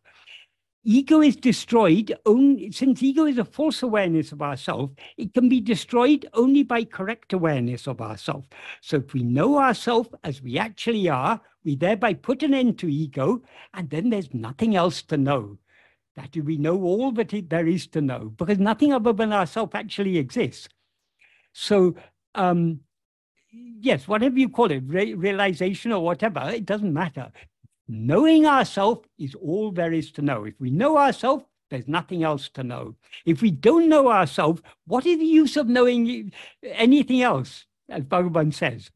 Ego 0.82 1.20
is 1.20 1.36
destroyed 1.36 2.16
only 2.24 2.72
since 2.72 3.02
ego 3.02 3.26
is 3.26 3.36
a 3.36 3.44
false 3.44 3.82
awareness 3.82 4.32
of 4.32 4.40
ourselves, 4.40 4.94
it 5.18 5.34
can 5.34 5.48
be 5.48 5.60
destroyed 5.60 6.26
only 6.32 6.62
by 6.62 6.84
correct 6.84 7.34
awareness 7.34 7.86
of 7.86 8.00
ourselves. 8.00 8.48
So 8.80 8.96
if 8.96 9.12
we 9.12 9.22
know 9.22 9.58
ourselves 9.58 10.08
as 10.24 10.40
we 10.40 10.58
actually 10.58 11.08
are, 11.08 11.38
we 11.64 11.76
thereby 11.76 12.14
put 12.14 12.42
an 12.42 12.54
end 12.54 12.78
to 12.78 12.90
ego, 12.90 13.42
and 13.74 13.90
then 13.90 14.08
there's 14.08 14.32
nothing 14.32 14.74
else 14.74 15.02
to 15.02 15.18
know. 15.18 15.58
That 16.16 16.34
we 16.34 16.56
know 16.56 16.82
all 16.82 17.12
that 17.12 17.34
there 17.48 17.66
is 17.66 17.86
to 17.88 18.00
know, 18.00 18.32
because 18.36 18.58
nothing 18.58 18.92
other 18.92 19.12
than 19.12 19.32
ourselves 19.32 19.72
actually 19.74 20.16
exists. 20.16 20.68
So 21.52 21.94
um, 22.34 22.80
yes, 23.52 24.08
whatever 24.08 24.38
you 24.38 24.48
call 24.48 24.70
it, 24.70 24.82
re- 24.86 25.14
realization 25.14 25.92
or 25.92 26.02
whatever, 26.02 26.40
it 26.50 26.64
doesn't 26.64 26.92
matter. 26.92 27.30
Knowing 27.92 28.46
ourselves 28.46 29.00
is 29.18 29.34
all 29.34 29.72
there 29.72 29.92
is 29.92 30.12
to 30.12 30.22
know. 30.22 30.44
If 30.44 30.54
we 30.60 30.70
know 30.70 30.96
ourselves, 30.96 31.44
there's 31.70 31.88
nothing 31.88 32.22
else 32.22 32.48
to 32.50 32.62
know. 32.62 32.94
If 33.26 33.42
we 33.42 33.50
don't 33.50 33.88
know 33.88 34.12
ourselves, 34.12 34.62
what 34.86 35.06
is 35.06 35.18
the 35.18 35.24
use 35.24 35.56
of 35.56 35.66
knowing 35.66 36.32
anything 36.62 37.20
else, 37.20 37.66
as 37.88 38.04
Bhagavan 38.04 38.54
says? 38.54 38.92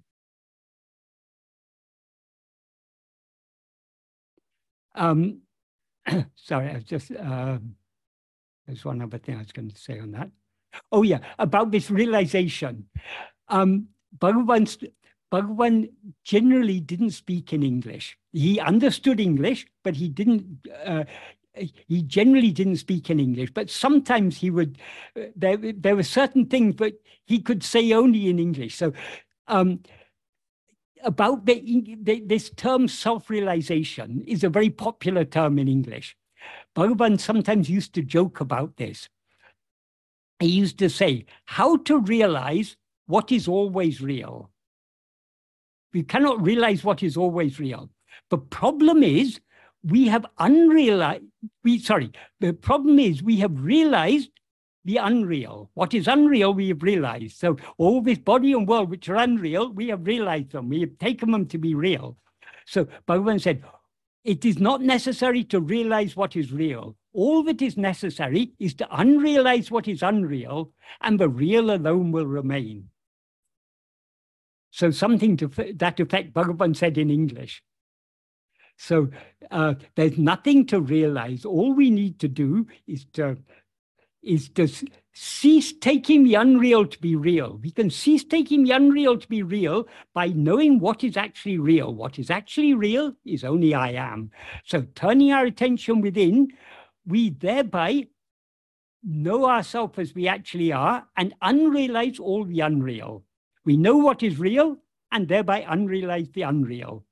Um, 4.95 5.41
sorry, 6.37 6.71
I 6.71 6.75
was 6.75 6.85
just, 6.85 7.11
uh, 7.11 7.59
there's 8.65 8.85
one 8.85 9.03
other 9.03 9.19
thing 9.19 9.35
I 9.35 9.39
was 9.39 9.51
going 9.51 9.73
to 9.73 9.77
say 9.77 9.99
on 9.99 10.12
that. 10.12 10.31
Oh, 10.93 11.03
yeah, 11.03 11.19
about 11.37 11.73
this 11.73 11.91
realization. 11.91 12.87
Um, 13.49 13.89
Bhagavan, 14.16 14.93
Bhagavan 15.32 15.90
generally 16.22 16.80
didn't 16.80 17.10
speak 17.10 17.52
in 17.52 17.62
English. 17.62 18.16
He 18.32 18.60
understood 18.60 19.20
English, 19.20 19.66
but 19.82 19.96
he 19.96 20.09
didn't. 20.09 20.66
Uh, 20.84 21.05
he 21.56 22.02
generally 22.02 22.51
didn't 22.51 22.76
speak 22.76 23.10
in 23.10 23.20
English, 23.20 23.51
but 23.52 23.70
sometimes 23.70 24.36
he 24.36 24.51
would. 24.51 24.78
Uh, 25.16 25.26
there, 25.36 25.56
there 25.56 25.96
were 25.96 26.02
certain 26.02 26.46
things, 26.46 26.74
but 26.74 26.94
he 27.24 27.40
could 27.40 27.62
say 27.62 27.92
only 27.92 28.28
in 28.28 28.38
English. 28.38 28.76
So, 28.76 28.92
um, 29.46 29.80
about 31.02 31.46
the, 31.46 31.96
the, 32.02 32.20
this 32.20 32.51
term 32.51 32.88
self-realization 32.88 34.24
is 34.26 34.42
a 34.42 34.48
very 34.48 34.70
popular 34.70 35.24
term 35.24 35.59
in 35.59 35.68
English. 35.68 36.16
Bhagavan 36.76 37.20
sometimes 37.20 37.70
used 37.70 37.94
to 37.94 38.02
joke 38.02 38.40
about 38.40 38.76
this. 38.76 39.09
He 40.40 40.48
used 40.48 40.78
to 40.78 40.90
say, 40.90 41.26
"How 41.44 41.76
to 41.78 42.01
realize 42.01 42.76
what 43.06 43.30
is 43.30 43.48
always 43.48 44.01
real. 44.01 44.51
We 45.95 46.03
cannot 46.03 46.45
realize 46.45 46.85
what 46.85 47.03
is 47.03 47.16
always 47.16 47.59
real. 47.59 47.89
The 48.31 48.39
problem 48.39 49.03
is 49.03 49.41
we 49.85 50.09
have 50.09 50.27
unrealized, 50.39 51.23
we, 51.62 51.79
sorry, 51.79 52.11
the 52.41 52.53
problem 52.53 52.99
is 52.99 53.23
we 53.23 53.37
have 53.37 53.65
realized 53.65 54.31
the 54.85 54.97
unreal. 54.97 55.71
What 55.75 55.95
is 55.95 56.09
unreal, 56.09 56.53
we 56.53 56.69
have 56.69 56.83
realized. 56.83 57.39
So 57.39 57.57
all 57.79 58.03
this 58.03 58.19
body 58.19 58.53
and 58.53 58.69
world 58.69 58.91
which 58.91 59.09
are 59.09 59.16
unreal, 59.16 59.71
we 59.71 59.89
have 59.89 60.07
realized 60.07 60.51
them. 60.53 60.69
We 60.69 60.81
have 60.81 60.99
taken 60.99 61.31
them 61.31 61.47
to 61.47 61.59
be 61.59 61.75
real. 61.75 62.19
So 62.66 62.87
Bhagavan 63.09 63.41
said, 63.41 63.62
it 64.25 64.45
is 64.45 64.59
not 64.59 64.81
necessary 64.81 65.45
to 65.45 65.61
realize 65.61 66.16
what 66.16 66.35
is 66.35 66.51
real. 66.53 66.97
All 67.12 67.43
that 67.45 67.62
is 67.62 67.77
necessary 67.77 68.53
is 68.59 68.75
to 68.75 68.87
unrealize 68.87 69.71
what 69.71 69.87
is 69.87 70.03
unreal, 70.03 70.73
and 71.03 71.21
the 71.21 71.29
real 71.29 71.71
alone 71.71 72.11
will 72.11 72.27
remain. 72.27 72.89
So 74.74 74.90
something 74.90 75.36
to 75.36 75.46
that 75.76 76.01
effect 76.01 76.34
Bhagavan 76.34 76.74
said 76.74 76.98
in 76.98 77.09
English. 77.09 77.62
So 78.76 79.09
uh, 79.52 79.74
there's 79.94 80.18
nothing 80.18 80.66
to 80.66 80.80
realize. 80.80 81.44
All 81.44 81.72
we 81.72 81.90
need 81.90 82.18
to 82.18 82.26
do 82.26 82.66
is 82.88 83.05
to 83.12 83.36
is 84.20 84.48
to 84.48 84.66
cease 85.12 85.72
taking 85.72 86.24
the 86.24 86.34
unreal 86.34 86.86
to 86.86 86.98
be 86.98 87.14
real. 87.14 87.60
We 87.62 87.70
can 87.70 87.88
cease 87.88 88.24
taking 88.24 88.64
the 88.64 88.72
unreal 88.72 89.16
to 89.16 89.28
be 89.28 89.44
real 89.44 89.86
by 90.12 90.28
knowing 90.28 90.80
what 90.80 91.05
is 91.05 91.16
actually 91.16 91.59
real. 91.59 91.94
What 91.94 92.18
is 92.18 92.28
actually 92.28 92.74
real 92.74 93.14
is 93.24 93.44
only 93.44 93.74
I 93.74 93.90
am. 93.90 94.32
So 94.64 94.88
turning 94.96 95.30
our 95.30 95.44
attention 95.44 96.01
within, 96.01 96.48
we 97.06 97.30
thereby 97.30 98.09
know 99.05 99.48
ourselves 99.48 100.01
as 100.01 100.16
we 100.16 100.26
actually 100.26 100.72
are 100.72 101.06
and 101.16 101.32
unrealize 101.44 102.18
all 102.18 102.44
the 102.44 102.59
unreal. 102.59 103.22
We 103.65 103.77
know 103.77 103.97
what 103.97 104.23
is 104.23 104.39
real 104.39 104.78
and 105.12 105.28
thereby 105.28 105.62
unrealize 105.62 106.32
the 106.32 106.43
unreal. 106.43 107.05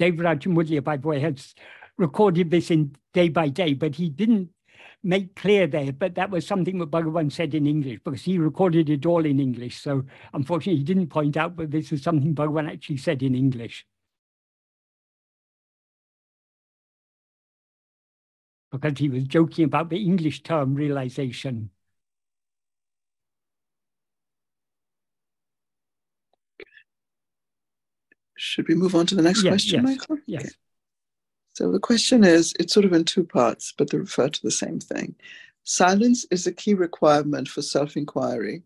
Devaraja 0.00 0.46
Mudaliar, 0.48 0.82
by 0.82 0.96
the 0.96 1.06
way, 1.08 1.20
has 1.20 1.54
recorded 1.98 2.50
this 2.50 2.70
in 2.70 2.96
day 3.12 3.28
by 3.28 3.48
day, 3.48 3.74
but 3.74 3.94
he 3.94 4.08
didn't 4.08 4.50
make 5.02 5.34
clear 5.36 5.66
there, 5.66 5.92
but 5.92 6.14
that 6.14 6.30
was 6.30 6.46
something 6.46 6.78
that 6.78 6.90
Bhagavan 6.90 7.30
said 7.32 7.54
in 7.54 7.66
English 7.66 8.00
because 8.04 8.22
he 8.22 8.38
recorded 8.38 8.90
it 8.90 9.06
all 9.06 9.24
in 9.24 9.40
English. 9.40 9.78
So 9.80 10.04
unfortunately, 10.32 10.78
he 10.78 10.84
didn't 10.84 11.08
point 11.08 11.36
out, 11.36 11.56
but 11.56 11.70
this 11.70 11.92
is 11.92 12.02
something 12.02 12.34
Bhagavan 12.34 12.70
actually 12.70 12.98
said 12.98 13.22
in 13.22 13.34
English. 13.34 13.86
Because 18.70 18.98
he 18.98 19.08
was 19.08 19.24
joking 19.24 19.64
about 19.64 19.90
the 19.90 20.02
English 20.02 20.42
term 20.42 20.74
realization. 20.74 21.70
Should 28.36 28.68
we 28.68 28.74
move 28.74 28.94
on 28.94 29.06
to 29.06 29.14
the 29.14 29.22
next 29.22 29.42
yes, 29.42 29.50
question, 29.50 29.84
yes, 29.84 29.98
Michael? 29.98 30.18
Yes. 30.26 30.42
Okay. 30.42 30.50
So 31.52 31.70
the 31.70 31.78
question 31.78 32.24
is 32.24 32.54
it's 32.58 32.72
sort 32.72 32.86
of 32.86 32.92
in 32.94 33.04
two 33.04 33.24
parts, 33.24 33.74
but 33.76 33.90
they 33.90 33.98
refer 33.98 34.28
to 34.28 34.42
the 34.42 34.50
same 34.50 34.80
thing. 34.80 35.14
Silence 35.64 36.24
is 36.30 36.46
a 36.46 36.52
key 36.52 36.72
requirement 36.72 37.48
for 37.48 37.60
self 37.60 37.96
inquiry, 37.96 38.62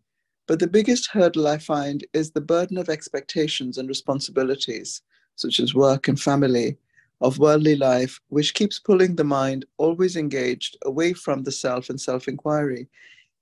but 0.46 0.60
the 0.60 0.68
biggest 0.68 1.10
hurdle 1.10 1.48
I 1.48 1.58
find 1.58 2.06
is 2.12 2.30
the 2.30 2.40
burden 2.40 2.78
of 2.78 2.88
expectations 2.88 3.78
and 3.78 3.88
responsibilities, 3.88 5.02
such 5.34 5.58
as 5.58 5.74
work 5.74 6.06
and 6.06 6.20
family, 6.20 6.76
of 7.24 7.38
worldly 7.38 7.74
life, 7.74 8.20
which 8.28 8.52
keeps 8.52 8.78
pulling 8.78 9.16
the 9.16 9.24
mind, 9.24 9.64
always 9.78 10.14
engaged, 10.14 10.76
away 10.84 11.14
from 11.14 11.42
the 11.42 11.50
self 11.50 11.88
and 11.88 11.98
self 11.98 12.28
inquiry. 12.28 12.86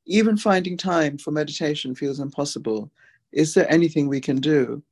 Even 0.07 0.37
finding 0.37 0.77
time 0.77 1.19
for 1.19 1.33
meditation 1.33 1.95
feels 1.95 2.21
impossible. 2.21 2.91
Is 3.33 3.55
there 3.55 3.71
anything 3.71 4.09
we 4.09 4.21
can 4.21 4.37
do? 4.37 4.83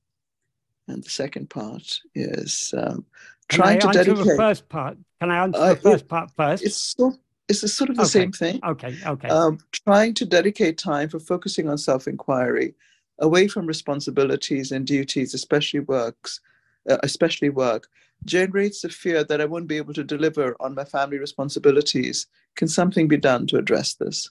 And 0.89 1.05
the 1.05 1.11
second 1.11 1.51
part 1.51 2.01
is 2.17 2.75
um, 2.77 3.05
trying 3.49 3.79
to 3.79 3.89
dedicate. 3.93 4.27
the 4.27 4.37
first 4.37 4.69
part? 4.69 4.99
Can 5.21 5.31
I 5.31 5.45
answer 5.45 5.61
uh, 5.61 5.75
the 5.75 5.77
first 5.77 6.05
it, 6.05 6.09
part 6.09 6.31
first? 6.37 6.65
It's 6.65 6.77
so, 6.77 7.15
it's 7.49 7.73
sort 7.73 7.91
of 7.91 7.97
the 7.97 8.03
okay. 8.03 8.11
same 8.11 8.33
thing. 8.33 8.61
Okay, 8.65 8.97
okay. 9.07 9.29
Um, 9.29 9.59
trying 9.71 10.15
to 10.15 10.25
dedicate 10.25 10.79
time 10.79 11.09
for 11.09 11.21
focusing 11.21 11.69
on 11.69 11.79
self-inquiry, 11.79 12.75
away 13.21 13.47
from 13.47 13.67
responsibilities 13.67 14.73
and 14.73 14.85
duties, 14.85 15.33
especially 15.33 15.81
works, 15.81 16.41
uh, 16.89 16.99
especially 17.05 17.51
work, 17.51 17.87
generates 18.25 18.83
the 18.83 18.89
fear 18.89 19.25
that 19.25 19.41
I 19.41 19.45
won't 19.45 19.67
be 19.67 19.77
able 19.77 19.95
to 19.95 20.05
deliver 20.05 20.57
on 20.61 20.75
my 20.75 20.85
family 20.85 21.19
responsibilities. 21.19 22.27
Can 22.57 22.69
something 22.69 23.09
be 23.09 23.17
done 23.17 23.47
to 23.49 23.57
address 23.57 23.95
this? 23.95 24.31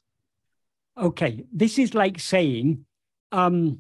Okay, 0.98 1.46
this 1.54 1.80
is 1.80 1.94
like 1.94 2.20
saying, 2.20 2.86
um, 3.32 3.80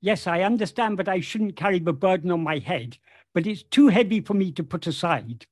yes, 0.00 0.26
I 0.26 0.42
understand, 0.42 0.96
but 0.96 1.08
I 1.08 1.20
shouldn't 1.20 1.56
carry 1.56 1.78
the 1.78 1.92
burden 1.92 2.30
on 2.30 2.42
my 2.42 2.58
head, 2.58 2.98
but 3.34 3.46
it's 3.46 3.62
too 3.62 3.88
heavy 3.88 4.20
for 4.20 4.34
me 4.34 4.52
to 4.52 4.64
put 4.64 4.86
aside. 4.86 5.46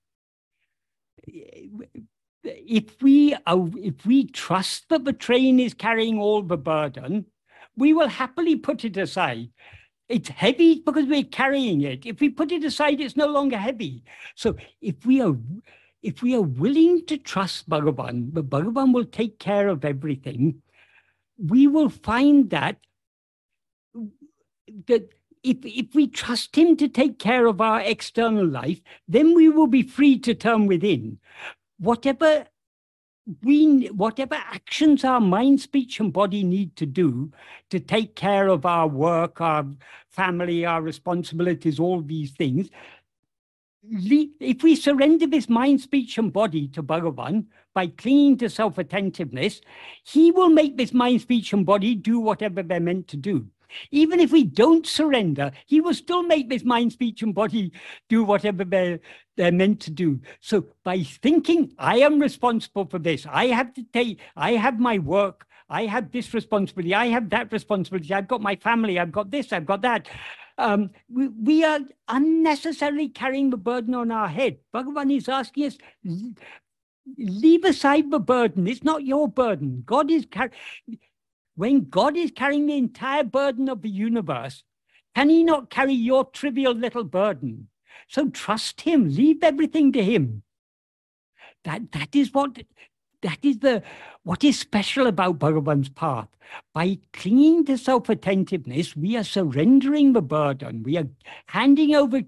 If 1.27 3.01
we, 3.01 3.37
if 3.47 4.05
we 4.05 4.27
trust 4.27 4.89
that 4.91 5.05
the 5.05 5.13
train 5.13 5.61
is 5.61 5.73
carrying 5.73 6.21
all 6.21 6.43
the 6.43 6.59
burden, 6.59 7.27
we 7.77 7.93
will 7.93 8.09
happily 8.09 8.57
put 8.57 8.85
it 8.85 8.97
aside. 8.97 9.51
It's 10.09 10.29
heavy 10.29 10.83
because 10.85 11.07
we're 11.07 11.25
carrying 11.25 11.83
it. 11.83 12.05
If 12.05 12.21
we 12.21 12.29
put 12.29 12.53
it 12.53 12.65
aside, 12.65 13.01
it's 13.01 13.17
no 13.17 13.27
longer 13.27 13.57
heavy. 13.57 14.05
So 14.35 14.57
if 14.81 15.07
we 15.07 15.21
are 15.23 15.35
if 16.03 16.23
we 16.23 16.35
are 16.35 16.43
willing 16.43 17.07
to 17.07 17.17
trust 17.17 17.69
Bhagavan, 17.69 18.35
the 18.35 18.45
Bhagavan 18.45 18.93
will 18.93 19.07
take 19.07 19.39
care 19.39 19.69
of 19.69 19.87
everything, 19.87 20.61
we 21.39 21.67
will 21.67 21.89
find 21.89 22.51
that 22.51 22.77
that 24.87 25.09
if, 25.43 25.59
if 25.63 25.95
we 25.95 26.09
trust 26.09 26.57
him 26.57 26.77
to 26.77 26.89
take 26.89 27.19
care 27.19 27.47
of 27.47 27.61
our 27.61 27.81
external 27.81 28.47
life, 28.47 28.81
then 29.07 29.35
we 29.35 29.49
will 29.49 29.67
be 29.67 29.83
free 29.83 30.19
to 30.21 30.35
turn 30.35 30.67
within. 30.67 31.19
Whatever 31.79 32.47
we 33.43 33.87
whatever 33.87 34.35
actions 34.35 35.03
our 35.03 35.21
mind 35.21 35.61
speech 35.61 35.99
and 35.99 36.13
body 36.13 36.45
need 36.45 36.77
to 36.77 36.85
do 36.85 37.31
to 37.71 37.81
take 37.81 38.15
care 38.15 38.49
of 38.49 38.67
our 38.67 38.87
work 38.87 39.41
our 39.41 39.67
family 40.11 40.67
our 40.67 40.83
responsibilities 40.83 41.81
all 41.81 42.03
these 42.03 42.33
things 42.33 42.69
if 43.83 44.63
we 44.63 44.77
surrender 44.77 45.27
this 45.27 45.49
mind 45.49 45.81
speech 45.81 46.19
and 46.19 46.33
body 46.33 46.69
to 46.69 46.83
bhagavan 46.83 47.47
by 47.75 47.87
clinging 47.87 48.37
to 48.37 48.49
self-attentiveness 48.49 49.61
he 50.05 50.31
will 50.31 50.51
make 50.51 50.77
this 50.77 50.93
mind 50.93 51.21
speech 51.21 51.53
and 51.53 51.65
body 51.65 51.95
do 51.95 52.21
whatever 52.21 52.63
they're 52.63 52.81
meant 52.81 53.09
to 53.09 53.17
do. 53.17 53.47
Even 53.91 54.21
if 54.21 54.33
we 54.33 54.45
don't 54.45 54.87
surrender, 54.87 55.51
he 55.67 55.81
will 55.81 55.95
still 55.95 56.23
make 56.23 56.49
this 56.49 56.65
mind, 56.65 56.93
speech, 56.93 57.23
and 57.23 57.35
body 57.35 57.73
do 58.09 58.23
whatever 58.23 58.65
they're, 58.65 59.01
they're 59.37 59.53
meant 59.53 59.81
to 59.81 59.91
do. 59.91 60.21
So 60.41 60.67
by 60.85 61.03
thinking, 61.03 61.73
I 61.79 61.99
am 61.99 62.19
responsible 62.19 62.87
for 62.87 62.99
this, 62.99 63.27
I 63.31 63.47
have 63.47 63.75
to 63.75 63.85
take, 63.93 64.21
I 64.37 64.53
have 64.53 64.79
my 64.79 64.99
work, 64.99 65.47
I 65.69 65.87
have 65.87 66.13
this 66.13 66.33
responsibility, 66.35 66.95
I 66.95 67.07
have 67.07 67.31
that 67.31 67.53
responsibility, 67.53 68.13
I've 68.15 68.29
got 68.29 68.41
my 68.41 68.57
family, 68.57 68.99
I've 68.99 69.13
got 69.13 69.31
this, 69.31 69.53
I've 69.53 69.67
got 69.67 69.83
that. 69.83 70.09
Um, 70.57 70.91
we, 71.13 71.29
we 71.29 71.65
are 71.65 71.81
unnecessarily 72.09 73.09
carrying 73.09 73.51
the 73.51 73.57
burden 73.57 73.95
on 73.95 74.13
our 74.13 74.29
head. 74.29 74.59
Bhagavan 74.73 75.17
is 75.17 75.29
asking 75.29 75.67
us, 75.67 75.79
leave 77.19 77.65
aside 77.65 78.11
the 78.11 78.21
burden. 78.21 78.67
It's 78.69 78.85
not 78.85 79.05
your 79.05 79.29
burden. 79.29 79.83
God 79.85 80.11
is 80.11 80.27
carrying 80.31 80.53
when 81.57 81.89
God 81.89 82.17
is 82.17 82.33
carrying 82.35 82.67
the 82.67 82.77
entire 82.77 83.25
burden 83.25 83.69
of 83.69 83.83
the 83.83 83.91
universe, 83.91 84.65
can 85.15 85.29
he 85.29 85.45
not 85.45 85.71
carry 85.71 85.93
your 85.93 86.25
trivial 86.25 86.75
little 86.75 87.05
burden? 87.05 87.69
So 88.09 88.29
trust 88.29 88.83
him, 88.83 89.09
leave 89.09 89.43
everything 89.43 89.93
to 89.93 90.03
him. 90.03 90.43
That, 91.65 91.93
that 91.93 92.15
is 92.15 92.33
what 92.33 92.59
that 93.23 93.39
is 93.43 93.59
the 93.59 93.83
what 94.23 94.45
is 94.45 94.59
special 94.59 95.07
about 95.07 95.39
Bhagavan's 95.39 95.89
path. 95.89 96.29
By 96.75 96.99
clinging 97.15 97.65
to 97.65 97.79
self-attentiveness, 97.79 98.95
we 98.95 99.17
are 99.17 99.25
surrendering 99.25 100.13
the 100.13 100.21
burden. 100.21 100.83
We 100.83 100.99
are 100.99 101.09
handing 101.47 101.95
over 101.95 102.21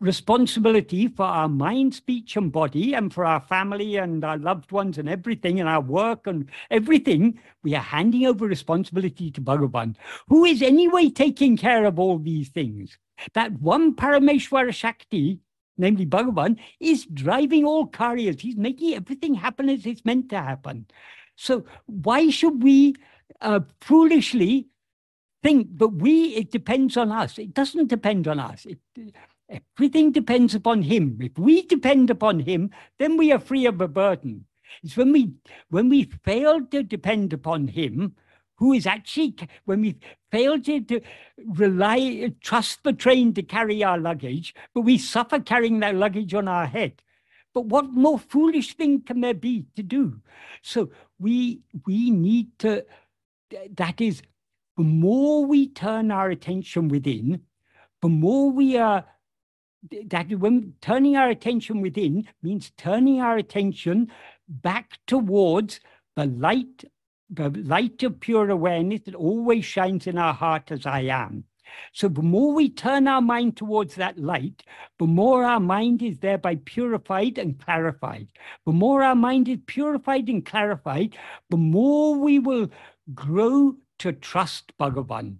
responsibility 0.00 1.06
for 1.06 1.24
our 1.24 1.48
mind, 1.48 1.94
speech, 1.94 2.36
and 2.36 2.50
body, 2.50 2.94
and 2.94 3.14
for 3.14 3.24
our 3.24 3.40
family 3.40 3.96
and 3.96 4.24
our 4.24 4.36
loved 4.36 4.72
ones 4.72 4.98
and 4.98 5.08
everything, 5.08 5.60
and 5.60 5.68
our 5.68 5.80
work 5.80 6.26
and 6.26 6.48
everything, 6.70 7.38
we 7.62 7.74
are 7.74 7.82
handing 7.82 8.26
over 8.26 8.46
responsibility 8.46 9.30
to 9.30 9.40
Bhagavan, 9.40 9.94
who 10.28 10.44
is 10.44 10.60
anyway 10.60 11.08
taking 11.08 11.56
care 11.56 11.84
of 11.84 11.98
all 11.98 12.18
these 12.18 12.48
things. 12.48 12.98
That 13.34 13.60
one 13.60 13.94
Parameshwara 13.94 14.72
Shakti, 14.72 15.40
namely 15.78 16.06
Bhagavan, 16.06 16.58
is 16.80 17.06
driving 17.06 17.64
all 17.64 17.86
karyas. 17.86 18.40
He's 18.40 18.56
making 18.56 18.94
everything 18.94 19.34
happen 19.34 19.68
as 19.68 19.86
it's 19.86 20.04
meant 20.04 20.28
to 20.30 20.40
happen. 20.40 20.86
So 21.36 21.64
why 21.86 22.30
should 22.30 22.62
we 22.62 22.96
uh, 23.40 23.60
foolishly 23.80 24.68
think 25.42 25.78
that 25.78 25.88
we, 25.88 26.34
it 26.34 26.50
depends 26.50 26.96
on 26.96 27.10
us? 27.10 27.38
It 27.38 27.54
doesn't 27.54 27.88
depend 27.88 28.28
on 28.28 28.38
us. 28.38 28.66
It, 28.66 28.78
Everything 29.76 30.12
depends 30.12 30.54
upon 30.54 30.82
him. 30.82 31.18
If 31.20 31.38
we 31.38 31.62
depend 31.62 32.08
upon 32.08 32.40
him, 32.40 32.70
then 32.98 33.16
we 33.16 33.32
are 33.32 33.38
free 33.38 33.66
of 33.66 33.80
a 33.80 33.88
burden. 33.88 34.46
It's 34.82 34.96
when 34.96 35.12
we 35.12 35.32
when 35.68 35.90
we 35.90 36.04
fail 36.24 36.64
to 36.66 36.82
depend 36.82 37.32
upon 37.34 37.68
him, 37.68 38.14
who 38.62 38.72
is 38.72 38.86
actually 38.86 39.34
when 39.64 39.80
we 39.80 39.96
fail 40.30 40.56
to, 40.60 40.80
to 40.80 41.00
rely 41.36 42.32
trust 42.40 42.84
the 42.84 42.92
train 42.92 43.34
to 43.34 43.42
carry 43.42 43.82
our 43.82 43.98
luggage, 43.98 44.54
but 44.72 44.82
we 44.82 44.96
suffer 44.96 45.40
carrying 45.40 45.80
that 45.80 45.96
luggage 45.96 46.32
on 46.32 46.46
our 46.46 46.66
head. 46.66 47.02
But 47.54 47.64
what 47.66 47.90
more 47.90 48.20
foolish 48.20 48.76
thing 48.76 49.00
can 49.00 49.20
there 49.20 49.34
be 49.34 49.66
to 49.74 49.82
do? 49.82 50.20
So 50.62 50.90
we 51.18 51.62
we 51.86 52.12
need 52.12 52.56
to 52.60 52.84
that 53.74 54.00
is 54.00 54.22
the 54.76 54.84
more 54.84 55.44
we 55.44 55.66
turn 55.66 56.12
our 56.12 56.30
attention 56.30 56.86
within, 56.86 57.42
the 58.00 58.08
more 58.08 58.48
we 58.48 58.76
are 58.76 59.04
that 60.06 60.30
when 60.30 60.74
turning 60.80 61.16
our 61.16 61.30
attention 61.30 61.80
within 61.80 62.28
means 62.44 62.70
turning 62.76 63.20
our 63.20 63.38
attention 63.38 64.12
back 64.48 64.98
towards 65.08 65.80
the 66.14 66.26
light, 66.26 66.84
the 67.32 67.48
light 67.48 68.02
of 68.02 68.20
pure 68.20 68.50
awareness 68.50 69.02
that 69.06 69.14
always 69.14 69.64
shines 69.64 70.06
in 70.06 70.18
our 70.18 70.34
heart 70.34 70.70
as 70.70 70.86
I 70.86 71.00
am. 71.00 71.44
So 71.92 72.08
the 72.08 72.22
more 72.22 72.52
we 72.52 72.68
turn 72.68 73.08
our 73.08 73.22
mind 73.22 73.56
towards 73.56 73.94
that 73.94 74.18
light, 74.18 74.62
the 74.98 75.06
more 75.06 75.44
our 75.44 75.60
mind 75.60 76.02
is 76.02 76.18
thereby 76.18 76.56
purified 76.56 77.38
and 77.38 77.58
clarified. 77.58 78.28
The 78.66 78.72
more 78.72 79.02
our 79.02 79.14
mind 79.14 79.48
is 79.48 79.58
purified 79.66 80.28
and 80.28 80.44
clarified, 80.44 81.16
the 81.48 81.56
more 81.56 82.14
we 82.14 82.38
will 82.38 82.70
grow 83.14 83.76
to 84.00 84.12
trust 84.12 84.72
Bhagavan. 84.78 85.36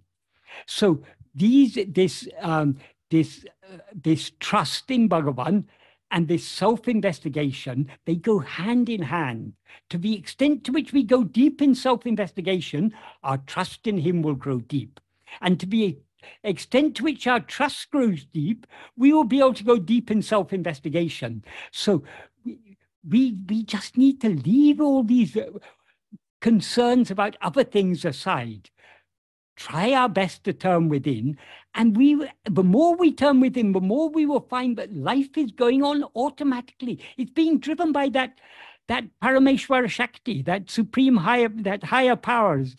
So 0.65 1.03
these 1.35 1.77
this 1.87 2.27
um, 2.41 2.77
this 3.09 3.45
uh, 3.71 3.77
this 3.93 4.31
trust 4.39 4.89
in 4.89 5.09
Bhagavan 5.09 5.65
and 6.13 6.27
this 6.27 6.47
self-investigation 6.47 7.89
they 8.05 8.15
go 8.15 8.39
hand 8.39 8.87
in 8.87 9.01
hand. 9.01 9.53
To 9.89 9.97
the 9.97 10.15
extent 10.15 10.63
to 10.63 10.71
which 10.71 10.93
we 10.93 11.03
go 11.03 11.23
deep 11.25 11.61
in 11.61 11.75
self-investigation 11.75 12.93
our 13.23 13.39
trust 13.39 13.87
in 13.87 13.97
him 13.97 14.21
will 14.21 14.35
grow 14.35 14.59
deep. 14.59 15.01
And 15.41 15.59
to 15.59 15.65
the 15.65 15.97
extent 16.43 16.95
to 16.95 17.03
which 17.03 17.27
our 17.27 17.41
trust 17.41 17.91
grows 17.91 18.23
deep 18.25 18.65
we 18.95 19.11
will 19.11 19.25
be 19.25 19.39
able 19.39 19.55
to 19.55 19.63
go 19.63 19.77
deep 19.77 20.09
in 20.09 20.21
self-investigation. 20.21 21.43
So 21.71 22.03
we 22.45 22.59
we, 23.05 23.35
we 23.49 23.63
just 23.63 23.97
need 23.97 24.21
to 24.21 24.29
leave 24.29 24.79
all 24.79 25.03
these 25.03 25.35
uh, 25.35 25.49
concerns 26.39 27.11
about 27.11 27.35
other 27.41 27.63
things 27.63 28.05
aside 28.05 28.69
try 29.55 29.93
our 29.93 30.09
best 30.09 30.43
to 30.43 30.53
turn 30.53 30.89
within. 30.89 31.37
And 31.75 31.97
we 31.97 32.27
the 32.45 32.63
more 32.63 32.95
we 32.95 33.11
turn 33.11 33.39
within 33.39 33.71
the 33.71 33.81
more 33.81 34.09
we 34.09 34.25
will 34.25 34.47
find 34.49 34.77
that 34.77 34.93
life 34.93 35.37
is 35.37 35.51
going 35.51 35.83
on 35.83 36.03
automatically. 36.15 36.99
It's 37.17 37.31
being 37.31 37.59
driven 37.59 37.91
by 37.91 38.09
that 38.09 38.39
that 38.87 39.05
parameshwara 39.21 39.89
shakti 39.89 40.41
that 40.43 40.69
supreme 40.69 41.17
higher 41.17 41.49
that 41.49 41.83
higher 41.83 42.15
powers 42.15 42.75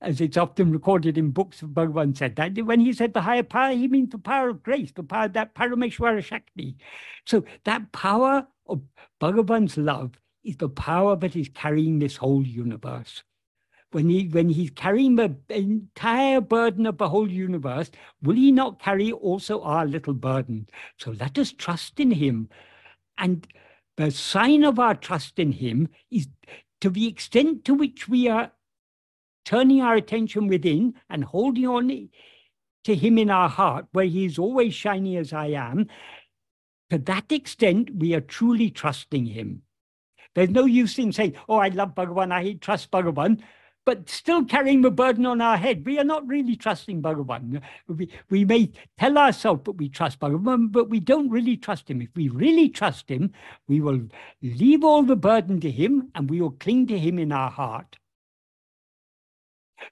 as 0.00 0.20
it's 0.20 0.36
often 0.36 0.70
recorded 0.70 1.18
in 1.18 1.30
books 1.30 1.62
of 1.62 1.70
Bhagavan 1.70 2.16
said. 2.16 2.36
That 2.36 2.56
when 2.64 2.80
he 2.80 2.92
said 2.92 3.14
the 3.14 3.20
higher 3.20 3.42
power, 3.42 3.72
he 3.72 3.88
means 3.88 4.10
the 4.10 4.18
power 4.18 4.50
of 4.50 4.62
grace, 4.62 4.92
the 4.92 5.02
power 5.02 5.28
that 5.28 5.54
Parameshwara 5.54 6.22
Shakti. 6.22 6.76
So 7.26 7.44
that 7.64 7.90
power 7.92 8.46
of 8.66 8.82
Bhagavan's 9.20 9.76
love 9.76 10.12
is 10.44 10.56
the 10.56 10.68
power 10.68 11.16
that 11.16 11.34
is 11.34 11.48
carrying 11.48 11.98
this 11.98 12.16
whole 12.16 12.46
universe 12.46 13.24
when 13.90 14.08
he 14.08 14.28
when 14.28 14.50
he's 14.50 14.70
carrying 14.70 15.16
the 15.16 15.34
entire 15.48 16.40
burden 16.40 16.86
of 16.86 16.98
the 16.98 17.08
whole 17.08 17.30
universe, 17.30 17.90
will 18.22 18.34
he 18.34 18.52
not 18.52 18.80
carry 18.80 19.12
also 19.12 19.62
our 19.62 19.86
little 19.86 20.14
burden? 20.14 20.68
So 20.98 21.12
let 21.12 21.38
us 21.38 21.52
trust 21.52 21.98
in 21.98 22.10
him. 22.10 22.48
And 23.16 23.46
the 23.96 24.10
sign 24.10 24.64
of 24.64 24.78
our 24.78 24.94
trust 24.94 25.38
in 25.38 25.52
him 25.52 25.88
is 26.10 26.28
to 26.80 26.90
the 26.90 27.06
extent 27.06 27.64
to 27.64 27.74
which 27.74 28.08
we 28.08 28.28
are 28.28 28.52
turning 29.44 29.80
our 29.80 29.94
attention 29.94 30.46
within 30.46 30.94
and 31.08 31.24
holding 31.24 31.66
on 31.66 32.10
to 32.84 32.94
him 32.94 33.18
in 33.18 33.30
our 33.30 33.48
heart, 33.48 33.86
where 33.92 34.04
he 34.04 34.26
is 34.26 34.38
always 34.38 34.74
shiny 34.74 35.16
as 35.16 35.32
I 35.32 35.46
am, 35.46 35.88
to 36.90 36.98
that 36.98 37.32
extent 37.32 37.90
we 37.94 38.14
are 38.14 38.20
truly 38.20 38.70
trusting 38.70 39.26
him. 39.26 39.62
There's 40.34 40.50
no 40.50 40.66
use 40.66 40.98
in 40.98 41.12
saying, 41.12 41.34
Oh, 41.48 41.56
I 41.56 41.68
love 41.68 41.94
Bhagavan, 41.94 42.32
I 42.32 42.52
trust 42.60 42.90
Bhagavan 42.90 43.42
but 43.88 44.10
still 44.10 44.44
carrying 44.44 44.82
the 44.82 44.90
burden 44.90 45.24
on 45.24 45.40
our 45.40 45.56
head. 45.56 45.86
We 45.86 45.98
are 45.98 46.04
not 46.04 46.28
really 46.28 46.56
trusting 46.56 47.00
Bhagavan. 47.00 47.62
We, 47.86 48.10
we 48.28 48.44
may 48.44 48.70
tell 48.98 49.16
ourselves 49.16 49.62
that 49.64 49.78
we 49.78 49.88
trust 49.88 50.20
Bhagavan, 50.20 50.72
but 50.72 50.90
we 50.90 51.00
don't 51.00 51.30
really 51.30 51.56
trust 51.56 51.88
him. 51.88 52.02
If 52.02 52.10
we 52.14 52.28
really 52.28 52.68
trust 52.68 53.08
him, 53.08 53.32
we 53.66 53.80
will 53.80 54.02
leave 54.42 54.84
all 54.84 55.04
the 55.04 55.16
burden 55.16 55.58
to 55.60 55.70
him 55.70 56.10
and 56.14 56.28
we 56.28 56.42
will 56.42 56.50
cling 56.50 56.86
to 56.88 56.98
him 56.98 57.18
in 57.18 57.32
our 57.32 57.50
heart. 57.50 57.96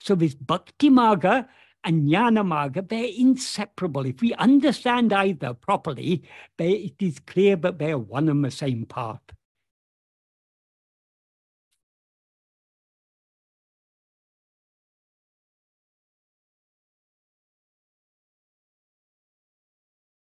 So 0.01 0.15
this 0.15 0.35
Bhakti 0.35 0.91
Marga 0.91 1.49
and 1.83 2.07
Jnana 2.07 2.45
Marga, 2.45 2.87
they're 2.87 3.13
inseparable. 3.17 4.05
If 4.05 4.21
we 4.21 4.35
understand 4.35 5.15
either 5.15 5.55
properly, 5.55 6.23
they, 6.59 6.73
it 6.73 6.97
is 7.01 7.19
clear 7.21 7.57
that 7.57 7.79
they 7.79 7.93
are 7.93 7.99
one 7.99 8.29
and 8.29 8.45
the 8.45 8.51
same 8.51 8.85
path. 8.85 9.23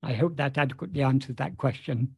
I 0.02 0.14
hope 0.14 0.36
that 0.36 0.58
adequately 0.58 1.02
answers 1.02 1.36
that 1.36 1.56
question. 1.56 2.16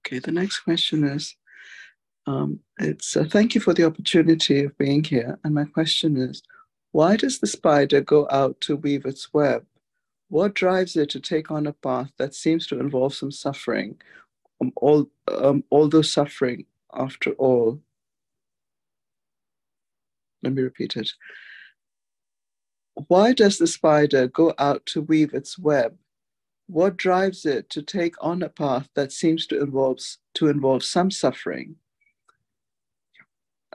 Okay, 0.00 0.18
the 0.18 0.32
next 0.32 0.60
question 0.60 1.04
is, 1.04 1.36
um, 2.26 2.60
it's 2.78 3.16
uh, 3.16 3.24
thank 3.24 3.54
you 3.54 3.60
for 3.60 3.74
the 3.74 3.84
opportunity 3.84 4.64
of 4.64 4.76
being 4.78 5.04
here. 5.04 5.38
And 5.44 5.54
my 5.54 5.64
question 5.64 6.16
is, 6.16 6.42
why 6.92 7.16
does 7.16 7.38
the 7.38 7.46
spider 7.46 8.00
go 8.00 8.26
out 8.30 8.60
to 8.62 8.76
weave 8.76 9.04
its 9.04 9.32
web? 9.32 9.66
What 10.28 10.54
drives 10.54 10.96
it 10.96 11.10
to 11.10 11.20
take 11.20 11.50
on 11.50 11.66
a 11.66 11.72
path 11.72 12.10
that 12.18 12.34
seems 12.34 12.66
to 12.68 12.80
involve 12.80 13.14
some 13.14 13.30
suffering, 13.30 14.00
um, 14.60 14.72
all, 14.76 15.10
um, 15.28 15.62
although 15.70 16.02
suffering 16.02 16.64
after 16.94 17.32
all. 17.32 17.80
Let 20.42 20.54
me 20.54 20.62
repeat 20.62 20.96
it. 20.96 21.10
Why 23.06 23.32
does 23.32 23.58
the 23.58 23.66
spider 23.66 24.28
go 24.28 24.54
out 24.58 24.84
to 24.86 25.02
weave 25.02 25.34
its 25.34 25.58
web? 25.58 25.96
What 26.66 26.96
drives 26.96 27.46
it 27.46 27.70
to 27.70 27.82
take 27.82 28.14
on 28.20 28.42
a 28.42 28.48
path 28.48 28.88
that 28.94 29.12
seems 29.12 29.46
to 29.48 29.60
involve, 29.60 29.98
to 30.34 30.48
involve 30.48 30.84
some 30.84 31.10
suffering? 31.10 31.76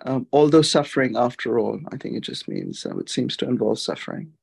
Um, 0.05 0.27
although 0.33 0.61
suffering, 0.61 1.15
after 1.15 1.57
all, 1.57 1.79
I 1.91 1.97
think 1.97 2.17
it 2.17 2.21
just 2.21 2.47
means 2.47 2.85
uh, 2.85 2.97
it 2.97 3.09
seems 3.09 3.37
to 3.37 3.47
involve 3.47 3.79
suffering. 3.79 4.33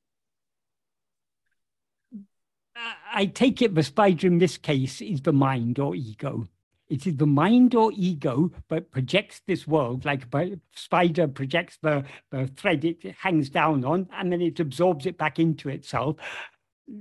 I 3.13 3.27
take 3.27 3.61
it 3.61 3.75
the 3.75 3.83
spider 3.83 4.29
in 4.29 4.39
this 4.39 4.57
case 4.57 5.01
is 5.01 5.21
the 5.21 5.33
mind 5.33 5.79
or 5.79 5.95
ego. 5.95 6.47
It 6.91 7.07
is 7.07 7.17
the 7.17 7.27
mind 7.27 7.77
or 7.77 7.93
ego 7.95 8.51
that 8.69 8.91
projects 8.91 9.43
this 9.47 9.67
world, 9.67 10.05
like 10.05 10.25
a 10.35 10.59
spider 10.73 11.29
projects 11.29 11.79
the, 11.81 12.05
the 12.31 12.49
thread 12.49 12.85
it 12.85 13.15
hangs 13.21 13.49
down 13.49 13.85
on, 13.85 14.09
and 14.13 14.33
then 14.33 14.43
it 14.43 14.59
absorbs 14.59 15.07
it 15.07 15.17
back 15.17 15.39
into 15.39 15.69
itself. 15.69 16.17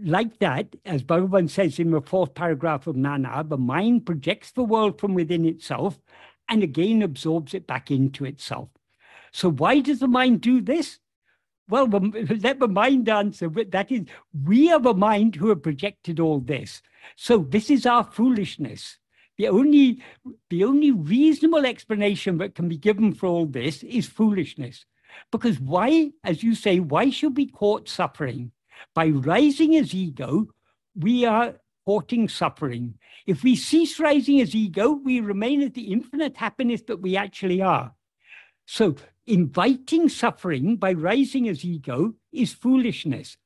Like 0.04 0.38
that, 0.40 0.76
as 0.86 1.02
Bhagavan 1.02 1.50
says 1.50 1.80
in 1.80 1.90
the 1.90 2.02
fourth 2.02 2.36
paragraph 2.36 2.86
of 2.86 2.96
Nan 2.96 3.24
Yar, 3.24 3.44
the 3.44 3.58
mind 3.58 4.06
projects 4.06 4.52
the 4.52 4.64
world 4.64 5.00
from 5.00 5.16
within 5.16 5.44
itself 5.44 6.00
and 6.48 6.62
again 6.62 7.02
absorbs 7.02 7.56
it 7.56 7.66
back 7.66 7.90
into 7.90 8.26
itself. 8.26 8.70
So, 9.32 9.50
why 9.50 9.80
does 9.80 10.00
the 10.00 10.08
mind 10.08 10.42
do 10.42 10.62
this? 10.62 11.00
Well, 11.68 11.86
let 12.42 12.60
the 12.60 12.68
mind 12.68 13.10
answer. 13.10 13.50
That 13.50 13.92
is, 13.92 14.06
we 14.46 14.72
are 14.72 14.80
the 14.80 14.94
mind 14.94 15.36
who 15.36 15.50
have 15.50 15.64
projected 15.64 16.20
all 16.20 16.40
this. 16.40 16.84
So, 17.16 17.40
this 17.40 17.72
is 17.72 17.88
our 17.88 18.04
foolishness. 18.04 18.98
The 19.40 19.48
only, 19.48 20.04
the 20.50 20.66
only 20.66 20.92
reasonable 20.92 21.66
explanation 21.66 22.40
that 22.40 22.56
can 22.56 22.68
be 22.68 22.76
given 22.76 23.14
for 23.14 23.28
all 23.28 23.46
this 23.46 23.84
is 23.84 24.06
foolishness. 24.06 24.86
Because 25.32 25.62
why, 25.62 26.12
as 26.26 26.44
you 26.44 26.54
say, 26.54 26.82
why 26.82 27.10
should 27.10 27.38
we 27.38 27.48
court 27.48 27.88
suffering? 27.88 28.52
By 28.94 29.08
rising 29.08 29.78
as 29.78 29.96
ego, 29.96 30.50
we 30.94 31.24
are 31.24 31.56
courting 31.86 32.28
suffering. 32.28 32.96
If 33.26 33.42
we 33.42 33.56
cease 33.56 33.98
rising 33.98 34.42
as 34.42 34.54
ego, 34.54 34.92
we 34.92 35.22
remain 35.22 35.62
as 35.62 35.72
the 35.72 35.90
infinite 35.94 36.36
happiness 36.36 36.82
that 36.88 37.02
we 37.02 37.16
actually 37.16 37.62
are. 37.62 37.94
So, 38.66 38.98
inviting 39.26 40.10
suffering 40.10 40.76
by 40.76 40.92
rising 40.92 41.48
as 41.48 41.64
ego 41.64 42.14
is 42.34 42.52
foolishness. 42.52 43.38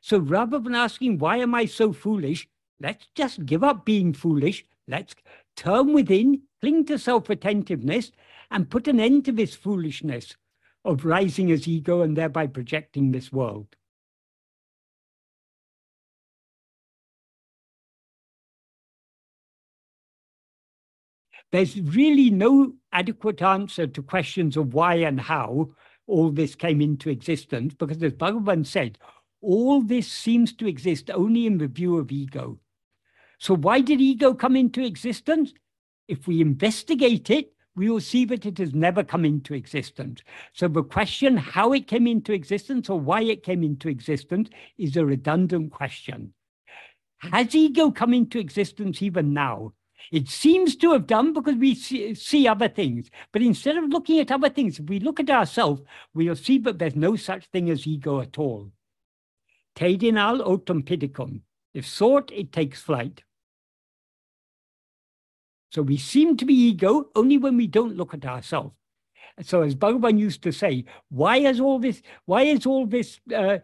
So, 0.00 0.18
rather 0.18 0.58
than 0.58 0.74
asking, 0.74 1.18
why 1.18 1.36
am 1.36 1.54
I 1.54 1.66
so 1.66 1.92
foolish? 1.92 2.48
Let's 2.80 3.06
just 3.14 3.46
give 3.46 3.62
up 3.62 3.86
being 3.86 4.12
foolish 4.12 4.64
Let's 4.88 5.14
turn 5.56 5.92
within, 5.92 6.42
cling 6.60 6.86
to 6.86 6.98
self 6.98 7.28
attentiveness, 7.28 8.12
and 8.50 8.70
put 8.70 8.86
an 8.88 9.00
end 9.00 9.24
to 9.24 9.32
this 9.32 9.54
foolishness 9.54 10.36
of 10.84 11.04
rising 11.04 11.50
as 11.50 11.66
ego 11.66 12.02
and 12.02 12.16
thereby 12.16 12.46
projecting 12.46 13.10
this 13.10 13.32
world. 13.32 13.74
There's 21.52 21.80
really 21.80 22.30
no 22.30 22.74
adequate 22.92 23.40
answer 23.40 23.86
to 23.86 24.02
questions 24.02 24.56
of 24.56 24.74
why 24.74 24.96
and 24.96 25.20
how 25.20 25.70
all 26.06 26.30
this 26.30 26.54
came 26.54 26.80
into 26.80 27.10
existence, 27.10 27.74
because 27.74 28.02
as 28.02 28.12
Bhagavan 28.12 28.66
said, 28.66 28.98
all 29.40 29.80
this 29.80 30.10
seems 30.10 30.52
to 30.54 30.68
exist 30.68 31.10
only 31.10 31.46
in 31.46 31.58
the 31.58 31.68
view 31.68 31.98
of 31.98 32.12
ego. 32.12 32.58
So, 33.38 33.54
why 33.54 33.80
did 33.80 34.00
ego 34.00 34.34
come 34.34 34.56
into 34.56 34.82
existence? 34.84 35.52
If 36.08 36.26
we 36.26 36.40
investigate 36.40 37.30
it, 37.30 37.52
we 37.74 37.90
will 37.90 38.00
see 38.00 38.24
that 38.26 38.46
it 38.46 38.58
has 38.58 38.74
never 38.74 39.04
come 39.04 39.24
into 39.24 39.54
existence. 39.54 40.22
So, 40.54 40.68
the 40.68 40.82
question 40.82 41.36
how 41.36 41.72
it 41.72 41.86
came 41.86 42.06
into 42.06 42.32
existence 42.32 42.88
or 42.88 42.98
why 42.98 43.22
it 43.22 43.42
came 43.42 43.62
into 43.62 43.88
existence 43.88 44.48
is 44.78 44.96
a 44.96 45.04
redundant 45.04 45.72
question. 45.72 46.32
Has 47.18 47.54
ego 47.54 47.90
come 47.90 48.14
into 48.14 48.38
existence 48.38 49.02
even 49.02 49.32
now? 49.32 49.72
It 50.12 50.28
seems 50.28 50.76
to 50.76 50.92
have 50.92 51.06
done 51.06 51.32
because 51.32 51.56
we 51.56 51.74
see, 51.74 52.14
see 52.14 52.46
other 52.46 52.68
things. 52.68 53.10
But 53.32 53.42
instead 53.42 53.76
of 53.76 53.84
looking 53.84 54.20
at 54.20 54.30
other 54.30 54.50
things, 54.50 54.78
if 54.78 54.88
we 54.88 55.00
look 55.00 55.18
at 55.20 55.30
ourselves, 55.30 55.82
we'll 56.14 56.36
see 56.36 56.58
that 56.58 56.78
there's 56.78 56.94
no 56.94 57.16
such 57.16 57.46
thing 57.46 57.70
as 57.70 57.86
ego 57.86 58.20
at 58.20 58.38
all. 58.38 58.70
Tedinal 59.74 60.40
autem 60.40 60.84
pidicum. 60.84 61.40
If 61.76 61.86
sought, 61.86 62.32
it 62.32 62.52
takes 62.52 62.80
flight. 62.80 63.22
So 65.72 65.82
we 65.82 65.98
seem 65.98 66.38
to 66.38 66.46
be 66.46 66.54
ego 66.54 67.10
only 67.14 67.36
when 67.36 67.58
we 67.58 67.66
don't 67.66 67.98
look 67.98 68.14
at 68.14 68.24
ourselves. 68.24 68.74
So 69.42 69.60
as 69.60 69.74
Bhagavan 69.74 70.18
used 70.18 70.40
to 70.44 70.52
say, 70.52 70.86
why 71.10 71.36
is 71.36 71.60
all 71.60 71.78
this, 71.78 72.00
why 72.24 72.44
is 72.44 72.64
all 72.64 72.86
this 72.86 73.20
uh, 73.34 73.58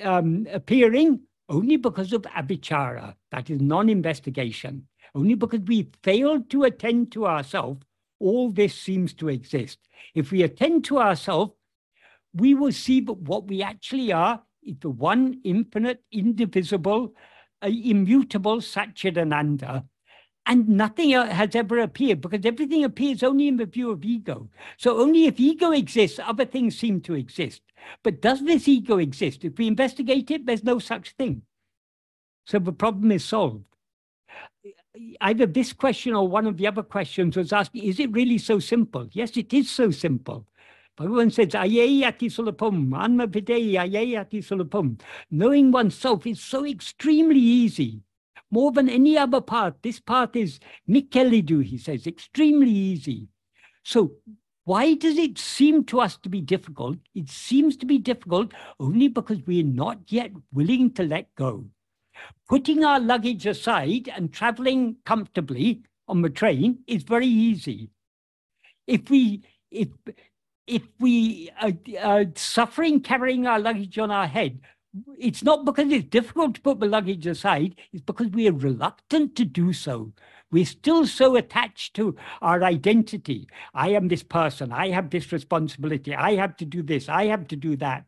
um, 0.00 0.46
appearing? 0.50 1.20
Only 1.50 1.76
because 1.76 2.14
of 2.14 2.22
avichara, 2.22 3.14
that 3.30 3.50
is 3.50 3.60
non-investigation. 3.60 4.88
Only 5.14 5.34
because 5.34 5.60
we 5.60 5.90
failed 6.02 6.48
to 6.48 6.64
attend 6.64 7.12
to 7.12 7.26
ourselves, 7.26 7.84
all 8.20 8.50
this 8.50 8.74
seems 8.74 9.12
to 9.14 9.28
exist. 9.28 9.78
If 10.14 10.30
we 10.30 10.44
attend 10.44 10.86
to 10.86 10.98
ourselves, 10.98 11.52
we 12.32 12.54
will 12.54 12.72
see 12.72 13.02
what 13.02 13.48
we 13.48 13.62
actually 13.62 14.12
are 14.12 14.42
the 14.80 14.90
one 14.90 15.40
infinite, 15.44 16.02
indivisible, 16.12 17.14
uh, 17.62 17.68
immutable 17.68 18.58
Satchidananda, 18.58 19.84
and 20.46 20.68
nothing 20.68 21.10
has 21.10 21.54
ever 21.54 21.78
appeared 21.80 22.22
because 22.22 22.44
everything 22.44 22.84
appears 22.84 23.22
only 23.22 23.48
in 23.48 23.58
the 23.58 23.66
view 23.66 23.90
of 23.90 24.02
ego. 24.02 24.48
So 24.78 24.98
only 24.98 25.26
if 25.26 25.38
ego 25.38 25.72
exists, 25.72 26.18
other 26.18 26.46
things 26.46 26.78
seem 26.78 27.02
to 27.02 27.14
exist. 27.14 27.60
But 28.02 28.22
does 28.22 28.42
this 28.42 28.66
ego 28.66 28.96
exist? 28.96 29.44
If 29.44 29.58
we 29.58 29.66
investigate 29.66 30.30
it, 30.30 30.46
there's 30.46 30.64
no 30.64 30.78
such 30.78 31.12
thing. 31.12 31.42
So 32.46 32.58
the 32.58 32.72
problem 32.72 33.12
is 33.12 33.24
solved. 33.24 33.64
Either 35.20 35.44
this 35.44 35.72
question 35.74 36.14
or 36.14 36.26
one 36.26 36.46
of 36.46 36.56
the 36.56 36.66
other 36.66 36.82
questions 36.82 37.36
was 37.36 37.52
asking, 37.52 37.84
is 37.84 38.00
it 38.00 38.10
really 38.12 38.38
so 38.38 38.58
simple? 38.58 39.06
Yes, 39.12 39.36
it 39.36 39.52
is 39.52 39.70
so 39.70 39.90
simple. 39.90 40.46
Bhagavan 40.98 41.32
says, 41.32 41.48
ayayati 41.48 42.28
sulapum, 42.28 42.92
Anma 42.98 43.26
Vidya 43.26 43.82
ayayati 43.82 44.42
sulapum. 44.42 45.00
Knowing 45.30 45.70
oneself 45.70 46.26
is 46.26 46.40
so 46.40 46.66
extremely 46.66 47.38
easy 47.38 48.00
more 48.50 48.72
than 48.72 48.88
any 48.88 49.16
other 49.16 49.40
path. 49.40 49.74
This 49.82 50.00
path 50.00 50.34
is 50.34 50.58
Mikelidu, 50.88 51.62
he 51.62 51.78
says, 51.78 52.06
extremely 52.06 52.70
easy. 52.70 53.28
So 53.84 54.12
why 54.64 54.94
does 54.94 55.16
it 55.18 55.38
seem 55.38 55.84
to 55.84 56.00
us 56.00 56.16
to 56.18 56.28
be 56.28 56.40
difficult? 56.40 56.98
It 57.14 57.30
seems 57.30 57.76
to 57.78 57.86
be 57.86 57.98
difficult 57.98 58.52
only 58.80 59.08
because 59.08 59.38
we're 59.46 59.64
not 59.64 59.98
yet 60.08 60.32
willing 60.52 60.92
to 60.94 61.04
let 61.04 61.34
go. 61.36 61.66
Putting 62.48 62.84
our 62.84 62.98
luggage 62.98 63.46
aside 63.46 64.10
and 64.14 64.32
traveling 64.32 64.96
comfortably 65.06 65.82
on 66.08 66.22
the 66.22 66.30
train 66.30 66.80
is 66.86 67.02
very 67.04 67.26
easy. 67.26 67.90
If 68.86 69.08
we, 69.10 69.42
if, 69.70 69.88
if 70.68 70.82
we 71.00 71.50
are, 71.60 71.72
are 72.02 72.26
suffering 72.36 73.00
carrying 73.00 73.46
our 73.46 73.58
luggage 73.58 73.98
on 73.98 74.10
our 74.10 74.26
head, 74.26 74.60
it's 75.18 75.42
not 75.42 75.64
because 75.64 75.90
it's 75.90 76.08
difficult 76.08 76.54
to 76.54 76.60
put 76.60 76.80
the 76.80 76.86
luggage 76.86 77.26
aside, 77.26 77.76
it's 77.92 78.02
because 78.02 78.28
we 78.28 78.48
are 78.48 78.52
reluctant 78.52 79.34
to 79.36 79.44
do 79.44 79.72
so. 79.72 80.12
We're 80.50 80.64
still 80.64 81.06
so 81.06 81.36
attached 81.36 81.94
to 81.96 82.16
our 82.40 82.62
identity. 82.62 83.48
I 83.74 83.90
am 83.90 84.08
this 84.08 84.22
person. 84.22 84.72
I 84.72 84.88
have 84.88 85.10
this 85.10 85.30
responsibility. 85.30 86.14
I 86.14 86.36
have 86.36 86.56
to 86.58 86.64
do 86.64 86.82
this. 86.82 87.08
I 87.08 87.26
have 87.26 87.48
to 87.48 87.56
do 87.56 87.76
that. 87.76 88.04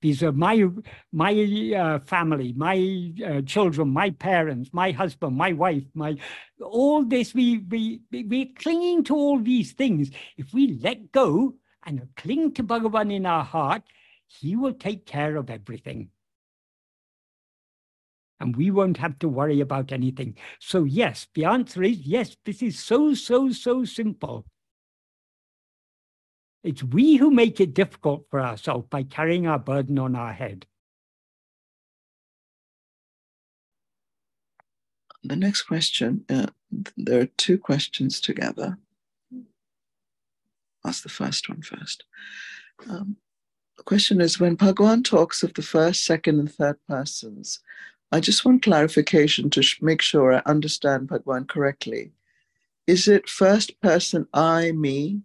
These 0.00 0.22
are 0.22 0.32
my 0.32 0.64
my 1.12 1.32
uh, 1.76 1.98
family, 1.98 2.54
my 2.56 3.12
uh, 3.26 3.42
children, 3.42 3.88
my 3.90 4.10
parents, 4.10 4.70
my 4.72 4.92
husband, 4.92 5.36
my 5.36 5.52
wife, 5.52 5.84
my 5.92 6.16
all 6.62 7.04
this. 7.04 7.34
We 7.34 7.58
we 7.58 8.00
we're 8.12 8.46
clinging 8.54 9.04
to 9.04 9.16
all 9.16 9.40
these 9.40 9.72
things. 9.72 10.10
If 10.36 10.54
we 10.54 10.78
let 10.80 11.10
go 11.10 11.54
and 11.88 12.06
cling 12.16 12.52
to 12.52 12.62
Bhagavan 12.62 13.10
in 13.10 13.24
our 13.24 13.42
heart, 13.42 13.82
he 14.26 14.54
will 14.54 14.74
take 14.74 15.06
care 15.06 15.36
of 15.36 15.48
everything. 15.48 16.10
And 18.38 18.54
we 18.54 18.70
won't 18.70 18.98
have 18.98 19.18
to 19.20 19.28
worry 19.28 19.60
about 19.60 19.90
anything. 19.90 20.36
So, 20.60 20.84
yes, 20.84 21.26
the 21.34 21.46
answer 21.46 21.82
is 21.82 21.98
yes, 22.00 22.36
this 22.44 22.62
is 22.62 22.78
so, 22.78 23.14
so, 23.14 23.50
so 23.52 23.86
simple. 23.86 24.44
It's 26.62 26.84
we 26.84 27.16
who 27.16 27.30
make 27.30 27.58
it 27.58 27.72
difficult 27.72 28.26
for 28.30 28.40
ourselves 28.40 28.86
by 28.90 29.04
carrying 29.04 29.46
our 29.46 29.58
burden 29.58 29.98
on 29.98 30.14
our 30.14 30.34
head. 30.34 30.66
The 35.24 35.36
next 35.36 35.62
question, 35.62 36.26
uh, 36.28 36.48
there 36.96 37.22
are 37.22 37.26
two 37.26 37.56
questions 37.56 38.20
together. 38.20 38.76
Ask 40.88 41.02
the 41.02 41.10
first 41.10 41.50
one 41.50 41.60
first. 41.60 42.04
Um, 42.88 43.16
the 43.76 43.82
question 43.82 44.22
is 44.22 44.40
when 44.40 44.54
Bhagwan 44.54 45.02
talks 45.02 45.42
of 45.42 45.52
the 45.52 45.60
first, 45.60 46.02
second, 46.02 46.38
and 46.38 46.50
third 46.50 46.78
persons, 46.88 47.60
I 48.10 48.20
just 48.20 48.42
want 48.46 48.62
clarification 48.62 49.50
to 49.50 49.62
make 49.82 50.00
sure 50.00 50.32
I 50.32 50.40
understand 50.46 51.08
Bhagwan 51.08 51.44
correctly. 51.44 52.12
Is 52.86 53.06
it 53.06 53.28
first 53.28 53.78
person 53.82 54.26
I, 54.32 54.72
me, 54.72 55.20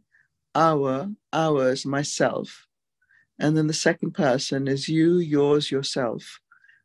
our, 0.54 1.10
ours, 1.32 1.86
myself? 1.86 2.68
And 3.40 3.56
then 3.56 3.68
the 3.68 3.74
second 3.74 4.12
person 4.12 4.68
is 4.68 4.90
you, 4.90 5.20
yours, 5.20 5.72
yourself. 5.72 6.42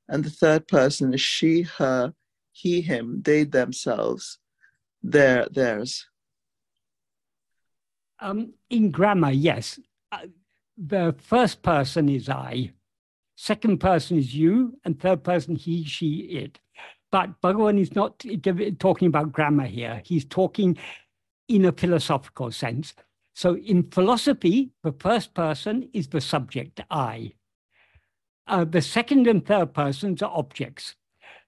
And 0.08 0.22
the 0.22 0.30
third 0.30 0.68
person 0.68 1.12
is 1.12 1.20
she, 1.20 1.62
her, 1.62 2.14
he, 2.52 2.80
him, 2.80 3.22
they, 3.22 3.42
themselves, 3.42 4.38
their, 5.02 5.48
theirs. 5.50 6.07
Um, 8.20 8.54
in 8.70 8.90
grammar, 8.90 9.30
yes. 9.30 9.78
Uh, 10.10 10.26
the 10.76 11.14
first 11.20 11.62
person 11.62 12.08
is 12.08 12.28
I, 12.28 12.72
second 13.36 13.78
person 13.78 14.18
is 14.18 14.34
you, 14.34 14.78
and 14.84 14.98
third 14.98 15.22
person 15.22 15.56
he, 15.56 15.84
she, 15.84 16.20
it. 16.42 16.58
But 17.10 17.40
Bhagavan 17.40 17.80
is 17.80 17.94
not 17.94 18.24
talking 18.78 19.08
about 19.08 19.32
grammar 19.32 19.66
here. 19.66 20.02
He's 20.04 20.24
talking 20.24 20.76
in 21.48 21.64
a 21.64 21.72
philosophical 21.72 22.50
sense. 22.52 22.94
So 23.34 23.56
in 23.56 23.84
philosophy, 23.90 24.70
the 24.82 24.92
first 24.92 25.32
person 25.32 25.88
is 25.92 26.08
the 26.08 26.20
subject, 26.20 26.80
I. 26.90 27.32
Uh, 28.46 28.64
the 28.64 28.82
second 28.82 29.26
and 29.26 29.44
third 29.46 29.72
persons 29.72 30.22
are 30.22 30.32
objects. 30.34 30.96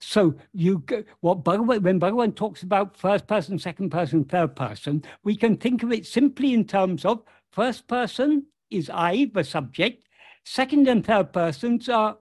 So 0.01 0.35
you 0.52 0.82
what 1.20 1.44
Bhagavan, 1.44 1.82
when 1.82 2.01
Bhagavan 2.01 2.35
talks 2.35 2.62
about 2.62 2.97
first 2.97 3.27
person, 3.27 3.59
second 3.59 3.90
person, 3.90 4.24
third 4.24 4.56
person, 4.56 5.05
we 5.22 5.36
can 5.36 5.56
think 5.56 5.82
of 5.82 5.93
it 5.93 6.06
simply 6.06 6.55
in 6.55 6.64
terms 6.64 7.05
of 7.05 7.22
first 7.52 7.86
person 7.86 8.47
is 8.70 8.90
I, 8.93 9.31
the 9.32 9.44
subject. 9.44 10.05
Second 10.44 10.89
and 10.89 11.05
third 11.05 11.32
persons 11.32 11.89
are 11.89 12.16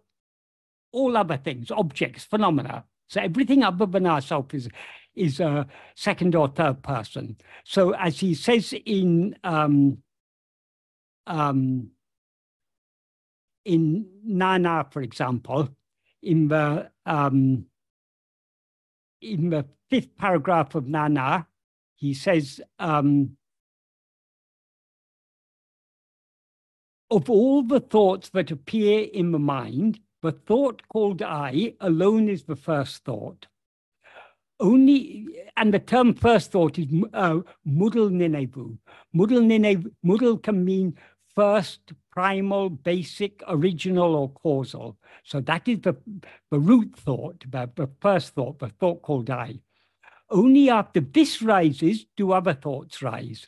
all 0.91 1.15
other 1.15 1.37
things, 1.37 1.71
objects, 1.71 2.25
phenomena. 2.25 2.83
So 3.07 3.21
everything 3.21 3.63
other 3.63 3.85
than 3.85 4.05
ourselves 4.05 4.53
is, 4.53 4.69
is 5.15 5.39
a 5.39 5.67
second 5.95 6.35
or 6.35 6.49
third 6.49 6.83
person. 6.83 7.37
So 7.63 7.91
as 7.91 8.19
he 8.19 8.33
says 8.33 8.73
in 8.85 9.35
um, 9.43 9.99
um, 11.27 11.91
in 13.65 14.07
Nan 14.23 14.63
Yar, 14.63 14.87
for 14.89 15.01
example, 15.01 15.69
in 16.23 16.47
the 16.47 16.89
um, 17.05 17.65
in 19.21 19.49
the 19.49 19.65
fifth 19.89 20.15
paragraph 20.17 20.75
of 20.75 20.87
Nan 20.87 21.15
Yar, 21.15 21.47
he 21.95 22.13
says, 22.13 22.61
um, 22.79 23.37
Of 27.11 27.29
all 27.29 27.63
the 27.63 27.79
thoughts 27.79 28.29
that 28.29 28.51
appear 28.51 29.01
in 29.01 29.31
the 29.31 29.39
mind, 29.39 29.99
the 30.21 30.31
thought 30.31 30.83
called 30.89 31.21
I 31.21 31.73
alone 31.81 32.29
is 32.29 32.43
the 32.43 32.55
first 32.55 33.03
thought. 33.03 33.47
Only, 34.59 35.27
and 35.57 35.73
the 35.73 35.79
term 35.79 36.13
first 36.13 36.51
thought 36.51 36.77
is 36.77 36.85
uh, 37.13 37.39
mudal 37.65 38.11
ninevu. 38.11 38.77
Mudal 39.15 40.43
can 40.43 40.65
mean 40.65 40.97
first, 41.33 41.93
primal, 42.19 42.69
basic, 42.69 43.41
original, 43.47 44.13
or 44.13 44.29
causal. 44.29 44.97
So 45.23 45.39
that 45.39 45.69
is 45.69 45.79
the, 45.79 45.95
the 46.51 46.59
root 46.59 46.93
thought, 46.97 47.45
the, 47.49 47.71
the 47.77 47.89
first 48.01 48.35
thought, 48.35 48.59
the 48.59 48.67
thought 48.67 49.01
called 49.03 49.29
I. 49.29 49.61
Only 50.29 50.69
after 50.69 50.99
this 50.99 51.41
rises 51.41 52.07
do 52.17 52.33
other 52.33 52.53
thoughts 52.53 53.01
rise. 53.01 53.47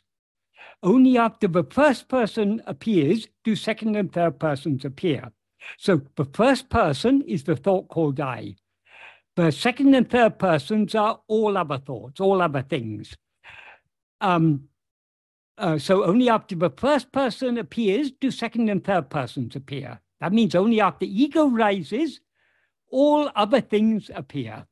Only 0.82 1.18
after 1.18 1.48
the 1.48 1.64
first 1.64 2.08
person 2.08 2.62
appears 2.66 3.28
do 3.44 3.54
second 3.56 3.94
and 3.94 4.10
third 4.10 4.40
persons 4.40 4.86
appear. 4.86 5.32
So 5.76 6.00
the 6.16 6.24
first 6.24 6.70
person 6.70 7.20
is 7.28 7.44
the 7.44 7.56
thought 7.56 7.88
called 7.88 8.20
I. 8.20 8.56
The 9.36 9.50
second 9.50 9.94
and 9.94 10.08
third 10.08 10.38
persons 10.38 10.94
are 10.94 11.20
all 11.28 11.58
other 11.58 11.76
thoughts, 11.78 12.22
all 12.22 12.40
other 12.40 12.62
things. 12.62 13.18
Um, 14.22 14.70
uh, 15.58 15.78
so 15.78 16.04
only 16.04 16.28
after 16.28 16.54
the 16.54 16.70
first 16.70 17.12
person 17.12 17.58
appears 17.58 18.10
do 18.10 18.30
second 18.30 18.68
and 18.68 18.82
third 18.84 19.10
persons 19.10 19.56
appear. 19.56 20.00
That 20.20 20.32
means 20.32 20.54
only 20.54 20.80
after 20.80 21.04
ego 21.04 21.46
rises, 21.48 22.20
all 22.90 23.30
other 23.34 23.60
things 23.60 24.10
appear. 24.14 24.66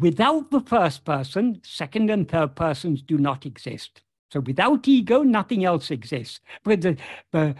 without 0.00 0.50
the 0.50 0.60
first 0.60 1.04
person, 1.04 1.60
second 1.64 2.10
and 2.10 2.28
third 2.28 2.56
persons 2.56 3.02
do 3.02 3.18
not 3.18 3.44
exist. 3.44 4.02
So 4.30 4.40
without 4.40 4.88
ego, 4.88 5.22
nothing 5.22 5.64
else 5.64 5.90
exists. 5.90 6.40
But 6.64 6.80
the, 6.80 6.96
the, 7.32 7.54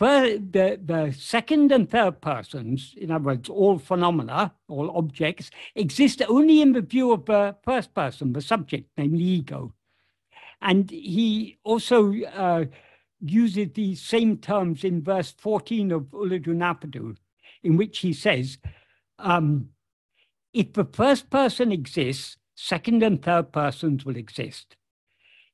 the, 0.00 0.80
the 0.82 1.14
second 1.16 1.70
and 1.72 1.90
third 1.90 2.20
persons, 2.22 2.94
in 2.96 3.10
other 3.10 3.24
words, 3.24 3.48
all 3.48 3.78
phenomena, 3.78 4.54
all 4.68 4.96
objects, 4.96 5.50
exist 5.74 6.22
only 6.28 6.62
in 6.62 6.72
the 6.72 6.80
view 6.80 7.12
of 7.12 7.26
the 7.26 7.56
first 7.62 7.92
person, 7.94 8.32
the 8.32 8.40
subject, 8.40 8.88
namely 8.96 9.22
ego. 9.22 9.74
And 10.64 10.90
he 10.90 11.58
also 11.62 12.14
uh, 12.22 12.64
uses 13.20 13.68
these 13.74 14.00
same 14.00 14.38
terms 14.38 14.82
in 14.82 15.02
verse 15.02 15.34
14 15.38 15.92
of 15.92 16.04
Ulladu 16.04 16.48
Narpadu, 16.48 17.16
in 17.62 17.76
which 17.76 17.98
he 17.98 18.14
says, 18.14 18.58
um, 19.18 19.68
if 20.54 20.72
the 20.72 20.86
first 20.86 21.28
person 21.28 21.70
exists, 21.70 22.38
second 22.54 23.02
and 23.02 23.22
third 23.22 23.52
persons 23.52 24.06
will 24.06 24.16
exist. 24.16 24.76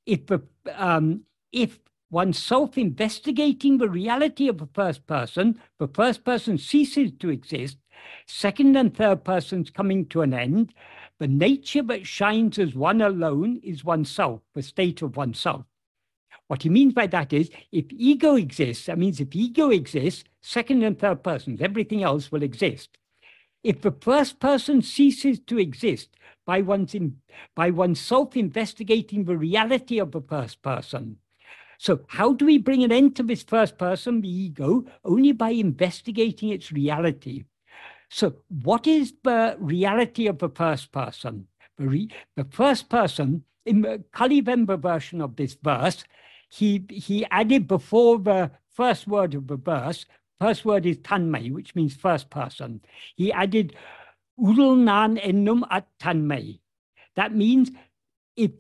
If, 0.07 0.27
the, 0.27 0.43
um, 0.77 1.23
if 1.51 1.81
one 2.09 2.33
self 2.33 2.79
investigating 2.79 3.79
the 3.79 3.89
reality 3.89 4.47
of 4.47 4.59
the 4.59 4.69
first 4.75 5.09
person, 5.09 5.61
the 5.81 5.89
first 5.89 6.25
person 6.25 6.57
ceases 6.57 7.11
to 7.19 7.31
exist, 7.31 7.79
second 8.27 8.77
and 8.77 8.97
third 8.97 9.25
persons 9.25 9.71
coming 9.71 10.07
to 10.07 10.23
an 10.23 10.35
end, 10.35 10.73
the 11.21 11.29
nature 11.29 11.83
that 11.83 12.07
shines 12.07 12.59
as 12.59 12.75
one 12.75 13.03
alone 13.03 13.61
is 13.63 13.85
oneself, 13.85 14.41
the 14.55 14.63
state 14.63 15.03
of 15.03 15.19
oneself. 15.19 15.67
What 16.49 16.63
he 16.63 16.71
means 16.71 16.95
by 16.95 17.07
that 17.09 17.33
is 17.35 17.51
if 17.71 17.85
ego 17.91 18.37
exists, 18.37 18.87
that 18.87 18.99
means 18.99 19.21
if 19.21 19.37
ego 19.37 19.69
exists, 19.69 20.25
second 20.41 20.83
and 20.83 20.99
third 20.99 21.23
persons, 21.23 21.61
everything 21.61 22.03
else 22.03 22.33
will 22.33 22.43
exist. 22.43 22.97
If 23.63 23.83
the 23.83 23.95
first 24.01 24.41
person 24.41 24.81
ceases 24.81 25.39
to 25.41 25.59
exist 25.59 26.09
by 26.47 26.63
one's, 26.63 26.95
in, 26.95 27.19
by 27.55 27.71
oneself 27.71 28.35
investigating 28.35 29.25
the 29.25 29.37
reality 29.37 29.99
of 29.99 30.13
the 30.13 30.23
first 30.23 30.63
person, 30.63 31.19
so 31.77 32.01
how 32.09 32.33
do 32.33 32.47
we 32.47 32.57
bring 32.57 32.83
an 32.83 32.93
end 32.93 33.15
to 33.17 33.23
this 33.23 33.43
first 33.43 33.77
person, 33.77 34.23
the 34.23 34.29
ego? 34.29 34.87
Only 35.05 35.33
by 35.33 35.51
investigating 35.51 36.49
its 36.49 36.73
reality. 36.73 37.45
So 38.11 38.35
what 38.49 38.87
is 38.87 39.15
the 39.23 39.57
reality 39.59 40.27
of 40.27 40.39
the 40.39 40.51
first 40.51 40.93
person? 40.93 41.47
The, 41.79 41.89
re, 41.89 42.11
the 42.37 42.45
first 42.45 42.89
person, 42.89 43.45
in 43.65 43.83
the 43.83 44.05
Kalivenba 44.13 44.79
version 44.79 45.21
of 45.21 45.37
this 45.37 45.57
verse, 45.63 46.05
he, 46.49 46.85
he 46.91 47.25
added 47.31 47.69
before 47.69 48.19
the 48.19 48.51
first 48.73 49.07
word 49.07 49.35
of 49.35 49.47
the 49.47 49.57
verse, 49.57 50.05
First 50.41 50.65
word 50.65 50.87
is 50.87 50.97
tanmay, 50.99 51.53
which 51.53 51.75
means 51.75 51.95
first 51.95 52.31
person. 52.31 52.81
He 53.15 53.31
added 53.31 53.77
urulnan 54.41 55.23
ennum 55.23 55.65
at 55.71 55.87
tanmay. 55.99 56.61
That 57.15 57.35
means 57.35 57.71
if 58.37 58.53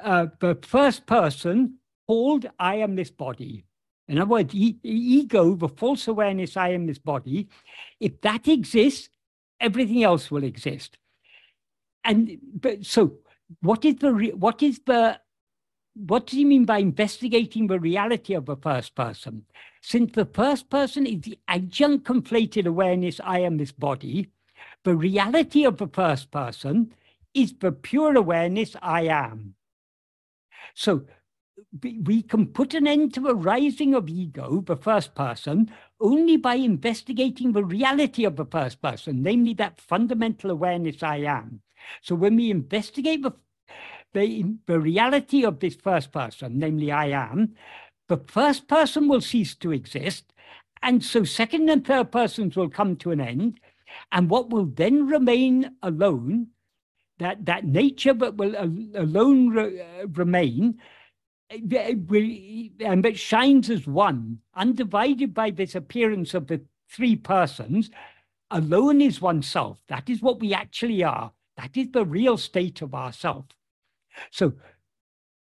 uh, 0.00 0.26
the 0.40 0.58
first 0.62 1.06
person 1.06 1.78
called 2.08 2.46
I 2.58 2.76
am 2.76 2.96
this 2.96 3.12
body, 3.12 3.64
in 4.08 4.18
other 4.18 4.30
words, 4.30 4.54
e 4.54 4.76
ego, 4.82 5.54
the 5.54 5.68
false 5.68 6.08
awareness 6.08 6.56
I 6.56 6.70
am 6.70 6.86
this 6.86 6.98
body, 6.98 7.48
if 8.00 8.20
that 8.22 8.48
exists, 8.48 9.10
everything 9.60 10.02
else 10.02 10.30
will 10.30 10.44
exist. 10.44 10.96
And 12.04 12.38
but 12.54 12.86
so 12.86 13.18
what 13.60 13.84
is 13.84 13.96
the 13.96 14.12
what 14.34 14.62
is 14.62 14.80
the 14.86 15.20
what 15.94 16.26
does 16.26 16.36
he 16.36 16.44
mean 16.44 16.64
by 16.64 16.78
investigating 16.78 17.66
the 17.66 17.80
reality 17.80 18.34
of 18.34 18.46
the 18.46 18.56
first 18.56 18.94
person? 18.94 19.44
Since 19.82 20.12
the 20.12 20.26
first 20.26 20.70
person 20.70 21.06
is 21.06 21.22
the 21.22 21.38
adjunct 21.48 22.06
conflated 22.06 22.66
awareness, 22.66 23.20
I 23.22 23.40
am 23.40 23.56
this 23.56 23.72
body, 23.72 24.30
the 24.84 24.94
reality 24.94 25.64
of 25.64 25.78
the 25.78 25.88
first 25.88 26.30
person 26.30 26.94
is 27.34 27.54
the 27.54 27.72
pure 27.72 28.16
awareness, 28.16 28.76
I 28.80 29.02
am. 29.02 29.54
So 30.74 31.04
we 31.82 32.22
can 32.22 32.46
put 32.46 32.74
an 32.74 32.86
end 32.86 33.14
to 33.14 33.20
the 33.20 33.34
rising 33.34 33.94
of 33.94 34.08
ego, 34.08 34.62
the 34.66 34.76
first 34.76 35.14
person, 35.14 35.70
only 36.00 36.36
by 36.36 36.54
investigating 36.54 37.52
the 37.52 37.64
reality 37.64 38.24
of 38.24 38.36
the 38.36 38.44
first 38.44 38.80
person, 38.80 39.22
namely 39.22 39.54
that 39.54 39.80
fundamental 39.80 40.50
awareness 40.50 41.02
I 41.02 41.18
am. 41.18 41.60
So 42.02 42.14
when 42.14 42.36
we 42.36 42.50
investigate 42.50 43.22
the 43.22 43.32
the, 44.14 44.44
the 44.66 44.80
reality 44.80 45.44
of 45.44 45.60
this 45.60 45.76
first 45.76 46.12
person, 46.12 46.58
namely 46.58 46.90
I 46.90 47.08
am, 47.08 47.54
the 48.08 48.16
first 48.26 48.66
person 48.66 49.08
will 49.08 49.20
cease 49.20 49.54
to 49.56 49.72
exist. 49.72 50.32
And 50.82 51.04
so 51.04 51.24
second 51.24 51.68
and 51.68 51.86
third 51.86 52.10
persons 52.10 52.56
will 52.56 52.70
come 52.70 52.96
to 52.96 53.10
an 53.10 53.20
end. 53.20 53.60
And 54.12 54.30
what 54.30 54.50
will 54.50 54.66
then 54.66 55.06
remain 55.06 55.72
alone, 55.82 56.48
that, 57.18 57.44
that 57.46 57.64
nature 57.64 58.14
that 58.14 58.36
will 58.36 58.54
alone 58.94 59.50
re, 59.50 59.80
uh, 59.80 60.06
remain, 60.08 60.78
and 61.50 63.04
that 63.04 63.16
shines 63.16 63.70
as 63.70 63.86
one, 63.86 64.38
undivided 64.54 65.34
by 65.34 65.50
this 65.50 65.74
appearance 65.74 66.34
of 66.34 66.46
the 66.46 66.60
three 66.90 67.16
persons, 67.16 67.90
alone 68.50 69.00
is 69.00 69.20
oneself. 69.20 69.78
That 69.88 70.08
is 70.10 70.22
what 70.22 70.40
we 70.40 70.52
actually 70.52 71.02
are. 71.02 71.32
That 71.56 71.76
is 71.76 71.88
the 71.90 72.04
real 72.04 72.36
state 72.36 72.82
of 72.82 72.94
ourself. 72.94 73.46
So, 74.30 74.54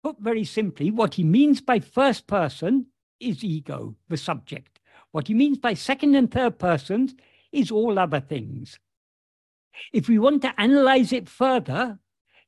put 0.02 0.18
very 0.20 0.44
simply, 0.44 0.90
what 0.90 1.14
he 1.14 1.24
means 1.24 1.60
by 1.60 1.80
first 1.80 2.26
person 2.26 2.86
is 3.18 3.44
ego, 3.44 3.96
the 4.08 4.16
subject. 4.16 4.80
What 5.12 5.28
he 5.28 5.34
means 5.34 5.58
by 5.58 5.74
second 5.74 6.14
and 6.14 6.30
third 6.30 6.58
persons 6.58 7.14
is 7.52 7.70
all 7.70 7.98
other 7.98 8.20
things. 8.20 8.78
If 9.92 10.08
we 10.08 10.18
want 10.18 10.42
to 10.42 10.60
analyze 10.60 11.12
it 11.12 11.28
further, 11.28 11.98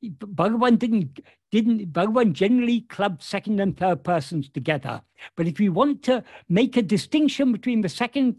Bhagavan 0.03 0.77
didn't, 0.77 1.19
didn't 1.51 1.93
Bhagavan 1.93 2.33
generally 2.33 2.81
clubbed 2.81 3.21
second 3.23 3.59
and 3.59 3.77
third 3.77 4.03
persons 4.03 4.49
together. 4.49 5.01
But 5.35 5.47
if 5.47 5.59
we 5.59 5.69
want 5.69 6.03
to 6.03 6.23
make 6.49 6.77
a 6.77 6.81
distinction 6.81 7.51
between 7.51 7.81
the 7.81 7.89
second 7.89 8.37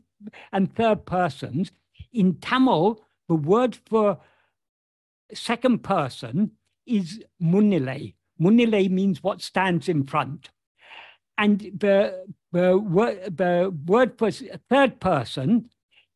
and 0.52 0.74
third 0.74 1.06
persons, 1.06 1.72
in 2.12 2.34
Tamil, 2.40 3.02
the 3.28 3.34
word 3.34 3.76
for 3.86 4.18
second 5.32 5.82
person 5.82 6.52
is 6.86 7.22
munnilai. 7.42 8.14
Munnilai 8.40 8.90
means 8.90 9.22
what 9.22 9.42
stands 9.42 9.88
in 9.88 10.04
front. 10.04 10.50
And 11.36 11.60
the, 11.60 12.26
the, 12.52 12.78
word, 12.78 13.36
the 13.36 13.74
word 13.86 14.18
for 14.18 14.30
third 14.30 15.00
person 15.00 15.70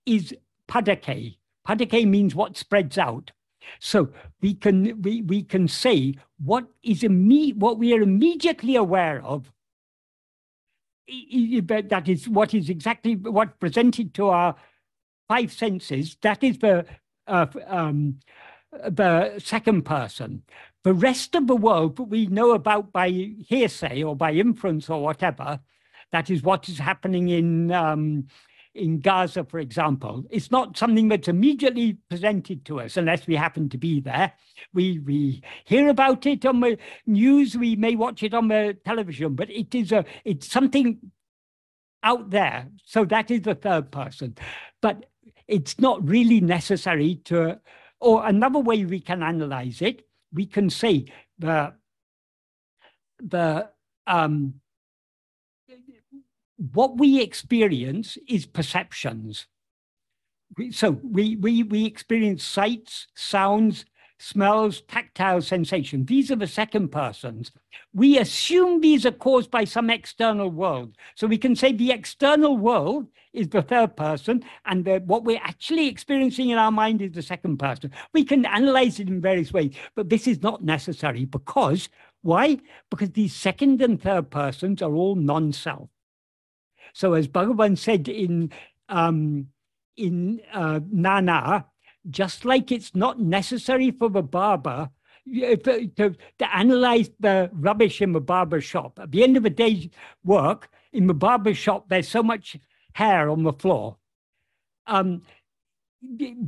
is 0.06 0.34
padake. 0.68 1.36
Padake 1.66 2.06
means 2.06 2.34
what 2.34 2.56
spreads 2.56 2.98
out. 2.98 3.32
So 3.80 4.10
we 4.40 4.54
can 4.54 5.00
we, 5.02 5.22
we 5.22 5.42
can 5.42 5.68
say 5.68 6.14
what 6.38 6.66
is 6.82 7.02
imme- 7.02 7.56
what 7.56 7.78
we 7.78 7.94
are 7.94 8.02
immediately 8.02 8.76
aware 8.76 9.22
of. 9.24 9.52
That 11.08 12.04
is 12.06 12.28
what 12.28 12.54
is 12.54 12.68
exactly 12.68 13.16
what 13.16 13.58
presented 13.60 14.14
to 14.14 14.28
our 14.28 14.54
five 15.28 15.52
senses. 15.52 16.16
That 16.22 16.42
is 16.42 16.58
the 16.58 16.84
uh, 17.26 17.46
um, 17.66 18.18
the 18.72 19.38
second 19.38 19.82
person. 19.82 20.42
The 20.84 20.94
rest 20.94 21.34
of 21.34 21.46
the 21.46 21.56
world 21.56 21.98
we 22.10 22.26
know 22.26 22.52
about 22.52 22.92
by 22.92 23.10
hearsay 23.10 24.02
or 24.02 24.16
by 24.16 24.32
inference 24.32 24.88
or 24.88 25.02
whatever, 25.02 25.60
that 26.12 26.30
is 26.30 26.42
what 26.42 26.68
is 26.68 26.78
happening 26.78 27.28
in 27.28 27.72
um, 27.72 28.28
in 28.78 29.00
Gaza, 29.00 29.44
for 29.44 29.58
example. 29.58 30.24
It's 30.30 30.50
not 30.50 30.76
something 30.76 31.08
that's 31.08 31.28
immediately 31.28 31.98
presented 32.08 32.64
to 32.66 32.80
us 32.80 32.96
unless 32.96 33.26
we 33.26 33.36
happen 33.36 33.68
to 33.70 33.78
be 33.78 34.00
there. 34.00 34.32
We 34.72 34.98
we 35.00 35.42
hear 35.64 35.88
about 35.88 36.26
it 36.26 36.46
on 36.46 36.60
the 36.60 36.78
news, 37.06 37.56
we 37.56 37.76
may 37.76 37.96
watch 37.96 38.22
it 38.22 38.34
on 38.34 38.48
the 38.48 38.76
television, 38.84 39.34
but 39.34 39.50
it 39.50 39.74
is 39.74 39.92
a 39.92 40.04
it's 40.24 40.50
something 40.50 40.98
out 42.02 42.30
there. 42.30 42.68
So 42.84 43.04
that 43.06 43.30
is 43.30 43.42
the 43.42 43.54
third 43.54 43.90
person. 43.90 44.36
But 44.80 45.06
it's 45.46 45.78
not 45.80 46.06
really 46.06 46.40
necessary 46.40 47.16
to 47.24 47.60
or 48.00 48.26
another 48.26 48.58
way 48.58 48.84
we 48.84 49.00
can 49.00 49.22
analyze 49.22 49.82
it, 49.82 50.06
we 50.32 50.46
can 50.46 50.70
say 50.70 51.06
the, 51.38 51.74
the 53.18 53.68
um, 54.06 54.54
what 56.58 56.98
we 56.98 57.22
experience 57.22 58.18
is 58.28 58.44
perceptions. 58.44 59.46
so 60.70 60.98
we, 61.02 61.36
we, 61.36 61.62
we 61.62 61.86
experience 61.86 62.42
sights, 62.42 63.06
sounds, 63.14 63.84
smells, 64.18 64.80
tactile 64.82 65.40
sensation. 65.40 66.04
These 66.04 66.32
are 66.32 66.36
the 66.36 66.48
second 66.48 66.88
persons. 66.88 67.52
We 67.94 68.18
assume 68.18 68.80
these 68.80 69.06
are 69.06 69.12
caused 69.12 69.50
by 69.50 69.64
some 69.64 69.88
external 69.90 70.50
world. 70.50 70.96
So 71.14 71.28
we 71.28 71.38
can 71.38 71.54
say 71.54 71.72
the 71.72 71.92
external 71.92 72.56
world 72.56 73.06
is 73.32 73.48
the 73.48 73.62
third 73.62 73.94
person, 73.96 74.42
and 74.64 74.84
the, 74.84 74.98
what 75.06 75.22
we're 75.22 75.40
actually 75.42 75.86
experiencing 75.86 76.50
in 76.50 76.58
our 76.58 76.72
mind 76.72 77.02
is 77.02 77.12
the 77.12 77.22
second 77.22 77.58
person. 77.58 77.92
We 78.12 78.24
can 78.24 78.44
analyze 78.44 78.98
it 78.98 79.08
in 79.08 79.20
various 79.20 79.52
ways, 79.52 79.74
but 79.94 80.08
this 80.08 80.26
is 80.26 80.42
not 80.42 80.64
necessary 80.64 81.24
because 81.24 81.88
why? 82.22 82.58
Because 82.90 83.10
these 83.10 83.34
second 83.34 83.80
and 83.80 84.02
third 84.02 84.30
persons 84.30 84.82
are 84.82 84.92
all 84.92 85.14
non-self. 85.14 85.88
So 86.98 87.12
as 87.12 87.28
Bhagavan 87.28 87.78
said 87.78 88.08
in 88.08 88.50
um, 88.88 89.46
in 89.96 90.40
uh, 90.52 90.80
Nan 90.90 91.28
Yar, 91.28 91.64
just 92.10 92.44
like 92.44 92.72
it's 92.72 92.92
not 92.92 93.20
necessary 93.20 93.92
for 93.92 94.10
the 94.10 94.22
barber 94.22 94.90
to, 95.24 95.86
to, 95.94 96.16
to 96.40 96.56
analyze 96.56 97.08
the 97.20 97.50
rubbish 97.52 98.02
in 98.02 98.14
the 98.14 98.20
barber 98.20 98.60
shop. 98.60 98.98
At 99.00 99.12
the 99.12 99.22
end 99.22 99.36
of 99.36 99.44
the 99.44 99.50
day's 99.50 99.88
work, 100.24 100.70
in 100.92 101.06
the 101.06 101.14
barber 101.14 101.54
shop, 101.54 101.88
there's 101.88 102.08
so 102.08 102.20
much 102.20 102.56
hair 102.94 103.30
on 103.30 103.44
the 103.44 103.52
floor. 103.52 103.96
Um, 104.88 105.22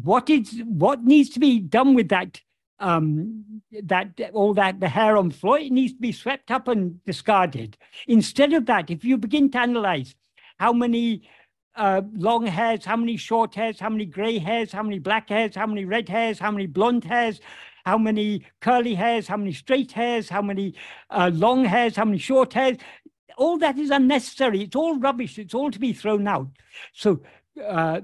what 0.02 0.28
is 0.28 0.64
what 0.66 1.04
needs 1.04 1.30
to 1.30 1.38
be 1.38 1.60
done 1.60 1.94
with 1.94 2.08
that 2.08 2.40
um, 2.80 3.44
that 3.84 4.18
all 4.32 4.54
that 4.54 4.80
the 4.80 4.88
hair 4.88 5.16
on 5.16 5.28
the 5.28 5.34
floor 5.36 5.60
it 5.60 5.70
needs 5.70 5.92
to 5.92 6.00
be 6.00 6.10
swept 6.10 6.50
up 6.50 6.66
and 6.66 7.04
discarded. 7.04 7.78
Instead 8.08 8.52
of 8.52 8.66
that, 8.66 8.90
if 8.90 9.04
you 9.04 9.16
begin 9.16 9.48
to 9.52 9.60
analyze 9.60 10.16
how 10.60 10.74
many 10.74 11.22
uh, 11.74 12.02
long 12.12 12.46
hairs, 12.46 12.84
how 12.84 12.96
many 12.96 13.16
short 13.16 13.54
hairs, 13.54 13.80
how 13.80 13.88
many 13.88 14.04
gray 14.04 14.38
hairs, 14.38 14.70
how 14.70 14.82
many 14.82 14.98
black 14.98 15.30
hairs, 15.30 15.56
how 15.56 15.66
many 15.66 15.86
red 15.86 16.06
hairs, 16.06 16.38
how 16.38 16.50
many 16.50 16.66
blonde 16.66 17.02
hairs, 17.02 17.40
how 17.86 17.96
many 17.96 18.44
curly 18.60 18.94
hairs, 18.94 19.26
how 19.26 19.38
many 19.38 19.52
straight 19.52 19.90
hairs, 19.90 20.28
how 20.28 20.42
many 20.42 20.74
uh, 21.08 21.30
long 21.32 21.64
hairs, 21.64 21.96
how 21.96 22.04
many 22.04 22.18
short 22.18 22.52
hairs. 22.52 22.76
All 23.38 23.56
that 23.56 23.78
is 23.78 23.88
unnecessary. 23.88 24.60
It's 24.60 24.76
all 24.76 24.98
rubbish. 24.98 25.38
It's 25.38 25.54
all 25.54 25.70
to 25.70 25.78
be 25.78 25.94
thrown 25.94 26.28
out. 26.28 26.48
So, 26.92 27.22
uh, 27.66 28.02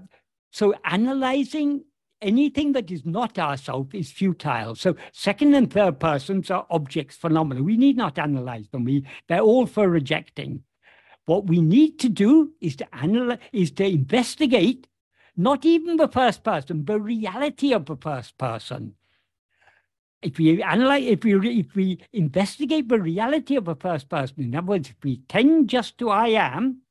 so 0.51 0.73
analyzing 0.85 1.85
anything 2.23 2.73
that 2.73 2.91
is 2.91 3.05
not 3.05 3.39
ourself 3.39 3.95
is 3.95 4.11
futile. 4.11 4.77
So 4.77 4.97
second 5.13 5.53
and 5.53 5.71
third 5.71 6.01
persons 6.01 6.51
are 6.51 6.67
objects, 6.71 7.17
phenomena. 7.17 7.63
We 7.63 7.77
need 7.77 7.99
not 7.99 8.19
analyze 8.19 8.71
them. 8.71 8.85
We, 8.85 9.05
they're 9.29 9.41
all 9.41 9.67
for 9.67 9.91
rejecting. 9.91 10.63
What 11.27 11.47
we 11.47 11.61
need 11.61 11.99
to 12.01 12.09
do 12.09 12.53
is 12.61 12.77
to 12.77 12.95
analyze, 12.95 13.39
is 13.53 13.73
to 13.73 13.85
investigate 13.85 14.87
not 15.37 15.65
even 15.65 15.97
the 15.97 16.09
first 16.09 16.43
person, 16.43 16.85
the 16.85 17.01
reality 17.01 17.73
of 17.75 17.87
the 17.87 17.97
first 17.97 18.39
person. 18.39 18.95
If 20.23 20.39
we 20.39 20.63
analyze, 20.63 21.05
if 21.05 21.25
we 21.25 21.61
if 21.61 21.75
we 21.75 22.01
investigate 22.13 22.89
the 22.89 23.01
reality 23.01 23.57
of 23.57 23.67
the 23.67 23.77
first 23.77 24.09
person, 24.09 24.45
in 24.45 24.55
other 24.55 24.67
words, 24.67 24.89
if 24.91 24.97
we 25.03 25.19
tend 25.29 25.69
just 25.69 25.99
to 25.99 26.11
I 26.11 26.29
am, 26.29 26.83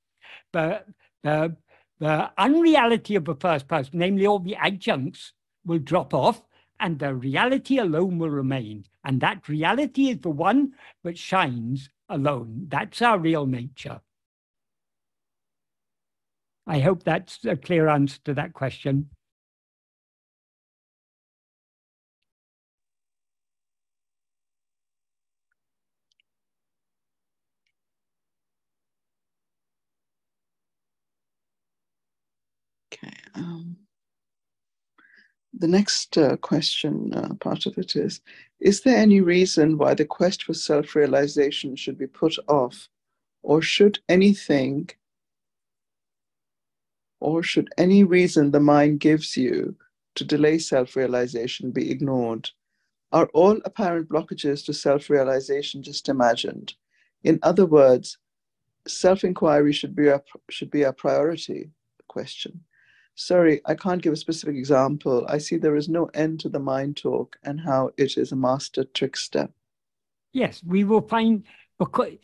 the 0.51 0.83
the 1.23 1.55
the 1.99 2.31
unreality 2.37 3.15
of 3.15 3.25
the 3.25 3.35
first 3.35 3.67
person, 3.67 3.99
namely 3.99 4.27
all 4.27 4.39
the 4.39 4.55
adjuncts, 4.55 5.33
will 5.65 5.79
drop 5.79 6.13
off, 6.13 6.43
and 6.79 6.99
the 6.99 7.15
reality 7.15 7.77
alone 7.79 8.19
will 8.19 8.29
remain. 8.29 8.85
And 9.03 9.21
that 9.21 9.47
reality 9.47 10.09
is 10.09 10.19
the 10.19 10.29
one 10.29 10.73
that 11.03 11.17
shines 11.17 11.89
alone. 12.09 12.65
That's 12.67 13.01
our 13.01 13.17
real 13.17 13.45
nature. 13.47 14.01
I 16.67 16.79
hope 16.79 17.03
that's 17.03 17.43
a 17.45 17.55
clear 17.55 17.87
answer 17.87 18.19
to 18.25 18.33
that 18.35 18.53
question. 18.53 19.09
Okay. 32.91 33.13
Um, 33.35 33.77
the 35.53 35.67
next 35.67 36.17
uh, 36.17 36.37
question, 36.37 37.13
uh, 37.13 37.33
part 37.35 37.65
of 37.65 37.77
it 37.77 37.95
is 37.95 38.21
Is 38.59 38.81
there 38.81 38.97
any 38.97 39.21
reason 39.21 39.77
why 39.77 39.93
the 39.93 40.05
quest 40.05 40.43
for 40.43 40.53
self 40.53 40.95
realization 40.95 41.75
should 41.75 41.97
be 41.97 42.07
put 42.07 42.35
off? 42.47 42.89
Or 43.43 43.61
should 43.61 43.99
anything 44.09 44.89
or 47.25 47.41
should 47.41 47.73
any 47.79 48.03
reason 48.03 48.51
the 48.51 48.59
mind 48.59 48.99
gives 48.99 49.35
you 49.35 49.75
to 50.13 50.23
delay 50.23 50.59
self 50.59 50.95
realization 50.95 51.71
be 51.71 51.89
ignored? 51.89 52.51
Are 53.11 53.27
all 53.33 53.59
apparent 53.65 54.09
blockages 54.09 54.63
to 54.65 54.73
self 54.73 55.09
realization 55.09 55.81
just 55.81 56.07
imagined? 56.07 56.75
In 57.23 57.39
other 57.41 57.65
words, 57.65 58.19
self 58.87 59.23
inquiry 59.23 59.73
should 59.73 59.95
be, 59.95 60.09
our, 60.09 60.23
should 60.51 60.69
be 60.69 60.85
our 60.85 60.93
priority 60.93 61.71
question. 62.07 62.63
Sorry, 63.15 63.59
I 63.65 63.73
can't 63.73 64.03
give 64.03 64.13
a 64.13 64.17
specific 64.17 64.55
example. 64.55 65.25
I 65.27 65.39
see 65.39 65.57
there 65.57 65.77
is 65.77 65.89
no 65.89 66.05
end 66.13 66.41
to 66.41 66.49
the 66.49 66.59
mind 66.59 66.97
talk 66.97 67.37
and 67.41 67.59
how 67.59 67.89
it 67.97 68.17
is 68.17 68.33
a 68.33 68.35
master 68.35 68.83
trickster. 68.83 69.49
Yes, 70.31 70.61
we 70.63 70.83
will 70.83 71.01
find, 71.01 71.43
because 71.79 72.17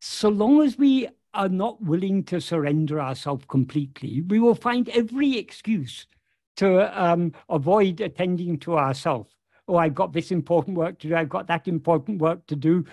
so 0.00 0.30
long 0.30 0.62
as 0.62 0.78
we 0.78 1.08
are 1.34 1.48
not 1.48 1.80
willing 1.82 2.24
to 2.24 2.40
surrender 2.40 3.00
ourselves 3.00 3.44
completely, 3.48 4.22
we 4.22 4.40
will 4.40 4.54
find 4.54 4.88
every 4.90 5.38
excuse 5.38 6.06
to 6.56 7.00
um, 7.00 7.32
avoid 7.48 8.00
attending 8.00 8.58
to 8.58 8.76
ourselves. 8.76 9.34
Oh, 9.68 9.76
I've 9.76 9.94
got 9.94 10.12
this 10.12 10.32
important 10.32 10.76
work 10.76 10.98
to 10.98 11.08
do. 11.08 11.14
I've 11.14 11.28
got 11.28 11.46
that 11.46 11.68
important 11.68 12.20
work 12.20 12.46
to 12.48 12.56
do. 12.56 12.84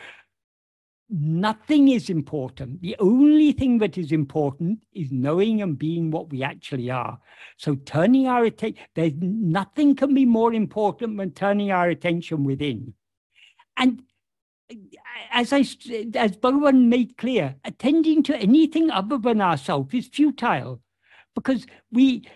Nothing 1.09 1.87
is 1.87 2.09
important. 2.09 2.81
The 2.81 2.95
only 2.99 3.53
thing 3.53 3.77
that 3.79 3.97
is 3.97 4.11
important 4.11 4.83
is 4.93 5.11
knowing 5.11 5.61
and 5.61 5.77
being 5.77 6.11
what 6.11 6.29
we 6.29 6.43
actually 6.43 6.91
are. 6.91 7.17
So 7.57 7.75
turning 7.75 8.27
our 8.27 8.43
attention, 8.43 8.83
there's 8.93 9.13
nothing 9.19 9.95
can 9.95 10.13
be 10.13 10.25
more 10.25 10.53
important 10.53 11.17
than 11.17 11.31
turning 11.31 11.71
our 11.71 11.89
attention 11.89 12.43
within. 12.43 12.93
And 13.77 14.03
as 15.31 15.53
I, 15.53 15.59
as 15.59 16.37
Bhagavan 16.37 16.87
made 16.87 17.17
clear, 17.17 17.55
attending 17.63 18.23
to 18.23 18.35
anything 18.35 18.89
other 18.89 19.17
than 19.17 19.41
ourselves 19.41 19.93
is 19.93 20.07
futile 20.07 20.81
because 21.35 21.65
we, 21.91 22.27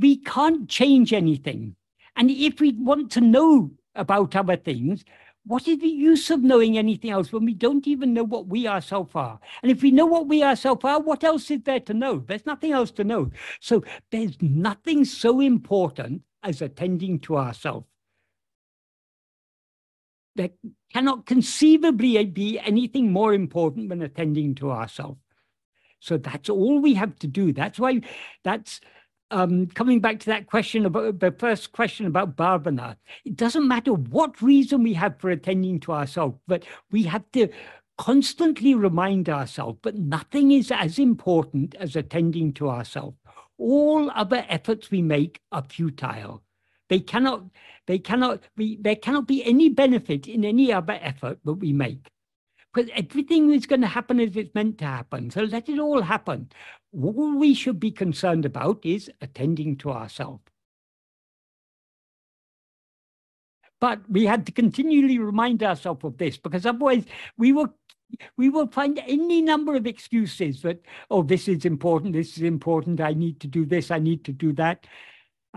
we 0.00 0.16
can't 0.16 0.68
change 0.68 1.12
anything. 1.12 1.76
And 2.16 2.30
if 2.30 2.60
we 2.60 2.72
want 2.72 3.12
to 3.12 3.20
know 3.20 3.70
about 3.94 4.36
other 4.36 4.56
things, 4.56 5.04
what 5.46 5.66
is 5.66 5.78
the 5.78 5.88
use 5.88 6.30
of 6.30 6.42
knowing 6.42 6.76
anything 6.76 7.10
else 7.10 7.32
when 7.32 7.44
we 7.44 7.54
don't 7.54 7.86
even 7.86 8.12
know 8.12 8.24
what 8.24 8.48
we 8.48 8.66
ourselves 8.66 9.12
are? 9.14 9.38
And 9.62 9.70
if 9.72 9.82
we 9.82 9.90
know 9.90 10.04
what 10.04 10.26
we 10.26 10.42
ourselves 10.42 10.84
are, 10.84 11.00
what 11.00 11.24
else 11.24 11.50
is 11.50 11.62
there 11.62 11.80
to 11.80 11.94
know? 11.94 12.18
There's 12.18 12.44
nothing 12.44 12.72
else 12.72 12.90
to 12.92 13.04
know. 13.04 13.30
So 13.60 13.82
there's 14.10 14.36
nothing 14.42 15.04
so 15.04 15.40
important 15.40 16.22
as 16.42 16.60
attending 16.60 17.20
to 17.20 17.38
ourselves 17.38 17.86
there 20.38 20.50
cannot 20.92 21.26
conceivably 21.26 22.24
be 22.24 22.58
anything 22.60 23.12
more 23.12 23.34
important 23.34 23.88
than 23.88 24.00
attending 24.00 24.54
to 24.54 24.70
ourselves. 24.70 25.20
So 26.00 26.16
that's 26.16 26.48
all 26.48 26.80
we 26.80 26.94
have 26.94 27.18
to 27.18 27.26
do. 27.26 27.52
That's 27.52 27.78
why 27.78 28.00
that's 28.44 28.80
um, 29.32 29.66
coming 29.66 30.00
back 30.00 30.20
to 30.20 30.26
that 30.26 30.46
question 30.46 30.86
about 30.86 31.18
the 31.18 31.32
first 31.32 31.72
question 31.72 32.06
about 32.06 32.36
bhavana. 32.36 32.96
It 33.24 33.36
doesn't 33.36 33.66
matter 33.66 33.92
what 33.92 34.40
reason 34.40 34.84
we 34.84 34.94
have 34.94 35.18
for 35.18 35.28
attending 35.30 35.80
to 35.80 35.92
ourselves, 35.92 36.38
but 36.46 36.64
we 36.92 37.02
have 37.02 37.24
to 37.32 37.48
constantly 37.98 38.76
remind 38.76 39.28
ourselves 39.28 39.80
that 39.82 39.98
nothing 39.98 40.52
is 40.52 40.70
as 40.70 41.00
important 41.00 41.74
as 41.74 41.96
attending 41.96 42.52
to 42.54 42.70
ourselves. 42.70 43.16
All 43.58 44.08
other 44.14 44.46
efforts 44.48 44.92
we 44.92 45.02
make 45.02 45.40
are 45.50 45.64
futile. 45.68 46.44
They 46.88 47.00
cannot, 47.00 47.44
they 47.86 47.98
cannot 47.98 48.40
be, 48.56 48.78
there 48.80 48.96
cannot 48.96 49.26
be 49.26 49.44
any 49.44 49.68
benefit 49.68 50.26
in 50.26 50.44
any 50.44 50.72
other 50.72 50.98
effort 51.00 51.38
that 51.44 51.54
we 51.54 51.72
make. 51.72 52.08
Because 52.72 52.90
everything 52.94 53.52
is 53.52 53.66
going 53.66 53.80
to 53.80 53.86
happen 53.86 54.20
as 54.20 54.36
it's 54.36 54.54
meant 54.54 54.78
to 54.78 54.84
happen. 54.84 55.30
So 55.30 55.42
let 55.42 55.68
it 55.68 55.78
all 55.78 56.02
happen. 56.02 56.50
All 56.92 57.36
we 57.36 57.54
should 57.54 57.80
be 57.80 57.90
concerned 57.90 58.44
about 58.44 58.84
is 58.84 59.10
attending 59.20 59.76
to 59.78 59.90
ourselves. 59.90 60.42
But 63.80 64.00
we 64.08 64.26
had 64.26 64.44
to 64.46 64.52
continually 64.52 65.18
remind 65.18 65.62
ourselves 65.62 66.04
of 66.04 66.18
this 66.18 66.36
because 66.36 66.66
otherwise 66.66 67.04
we 67.36 67.52
will 67.52 67.74
we 68.36 68.48
will 68.48 68.66
find 68.68 68.98
any 69.06 69.42
number 69.42 69.74
of 69.74 69.86
excuses 69.86 70.62
that, 70.62 70.80
oh, 71.10 71.22
this 71.22 71.46
is 71.46 71.64
important, 71.64 72.14
this 72.14 72.38
is 72.38 72.42
important, 72.42 73.00
I 73.00 73.12
need 73.12 73.38
to 73.40 73.46
do 73.46 73.66
this, 73.66 73.90
I 73.90 73.98
need 73.98 74.24
to 74.24 74.32
do 74.32 74.52
that. 74.54 74.86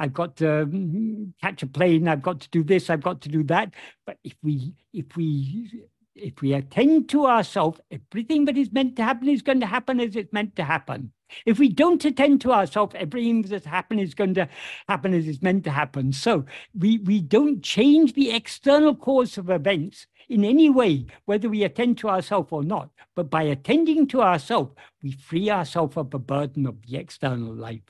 I've 0.01 0.13
got 0.13 0.35
to 0.37 0.65
mm, 0.65 1.31
catch 1.41 1.61
a 1.61 1.67
plane. 1.67 2.07
I've 2.07 2.23
got 2.23 2.39
to 2.39 2.49
do 2.49 2.63
this. 2.63 2.89
I've 2.89 3.03
got 3.03 3.21
to 3.21 3.29
do 3.29 3.43
that. 3.43 3.71
But 4.03 4.17
if 4.23 4.33
we, 4.41 4.73
if 4.93 5.15
we, 5.15 5.85
if 6.15 6.41
we 6.41 6.53
attend 6.53 7.07
to 7.09 7.27
ourselves, 7.27 7.79
everything 7.91 8.45
that 8.45 8.57
is 8.57 8.71
meant 8.71 8.95
to 8.95 9.03
happen 9.03 9.29
is 9.29 9.43
going 9.43 9.59
to 9.59 9.67
happen 9.67 9.99
as 9.99 10.15
it's 10.15 10.33
meant 10.33 10.55
to 10.55 10.63
happen. 10.63 11.11
If 11.45 11.59
we 11.59 11.69
don't 11.69 12.03
attend 12.03 12.41
to 12.41 12.51
ourselves, 12.51 12.95
everything 12.97 13.43
that's 13.43 13.67
happened 13.67 13.99
is 13.99 14.15
going 14.15 14.33
to 14.33 14.49
happen 14.89 15.13
as 15.13 15.27
it's 15.27 15.43
meant 15.43 15.65
to 15.65 15.71
happen. 15.71 16.13
So 16.13 16.45
we, 16.73 16.97
we 16.97 17.21
don't 17.21 17.61
change 17.61 18.13
the 18.13 18.31
external 18.31 18.95
course 18.95 19.37
of 19.37 19.51
events 19.51 20.07
in 20.27 20.43
any 20.43 20.67
way, 20.67 21.05
whether 21.25 21.47
we 21.47 21.63
attend 21.63 21.99
to 21.99 22.09
ourselves 22.09 22.47
or 22.51 22.63
not. 22.63 22.89
But 23.15 23.29
by 23.29 23.43
attending 23.43 24.07
to 24.07 24.23
ourselves, 24.23 24.71
we 25.03 25.11
free 25.11 25.51
ourselves 25.51 25.95
of 25.95 26.09
the 26.09 26.19
burden 26.19 26.65
of 26.65 26.81
the 26.81 26.97
external 26.97 27.53
life 27.53 27.83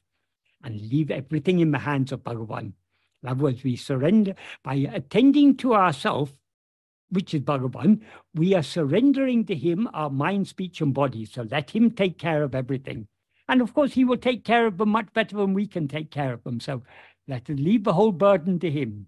and 0.64 0.82
leave 0.82 1.12
everything 1.12 1.60
in 1.60 1.72
the 1.72 1.80
hands 1.80 2.12
of 2.12 2.24
Bhagavan. 2.24 2.74
In 3.24 3.30
other 3.30 3.44
words, 3.44 3.64
we 3.64 3.76
surrender 3.76 4.36
by 4.64 4.76
attending 4.76 5.56
to 5.58 5.74
ourselves, 5.74 6.34
which 7.10 7.34
is 7.34 7.42
Bhagavan, 7.42 8.02
we 8.34 8.54
are 8.56 8.64
surrendering 8.64 9.46
to 9.46 9.56
him 9.56 9.90
our 9.94 10.10
mind, 10.10 10.48
speech, 10.48 10.82
and 10.82 10.94
body. 10.94 11.26
So 11.26 11.48
let 11.50 11.72
him 11.72 11.92
take 11.92 12.18
care 12.18 12.44
of 12.44 12.56
everything. 12.56 13.08
And 13.48 13.62
of 13.62 13.74
course, 13.74 13.94
he 13.94 14.06
will 14.06 14.18
take 14.18 14.46
care 14.46 14.66
of 14.66 14.78
them 14.78 14.90
much 14.90 15.12
better 15.14 15.36
than 15.36 15.54
we 15.54 15.68
can 15.68 15.88
take 15.88 16.10
care 16.10 16.34
of 16.34 16.44
them. 16.44 16.60
So 16.60 16.84
Let 17.28 17.50
us 17.50 17.58
leave 17.58 17.84
the 17.84 17.94
whole 17.94 18.12
burden 18.12 18.60
to 18.60 18.70
him. 18.70 19.08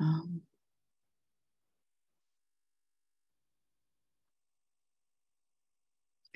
Um, 0.00 0.42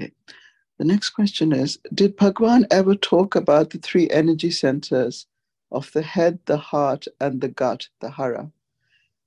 okay. 0.00 0.12
The 0.78 0.84
next 0.84 1.10
question 1.10 1.52
is 1.52 1.78
Did 1.94 2.16
Bhagwan 2.16 2.66
ever 2.70 2.96
talk 2.96 3.36
about 3.36 3.70
the 3.70 3.78
three 3.78 4.10
energy 4.10 4.50
centers 4.50 5.26
of 5.72 5.92
the 5.92 6.02
head, 6.02 6.40
the 6.46 6.58
heart, 6.58 7.06
and 7.20 7.40
the 7.40 7.48
gut, 7.48 7.88
the 8.00 8.10
hara, 8.10 8.52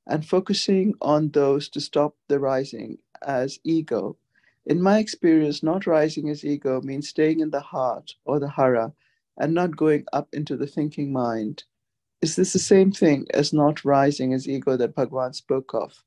and 0.07 0.25
focusing 0.25 0.95
on 1.01 1.31
those 1.31 1.69
to 1.69 1.81
stop 1.81 2.15
the 2.29 2.39
rising 2.39 2.99
as 3.25 3.59
ego? 3.63 4.17
In 4.65 4.81
my 4.81 4.99
experience, 4.99 5.63
not 5.63 5.87
rising 5.87 6.29
as 6.29 6.45
ego 6.45 6.81
means 6.81 7.09
staying 7.09 7.41
in 7.41 7.51
the 7.51 7.61
heart 7.61 8.15
or 8.25 8.39
the 8.39 8.49
hara 8.49 8.93
and 9.37 9.53
not 9.53 9.77
going 9.77 10.05
up 10.13 10.29
into 10.33 10.57
the 10.57 10.67
thinking 10.67 11.13
mind. 11.13 11.65
Is 12.23 12.37
this 12.37 12.53
the 12.53 12.59
same 12.59 12.93
thing 12.93 13.27
as 13.33 13.51
not 13.51 13.83
rising 13.83 14.33
as 14.33 14.47
ego 14.47 14.77
that 14.77 14.95
Bhagwan 14.95 15.33
spoke 15.33 15.73
of? 15.73 16.01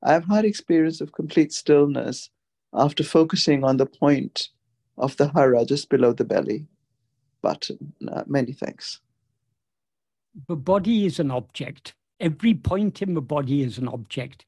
I 0.00 0.12
have 0.12 0.24
had 0.26 0.44
experience 0.44 1.00
of 1.00 1.10
complete 1.10 1.52
stillness 1.52 2.30
after 2.72 3.02
focusing 3.02 3.64
on 3.64 3.76
the 3.76 3.86
point 3.86 4.50
of 4.96 5.16
the 5.16 5.26
hara 5.26 5.64
just 5.64 5.88
below 5.88 6.12
the 6.12 6.24
belly 6.24 6.68
button. 7.42 7.92
Uh, 8.08 8.22
many 8.28 8.52
thanks. 8.52 9.00
The 10.46 10.54
body 10.54 11.04
is 11.04 11.18
an 11.18 11.32
object. 11.32 11.94
Every 12.20 12.54
point 12.54 13.02
in 13.02 13.14
the 13.14 13.20
body 13.20 13.64
is 13.64 13.76
an 13.78 13.88
object. 13.88 14.46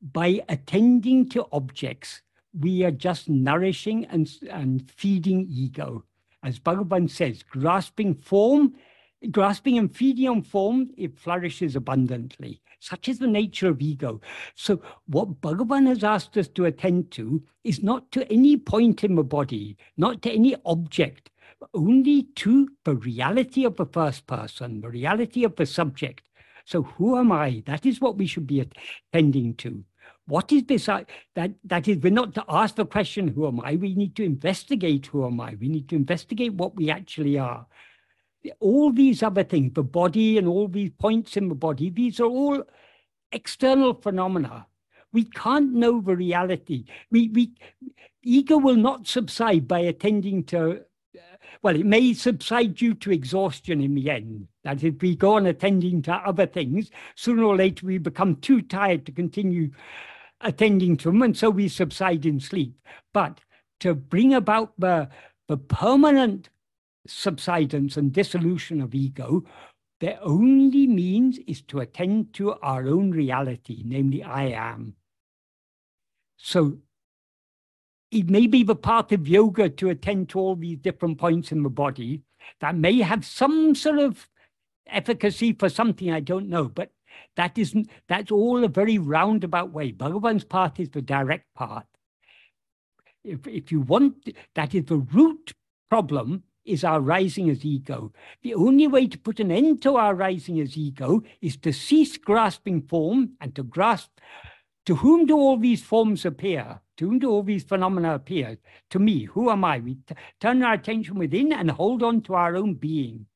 By 0.00 0.40
attending 0.48 1.28
to 1.30 1.48
objects, 1.50 2.22
we 2.56 2.84
are 2.84 2.92
just 2.92 3.28
nourishing 3.28 4.04
and, 4.04 4.30
and 4.48 4.88
feeding 4.88 5.48
ego. 5.50 6.04
As 6.44 6.60
Bhagavan 6.60 7.10
says, 7.10 7.42
grasping 7.42 8.14
form 8.14 8.74
grasping 9.30 9.78
on 9.78 10.42
form, 10.42 10.90
it 10.96 11.18
flourishes 11.18 11.76
abundantly. 11.76 12.62
Such 12.80 13.08
is 13.08 13.18
the 13.18 13.26
nature 13.26 13.68
of 13.68 13.82
ego. 13.82 14.20
So, 14.54 14.80
what 15.06 15.42
Bhagavan 15.42 15.86
has 15.86 16.02
asked 16.02 16.38
us 16.38 16.48
to 16.48 16.64
attend 16.64 17.10
to 17.12 17.42
is 17.62 17.82
not 17.82 18.10
to 18.12 18.30
any 18.32 18.56
point 18.56 19.04
in 19.04 19.16
the 19.16 19.22
body, 19.22 19.76
not 19.98 20.22
to 20.22 20.32
any 20.32 20.56
object, 20.64 21.30
but 21.58 21.68
only 21.74 22.22
to 22.36 22.68
the 22.84 22.94
reality 22.96 23.66
of 23.66 23.76
the 23.76 23.84
first 23.84 24.26
person, 24.26 24.80
the 24.80 24.88
reality 24.88 25.44
of 25.44 25.56
the 25.56 25.66
subject. 25.66 26.22
So, 26.64 26.82
who 26.82 27.18
am 27.18 27.32
I? 27.32 27.62
That 27.66 27.84
is 27.84 28.00
what 28.00 28.16
we 28.16 28.26
should 28.26 28.46
be 28.46 28.66
attending 29.12 29.54
to. 29.56 29.84
What 30.26 30.50
is 30.52 30.62
beside 30.62 31.06
that? 31.34 31.50
That 31.64 31.86
is, 31.86 31.98
we're 31.98 32.12
not 32.12 32.34
to 32.36 32.44
ask 32.48 32.76
the 32.76 32.86
question, 32.86 33.28
who 33.28 33.46
am 33.46 33.60
I? 33.60 33.76
We 33.76 33.94
need 33.94 34.16
to 34.16 34.24
investigate 34.24 35.06
who 35.06 35.26
am 35.26 35.38
I? 35.40 35.56
We 35.60 35.68
need 35.68 35.88
to 35.90 35.96
investigate 35.96 36.54
what 36.54 36.76
we 36.76 36.88
actually 36.88 37.38
are 37.38 37.66
all 38.58 38.92
these 38.92 39.22
other 39.22 39.44
things, 39.44 39.72
the 39.74 39.82
body 39.82 40.38
and 40.38 40.48
all 40.48 40.68
these 40.68 40.90
points 40.98 41.36
in 41.36 41.48
the 41.48 41.54
body, 41.54 41.90
these 41.90 42.20
are 42.20 42.24
all 42.26 42.62
external 43.32 43.94
phenomena. 43.94 44.66
We 45.12 45.24
can't 45.24 45.72
know 45.72 46.00
the 46.00 46.16
reality. 46.16 46.84
We, 47.10 47.28
we, 47.28 47.52
ego 48.22 48.56
will 48.58 48.76
not 48.76 49.06
subside 49.06 49.66
by 49.66 49.80
attending 49.80 50.44
to, 50.44 50.82
well, 51.62 51.76
it 51.76 51.86
may 51.86 52.14
subside 52.14 52.74
due 52.76 52.94
to 52.94 53.12
exhaustion 53.12 53.80
in 53.80 53.94
the 53.94 54.10
end. 54.10 54.48
That 54.64 54.84
if 54.84 55.00
we 55.02 55.16
go 55.16 55.34
on 55.34 55.46
attending 55.46 56.02
to 56.02 56.12
other 56.12 56.46
things, 56.46 56.90
sooner 57.16 57.44
or 57.44 57.56
later 57.56 57.86
we 57.86 57.98
become 57.98 58.36
too 58.36 58.62
tired 58.62 59.04
to 59.06 59.12
continue 59.12 59.70
attending 60.40 60.96
to 60.98 61.08
them, 61.08 61.22
and 61.22 61.36
so 61.36 61.50
we 61.50 61.68
subside 61.68 62.24
in 62.24 62.40
sleep. 62.40 62.74
But 63.12 63.40
to 63.80 63.94
bring 63.94 64.34
about 64.34 64.72
the, 64.78 65.08
the 65.48 65.56
permanent 65.56 66.48
subsidence 67.06 67.96
and 67.96 68.12
dissolution 68.12 68.80
of 68.80 68.94
ego, 68.94 69.44
their 70.00 70.18
only 70.22 70.86
means 70.86 71.38
is 71.46 71.60
to 71.62 71.80
attend 71.80 72.32
to 72.34 72.54
our 72.54 72.86
own 72.86 73.10
reality, 73.10 73.82
namely, 73.84 74.22
I 74.22 74.44
am. 74.48 74.94
So 76.36 76.78
it 78.10 78.28
may 78.28 78.46
be 78.46 78.62
the 78.62 78.76
part 78.76 79.12
of 79.12 79.28
yoga 79.28 79.68
to 79.68 79.90
attend 79.90 80.30
to 80.30 80.38
all 80.38 80.56
these 80.56 80.78
different 80.78 81.18
points 81.18 81.52
in 81.52 81.62
the 81.62 81.70
body 81.70 82.22
that 82.60 82.74
may 82.74 82.98
have 83.00 83.24
some 83.24 83.74
sort 83.74 83.98
of 83.98 84.28
efficacy 84.86 85.52
for 85.52 85.68
something 85.68 86.10
I 86.10 86.20
don't 86.20 86.48
know, 86.48 86.64
but 86.64 86.90
that 87.36 87.58
isn't, 87.58 87.90
that's 88.08 88.30
all 88.30 88.64
a 88.64 88.68
very 88.68 88.98
roundabout 88.98 89.70
way. 89.70 89.92
Bhagavan's 89.92 90.44
path 90.44 90.80
is 90.80 90.88
the 90.88 91.02
direct 91.02 91.46
path. 91.54 91.86
If, 93.22 93.46
if 93.46 93.70
you 93.70 93.82
want, 93.82 94.30
that 94.54 94.74
is 94.74 94.86
the 94.86 94.98
root 94.98 95.52
problem 95.90 96.44
is 96.64 96.84
our 96.84 97.00
rising 97.00 97.50
as 97.50 97.64
ego. 97.64 98.12
The 98.42 98.54
only 98.54 98.86
way 98.86 99.06
to 99.06 99.18
put 99.18 99.40
an 99.40 99.50
end 99.50 99.82
to 99.82 99.96
our 99.96 100.14
rising 100.14 100.60
as 100.60 100.76
ego 100.76 101.22
is 101.40 101.56
to 101.58 101.72
cease 101.72 102.16
grasping 102.16 102.82
form 102.82 103.32
and 103.40 103.54
to 103.54 103.62
grasp 103.62 104.10
to 104.86 104.96
whom 104.96 105.26
do 105.26 105.36
all 105.36 105.56
these 105.56 105.82
forms 105.82 106.24
appear? 106.24 106.80
To 106.96 107.06
whom 107.06 107.18
do 107.18 107.30
all 107.30 107.42
these 107.42 107.64
phenomena 107.64 108.14
appear? 108.14 108.58
To 108.90 108.98
me, 108.98 109.24
who 109.24 109.50
am 109.50 109.64
I? 109.64 109.78
We 109.78 109.98
turn 110.40 110.62
our 110.62 110.74
attention 110.74 111.18
within 111.18 111.52
and 111.52 111.70
hold 111.70 112.02
on 112.02 112.22
to 112.22 112.34
our 112.34 112.56
own 112.56 112.74
being. 112.74 113.26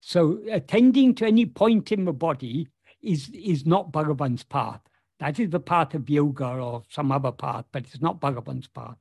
So 0.00 0.40
attending 0.50 1.14
to 1.16 1.26
any 1.26 1.46
point 1.46 1.90
in 1.90 2.04
the 2.04 2.12
body 2.12 2.68
is, 3.02 3.30
is 3.30 3.66
not 3.66 3.92
Bhagavan's 3.92 4.44
path. 4.44 4.80
That 5.18 5.38
is 5.38 5.50
the 5.50 5.60
path 5.60 5.94
of 5.94 6.10
yoga 6.10 6.46
or 6.46 6.82
some 6.88 7.10
other 7.10 7.32
path, 7.32 7.64
but 7.72 7.84
it's 7.84 8.00
not 8.00 8.20
Bhagavan's 8.20 8.68
path. 8.68 8.96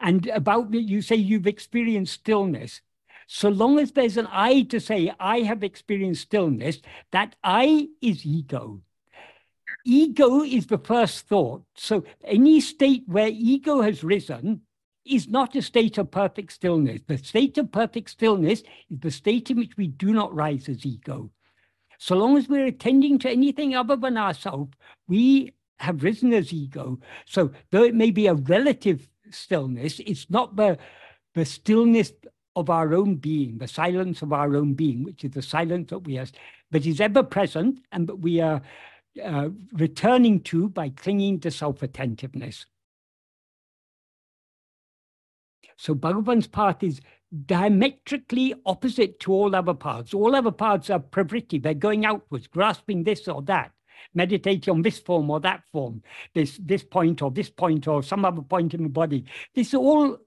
And 0.00 0.26
about 0.28 0.72
you 0.72 1.02
say 1.02 1.16
you've 1.16 1.46
experienced 1.46 2.14
stillness. 2.14 2.80
So 3.26 3.48
long 3.48 3.78
as 3.78 3.92
there's 3.92 4.16
an 4.16 4.28
I 4.30 4.62
to 4.62 4.78
say, 4.78 5.12
I 5.18 5.40
have 5.40 5.64
experienced 5.64 6.22
stillness, 6.22 6.78
that 7.10 7.34
I 7.42 7.88
is 8.00 8.24
ego. 8.24 8.82
Ego 9.84 10.42
is 10.42 10.66
the 10.66 10.78
first 10.78 11.26
thought. 11.28 11.64
So 11.76 12.04
any 12.24 12.60
state 12.60 13.04
where 13.06 13.28
ego 13.28 13.82
has 13.82 14.04
risen 14.04 14.62
is 15.04 15.28
not 15.28 15.54
a 15.56 15.62
state 15.62 15.98
of 15.98 16.10
perfect 16.10 16.52
stillness. 16.52 17.00
The 17.06 17.18
state 17.18 17.58
of 17.58 17.72
perfect 17.72 18.10
stillness 18.10 18.62
is 18.90 18.98
the 19.00 19.10
state 19.10 19.50
in 19.50 19.58
which 19.58 19.76
we 19.76 19.86
do 19.88 20.12
not 20.12 20.34
rise 20.34 20.68
as 20.68 20.84
ego. 20.84 21.30
So 21.98 22.16
long 22.16 22.36
as 22.36 22.48
we're 22.48 22.66
attending 22.66 23.18
to 23.20 23.30
anything 23.30 23.74
other 23.74 23.96
than 23.96 24.18
ourselves, 24.18 24.72
we 25.08 25.52
have 25.78 26.02
risen 26.02 26.32
as 26.32 26.52
ego. 26.52 26.98
So 27.26 27.52
though 27.70 27.84
it 27.84 27.94
may 27.94 28.10
be 28.10 28.26
a 28.26 28.34
relative 28.34 29.08
stillness. 29.30 30.00
It's 30.00 30.28
not 30.30 30.56
the, 30.56 30.78
the 31.34 31.44
stillness 31.44 32.12
of 32.54 32.70
our 32.70 32.94
own 32.94 33.16
being, 33.16 33.58
the 33.58 33.68
silence 33.68 34.22
of 34.22 34.32
our 34.32 34.56
own 34.56 34.74
being, 34.74 35.04
which 35.04 35.24
is 35.24 35.32
the 35.32 35.42
silence 35.42 35.90
that 35.90 36.00
we 36.00 36.18
are, 36.18 36.26
that 36.70 36.86
is 36.86 37.00
ever 37.00 37.22
present 37.22 37.80
and 37.92 38.08
that 38.08 38.16
we 38.16 38.40
are 38.40 38.62
uh, 39.22 39.48
returning 39.72 40.40
to 40.40 40.68
by 40.68 40.88
clinging 40.88 41.40
to 41.40 41.50
self 41.50 41.82
attentiveness. 41.82 42.66
So 45.76 45.94
Bhagavan's 45.94 46.46
path 46.46 46.82
is 46.82 47.00
diametrically 47.44 48.54
opposite 48.64 49.20
to 49.20 49.32
all 49.32 49.54
other 49.54 49.74
paths. 49.74 50.14
All 50.14 50.34
other 50.34 50.52
paths 50.52 50.88
are 50.88 51.00
pravritti, 51.00 51.62
they're 51.62 51.74
going 51.74 52.06
outwards, 52.06 52.46
grasping 52.46 53.04
this 53.04 53.28
or 53.28 53.42
that 53.42 53.72
meditating 54.14 54.72
on 54.72 54.82
this 54.82 54.98
form 54.98 55.30
or 55.30 55.40
that 55.40 55.62
form, 55.72 56.02
this 56.34 56.58
this 56.62 56.82
point 56.82 57.22
or 57.22 57.30
this 57.30 57.50
point 57.50 57.88
or 57.88 58.02
some 58.02 58.24
other 58.24 58.42
point 58.42 58.74
in 58.74 58.82
the 58.84 58.88
body. 58.88 59.24
This 59.54 59.68
is 59.68 59.74
all 59.74 60.18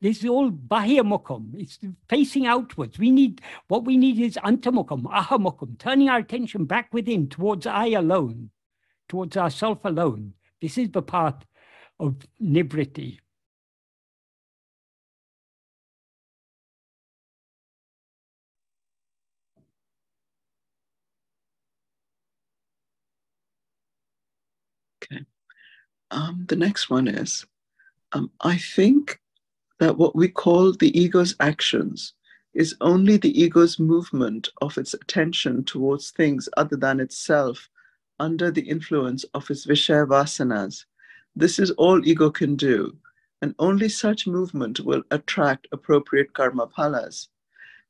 this 0.00 0.18
is 0.18 0.26
all 0.26 0.50
bahirmukham. 0.50 1.54
It's 1.56 1.78
facing 2.08 2.46
outwards. 2.46 2.98
We 2.98 3.10
need 3.10 3.40
what 3.68 3.84
we 3.84 3.96
need 3.96 4.18
is 4.20 4.38
antarmukham, 4.44 5.04
ahamukham, 5.04 5.78
turning 5.78 6.08
our 6.08 6.18
attention 6.18 6.64
back 6.64 6.92
within 6.92 7.28
towards 7.28 7.66
I 7.66 7.88
alone, 7.88 8.50
towards 9.08 9.36
ourself 9.36 9.84
alone. 9.84 10.34
This 10.60 10.78
is 10.78 10.90
the 10.90 11.02
path 11.02 11.44
of 12.00 12.16
nivritti. 12.42 13.18
Okay. 25.02 25.24
Um, 26.14 26.44
the 26.48 26.54
next 26.54 26.90
one 26.90 27.08
is 27.08 27.44
um, 28.12 28.30
I 28.40 28.56
think 28.56 29.20
that 29.80 29.98
what 29.98 30.14
we 30.14 30.28
call 30.28 30.72
the 30.72 30.96
ego's 30.98 31.34
actions 31.40 32.14
is 32.54 32.76
only 32.80 33.16
the 33.16 33.42
ego's 33.42 33.80
movement 33.80 34.48
of 34.62 34.78
its 34.78 34.94
attention 34.94 35.64
towards 35.64 36.12
things 36.12 36.48
other 36.56 36.76
than 36.76 37.00
itself 37.00 37.68
under 38.20 38.52
the 38.52 38.62
influence 38.62 39.24
of 39.34 39.50
its 39.50 39.66
Vishaya 39.66 40.06
vasanas. 40.06 40.84
This 41.34 41.58
is 41.58 41.72
all 41.72 42.06
ego 42.06 42.30
can 42.30 42.54
do, 42.54 42.96
and 43.42 43.52
only 43.58 43.88
such 43.88 44.28
movement 44.28 44.78
will 44.78 45.02
attract 45.10 45.66
appropriate 45.72 46.32
karma 46.32 46.68
phalas. 46.68 47.26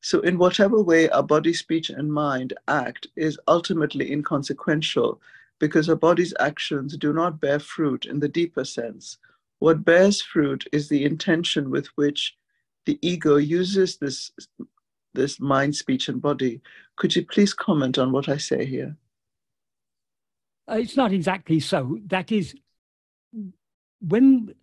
So, 0.00 0.20
in 0.20 0.38
whatever 0.38 0.82
way 0.82 1.10
our 1.10 1.22
body, 1.22 1.52
speech, 1.52 1.90
and 1.90 2.10
mind 2.10 2.54
act 2.68 3.06
is 3.16 3.38
ultimately 3.48 4.10
inconsequential 4.10 5.20
because 5.60 5.88
our 5.88 5.96
body's 5.96 6.34
actions 6.40 6.96
do 6.96 7.12
not 7.12 7.40
bear 7.40 7.58
fruit 7.58 8.04
in 8.04 8.20
the 8.20 8.28
deeper 8.28 8.64
sense. 8.64 9.18
What 9.58 9.84
bears 9.84 10.20
fruit 10.20 10.66
is 10.72 10.88
the 10.88 11.04
intention 11.04 11.70
with 11.70 11.86
which 11.96 12.36
the 12.86 12.98
ego 13.02 13.36
uses 13.36 13.96
this, 13.96 14.30
this 15.14 15.40
mind, 15.40 15.74
speech, 15.74 16.08
and 16.08 16.20
body. 16.20 16.60
Could 16.96 17.16
you 17.16 17.24
please 17.24 17.54
comment 17.54 17.98
on 17.98 18.12
what 18.12 18.28
I 18.28 18.36
say 18.36 18.66
here? 18.66 18.96
Uh, 20.70 20.76
it's 20.76 20.96
not 20.96 21.12
exactly 21.12 21.60
so. 21.60 21.98
That 22.06 22.32
is, 22.32 22.54
when, 24.00 24.54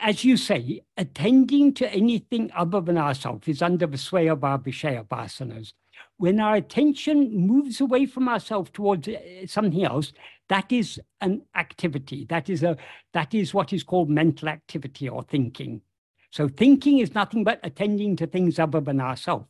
as 0.00 0.24
you 0.24 0.36
say, 0.36 0.82
attending 0.96 1.74
to 1.74 1.92
anything 1.92 2.50
other 2.54 2.80
than 2.80 2.98
ourselves 2.98 3.48
is 3.48 3.62
under 3.62 3.86
the 3.86 3.98
sway 3.98 4.26
of 4.26 4.44
our 4.44 4.58
Vishaya 4.58 5.06
vasanas. 5.06 5.72
When 6.16 6.40
our 6.40 6.56
attention 6.56 7.46
moves 7.46 7.80
away 7.80 8.06
from 8.06 8.28
ourselves 8.28 8.70
towards 8.72 9.08
uh, 9.08 9.46
something 9.46 9.84
else, 9.84 10.12
that 10.48 10.72
is 10.72 11.00
an 11.20 11.42
activity. 11.54 12.26
That 12.28 12.48
is 12.48 12.62
a 12.62 12.76
that 13.12 13.34
is 13.34 13.54
what 13.54 13.72
is 13.72 13.82
called 13.82 14.10
mental 14.10 14.48
activity 14.48 15.08
or 15.08 15.22
thinking. 15.22 15.82
So 16.30 16.48
thinking 16.48 16.98
is 16.98 17.14
nothing 17.14 17.44
but 17.44 17.60
attending 17.62 18.16
to 18.16 18.26
things 18.26 18.58
other 18.58 18.80
than 18.80 19.00
ourselves. 19.00 19.46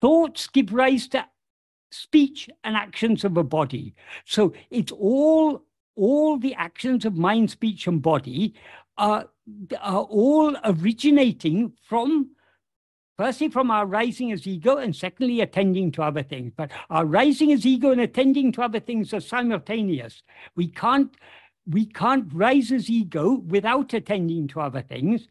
Thoughts 0.00 0.46
give 0.48 0.72
rise 0.72 1.08
to 1.08 1.26
speech 1.90 2.50
and 2.64 2.76
actions 2.76 3.24
of 3.24 3.36
a 3.36 3.44
body. 3.44 3.94
So 4.24 4.52
it's 4.70 4.92
all 4.92 5.62
all 5.96 6.38
the 6.38 6.54
actions 6.54 7.04
of 7.04 7.16
mind, 7.16 7.50
speech, 7.50 7.86
and 7.86 8.02
body 8.02 8.54
are, 8.98 9.28
are 9.80 10.02
all 10.02 10.54
originating 10.64 11.72
from 11.88 12.30
firstly 13.16 13.48
from 13.48 13.70
our 13.70 13.86
rising 13.86 14.32
as 14.32 14.46
ego 14.46 14.76
and 14.76 14.94
secondly 14.94 15.40
attending 15.40 15.90
to 15.92 16.02
other 16.02 16.22
things. 16.22 16.52
But 16.56 16.70
our 16.90 17.04
rising 17.04 17.52
as 17.52 17.66
ego 17.66 17.90
and 17.90 18.00
attending 18.00 18.52
to 18.52 18.62
other 18.62 18.80
things 18.80 19.12
are 19.14 19.20
simultaneous. 19.20 20.22
We 20.54 20.68
can't 20.68 21.14
we 21.68 21.86
can't 21.86 22.32
rise 22.32 22.70
as 22.70 22.88
ego 22.88 23.42
without 23.48 23.92
attending 23.92 24.46
to 24.48 24.60
other 24.60 24.82
things. 24.82 25.26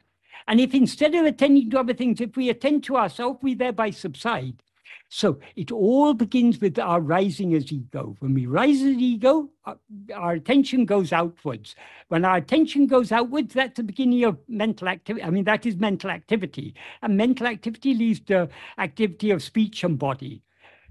And 0.48 0.60
if 0.60 0.74
instead 0.74 1.16
of 1.16 1.26
attending 1.26 1.70
to 1.72 1.80
other 1.80 1.94
things 1.94 2.22
if 2.22 2.36
we 2.36 2.50
attend 2.50 2.84
to 2.86 2.98
ourselves 2.98 3.40
we 3.42 3.54
thereby 3.54 3.92
subside 3.92 4.62
so 5.10 5.40
it 5.56 5.72
all 5.72 6.14
begins 6.14 6.60
with 6.60 6.80
our 6.80 7.00
rising 7.00 7.54
as 7.54 7.72
ego. 7.72 8.16
When 8.20 8.34
we 8.34 8.48
rise 8.48 8.82
as 8.82 8.98
ego, 8.98 9.50
our, 9.66 9.78
uh, 10.10 10.14
our, 10.14 10.34
attention 10.34 10.86
goes 10.86 11.14
outwards. 11.14 11.76
When 12.08 12.26
our 12.26 12.38
attention 12.38 12.88
goes 12.88 13.12
outwards, 13.12 13.54
that's 13.54 13.78
the 13.78 13.84
beginning 13.84 14.24
of 14.24 14.38
mental 14.48 14.88
activity. 14.88 15.24
I 15.24 15.30
mean, 15.30 15.44
that 15.46 15.66
is 15.66 15.78
mental 15.78 16.10
activity. 16.10 16.74
And 17.02 17.18
mental 17.18 17.48
activity 17.48 17.94
leads 17.94 18.20
to 18.22 18.50
activity 18.78 19.32
of 19.32 19.44
speech 19.44 19.84
and 19.84 19.98
body. 19.98 20.42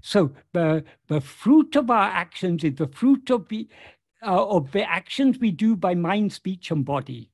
So 0.01 0.31
the, 0.53 0.83
the 1.07 1.19
fruit 1.21 1.75
of 1.75 1.89
our 1.89 2.07
actions 2.07 2.63
is 2.63 2.75
the 2.75 2.87
fruit 2.87 3.29
of 3.29 3.47
the, 3.49 3.67
uh, 4.25 4.47
of 4.47 4.71
the 4.71 4.89
actions 4.89 5.39
we 5.39 5.51
do 5.51 5.75
by 5.75 5.93
mind, 5.93 6.31
speech, 6.31 6.71
and 6.71 6.85
body. 6.85 7.31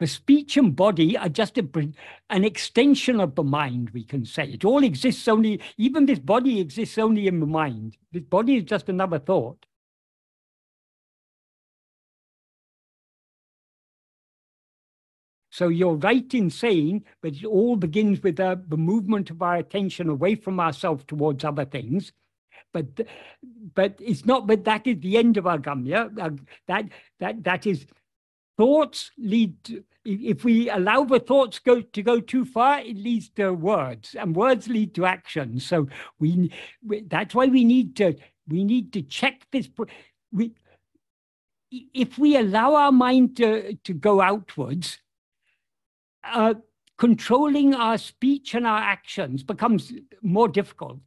The 0.00 0.06
speech 0.06 0.56
and 0.56 0.76
body 0.76 1.16
are 1.16 1.28
just 1.28 1.58
a, 1.58 1.66
an 2.30 2.44
extension 2.44 3.20
of 3.20 3.34
the 3.34 3.42
mind, 3.42 3.90
we 3.90 4.04
can 4.04 4.24
say. 4.24 4.44
It 4.44 4.64
all 4.64 4.84
exists 4.84 5.26
only, 5.26 5.60
even 5.76 6.06
this 6.06 6.20
body 6.20 6.60
exists 6.60 6.98
only 6.98 7.26
in 7.26 7.40
the 7.40 7.46
mind. 7.46 7.96
This 8.12 8.22
body 8.22 8.56
is 8.56 8.64
just 8.64 8.88
another 8.88 9.18
thought. 9.18 9.66
So 15.50 15.66
you're 15.66 15.94
right 15.96 16.32
in 16.34 16.50
saying 16.50 17.04
that 17.22 17.34
it 17.36 17.44
all 17.44 17.74
begins 17.74 18.22
with 18.22 18.36
the, 18.36 18.62
the 18.68 18.76
movement 18.76 19.30
of 19.30 19.42
our 19.42 19.56
attention 19.56 20.08
away 20.08 20.36
from 20.36 20.60
ourselves 20.60 21.04
towards 21.08 21.44
other 21.44 21.64
things. 21.64 22.12
But 22.72 22.86
but 23.74 23.96
it's 23.98 24.26
not. 24.26 24.46
But 24.46 24.64
that 24.64 24.86
is 24.86 25.00
the 25.00 25.16
end 25.16 25.36
of 25.36 25.46
our 25.46 25.58
gamya. 25.58 26.16
Uh, 26.20 26.30
that 26.68 26.84
that 27.18 27.42
that 27.44 27.66
is 27.66 27.86
thoughts 28.58 29.12
lead 29.16 29.64
to, 29.64 29.84
if 30.04 30.44
we 30.44 30.68
allow 30.68 31.04
the 31.04 31.20
thoughts 31.20 31.58
go 31.60 31.80
to 31.80 32.02
go 32.02 32.18
too 32.18 32.44
far 32.44 32.80
it 32.80 32.96
leads 32.96 33.28
to 33.30 33.52
words 33.52 34.16
and 34.18 34.34
words 34.34 34.68
lead 34.68 34.94
to 34.96 35.06
action. 35.06 35.60
So 35.60 35.86
we, 36.18 36.50
we 36.84 37.02
that's 37.02 37.34
why 37.34 37.46
we 37.46 37.64
need 37.64 37.96
to 37.96 38.14
we 38.48 38.64
need 38.64 38.92
to 38.94 39.02
check 39.02 39.46
this 39.52 39.68
we 40.32 40.54
if 41.70 42.18
we 42.18 42.36
allow 42.36 42.74
our 42.74 42.92
mind 42.92 43.36
to, 43.36 43.74
to 43.74 43.92
go 43.92 44.20
outwards 44.20 44.98
uh, 46.24 46.54
controlling 46.96 47.74
our 47.74 47.98
speech 47.98 48.54
and 48.54 48.66
our 48.66 48.80
actions 48.80 49.42
becomes 49.42 49.92
more 50.22 50.48
difficult 50.48 50.98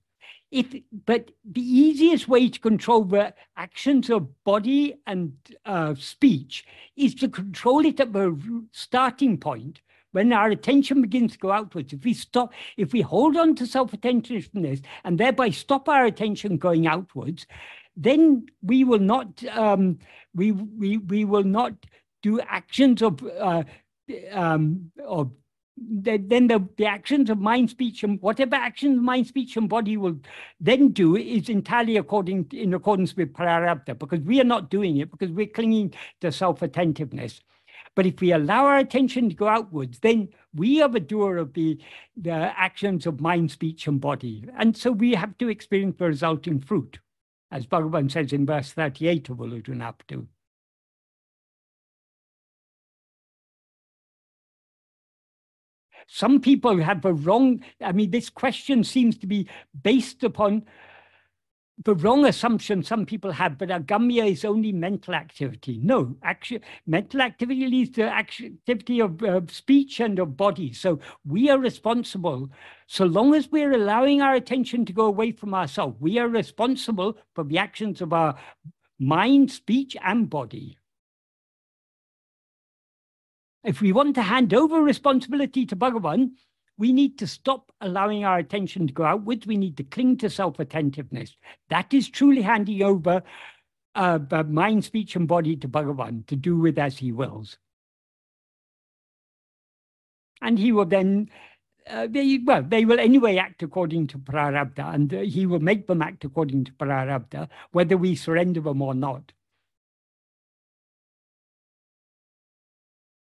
but 1.06 1.32
the 1.45 1.61
easiest 1.61 2.28
way 2.28 2.49
to 2.49 2.60
control 2.60 3.03
the 3.03 3.34
actions 3.56 4.10
of 4.10 4.44
body 4.44 4.95
and 5.07 5.34
uh, 5.65 5.95
speech 5.95 6.65
is 6.98 7.15
to 7.15 7.30
control 7.30 7.86
it 7.86 7.99
at 7.99 8.11
the 8.11 8.65
starting 8.72 9.38
point. 9.38 9.82
When 10.11 10.34
our 10.34 10.49
attention 10.49 11.02
begins 11.02 11.34
to 11.34 11.38
go 11.38 11.52
outwards 11.52 11.94
if 11.94 12.03
we 12.03 12.14
stop 12.14 12.53
if 12.76 12.91
we 12.91 12.99
hold 12.99 13.38
on 13.38 13.56
to 13.56 13.65
self-attentiveness 13.65 14.82
and 15.06 15.18
thereby 15.18 15.52
stop 15.52 15.88
our 15.88 16.03
attention 16.06 16.57
going 16.57 16.86
outwards 16.86 17.48
then 17.95 18.45
we 18.61 18.84
will 18.84 18.99
not 18.99 19.41
um, 19.52 19.99
we, 20.36 20.52
we 20.52 20.98
we 20.98 21.23
will 21.23 21.44
not 21.44 21.73
do 22.22 22.41
actions 22.41 23.02
of 23.02 23.23
uh, 23.40 23.64
um, 24.32 24.91
of 25.06 25.32
then 25.89 26.47
the, 26.47 26.67
the 26.77 26.85
actions 26.85 27.29
of 27.29 27.39
mind, 27.39 27.69
speech, 27.69 28.03
and 28.03 28.21
whatever 28.21 28.55
actions 28.55 29.01
mind, 29.01 29.27
speech, 29.27 29.57
and 29.57 29.67
body 29.67 29.97
will 29.97 30.17
then 30.59 30.89
do 30.89 31.15
is 31.15 31.49
entirely 31.49 31.97
according 31.97 32.47
in 32.51 32.73
accordance 32.73 33.15
with 33.15 33.33
prarabdha, 33.33 33.97
because 33.97 34.19
we 34.21 34.39
are 34.39 34.45
not 34.45 34.69
doing 34.69 34.97
it 34.97 35.09
because 35.11 35.31
we're 35.31 35.47
clinging 35.47 35.93
to 36.21 36.31
self-attentiveness. 36.31 37.41
But 37.95 38.05
if 38.05 38.21
we 38.21 38.31
allow 38.31 38.65
our 38.65 38.77
attention 38.77 39.29
to 39.29 39.35
go 39.35 39.47
outwards, 39.47 39.99
then 39.99 40.29
we 40.53 40.81
are 40.81 40.87
the 40.87 40.99
doer 40.99 41.37
of 41.37 41.53
the, 41.53 41.77
the 42.15 42.31
actions 42.31 43.05
of 43.05 43.19
mind, 43.19 43.51
speech, 43.51 43.87
and 43.87 43.99
body. 43.99 44.45
And 44.57 44.77
so 44.77 44.91
we 44.91 45.13
have 45.15 45.37
to 45.39 45.49
experience 45.49 45.97
the 45.97 46.05
resulting 46.05 46.59
fruit, 46.59 46.99
as 47.51 47.67
Bhagavan 47.67 48.09
says 48.09 48.31
in 48.31 48.45
verse 48.45 48.71
38 48.71 49.29
of 49.29 49.37
Ulladu 49.37 49.75
Some 56.13 56.41
people 56.41 56.77
have 56.79 57.05
a 57.05 57.13
wrong, 57.13 57.63
I 57.79 57.93
mean, 57.93 58.11
this 58.11 58.29
question 58.29 58.83
seems 58.83 59.17
to 59.19 59.27
be 59.27 59.47
based 59.81 60.25
upon 60.25 60.65
the 61.85 61.95
wrong 61.95 62.25
assumption 62.25 62.83
some 62.83 63.05
people 63.05 63.31
have, 63.31 63.57
but 63.57 63.69
agamya 63.69 64.29
is 64.29 64.43
only 64.43 64.73
mental 64.73 65.13
activity. 65.13 65.79
No, 65.81 66.17
actually, 66.21 66.63
mental 66.85 67.21
activity 67.21 67.65
leads 67.65 67.91
to 67.91 68.03
activity 68.03 68.99
of 68.99 69.49
speech 69.49 70.01
and 70.01 70.19
of 70.19 70.35
body. 70.35 70.73
So 70.73 70.99
we 71.25 71.49
are 71.49 71.57
responsible. 71.57 72.49
So 72.88 73.05
long 73.05 73.33
as 73.33 73.49
we're 73.49 73.71
allowing 73.71 74.21
our 74.21 74.33
attention 74.33 74.83
to 74.88 74.93
go 74.93 75.05
away 75.05 75.31
from 75.31 75.53
ourselves, 75.53 75.95
we 76.01 76.19
are 76.19 76.27
responsible 76.27 77.17
for 77.33 77.45
the 77.45 77.57
actions 77.57 78.01
of 78.01 78.11
our 78.11 78.35
mind, 78.99 79.49
speech, 79.49 79.95
and 80.03 80.29
body. 80.29 80.77
If 83.63 83.81
we 83.81 83.91
want 83.91 84.15
to 84.15 84.23
hand 84.23 84.53
over 84.53 84.81
responsibility 84.81 85.65
to 85.67 85.75
Bhagavan, 85.75 86.31
we 86.77 86.91
need 86.93 87.19
to 87.19 87.27
stop 87.27 87.71
allowing 87.81 88.25
our 88.25 88.39
attention 88.39 88.88
to 88.88 88.93
go 88.93 89.03
outwards. 89.03 89.45
We 89.45 89.57
need 89.57 89.77
to 89.77 89.83
cling 89.83 90.17
to 90.17 90.29
self 90.29 90.59
attentiveness. 90.59 91.35
That 91.69 91.93
is 91.93 92.09
truly 92.09 92.41
handing 92.41 92.81
over 92.81 93.21
uh, 93.93 94.19
mind, 94.47 94.83
speech, 94.85 95.15
and 95.15 95.27
body 95.27 95.55
to 95.57 95.67
Bhagavan 95.67 96.25
to 96.27 96.35
do 96.35 96.57
with 96.57 96.79
as 96.79 96.97
he 96.97 97.11
wills. 97.11 97.57
And 100.41 100.57
he 100.57 100.71
will 100.71 100.85
then, 100.85 101.29
uh, 101.88 102.07
they, 102.09 102.39
well, 102.43 102.63
they 102.63 102.83
will 102.83 102.99
anyway 102.99 103.38
act 103.38 103.61
according 103.61 104.07
to 104.07 104.17
Prarabdha, 104.17 104.95
and 104.95 105.13
uh, 105.13 105.19
he 105.19 105.45
will 105.45 105.59
make 105.59 105.85
them 105.85 106.01
act 106.01 106.25
according 106.25 106.63
to 106.63 106.71
Prarabdha, 106.71 107.47
whether 107.73 107.95
we 107.95 108.15
surrender 108.15 108.61
them 108.61 108.81
or 108.81 108.95
not. 108.95 109.33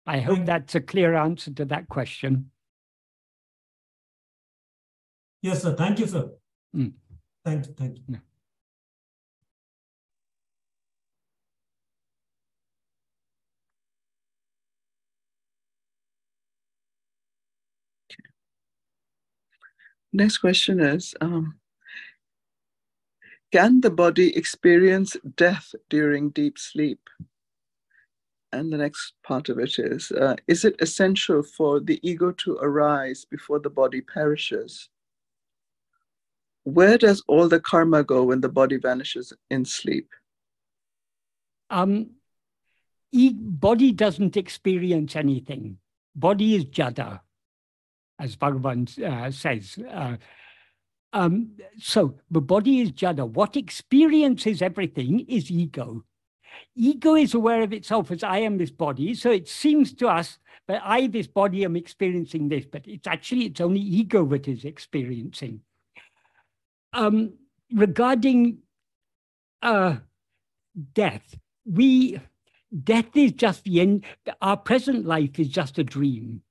I 0.05 0.19
hope 0.19 0.45
that's 0.45 0.75
a 0.75 0.81
clear 0.81 1.15
answer 1.15 1.51
to 1.53 1.65
that 1.65 1.87
question. 1.87 2.51
Yes, 5.41 5.61
sir. 5.61 5.75
Thank 5.75 5.99
you, 5.99 6.07
sir. 6.07 6.31
Mm. 6.75 6.93
Thank 7.45 7.67
you. 7.67 7.73
Thank 7.73 7.97
you. 8.07 8.17
Next 20.11 20.37
question 20.37 20.79
is 20.79 21.15
um, 21.21 21.55
Can 23.51 23.81
the 23.81 23.89
body 23.89 24.35
experience 24.35 25.15
death 25.35 25.75
during 25.89 26.29
deep 26.29 26.57
sleep? 26.57 26.99
And 28.53 28.71
the 28.71 28.77
next 28.77 29.13
part 29.23 29.49
of 29.49 29.57
it 29.57 29.79
is 29.79 30.11
uh, 30.11 30.35
Is 30.47 30.63
it 30.63 30.75
essential 30.79 31.41
for 31.41 31.79
the 31.79 31.99
ego 32.07 32.31
to 32.43 32.57
arise 32.61 33.25
before 33.25 33.59
the 33.59 33.69
body 33.69 34.01
perishes? 34.01 34.89
Where 36.63 36.97
does 36.97 37.23
all 37.27 37.49
the 37.49 37.59
karma 37.59 38.03
go 38.03 38.23
when 38.23 38.41
the 38.41 38.49
body 38.49 38.77
vanishes 38.77 39.33
in 39.49 39.65
sleep? 39.65 40.09
Um, 41.71 42.11
e- 43.11 43.33
body 43.33 43.91
doesn't 43.91 44.37
experience 44.37 45.15
anything. 45.15 45.79
Body 46.15 46.55
is 46.55 46.65
jada, 46.65 47.21
as 48.19 48.35
Bhagavan 48.35 48.87
uh, 49.03 49.31
says. 49.31 49.79
Uh, 49.89 50.17
um, 51.11 51.57
so 51.79 52.19
the 52.29 52.39
body 52.39 52.81
is 52.81 52.91
jada. 52.91 53.27
What 53.27 53.57
experiences 53.57 54.61
everything 54.61 55.21
is 55.21 55.49
ego. 55.49 56.05
Ego 56.75 57.15
is 57.15 57.33
aware 57.33 57.61
of 57.61 57.73
itself 57.73 58.11
as 58.11 58.23
I 58.23 58.39
am 58.39 58.57
this 58.57 58.71
body. 58.71 59.13
So 59.13 59.31
it 59.31 59.47
seems 59.47 59.93
to 59.93 60.07
us 60.07 60.39
that 60.67 60.81
I, 60.83 61.07
this 61.07 61.27
body, 61.27 61.65
am 61.65 61.75
experiencing 61.75 62.49
this, 62.49 62.65
but 62.65 62.87
it's 62.87 63.07
actually 63.07 63.45
it's 63.45 63.61
only 63.61 63.81
ego 63.81 64.25
that 64.25 64.47
is 64.47 64.65
experiencing. 64.65 65.61
Um, 66.93 67.33
regarding 67.73 68.59
uh, 69.61 69.97
death, 70.93 71.35
we 71.65 72.19
death 72.83 73.15
is 73.15 73.33
just 73.33 73.63
the 73.65 73.81
end. 73.81 74.05
Our 74.41 74.57
present 74.57 75.05
life 75.05 75.39
is 75.39 75.49
just 75.49 75.77
a 75.79 75.83
dream. 75.83 76.41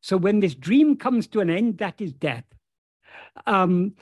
So 0.00 0.16
when 0.16 0.40
this 0.40 0.54
dream 0.54 0.96
comes 0.96 1.26
to 1.28 1.40
an 1.40 1.50
end, 1.50 1.78
that 1.78 2.00
is 2.00 2.12
death. 2.12 2.44
Um, 3.46 3.94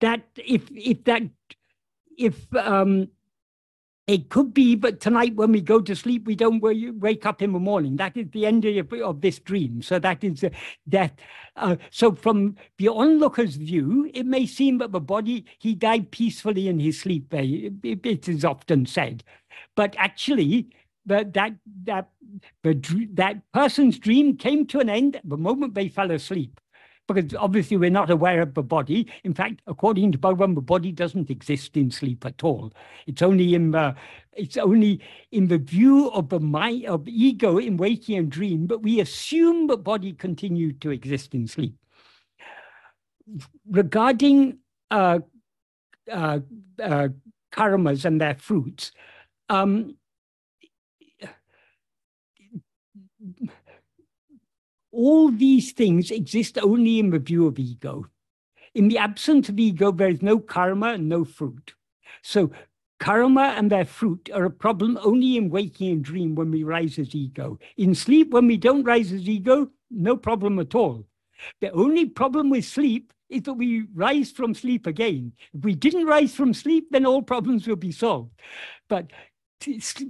that 0.00 0.22
if 0.36 0.70
if 0.70 1.04
that 1.04 1.22
if 2.16 2.54
um, 2.54 3.08
it 4.06 4.28
could 4.28 4.54
be, 4.54 4.76
but 4.76 5.00
tonight 5.00 5.34
when 5.34 5.50
we 5.50 5.60
go 5.60 5.80
to 5.80 5.96
sleep, 5.96 6.26
we 6.26 6.36
don't 6.36 6.62
wake 6.62 7.26
up 7.26 7.42
in 7.42 7.52
the 7.52 7.58
morning. 7.58 7.96
That 7.96 8.16
is 8.16 8.26
the 8.30 8.46
end 8.46 8.64
of, 8.64 8.92
of 8.92 9.20
this 9.20 9.40
dream. 9.40 9.82
So 9.82 9.98
that 9.98 10.22
is 10.22 10.44
uh, 10.44 10.50
death. 10.88 11.12
Uh, 11.56 11.76
so 11.90 12.14
from 12.14 12.56
the 12.78 12.88
onlooker's 12.88 13.56
view, 13.56 14.08
it 14.14 14.24
may 14.24 14.46
seem 14.46 14.78
that 14.78 14.92
the 14.92 15.00
body, 15.00 15.44
he 15.58 15.74
died 15.74 16.12
peacefully 16.12 16.68
in 16.68 16.78
his 16.78 17.00
sleep, 17.00 17.34
uh, 17.34 17.38
it, 17.38 18.06
it 18.06 18.28
is 18.28 18.44
often 18.44 18.86
said. 18.86 19.24
But 19.74 19.96
actually, 19.98 20.68
that 21.06 21.32
that 21.34 21.54
that 21.84 22.08
that 22.62 23.52
person's 23.52 23.98
dream 23.98 24.36
came 24.36 24.66
to 24.66 24.80
an 24.80 24.90
end 24.90 25.20
the 25.24 25.36
moment 25.36 25.74
they 25.74 25.88
fell 25.88 26.10
asleep 26.10 26.60
because 27.06 27.34
obviously 27.34 27.76
we're 27.76 27.90
not 27.90 28.10
aware 28.10 28.40
of 28.40 28.54
the 28.54 28.62
body. 28.62 29.06
In 29.24 29.34
fact, 29.34 29.62
according 29.66 30.12
to 30.12 30.18
Bhagavan, 30.18 30.54
the 30.54 30.60
body 30.60 30.92
doesn't 30.92 31.30
exist 31.30 31.76
in 31.76 31.90
sleep 31.90 32.24
at 32.26 32.42
all. 32.42 32.72
It's 33.06 33.22
only 33.22 33.54
in 33.54 33.70
the 33.70 33.94
it's 34.32 34.56
only 34.56 35.00
in 35.32 35.48
the 35.48 35.58
view 35.58 36.10
of 36.10 36.28
the 36.28 36.40
mind 36.40 36.84
of 36.86 37.08
ego 37.08 37.58
in 37.58 37.76
waking 37.76 38.18
and 38.18 38.30
dream, 38.30 38.66
but 38.66 38.82
we 38.82 39.00
assume 39.00 39.66
the 39.66 39.78
body 39.78 40.12
continued 40.12 40.80
to 40.82 40.90
exist 40.90 41.34
in 41.34 41.46
sleep. 41.46 41.74
Regarding 43.68 44.58
uh, 44.90 45.20
uh, 46.10 46.40
uh, 46.82 47.08
karmas 47.50 48.04
and 48.04 48.20
their 48.20 48.34
fruits, 48.34 48.92
um, 49.48 49.96
all 54.96 55.30
these 55.30 55.72
things 55.72 56.10
exist 56.10 56.58
only 56.58 56.98
in 56.98 57.10
the 57.10 57.18
view 57.18 57.46
of 57.46 57.58
ego. 57.58 58.06
In 58.74 58.88
the 58.88 58.98
absence 58.98 59.48
of 59.48 59.58
ego, 59.58 59.92
there 59.92 60.08
is 60.08 60.22
no 60.22 60.38
karma 60.38 60.94
and 60.94 61.08
no 61.08 61.24
fruit. 61.24 61.74
So 62.22 62.50
karma 62.98 63.54
and 63.56 63.70
their 63.70 63.84
fruit 63.84 64.30
are 64.32 64.44
a 64.44 64.50
problem 64.50 64.98
only 65.02 65.36
in 65.36 65.50
waking 65.50 65.92
and 65.92 66.02
dream 66.02 66.34
when 66.34 66.50
we 66.50 66.64
rise 66.64 66.98
as 66.98 67.14
ego. 67.14 67.58
In 67.76 67.94
sleep, 67.94 68.30
when 68.30 68.46
we 68.46 68.56
don't 68.56 68.84
rise 68.84 69.12
as 69.12 69.28
ego, 69.28 69.68
no 69.90 70.16
problem 70.16 70.58
at 70.58 70.74
all. 70.74 71.06
The 71.60 71.70
only 71.72 72.06
problem 72.06 72.48
with 72.50 72.64
sleep 72.64 73.12
is 73.28 73.42
that 73.42 73.54
we 73.54 73.84
rise 73.94 74.30
from 74.30 74.54
sleep 74.54 74.86
again. 74.86 75.32
If 75.52 75.64
we 75.64 75.74
didn't 75.74 76.06
rise 76.06 76.34
from 76.34 76.54
sleep, 76.54 76.88
then 76.90 77.04
all 77.06 77.22
problems 77.22 77.66
will 77.66 77.76
be 77.76 77.92
solved. 77.92 78.30
But 78.88 79.10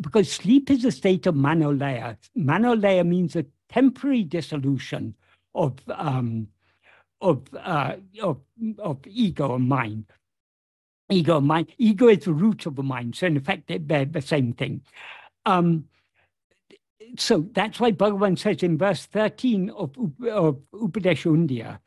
because 0.03 0.31
sleep 0.31 0.71
is 0.71 0.85
a 0.85 0.93
state 0.93 1.27
of 1.27 1.35
manolaya. 1.35 2.17
Manolaya 2.37 3.07
means 3.07 3.37
a 3.37 3.47
temporary 3.69 4.23
dissolution 4.23 5.15
of 5.55 5.75
um, 5.89 6.49
of, 7.21 7.43
uh, 7.57 7.97
of 8.23 8.39
of 8.79 8.99
ego 9.07 9.55
and 9.55 9.69
mind. 9.69 10.05
Ego 11.11 11.39
and 11.39 11.47
mind. 11.47 11.73
Ego 11.79 12.09
is 12.09 12.25
the 12.25 12.33
root 12.33 12.67
of 12.67 12.77
the 12.77 12.83
mind. 12.83 13.17
So 13.17 13.27
in 13.27 13.37
effect, 13.37 13.69
they're 13.69 14.05
the 14.05 14.21
same 14.21 14.53
thing. 14.53 14.83
Um, 15.45 15.85
so 17.19 17.47
that's 17.53 17.81
why 17.81 17.93
Bhagavan 17.93 18.39
says 18.39 18.63
in 18.63 18.77
verse 18.77 19.07
13 19.07 19.71
of, 19.71 19.93
of 20.29 20.59
Upadesha 20.75 21.79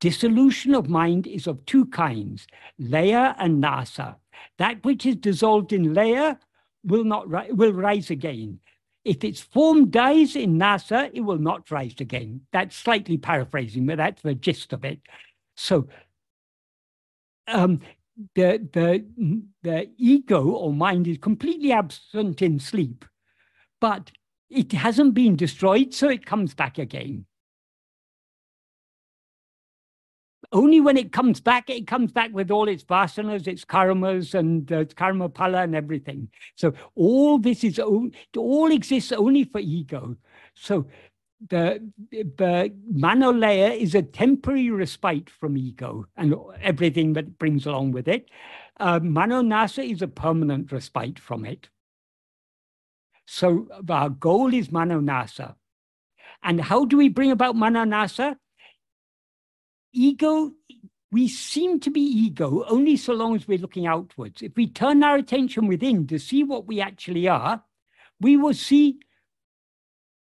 dissolution 0.00 0.74
of 0.74 0.88
mind 0.88 1.26
is 1.26 1.46
of 1.46 1.64
two 1.64 1.86
kinds, 1.86 2.46
laya 2.78 3.34
and 3.38 3.62
nasa. 3.62 4.16
That 4.58 4.84
which 4.84 5.06
is 5.06 5.16
dissolved 5.16 5.72
in 5.72 5.94
laya 5.94 6.36
will 6.84 7.04
not 7.04 7.28
will 7.28 7.72
rise 7.72 8.10
again. 8.10 8.60
If 9.06 9.22
its 9.22 9.40
form 9.40 9.88
dies 9.90 10.34
in 10.34 10.58
nasa, 10.58 11.12
it 11.14 11.20
will 11.20 11.38
not 11.38 11.70
rise 11.70 11.94
again. 12.00 12.40
That's 12.52 12.74
slightly 12.74 13.16
paraphrasing, 13.16 13.86
but 13.86 13.98
that's 13.98 14.20
the 14.20 14.34
gist 14.34 14.72
of 14.72 14.84
it. 14.84 14.98
So 15.54 15.86
um, 17.46 17.82
the, 18.34 18.68
the, 18.72 19.44
the 19.62 19.90
ego 19.96 20.50
or 20.50 20.72
mind 20.72 21.06
is 21.06 21.18
completely 21.18 21.70
absent 21.70 22.42
in 22.42 22.58
sleep, 22.58 23.04
but 23.80 24.10
it 24.50 24.72
hasn't 24.72 25.14
been 25.14 25.36
destroyed, 25.36 25.94
so 25.94 26.08
it 26.08 26.26
comes 26.26 26.52
back 26.54 26.76
again. 26.76 27.26
Only 30.52 30.80
when 30.80 30.96
it 30.96 31.12
comes 31.12 31.40
back, 31.40 31.70
it 31.70 31.86
comes 31.86 32.12
back 32.12 32.32
with 32.32 32.50
all 32.50 32.68
its 32.68 32.84
vasanas, 32.84 33.46
its 33.46 33.64
karmas, 33.64 34.34
and 34.34 34.70
uh, 34.72 34.84
karma 34.96 35.28
pala 35.28 35.62
and 35.62 35.74
everything. 35.74 36.28
So 36.54 36.72
all 36.94 37.38
this 37.38 37.64
is 37.64 37.78
all 37.78 38.72
exists 38.72 39.12
only 39.12 39.44
for 39.44 39.60
ego. 39.60 40.16
So 40.54 40.86
the 41.48 41.86
the 42.10 42.72
manolaya 42.92 43.76
is 43.76 43.94
a 43.94 44.02
temporary 44.02 44.70
respite 44.70 45.28
from 45.30 45.56
ego 45.56 46.06
and 46.16 46.34
everything 46.62 47.12
that 47.14 47.38
brings 47.38 47.66
along 47.66 47.92
with 47.92 48.08
it. 48.08 48.30
Uh, 48.78 49.00
manonasa 49.00 49.88
is 49.88 50.02
a 50.02 50.08
permanent 50.08 50.72
respite 50.72 51.18
from 51.18 51.44
it. 51.44 51.68
So 53.26 53.68
our 53.88 54.10
goal 54.10 54.54
is 54.54 54.68
manonasa. 54.68 55.56
And 56.42 56.60
how 56.60 56.84
do 56.84 56.96
we 56.96 57.08
bring 57.08 57.30
about 57.32 57.56
manonasa? 57.56 58.36
Ego, 59.92 60.52
we 61.12 61.28
seem 61.28 61.80
to 61.80 61.90
be 61.90 62.00
ego 62.00 62.64
only 62.68 62.96
so 62.96 63.12
long 63.14 63.36
as 63.36 63.46
we're 63.46 63.58
looking 63.58 63.86
outwards. 63.86 64.42
If 64.42 64.56
we 64.56 64.66
turn 64.66 65.02
our 65.02 65.16
attention 65.16 65.66
within 65.66 66.06
to 66.08 66.18
see 66.18 66.44
what 66.44 66.66
we 66.66 66.80
actually 66.80 67.28
are, 67.28 67.62
we 68.20 68.36
will 68.36 68.54
see. 68.54 68.98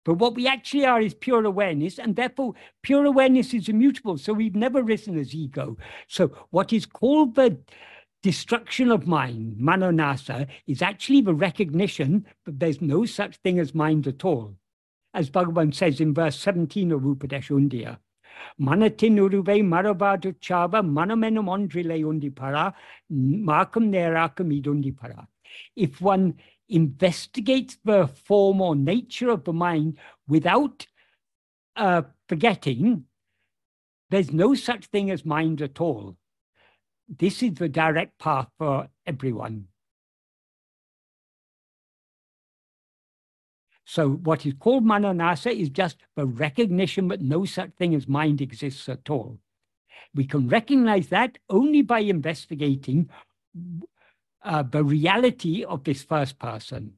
But 0.05 0.15
what 0.15 0.35
we 0.35 0.47
actually 0.47 0.85
are 0.85 1.01
is 1.01 1.13
pure 1.13 1.45
awareness, 1.45 1.99
and 1.99 2.15
therefore 2.15 2.53
pure 2.81 3.05
awareness 3.05 3.53
is 3.53 3.69
immutable. 3.69 4.17
So 4.17 4.33
we've 4.33 4.55
never 4.55 4.81
risen 4.81 5.19
as 5.19 5.35
ego. 5.35 5.77
So 6.07 6.31
what 6.49 6.73
is 6.73 6.85
called 6.85 7.35
the 7.35 7.59
destruction 8.23 8.91
of 8.91 9.07
mind, 9.07 9.57
manonasa, 9.57 10.47
is 10.67 10.81
actually 10.81 11.21
the 11.21 11.33
recognition 11.33 12.25
that 12.45 12.59
there's 12.59 12.81
no 12.81 13.05
such 13.05 13.37
thing 13.37 13.59
as 13.59 13.75
mind 13.75 14.07
at 14.07 14.25
all. 14.25 14.55
As 15.13 15.29
Bhagavan 15.29 15.73
says 15.73 15.99
in 15.99 16.13
verse 16.13 16.39
17 16.39 16.91
of 16.91 17.01
Upadesha 17.01 17.51
Undiyar. 18.59 18.59
Manatinuruvei 18.59 19.63
marabadu 19.63 20.33
chava 20.39 20.81
manamenum 20.83 21.47
ondrile 21.47 22.03
undipara, 22.03 22.73
markam 23.11 23.89
nerakam 23.89 24.61
idundipara. 24.61 25.27
If 25.75 26.01
one 26.01 26.35
investigates 26.69 27.77
the 27.83 28.07
form 28.07 28.61
or 28.61 28.75
nature 28.75 29.29
of 29.31 29.43
the 29.43 29.53
mind 29.53 29.97
without 30.27 30.85
uh, 31.75 32.03
forgetting, 32.27 33.05
there's 34.09 34.31
no 34.31 34.55
such 34.55 34.85
thing 34.85 35.11
as 35.11 35.25
mind 35.25 35.61
at 35.61 35.81
all. 35.81 36.17
This 37.07 37.41
is 37.41 37.53
the 37.53 37.69
direct 37.69 38.19
path 38.19 38.47
for 38.57 38.89
everyone. 39.05 39.65
So 43.89 44.07
what 44.07 44.45
is 44.45 44.53
called 44.59 44.85
manonasa 44.85 45.51
is 45.51 45.69
just 45.69 45.97
the 46.15 46.27
recognition 46.27 47.07
that 47.07 47.21
no 47.21 47.43
such 47.45 47.71
thing 47.71 47.95
as 47.95 48.07
mind 48.07 48.39
exists 48.39 48.87
at 48.87 49.09
all. 49.09 49.39
We 50.13 50.25
can 50.25 50.47
recognize 50.47 51.07
that 51.07 51.39
only 51.49 51.81
by 51.81 52.01
investigating 52.01 53.09
uh, 54.43 54.61
the 54.61 54.83
reality 54.83 55.63
of 55.63 55.85
this 55.85 56.03
first 56.03 56.37
person. 56.37 56.93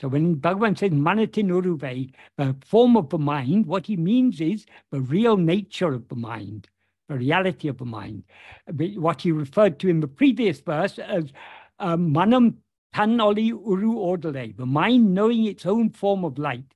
So 0.00 0.06
when 0.06 0.36
Bhagavan 0.36 0.78
says 0.78 0.92
manatin 0.92 1.48
uruve, 1.48 2.12
the 2.38 2.56
form 2.64 2.96
of 2.96 3.08
the 3.08 3.18
mind, 3.18 3.66
what 3.66 3.86
he 3.86 3.96
means 3.96 4.40
is 4.40 4.66
the 4.92 5.00
real 5.00 5.36
nature 5.36 5.92
of 5.94 6.06
the 6.06 6.14
mind, 6.14 6.68
the 7.08 7.16
reality 7.16 7.66
of 7.66 7.78
the 7.78 7.86
mind. 7.86 8.22
What 8.68 9.22
he 9.22 9.32
referred 9.32 9.80
to 9.80 9.88
in 9.88 9.98
the 9.98 10.06
previous 10.06 10.60
verse 10.60 10.96
as 11.00 11.32
um, 11.80 12.14
manam 12.14 12.54
tanoli 12.94 13.48
uru 13.48 13.94
ordale, 13.96 14.56
the 14.56 14.66
mind 14.66 15.12
knowing 15.12 15.44
its 15.44 15.66
own 15.66 15.90
form 15.90 16.24
of 16.24 16.38
light. 16.38 16.74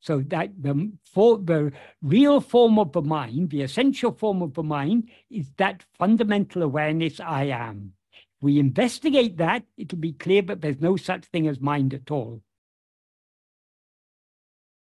So 0.00 0.20
that 0.28 0.50
the, 0.60 0.92
for, 1.04 1.38
the 1.38 1.72
real 2.00 2.40
form 2.40 2.78
of 2.78 2.92
the 2.92 3.02
mind, 3.02 3.50
the 3.50 3.62
essential 3.62 4.12
form 4.12 4.42
of 4.42 4.54
the 4.54 4.62
mind, 4.62 5.10
is 5.30 5.50
that 5.58 5.84
fundamental 5.96 6.62
awareness 6.62 7.20
I 7.20 7.44
am. 7.44 7.92
If 8.12 8.42
we 8.42 8.58
investigate 8.58 9.36
that, 9.36 9.62
it'll 9.76 9.98
be 9.98 10.12
clear 10.12 10.42
that 10.42 10.60
there's 10.60 10.80
no 10.80 10.96
such 10.96 11.24
thing 11.26 11.46
as 11.46 11.60
mind 11.60 11.94
at 11.94 12.10
all. 12.10 12.42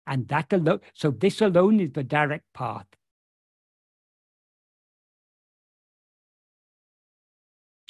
And 0.05 0.27
that 0.27 0.51
alone, 0.51 0.81
so 0.93 1.11
this 1.11 1.41
alone 1.41 1.79
is 1.79 1.91
the 1.91 2.03
direct 2.03 2.45
path. 2.53 2.87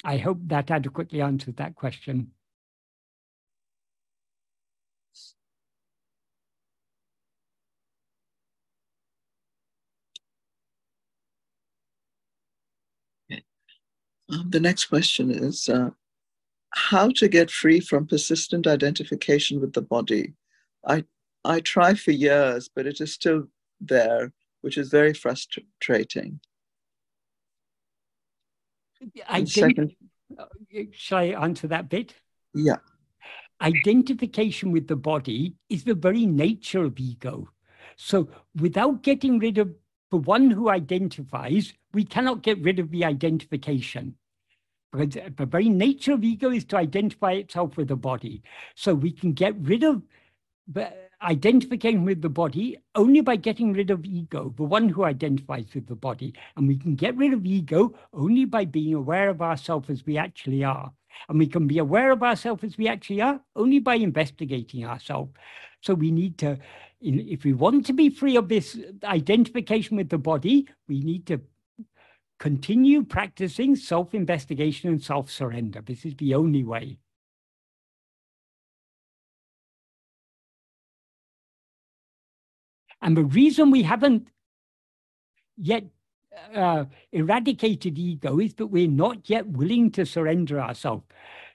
I 0.04 0.18
hope 0.18 0.38
that 0.46 0.70
adequately 0.70 1.20
answers 1.20 1.54
that 1.56 1.74
question. 1.74 2.32
Um, 14.30 14.50
the 14.50 14.60
next 14.60 14.86
question 14.86 15.30
is 15.30 15.68
uh, 15.68 15.90
how 16.70 17.10
to 17.16 17.28
get 17.28 17.50
free 17.50 17.80
from 17.80 18.06
persistent 18.06 18.66
identification 18.66 19.60
with 19.60 19.72
the 19.72 19.82
body. 19.82 20.34
I, 20.86 21.04
I 21.44 21.60
try 21.60 21.94
for 21.94 22.10
years, 22.10 22.68
but 22.74 22.86
it 22.86 23.00
is 23.00 23.12
still 23.12 23.44
there, 23.80 24.32
which 24.60 24.76
is 24.76 24.88
very 24.88 25.14
frustrating. 25.14 26.40
I 29.28 29.44
second, 29.44 29.94
uh, 30.38 30.44
shall 30.92 31.18
I 31.18 31.26
answer 31.26 31.68
that 31.68 31.88
bit? 31.88 32.14
Yeah. 32.54 32.76
Identification 33.60 34.72
with 34.72 34.88
the 34.88 34.96
body 34.96 35.54
is 35.68 35.84
the 35.84 35.94
very 35.94 36.26
nature 36.26 36.84
of 36.84 36.98
ego. 36.98 37.48
So 37.96 38.28
without 38.60 39.02
getting 39.02 39.38
rid 39.38 39.58
of 39.58 39.74
the 40.10 40.18
one 40.18 40.50
who 40.50 40.68
identifies, 40.68 41.72
we 41.92 42.04
cannot 42.04 42.42
get 42.42 42.60
rid 42.62 42.78
of 42.78 42.90
the 42.90 43.04
identification. 43.04 44.16
Because 44.92 45.16
uh, 45.16 45.28
the 45.36 45.46
very 45.46 45.68
nature 45.68 46.12
of 46.12 46.24
ego 46.24 46.50
is 46.50 46.64
to 46.66 46.76
identify 46.76 47.32
itself 47.32 47.76
with 47.76 47.88
the 47.88 47.96
body. 47.96 48.42
So 48.74 48.94
we 48.94 49.12
can 49.12 49.32
get 49.32 49.54
rid 49.60 49.82
of 49.82 50.02
the 50.66 50.92
identification 51.22 52.04
with 52.04 52.22
the 52.22 52.28
body 52.28 52.76
only 52.94 53.20
by 53.20 53.36
getting 53.36 53.72
rid 53.72 53.90
of 53.90 54.04
ego, 54.04 54.54
the 54.56 54.62
one 54.62 54.88
who 54.88 55.04
identifies 55.04 55.66
with 55.74 55.86
the 55.86 55.96
body. 55.96 56.34
And 56.56 56.68
we 56.68 56.76
can 56.76 56.94
get 56.94 57.16
rid 57.16 57.32
of 57.32 57.44
ego 57.44 57.94
only 58.12 58.44
by 58.44 58.64
being 58.64 58.94
aware 58.94 59.28
of 59.28 59.42
ourselves 59.42 59.90
as 59.90 60.06
we 60.06 60.16
actually 60.16 60.64
are. 60.64 60.92
And 61.28 61.38
we 61.38 61.46
can 61.46 61.66
be 61.66 61.78
aware 61.78 62.12
of 62.12 62.22
ourselves 62.22 62.62
as 62.64 62.78
we 62.78 62.86
actually 62.86 63.20
are 63.20 63.40
only 63.56 63.80
by 63.80 63.96
investigating 63.96 64.84
ourselves. 64.84 65.32
So 65.80 65.94
we 65.94 66.10
need 66.10 66.38
to, 66.38 66.58
if 67.00 67.44
we 67.44 67.52
want 67.52 67.86
to 67.86 67.92
be 67.92 68.08
free 68.08 68.36
of 68.36 68.48
this 68.48 68.78
identification 69.04 69.96
with 69.96 70.10
the 70.10 70.18
body, 70.18 70.68
we 70.86 71.00
need 71.00 71.26
to 71.26 71.40
continue 72.38 73.04
practicing 73.04 73.76
self 73.76 74.14
investigation 74.14 74.88
and 74.90 75.02
self 75.02 75.30
surrender. 75.30 75.80
This 75.80 76.04
is 76.04 76.14
the 76.16 76.34
only 76.34 76.64
way. 76.64 76.98
And 83.00 83.16
the 83.16 83.24
reason 83.24 83.70
we 83.70 83.82
haven't 83.82 84.28
yet 85.56 85.84
uh, 86.54 86.84
eradicated 87.12 87.98
ego 87.98 88.38
is 88.38 88.54
that 88.54 88.66
we're 88.66 88.88
not 88.88 89.28
yet 89.28 89.46
willing 89.46 89.90
to 89.92 90.04
surrender 90.04 90.60
ourselves. 90.60 91.04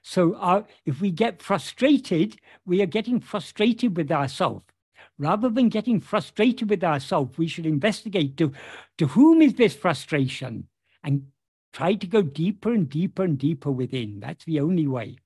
So 0.02 0.34
our, 0.36 0.58
uh, 0.58 0.62
if 0.84 1.00
we 1.00 1.10
get 1.10 1.40
frustrated, 1.40 2.36
we 2.66 2.82
are 2.82 2.86
getting 2.86 3.20
frustrated 3.20 3.96
with 3.96 4.10
ourselves. 4.10 4.64
Rather 5.18 5.48
than 5.48 5.68
getting 5.68 6.00
frustrated 6.00 6.68
with 6.68 6.82
ourselves, 6.82 7.38
we 7.38 7.46
should 7.46 7.66
investigate 7.66 8.36
to, 8.36 8.52
to 8.98 9.06
whom 9.06 9.40
is 9.40 9.54
this 9.54 9.74
frustration? 9.74 10.66
And 11.04 11.26
try 11.72 11.94
to 11.94 12.06
go 12.06 12.22
deeper 12.22 12.72
and 12.72 12.88
deeper 12.88 13.22
and 13.22 13.38
deeper 13.38 13.70
within. 13.70 14.20
That's 14.20 14.44
the 14.44 14.60
only 14.60 14.86
way. 14.86 15.18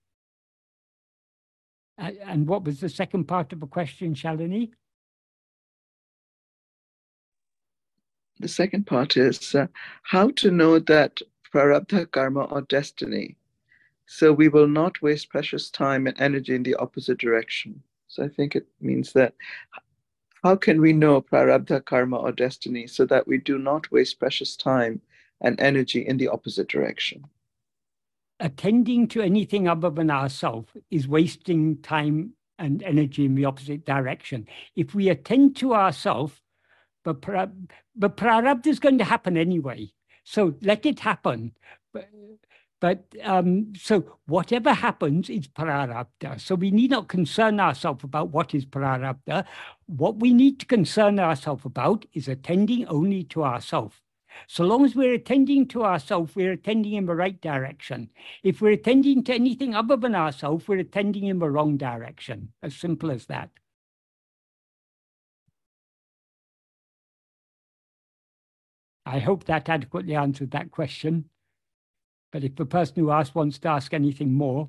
And 1.97 2.47
what 2.47 2.65
was 2.65 2.81
the 2.81 2.89
second 2.89 3.25
part 3.25 3.53
of 3.53 3.61
the 3.61 3.67
question, 3.67 4.15
Shalini? 4.15 4.71
The 8.41 8.49
second 8.49 8.87
part 8.87 9.17
is 9.17 9.55
uh, 9.55 9.67
how 10.03 10.31
to 10.37 10.51
know 10.51 10.79
that 10.79 11.21
prarabdha 11.53 12.11
karma 12.13 12.45
or 12.45 12.63
destiny. 12.63 13.37
So 14.07 14.33
we 14.33 14.49
will 14.49 14.69
not 14.69 15.03
waste 15.03 15.29
precious 15.29 15.71
time 15.71 16.07
and 16.07 16.19
energy 16.21 16.55
in 16.55 16.63
the 16.63 16.77
opposite 16.77 17.19
direction. 17.19 17.83
So 18.07 18.25
I 18.25 18.29
think 18.29 18.55
it 18.55 18.67
means 18.81 19.13
that 19.15 19.35
how 20.45 20.55
can 20.55 20.81
we 20.81 20.93
know 20.93 21.21
prarabdha 21.21 21.85
karma 21.85 22.17
or 22.17 22.31
destiny 22.31 22.87
so 22.87 23.05
that 23.07 23.27
we 23.27 23.39
do 23.39 23.59
not 23.59 23.91
waste 23.91 24.21
precious 24.21 24.57
time 24.57 25.01
and 25.41 25.61
energy 25.61 26.07
in 26.07 26.17
the 26.17 26.29
opposite 26.29 26.69
direction. 26.69 27.25
Attending 28.41 29.09
to 29.09 29.21
anything 29.21 29.69
other 29.69 29.91
than 29.91 30.11
ourselves 30.11 30.69
is 30.91 31.09
wasting 31.09 31.81
time 31.83 32.33
and 32.59 32.83
energy 32.83 33.25
in 33.25 33.35
the 33.35 33.45
opposite 33.45 33.85
direction. 33.85 34.47
If 34.77 34.95
we 34.95 35.09
attend 35.09 35.57
to 35.57 35.75
ourselves, 35.75 36.41
but, 37.05 37.21
but 37.97 38.17
prarabdha 38.17 38.67
is 38.67 38.81
going 38.81 38.99
to 38.99 39.05
happen 39.05 39.37
anyway. 39.37 39.93
So 40.25 40.55
let 40.63 40.85
it 40.85 41.01
happen. 41.01 41.53
But, 41.93 42.09
but 42.81 43.05
um, 43.23 43.73
so 43.77 44.19
whatever 44.27 44.73
happens 44.73 45.31
is 45.31 45.49
prarabdha. 45.49 46.41
So 46.41 46.55
we 46.55 46.71
need 46.71 46.91
not 46.91 47.09
concern 47.09 47.61
ourselves 47.61 48.05
about 48.05 48.31
what 48.31 48.55
is 48.55 48.67
prarabdha. 48.67 49.45
What 49.87 50.21
we 50.21 50.33
need 50.33 50.61
to 50.61 50.67
concern 50.67 51.19
ourselves 51.19 51.65
about 51.65 52.05
is 52.13 52.29
attending 52.29 52.87
only 52.87 53.25
to 53.25 53.45
ourselves. 53.45 53.97
So 54.47 54.65
long 54.65 54.85
as 54.85 54.95
we're 54.95 55.15
attending 55.15 55.67
to 55.69 55.85
ourselves, 55.85 56.35
we're 56.35 56.53
attending 56.53 56.95
in 56.95 57.07
the 57.07 57.15
right 57.15 57.41
direction. 57.41 58.11
If 58.43 58.61
we're 58.61 58.73
attending 58.73 59.25
to 59.25 59.35
anything 59.35 59.75
other 59.75 59.97
than 59.97 60.15
ourselves, 60.15 60.69
we're 60.69 60.79
attending 60.79 61.25
in 61.25 61.39
the 61.39 61.51
wrong 61.51 61.77
direction. 61.77 62.53
As 62.63 62.75
simple 62.75 63.11
as 63.11 63.27
that. 63.27 63.51
I 69.05 69.21
hope 69.21 69.45
that 69.45 69.69
adequately 69.69 70.15
answered 70.15 70.51
that 70.51 70.71
question. 70.71 71.31
But 72.31 72.45
if 72.45 72.57
the 72.57 72.67
person 72.67 72.97
who 72.97 73.11
asked 73.11 73.35
wants 73.35 73.59
to 73.61 73.69
ask 73.69 73.95
anything 73.95 74.35
more, 74.35 74.69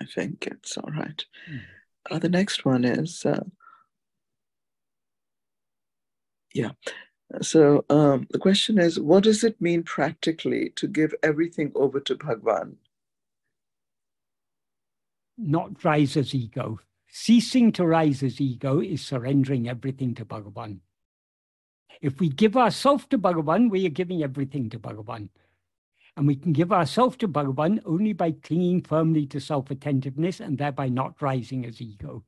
I 0.00 0.06
think 0.06 0.46
it's 0.46 0.76
all 0.76 0.90
right. 0.90 1.24
Mm. 1.50 1.60
Uh, 2.10 2.18
the 2.18 2.28
next 2.28 2.64
one 2.64 2.84
is, 2.84 3.24
uh, 3.24 3.44
yeah. 6.54 6.72
So 7.40 7.84
um, 7.88 8.26
the 8.30 8.38
question 8.38 8.78
is, 8.78 9.00
what 9.00 9.24
does 9.24 9.42
it 9.42 9.60
mean 9.60 9.82
practically 9.82 10.70
to 10.76 10.86
give 10.86 11.14
everything 11.22 11.72
over 11.74 12.00
to 12.00 12.14
Bhagwan? 12.14 12.76
Not 15.36 15.82
rise 15.82 16.16
as 16.16 16.34
ego. 16.34 16.78
Ceasing 17.08 17.72
to 17.72 17.86
rise 17.86 18.22
as 18.22 18.40
ego 18.40 18.80
is 18.80 19.04
surrendering 19.04 19.68
everything 19.68 20.14
to 20.16 20.24
Bhagavan. 20.24 20.78
If 22.00 22.20
we 22.20 22.28
give 22.28 22.56
ourselves 22.56 23.06
to 23.10 23.18
Bhagavan, 23.18 23.70
we 23.70 23.86
are 23.86 23.90
giving 23.90 24.22
everything 24.22 24.68
to 24.70 24.78
Bhagavan. 24.78 25.28
And 26.16 26.26
we 26.26 26.36
can 26.36 26.52
give 26.52 26.72
ourselves 26.72 27.16
to 27.18 27.28
Bhagavan 27.28 27.80
only 27.84 28.12
by 28.12 28.32
clinging 28.32 28.82
firmly 28.82 29.26
to 29.26 29.40
self 29.40 29.70
attentiveness 29.70 30.40
and 30.40 30.56
thereby 30.56 30.88
not 30.88 31.20
rising 31.20 31.66
as 31.66 31.80
ego. 31.80 32.24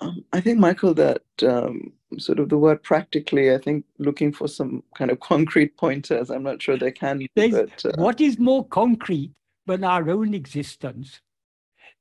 Um, 0.00 0.24
I 0.32 0.40
think, 0.40 0.58
Michael, 0.58 0.94
that 0.94 1.22
um, 1.42 1.92
sort 2.18 2.38
of 2.38 2.48
the 2.48 2.58
word 2.58 2.82
practically, 2.82 3.52
I 3.52 3.58
think 3.58 3.84
looking 3.98 4.32
for 4.32 4.46
some 4.46 4.82
kind 4.94 5.10
of 5.10 5.20
concrete 5.20 5.76
pointers, 5.76 6.30
I'm 6.30 6.42
not 6.42 6.62
sure 6.62 6.76
they 6.76 6.92
can. 6.92 7.26
But, 7.34 7.84
uh... 7.84 7.92
What 7.96 8.20
is 8.20 8.38
more 8.38 8.66
concrete 8.66 9.32
than 9.66 9.84
our 9.84 10.08
own 10.10 10.34
existence? 10.34 11.20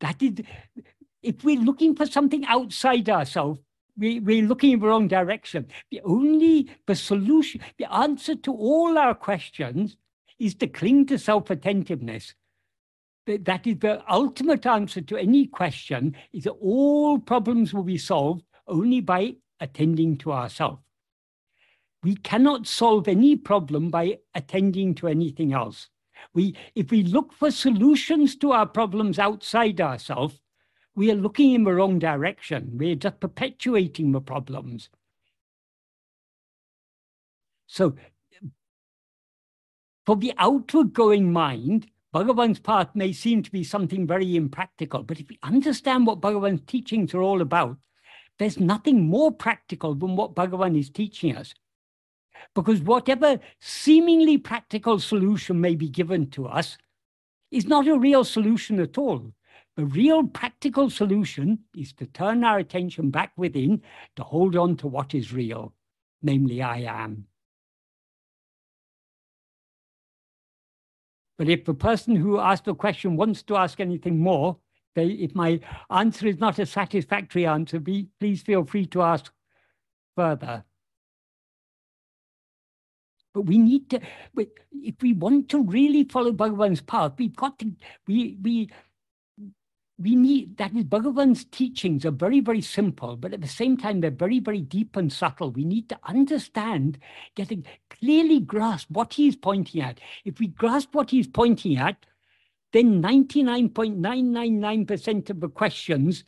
That 0.01 0.21
is, 0.21 0.33
if 1.23 1.43
we're 1.43 1.59
looking 1.59 1.95
for 1.95 2.05
something 2.05 2.45
outside 2.45 3.09
ourselves, 3.09 3.59
we, 3.99 4.19
we're 4.19 4.47
looking 4.47 4.71
in 4.71 4.79
the 4.79 4.87
wrong 4.87 5.07
direction. 5.07 5.67
The 5.91 6.01
only, 6.03 6.71
the 6.87 6.95
solution, 6.95 7.61
the 7.77 7.93
answer 7.93 8.35
to 8.35 8.53
all 8.53 8.97
our 8.97 9.13
questions 9.13 9.97
is 10.39 10.55
to 10.55 10.67
cling 10.67 11.05
to 11.07 11.19
self-attentiveness. 11.19 12.33
That 13.27 13.67
is 13.67 13.77
the 13.77 14.01
ultimate 14.11 14.65
answer 14.65 15.01
to 15.01 15.17
any 15.17 15.45
question, 15.47 16.15
is 16.33 16.45
that 16.45 16.51
all 16.51 17.19
problems 17.19 17.73
will 17.73 17.83
be 17.83 17.97
solved 17.97 18.43
only 18.65 19.01
by 19.01 19.35
attending 19.59 20.17
to 20.19 20.31
ourselves. 20.31 20.81
we 22.03 22.15
cannot 22.15 22.67
solve 22.67 23.07
any 23.07 23.35
problem 23.35 23.89
by 23.89 24.19
attending 24.33 24.95
to 24.95 25.07
anything 25.07 25.53
else. 25.53 25.89
We, 26.33 26.55
if 26.75 26.91
we 26.91 27.03
look 27.03 27.33
for 27.33 27.51
solutions 27.51 28.35
to 28.37 28.51
our 28.51 28.65
problems 28.65 29.19
outside 29.19 29.79
ourselves, 29.81 30.39
we 30.99 31.09
are 31.09 31.15
looking 31.15 31.53
in 31.53 31.63
the 31.63 31.73
wrong 31.73 31.97
direction. 31.97 32.71
We're 32.73 32.95
just 32.95 33.21
perpetuating 33.21 34.11
the 34.11 34.19
problems. 34.19 34.89
So 37.67 37.95
for 40.05 40.17
the 40.17 40.33
outward 40.37 40.91
going 40.91 41.31
mind, 41.31 41.87
Bhagavan's 42.13 42.59
path 42.59 42.89
may 42.95 43.13
seem 43.13 43.43
to 43.43 43.51
be 43.51 43.63
something 43.63 44.05
very 44.05 44.35
impractical, 44.35 45.03
but 45.03 45.21
if 45.21 45.29
we 45.29 45.39
understand 45.41 46.05
what 46.05 46.19
Bhagavan's 46.19 46.63
teachings 46.67 47.13
are 47.13 47.21
all 47.21 47.39
about, 47.39 47.77
there's 48.37 48.59
nothing 48.59 49.07
more 49.07 49.31
practical 49.31 49.95
than 49.95 50.17
what 50.17 50.35
Bhagavan 50.35 50.77
is 50.77 50.89
teaching 50.89 51.33
us. 51.33 51.53
Because 52.53 52.81
whatever 52.81 53.39
seemingly 53.61 54.37
practical 54.37 54.99
solution 54.99 55.61
may 55.61 55.75
be 55.75 55.87
given 55.87 56.29
to 56.31 56.47
us 56.47 56.77
is 57.51 57.67
not 57.67 57.87
a 57.87 57.97
real 57.97 58.25
solution 58.25 58.81
at 58.81 58.97
all. 58.97 59.31
The 59.79 59.85
real 59.85 60.27
practical 60.27 60.89
solution 60.89 61.59
is 61.73 61.93
to 61.93 62.05
turn 62.05 62.43
our 62.43 62.57
attention 62.57 63.11
back 63.11 63.31
within 63.37 63.81
to 64.17 64.23
hold 64.23 64.57
on 64.57 64.75
to 64.75 64.87
what 64.87 65.15
is 65.15 65.31
real, 65.31 65.73
namely, 66.21 66.61
I 66.61 66.79
am. 66.79 67.27
But 71.37 71.47
if 71.47 71.63
the 71.63 71.73
person 71.73 72.17
who 72.17 72.39
asked 72.39 72.65
the 72.65 72.75
question 72.75 73.15
wants 73.15 73.41
to 73.43 73.55
ask 73.55 73.79
anything 73.79 74.19
more, 74.19 74.57
they, 74.95 75.11
if 75.11 75.33
my 75.33 75.61
answer 75.89 76.27
is 76.27 76.39
not 76.39 76.59
a 76.59 76.65
satisfactory 76.65 77.45
answer, 77.45 77.79
be, 77.79 78.09
please 78.19 78.41
feel 78.41 78.65
free 78.65 78.87
to 78.87 79.01
ask 79.01 79.31
further. 80.13 80.65
But 83.33 83.43
we 83.43 83.57
need 83.57 83.89
to, 83.91 84.01
if 84.73 84.95
we 85.01 85.13
want 85.13 85.47
to 85.51 85.63
really 85.63 86.03
follow 86.03 86.33
Bhagavan's 86.33 86.81
path, 86.81 87.13
we've 87.17 87.33
got 87.33 87.57
to, 87.59 87.71
we, 88.07 88.37
we, 88.41 88.69
we 89.99 90.15
need, 90.15 90.57
that 90.57 90.75
is, 90.75 90.83
Bhagavan's 90.85 91.45
teachings 91.45 92.05
are 92.05 92.11
very, 92.11 92.39
very 92.39 92.61
simple, 92.61 93.15
but 93.17 93.33
at 93.33 93.41
the 93.41 93.47
same 93.47 93.75
time, 93.75 93.99
they're 93.99 94.11
very, 94.11 94.39
very 94.39 94.61
deep 94.61 94.95
and 94.95 95.11
subtle. 95.11 95.51
We 95.51 95.65
need 95.65 95.89
to 95.89 95.99
understand, 96.05 96.97
getting 97.35 97.65
clearly 97.89 98.39
grasp 98.39 98.89
what 98.89 99.13
he's 99.13 99.35
pointing 99.35 99.81
at. 99.81 99.99
If 100.23 100.39
we 100.39 100.47
grasp 100.47 100.95
what 100.95 101.09
he's 101.09 101.27
pointing 101.27 101.75
at, 101.77 102.05
then 102.71 103.03
99.999% 103.03 105.29
of 105.29 105.41
the 105.41 105.49
questions 105.49 106.23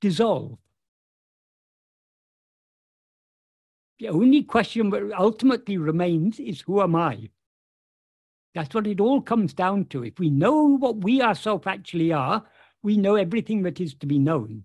dissolve. 0.00 0.58
The 3.98 4.08
only 4.08 4.42
question 4.42 4.90
that 4.90 5.10
ultimately 5.18 5.78
remains 5.78 6.38
is 6.38 6.60
who 6.60 6.82
am 6.82 6.94
I? 6.96 7.30
That's 8.54 8.74
what 8.74 8.86
it 8.86 9.00
all 9.00 9.22
comes 9.22 9.54
down 9.54 9.86
to. 9.86 10.04
If 10.04 10.18
we 10.18 10.28
know 10.28 10.76
what 10.76 10.98
we 10.98 11.22
ourselves 11.22 11.66
actually 11.66 12.12
are, 12.12 12.44
we 12.84 12.98
know 12.98 13.16
everything 13.16 13.62
that 13.62 13.80
is 13.80 13.94
to 13.94 14.06
be 14.06 14.18
known, 14.18 14.64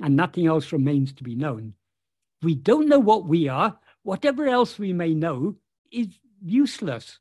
and 0.00 0.14
nothing 0.14 0.46
else 0.46 0.70
remains 0.72 1.12
to 1.14 1.24
be 1.24 1.34
known. 1.34 1.74
We 2.42 2.54
don't 2.54 2.86
know 2.88 2.98
what 2.98 3.26
we 3.26 3.48
are, 3.48 3.78
whatever 4.02 4.46
else 4.46 4.78
we 4.78 4.92
may 4.92 5.14
know 5.14 5.56
is 5.90 6.08
useless. 6.42 7.18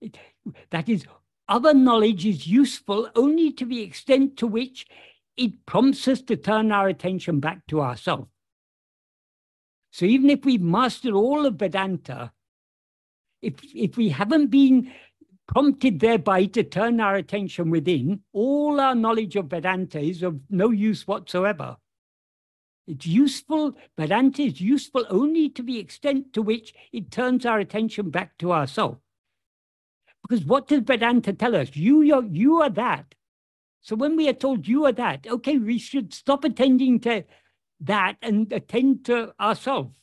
It, 0.00 0.18
that 0.70 0.88
is, 0.88 1.06
other 1.48 1.72
knowledge 1.72 2.26
is 2.26 2.48
useful 2.48 3.08
only 3.14 3.52
to 3.52 3.64
the 3.64 3.80
extent 3.80 4.36
to 4.38 4.46
which 4.48 4.86
it 5.36 5.64
prompts 5.66 6.08
us 6.08 6.20
to 6.22 6.36
turn 6.36 6.72
our 6.72 6.88
attention 6.88 7.38
back 7.38 7.64
to 7.68 7.80
ourselves. 7.80 8.28
So 9.92 10.04
even 10.04 10.30
if 10.30 10.44
we've 10.44 10.60
mastered 10.60 11.14
all 11.14 11.46
of 11.46 11.54
Vedanta, 11.54 12.32
if, 13.40 13.54
if 13.62 13.96
we 13.96 14.08
haven't 14.08 14.48
been 14.48 14.92
prompted 15.48 15.98
thereby 15.98 16.44
to 16.44 16.62
turn 16.62 17.00
our 17.00 17.16
attention 17.16 17.70
within, 17.70 18.20
all 18.32 18.78
our 18.78 18.94
knowledge 18.94 19.34
of 19.34 19.46
Vedanta 19.46 19.98
is 19.98 20.22
of 20.22 20.38
no 20.50 20.70
use 20.70 21.06
whatsoever. 21.08 21.76
It's 22.86 23.06
useful, 23.06 23.74
Vedanta 23.98 24.42
is 24.42 24.60
useful 24.60 25.04
only 25.10 25.48
to 25.50 25.62
the 25.62 25.78
extent 25.78 26.32
to 26.34 26.42
which 26.42 26.74
it 26.92 27.10
turns 27.10 27.44
our 27.44 27.58
attention 27.58 28.10
back 28.10 28.38
to 28.38 28.52
ourselves. 28.52 28.98
Because 30.22 30.44
what 30.44 30.68
does 30.68 30.80
Vedanta 30.80 31.32
tell 31.32 31.56
us? 31.56 31.74
You, 31.74 32.02
you're, 32.02 32.24
you 32.24 32.62
are 32.62 32.70
that. 32.70 33.14
So 33.80 33.96
when 33.96 34.16
we 34.16 34.28
are 34.28 34.34
told 34.34 34.68
you 34.68 34.84
are 34.86 34.92
that, 34.92 35.26
okay, 35.26 35.58
we 35.58 35.78
should 35.78 36.12
stop 36.12 36.44
attending 36.44 37.00
to 37.00 37.24
that 37.80 38.16
and 38.20 38.52
attend 38.52 39.04
to 39.06 39.34
ourselves. 39.40 39.94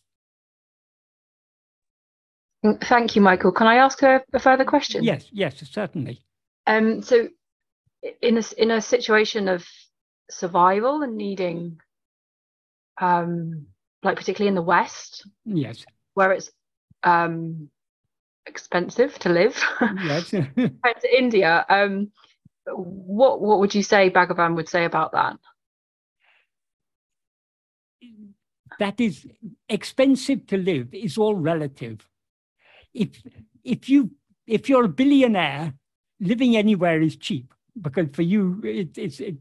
Thank 2.82 3.16
you, 3.16 3.22
Michael. 3.22 3.52
Can 3.52 3.68
I 3.68 3.76
ask 3.76 4.02
a, 4.04 4.22
a 4.34 4.40
further 4.40 4.66
question? 4.66 5.04
Yes, 5.04 5.28
yes, 5.32 5.64
certainly. 5.70 6.22
Um, 6.68 7.02
so, 7.02 7.30
in 8.22 8.38
a 8.38 8.44
in 8.58 8.72
a 8.72 8.82
situation 8.82 9.48
of 9.48 9.66
survival 10.30 11.02
and 11.02 11.18
needing, 11.18 11.80
um, 13.00 13.68
like 14.04 14.18
particularly 14.18 14.50
in 14.50 14.56
the 14.56 14.62
West, 14.62 15.28
yes, 15.46 15.86
where 16.14 16.32
it's 16.32 16.52
um 17.04 17.70
expensive 18.46 19.18
to 19.20 19.30
live, 19.30 19.62
yes, 20.04 20.30
compared 20.32 21.02
to 21.02 21.18
India, 21.18 21.66
um, 21.70 22.12
what 22.66 23.42
what 23.42 23.60
would 23.60 23.76
you 23.76 23.84
say 23.84 24.10
Bhagavan 24.10 24.56
would 24.56 24.70
say 24.70 24.86
about 24.86 25.12
that? 25.12 25.38
that 28.80 29.00
is 29.00 29.28
expensive 29.70 30.46
to 30.48 30.58
live 30.58 30.94
is 30.94 31.18
all 31.18 31.36
relative. 31.36 32.08
If 32.96 33.22
if 33.64 33.90
you 33.90 34.12
if 34.48 34.70
you're 34.70 34.86
a 34.86 34.90
billionaire, 34.90 35.74
living 36.20 36.56
anywhere 36.56 37.02
is 37.02 37.16
cheap 37.16 37.54
because 37.82 38.08
for 38.14 38.22
you 38.22 38.62
it, 38.64 38.98
it's 38.98 39.20
it, 39.20 39.36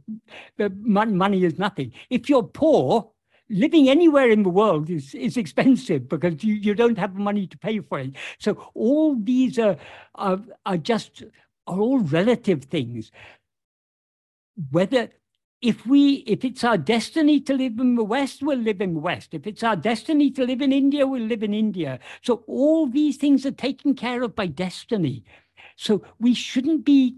money 0.76 1.44
is 1.44 1.58
nothing. 1.58 1.92
If 2.10 2.28
you're 2.28 2.42
poor, 2.42 3.10
living 3.48 3.88
anywhere 3.88 4.30
in 4.30 4.42
the 4.42 4.48
world 4.48 4.90
is, 4.90 5.14
is 5.14 5.36
expensive 5.36 6.08
because 6.08 6.42
you, 6.42 6.54
you 6.54 6.74
don't 6.74 6.98
have 6.98 7.14
money 7.14 7.46
to 7.46 7.58
pay 7.58 7.80
for 7.80 8.00
it. 8.00 8.12
So 8.38 8.70
all 8.74 9.16
these 9.16 9.58
are, 9.58 9.76
are, 10.14 10.40
are 10.64 10.76
just 10.76 11.22
are 11.66 11.80
all 11.80 12.00
relative 12.00 12.64
things. 12.64 13.10
Whether 14.70 15.10
if 15.64 15.86
we 15.86 16.16
if 16.26 16.44
it's 16.44 16.62
our 16.62 16.76
destiny 16.76 17.40
to 17.40 17.54
live 17.54 17.78
in 17.80 17.94
the 17.94 18.04
west 18.04 18.42
we'll 18.42 18.58
live 18.58 18.82
in 18.82 18.92
the 18.92 19.00
west. 19.00 19.32
If 19.32 19.46
it's 19.46 19.62
our 19.62 19.74
destiny 19.74 20.30
to 20.32 20.44
live 20.44 20.60
in 20.60 20.72
india 20.72 21.06
we'll 21.06 21.22
live 21.22 21.42
in 21.42 21.54
india. 21.54 21.98
So 22.22 22.44
all 22.46 22.86
these 22.86 23.16
things 23.16 23.46
are 23.46 23.50
taken 23.50 23.94
care 23.94 24.22
of 24.22 24.36
by 24.36 24.46
destiny. 24.46 25.24
So 25.76 26.02
we 26.20 26.34
shouldn't 26.34 26.84
be 26.84 27.16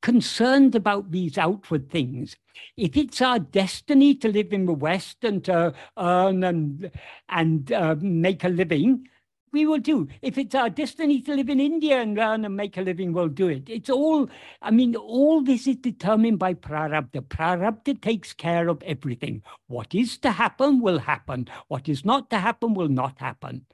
concerned 0.00 0.74
about 0.74 1.10
these 1.10 1.36
outward 1.36 1.90
things. 1.90 2.34
If 2.78 2.96
it's 2.96 3.20
our 3.20 3.38
destiny 3.38 4.14
to 4.16 4.28
live 4.28 4.54
in 4.54 4.64
the 4.64 4.72
west 4.72 5.22
and 5.22 5.44
to 5.44 5.74
earn 5.98 6.42
and 6.44 6.90
and 7.28 7.70
uh, 7.72 7.96
make 8.00 8.42
a 8.42 8.48
living 8.48 9.06
we 9.52 9.66
will 9.66 9.78
do. 9.78 10.08
If 10.22 10.38
it's 10.38 10.54
our 10.54 10.70
destiny 10.70 11.20
to 11.22 11.34
live 11.34 11.50
in 11.50 11.60
India 11.60 12.00
and 12.00 12.16
learn 12.16 12.44
and 12.44 12.56
make 12.56 12.76
a 12.76 12.80
living, 12.80 13.12
we'll 13.12 13.28
do 13.28 13.48
it. 13.48 13.68
It's 13.68 13.90
all, 13.90 14.28
I 14.62 14.70
mean, 14.70 14.96
all 14.96 15.42
this 15.42 15.66
is 15.66 15.76
determined 15.76 16.38
by 16.38 16.54
prarabdha. 16.54 17.20
Prarabdha 17.22 18.00
takes 18.00 18.32
care 18.32 18.68
of 18.68 18.82
everything. 18.82 19.42
What 19.66 19.94
is 19.94 20.16
to 20.18 20.30
happen 20.30 20.80
will 20.80 20.98
happen. 20.98 21.48
What 21.68 21.88
is 21.88 22.04
not 22.04 22.30
to 22.30 22.38
happen 22.38 22.74
will 22.74 22.88
not 22.88 23.18
happen. 23.18 23.66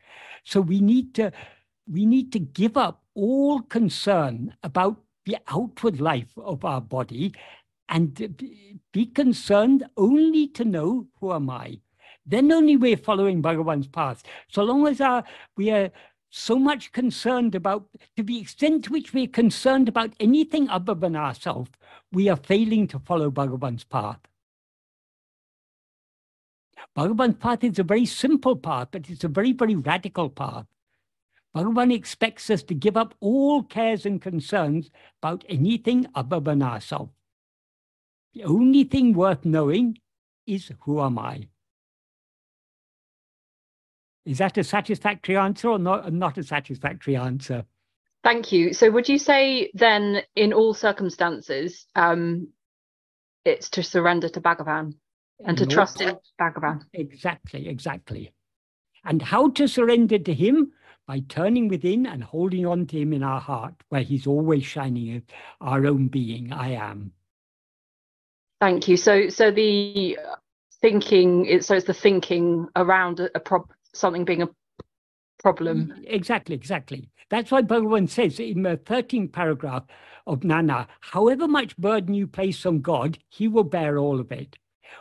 So 0.45 0.61
we 0.61 0.81
need 0.81 1.15
to, 1.15 1.33
we 1.91 2.07
need 2.07 2.33
to 2.33 2.41
give 2.41 2.77
up 2.77 3.05
all 3.15 3.61
concern 3.63 4.55
about 4.63 4.97
the 5.27 5.39
outward 5.49 6.01
life 6.01 6.37
of 6.37 6.65
our 6.65 6.81
body 6.81 7.35
and 7.89 8.75
be 8.93 9.07
concerned 9.07 9.87
only 9.97 10.49
to 10.49 10.65
know 10.65 11.07
who 11.21 11.33
am 11.33 11.49
I 11.51 11.79
then 12.29 12.53
only 12.53 12.77
we're 12.77 12.97
following 12.97 13.43
Bhagavan's 13.43 13.89
path. 13.89 14.23
So 14.49 14.63
long 14.63 14.87
as 14.87 15.01
our, 15.01 15.25
we 15.57 15.71
are 15.71 15.91
so 16.31 16.59
much 16.59 16.93
concerned 16.93 17.55
about, 17.55 17.87
to 18.17 18.23
the 18.23 18.39
extent 18.39 18.85
to 18.85 18.93
which 18.93 19.15
we're 19.15 19.27
concerned 19.27 19.89
about 19.89 20.13
anything 20.21 20.69
other 20.69 20.95
than 20.95 21.17
ourselves, 21.17 21.71
we 22.13 22.29
are 22.29 22.37
failing 22.37 22.87
to 22.89 22.99
follow 22.99 23.31
Bhagavan's 23.31 23.85
path. 23.85 24.21
Bhagavan's 26.95 27.37
path 27.37 27.65
is 27.65 27.79
a 27.79 27.83
very 27.83 28.07
simple 28.07 28.57
path, 28.57 28.89
but 28.91 29.09
it's 29.09 29.25
a 29.25 29.29
very, 29.29 29.53
very 29.53 29.75
radical 29.75 30.29
path. 30.29 30.67
Bhagavan 31.57 31.93
expects 31.93 32.51
us 32.51 32.63
to 32.65 32.75
give 32.75 32.97
up 32.97 33.15
all 33.21 33.63
cares 33.63 34.05
and 34.05 34.21
concerns 34.21 34.91
about 35.23 35.45
anything 35.49 36.07
other 36.15 36.41
than 36.41 36.63
ourselves. 36.63 37.13
The 38.35 38.45
only 38.45 38.85
thing 38.85 39.15
worth 39.15 39.45
knowing 39.45 39.99
is 40.47 40.71
who 40.81 41.01
am 41.01 41.19
I? 41.19 41.49
Is 44.29 44.37
that 44.39 44.59
a 44.59 44.63
satisfactory 44.63 45.39
answer 45.39 45.71
or 45.71 45.79
not, 45.79 46.13
not 46.13 46.37
a 46.37 46.43
satisfactory 46.43 47.17
answer? 47.17 47.65
Thank 48.23 48.53
you. 48.53 48.75
So, 48.75 48.91
would 48.91 49.09
you 49.09 49.19
say 49.19 49.71
then, 49.73 50.21
in 50.37 50.53
all 50.53 50.75
circumstances, 50.75 51.87
um, 51.97 52.49
it's 53.47 53.71
to 53.71 53.83
surrender 53.83 54.29
to 54.29 54.41
Bhagavan 54.43 54.93
and 55.43 55.57
to 55.57 55.65
trust 55.65 56.03
in 56.03 56.19
Bhagavan? 56.39 56.83
Exactly, 56.93 57.69
exactly. 57.69 58.35
And 59.03 59.23
how 59.23 59.49
to 59.49 59.67
surrender 59.67 60.19
to 60.19 60.35
him? 60.35 60.73
By 61.07 61.21
turning 61.21 61.69
within 61.69 62.05
and 62.05 62.23
holding 62.23 62.67
on 62.67 62.87
to 62.89 63.01
him 63.01 63.15
in 63.15 63.23
our 63.23 63.41
heart, 63.41 63.77
where 63.89 64.03
he's 64.03 64.27
always 64.27 64.67
shining 64.67 65.23
our 65.63 65.87
own 65.87 66.09
being, 66.09 66.53
I 66.53 66.73
am. 66.73 67.13
Thank 68.61 68.89
you. 68.89 68.99
So, 68.99 69.31
so 69.31 69.51
the 69.51 70.19
thinking, 70.83 71.63
so 71.63 71.77
it's 71.77 71.87
the 71.87 71.95
thinking 71.95 72.69
around 72.77 73.21
a, 73.21 73.31
a 73.35 73.41
prob- 73.41 73.71
something 73.95 74.25
being 74.25 74.43
a 74.43 74.49
problem. 75.39 75.95
Mm, 75.97 76.05
exactly, 76.07 76.55
exactly. 76.55 77.11
That's 77.31 77.51
why 77.51 77.63
Bhagavan 77.63 78.09
says 78.09 78.41
in 78.41 78.63
the 78.63 78.77
13th 78.77 79.33
paragraph 79.33 79.85
of 80.27 80.45
Nan 80.45 80.69
Yar, 80.69 80.87
however 81.01 81.47
much 81.47 81.77
burden 81.77 82.15
you 82.15 82.27
place 82.27 82.65
on 82.65 82.81
God, 82.81 83.19
he 83.29 83.49
will 83.49 83.65
bear 83.65 83.99
all 83.99 84.21
of 84.21 84.33
it. 84.33 84.57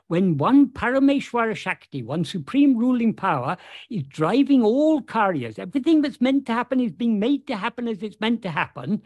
When 0.07 0.37
one 0.37 0.69
Parameshwara 0.69 1.55
Shakti, 1.55 2.03
one 2.03 2.25
supreme 2.25 2.77
ruling 2.77 3.13
power, 3.13 3.57
is 3.89 4.03
driving 4.03 4.61
all 4.61 5.01
karyas, 5.01 5.59
everything 5.59 6.01
that's 6.01 6.21
meant 6.21 6.45
to 6.47 6.53
happen 6.53 6.79
is 6.79 6.91
being 6.91 7.19
made 7.19 7.47
to 7.47 7.55
happen 7.55 7.87
as 7.87 8.03
it's 8.03 8.19
meant 8.19 8.41
to 8.43 8.51
happen. 8.51 9.01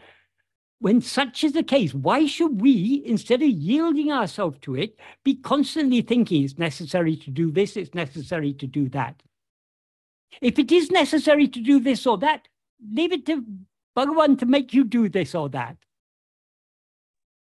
When 0.80 1.00
such 1.02 1.44
is 1.44 1.54
the 1.54 1.64
case, 1.64 1.94
why 1.94 2.26
should 2.26 2.60
we, 2.60 3.04
instead 3.06 3.44
of 3.44 3.50
yielding 3.50 4.12
ourselves 4.12 4.58
to 4.62 4.76
it, 4.76 5.00
be 5.24 5.36
constantly 5.36 6.02
thinking 6.02 6.44
it's 6.44 6.58
necessary 6.58 7.16
to 7.18 7.30
do 7.30 7.52
this, 7.52 7.78
it's 7.78 7.94
necessary 7.94 8.54
to 8.54 8.66
do 8.66 8.90
that? 8.90 9.22
If 10.42 10.60
it 10.60 10.72
is 10.72 10.92
necessary 10.92 11.48
to 11.48 11.60
do 11.60 11.80
this 11.80 12.06
or 12.08 12.18
that, 12.20 12.48
leave 12.90 13.12
it 13.12 13.26
to 13.28 13.44
Bhagavan 13.98 14.40
to 14.40 14.46
make 14.46 14.74
you 14.74 14.84
do 14.84 15.10
this 15.10 15.36
or 15.36 15.50
that. 15.50 15.78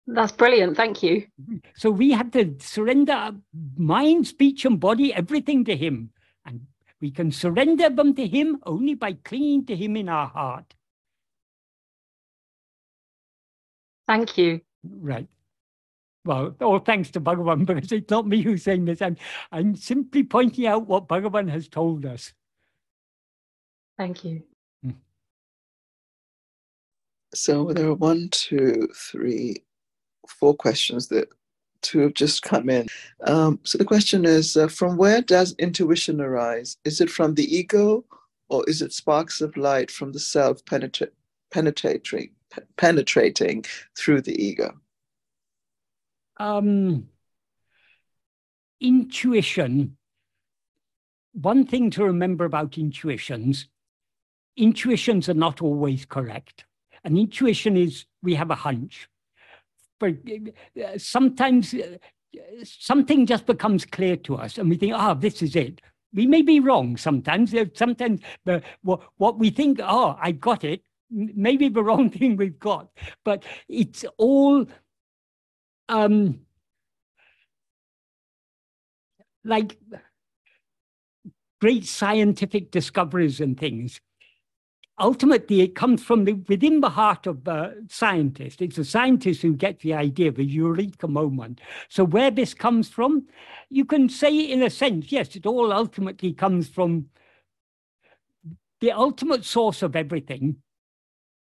That's 0.07 0.33
brilliant. 0.33 0.77
Thank 0.77 1.03
you. 1.03 1.27
So 1.77 1.91
we 1.91 2.13
have 2.13 2.31
to 2.31 2.55
surrender 2.61 3.33
mind, 3.77 4.27
speech, 4.27 4.65
and 4.65 4.81
body, 4.81 5.13
everything 5.13 5.65
to 5.67 5.77
Him. 5.77 6.11
And 6.47 6.67
we 7.01 7.11
can 7.11 7.31
surrender 7.31 7.91
them 7.91 8.15
to 8.15 8.27
Him 8.27 8.59
only 8.65 8.95
by 8.95 9.13
clinging 9.13 9.67
to 9.67 9.77
Him 9.77 9.97
in 9.97 10.09
our 10.09 10.29
heart. 10.29 10.75
Thank 14.07 14.39
you. 14.39 14.63
Right. 14.83 15.29
Well, 16.25 16.55
all 16.63 16.79
thanks 16.79 17.11
to 17.11 17.21
Bhagavan, 17.21 17.67
because 17.67 17.93
it's 17.93 18.11
not 18.11 18.27
me 18.27 18.43
who's 18.43 18.63
saying 18.63 18.87
this. 18.87 19.03
I'm, 19.03 19.17
I'm 19.53 19.77
simply 19.77 20.23
pointing 20.23 20.67
out 20.67 20.87
what 20.87 21.09
Bhagavan 21.09 21.51
has 21.51 21.69
told 21.69 22.07
us. 22.07 22.33
Thank 23.99 24.25
you. 24.25 24.43
Hmm. 24.83 24.93
So 27.35 27.73
there 27.73 27.89
are 27.89 27.95
one, 27.95 28.29
two, 28.31 28.89
three, 28.95 29.65
four 30.29 30.55
questions 30.55 31.09
that 31.09 31.29
two 31.83 31.99
have 32.01 32.15
just 32.15 32.43
come 32.43 32.71
in. 32.71 32.87
Um, 33.27 33.61
so 33.65 33.77
the 33.77 33.85
question 33.85 34.25
is 34.25 34.57
uh, 34.57 34.69
from 34.69 34.97
where 34.97 35.21
does 35.21 35.55
intuition 35.59 36.21
arise? 36.21 36.77
Is 36.85 37.01
it 37.01 37.11
from 37.11 37.35
the 37.35 37.57
ego 37.57 38.05
or 38.49 38.65
is 38.69 38.83
it 38.83 38.93
sparks 38.93 39.41
of 39.41 39.57
light 39.57 39.91
from 39.91 40.13
the 40.13 40.21
self 40.21 40.65
penetra- 40.65 41.11
penetrating, 41.51 42.31
penetrating 42.77 43.65
through 43.97 44.23
the 44.23 44.43
ego? 44.43 44.79
Um, 46.39 47.09
intuition, 48.81 49.97
one 51.33 51.67
thing 51.67 51.91
to 51.91 52.05
remember 52.05 52.45
about 52.45 52.79
intuitions, 52.79 53.67
intuitions 54.59 55.29
are 55.29 55.35
not 55.35 55.63
always 55.63 56.05
correct. 56.05 56.65
An 57.05 57.17
intuition 57.17 57.77
is 57.77 58.05
we 58.23 58.35
have 58.35 58.51
a 58.51 58.55
hunch 58.55 59.09
but 59.99 60.15
sometimes 60.97 61.75
something 62.63 63.27
just 63.27 63.47
becomes 63.47 63.85
clear 63.85 64.17
to 64.17 64.37
us 64.37 64.59
and 64.59 64.69
we 64.69 64.77
think, 64.77 64.93
ah, 64.95 65.11
oh, 65.11 65.15
this 65.15 65.43
is 65.43 65.57
it. 65.57 65.81
We 66.15 66.27
may 66.27 66.43
be 66.43 66.61
wrong 66.61 66.97
sometimes. 66.97 67.55
Sometimes 67.75 68.21
what, 68.83 69.01
what 69.17 69.39
we 69.39 69.51
think, 69.51 69.81
oh, 69.83 70.17
I 70.21 70.33
got 70.33 70.65
it, 70.65 70.83
maybe 71.11 71.69
the 71.69 71.83
wrong 71.89 72.11
thing 72.11 72.37
we've 72.37 72.59
got. 72.59 72.89
But 73.25 73.45
it's 73.69 74.05
all 74.17 74.67
um, 75.89 76.41
like 79.45 79.77
great 81.61 81.87
scientific 81.87 82.71
discoveries 82.71 83.41
and 83.41 83.59
things 83.59 84.01
ultimately 85.01 85.61
it 85.61 85.75
comes 85.75 86.03
from 86.03 86.25
the, 86.25 86.35
within 86.49 86.81
the 86.81 86.91
heart 86.91 87.27
of 87.27 87.45
the 87.45 87.87
scientist. 87.89 88.61
It's 88.61 88.77
the 88.77 88.85
scientist 88.85 89.43
who 89.43 89.55
gets 89.55 89.83
the 89.83 89.95
idea, 89.95 90.29
of 90.29 90.37
the 90.37 90.45
eureka 90.45 91.09
moment. 91.09 91.61
So 91.89 92.05
where 92.05 92.31
this 92.31 92.55
comes 92.55 92.89
from, 92.89 93.27
you 93.71 93.85
can 93.85 94.09
say 94.09 94.39
in 94.39 94.63
a 94.63 94.71
sense, 94.71 95.13
yes, 95.13 95.37
it 95.37 95.47
all 95.47 95.73
ultimately 95.73 96.33
comes 96.33 96.69
from 96.69 97.07
the 98.81 98.93
ultimate 98.93 99.45
source 99.45 99.83
of 99.83 99.97
everything 99.97 100.57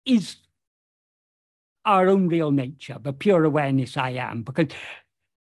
is 0.06 0.38
our 1.84 2.08
own 2.08 2.28
real 2.28 2.52
nature, 2.52 2.98
the 3.00 3.14
pure 3.14 3.44
awareness 3.44 3.98
I 3.98 4.12
am, 4.12 4.44
because 4.44 4.68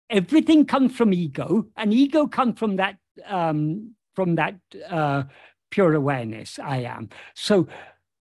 everything 0.10 0.66
comes 0.66 0.96
from 0.96 1.14
ego, 1.14 1.68
and 1.76 1.94
ego 1.94 2.28
comes 2.28 2.60
from 2.60 2.78
that 2.78 2.98
um, 3.26 3.94
from 4.16 4.36
that 4.36 4.56
uh, 4.90 5.24
pure 5.70 5.94
awareness 5.94 6.60
I 6.60 6.78
am. 6.78 7.10
So 7.36 7.68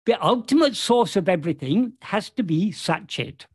the 0.06 0.24
ultimate 0.24 0.76
source 0.76 1.16
of 1.16 1.28
everything 1.28 1.94
has 2.02 2.30
to 2.32 2.44
be 2.44 2.72
Satchit. 2.72 3.46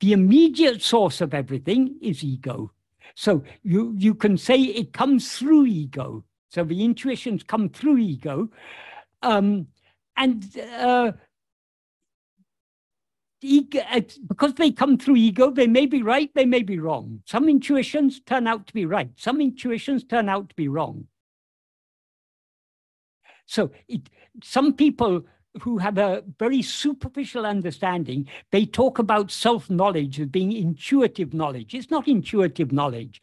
The 0.00 0.12
immediate 0.12 0.82
source 0.82 1.20
of 1.20 1.34
everything 1.34 1.96
is 2.00 2.24
ego. 2.24 2.72
So 3.14 3.44
you, 3.62 3.94
you 3.96 4.14
can 4.14 4.36
say 4.36 4.60
it 4.60 4.92
comes 4.92 5.36
through 5.36 5.66
ego. 5.66 6.24
So 6.48 6.64
the 6.64 6.84
intuitions 6.84 7.42
come 7.42 7.68
through 7.68 7.98
ego. 7.98 8.48
Um, 9.22 9.68
and 10.16 10.44
uh, 10.58 11.12
ego, 13.42 13.80
because 14.26 14.54
they 14.54 14.70
come 14.70 14.98
through 14.98 15.16
ego, 15.16 15.50
they 15.50 15.66
may 15.66 15.86
be 15.86 16.02
right, 16.02 16.30
they 16.34 16.46
may 16.46 16.62
be 16.62 16.78
wrong. 16.78 17.22
Some 17.26 17.48
intuitions 17.48 18.20
turn 18.20 18.46
out 18.46 18.66
to 18.66 18.74
be 18.74 18.86
right, 18.86 19.10
some 19.16 19.40
intuitions 19.40 20.04
turn 20.04 20.28
out 20.28 20.48
to 20.48 20.54
be 20.54 20.68
wrong. 20.68 21.06
So 23.46 23.70
it, 23.88 24.08
some 24.42 24.72
people 24.72 25.24
who 25.60 25.78
have 25.78 25.98
a 25.98 26.24
very 26.38 26.62
superficial 26.62 27.46
understanding, 27.46 28.28
they 28.50 28.66
talk 28.66 28.98
about 28.98 29.30
self-knowledge 29.30 30.20
as 30.20 30.26
being 30.26 30.52
intuitive 30.52 31.32
knowledge. 31.32 31.74
It's 31.74 31.90
not 31.90 32.08
intuitive 32.08 32.72
knowledge. 32.72 33.22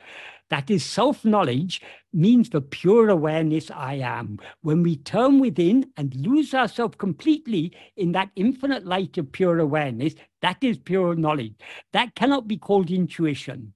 That 0.50 0.70
is 0.70 0.84
self-knowledge 0.86 1.82
means 2.14 2.50
the 2.50 2.62
pure 2.62 3.10
awareness 3.10 3.72
I 3.72 3.96
am. 3.96 4.38
When 4.62 4.84
we 4.84 4.98
turn 4.98 5.40
within 5.40 5.92
and 5.98 6.16
lose 6.16 6.54
ourselves 6.54 6.96
completely 6.98 7.72
in 7.96 8.12
that 8.14 8.32
infinite 8.36 8.86
light 8.86 9.18
of 9.18 9.32
pure 9.32 9.60
awareness, 9.60 10.14
that 10.42 10.58
is 10.62 10.78
pure 10.78 11.16
knowledge. 11.16 11.56
That 11.94 12.16
cannot 12.16 12.48
be 12.48 12.58
called 12.58 12.92
intuition 12.92 13.74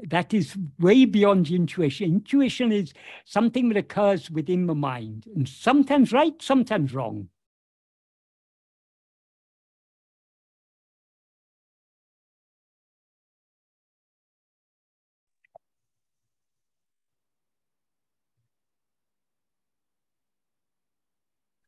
that 0.00 0.34
is 0.34 0.56
way 0.78 1.04
beyond 1.04 1.50
intuition. 1.50 2.12
Intuition 2.12 2.72
is 2.72 2.92
something 3.24 3.68
that 3.68 3.78
occurs 3.78 4.30
within 4.30 4.66
the 4.66 4.74
mind, 4.74 5.26
and 5.34 5.48
sometimes 5.48 6.12
right, 6.12 6.40
sometimes 6.40 6.92
wrong. 6.94 7.28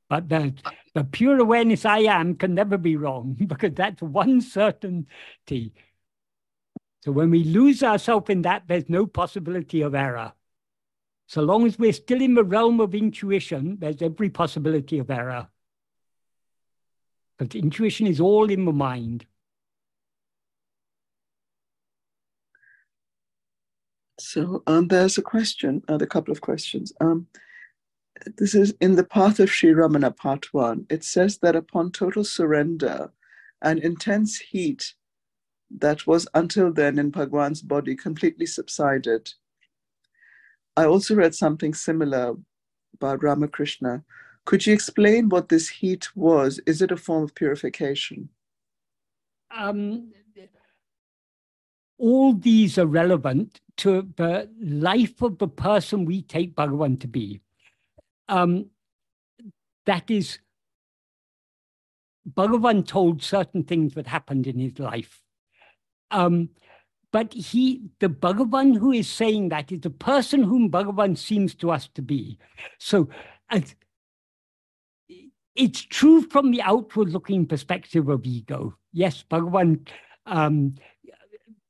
But 0.09 0.29
the, 0.29 0.55
the 0.95 1.05
pure 1.05 1.39
awareness 1.39 1.85
I 1.85 1.99
am 2.01 2.35
can 2.37 2.55
never 2.55 2.79
be 2.79 2.97
wrong 2.97 3.37
because 3.47 3.73
that's 3.75 4.03
one 4.03 4.41
certainty. 4.41 5.75
So 7.01 7.13
when 7.13 7.31
we 7.31 7.45
lose 7.45 7.83
ourselves 7.83 8.29
in 8.29 8.43
that, 8.43 8.65
there's 8.67 8.89
no 8.89 9.07
possibility 9.07 9.83
of 9.83 9.95
error. 9.95 10.33
So 11.27 11.43
long 11.43 11.67
as 11.67 11.79
we're 11.79 11.93
still 11.93 12.23
in 12.23 12.35
the 12.35 12.45
realm 12.45 12.81
of 12.81 12.95
intuition, 12.95 13.77
there's 13.79 14.03
every 14.03 14.31
possibility 14.31 14.99
of 14.99 15.11
error. 15.11 15.49
But 17.39 17.55
intuition 17.55 18.07
is 18.07 18.21
all 18.21 18.51
in 18.51 18.65
the 18.65 18.73
mind. 18.73 19.27
So 24.19 24.63
um, 24.67 24.89
there's 24.89 25.17
a 25.19 25.23
question, 25.23 25.83
uh, 25.89 25.99
a 26.01 26.07
couple 26.07 26.33
of 26.33 26.41
questions. 26.41 26.93
Um, 27.01 27.29
this 28.37 28.55
is 28.55 28.75
in 28.81 28.97
the 28.97 29.05
Path 29.05 29.39
of 29.39 29.51
Sri 29.51 29.73
Ramana, 29.73 30.17
part 30.17 30.53
one. 30.53 30.87
It 30.91 31.05
says 31.05 31.39
that 31.39 31.55
upon 31.55 31.93
total 31.93 32.25
surrender, 32.25 33.13
an 33.63 33.79
intense 33.79 34.39
heat 34.39 34.95
that 35.71 36.07
was 36.07 36.27
until 36.35 36.73
then 36.73 36.99
in 36.99 37.13
Bhagwan's 37.13 37.63
body 37.63 37.95
completely 37.95 38.47
subsided. 38.47 39.33
I 40.77 40.87
also 40.87 41.15
read 41.15 41.35
something 41.35 41.75
similar 41.75 42.35
about 42.95 43.23
Ramakrishna. 43.23 44.05
Could 44.45 44.67
you 44.67 44.73
explain 44.73 45.29
what 45.29 45.49
this 45.49 45.69
heat 45.69 46.09
was? 46.17 46.61
Is 46.67 46.81
it 46.81 46.91
a 46.91 46.97
form 46.97 47.25
of 47.25 47.35
purification? 47.35 48.31
Um, 49.51 50.13
all 51.99 52.33
these 52.33 52.79
are 52.79 52.87
relevant 52.87 53.61
to 53.79 54.09
the 54.17 54.49
life 54.61 55.21
of 55.21 55.39
the 55.39 55.49
person 55.49 56.05
we 56.05 56.23
take 56.23 56.55
Bhagavan 56.55 57.01
to 57.01 57.09
be. 57.09 57.41
um, 58.29 58.67
that 59.87 60.11
is, 60.11 60.39
Bhagavan 62.29 62.87
told 62.87 63.23
certain 63.23 63.65
things 63.65 63.95
that 63.95 64.07
happened 64.07 64.47
in 64.47 64.59
his 64.59 64.79
life. 64.79 65.23
Um, 66.11 66.51
but 67.11 67.33
he, 67.33 67.83
the 68.01 68.09
Bhagavan 68.09 68.77
who 68.77 68.93
is 68.93 69.09
saying 69.09 69.49
that 69.49 69.73
is 69.73 69.81
the 69.81 69.91
person 69.91 70.43
whom 70.43 70.71
Bhagavan 70.71 71.17
seems 71.17 71.55
to 71.57 71.71
us 71.71 71.89
to 71.95 72.03
be. 72.03 72.39
So 72.79 73.09
uh, 73.51 73.61
it's 75.55 75.83
true 75.83 76.23
from 76.23 76.51
the 76.51 76.63
outward 76.63 77.11
looking 77.11 77.47
perspective 77.47 78.09
of 78.09 78.27
ego. 78.27 78.77
Yes, 78.93 79.25
Bhagavan, 79.29 79.89
um, 80.27 80.75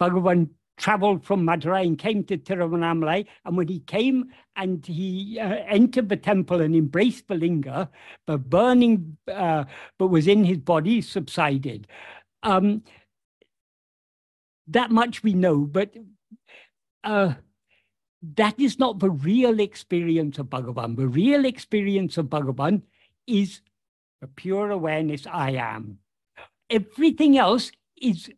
Bhagavan 0.00 0.50
traveled 0.76 1.25
from 1.25 1.44
Madurai 1.44 1.86
and 1.86 1.99
came 1.99 2.25
to 2.25 2.39
Tiruvannamalai. 2.39 3.26
And 3.44 3.57
when 3.57 3.68
he 3.68 3.81
came 3.81 4.31
and 4.57 4.84
he 4.84 5.39
uh, 5.41 5.57
entered 5.67 6.08
the 6.08 6.17
temple 6.17 6.60
and 6.60 6.75
embraced 6.75 7.28
the 7.28 7.34
linga, 7.34 7.91
the 8.26 8.39
burning 8.39 9.17
uh, 9.33 9.65
but 9.99 10.08
was 10.08 10.26
in 10.26 10.44
his 10.44 10.58
body 10.58 11.00
subsided. 11.00 11.86
Um, 12.42 12.83
that 14.68 14.90
much 14.90 15.22
we 15.22 15.34
know, 15.34 15.58
but 15.60 15.94
uh, 17.05 17.34
that 18.34 18.58
is 18.58 18.78
not 18.78 18.98
the 18.98 19.10
real 19.10 19.60
experience 19.60 20.38
of 20.38 20.47
Bhagavan. 20.47 20.97
The 20.97 21.08
real 21.08 21.44
experience 21.44 22.18
of 22.18 22.26
Bhagavan 22.26 22.82
is 23.26 23.60
a 24.22 24.26
pure 24.26 24.70
awareness 24.70 25.26
I 25.26 25.52
am. 25.52 25.98
Everything 26.70 27.38
else 27.38 27.70
is, 28.00 28.30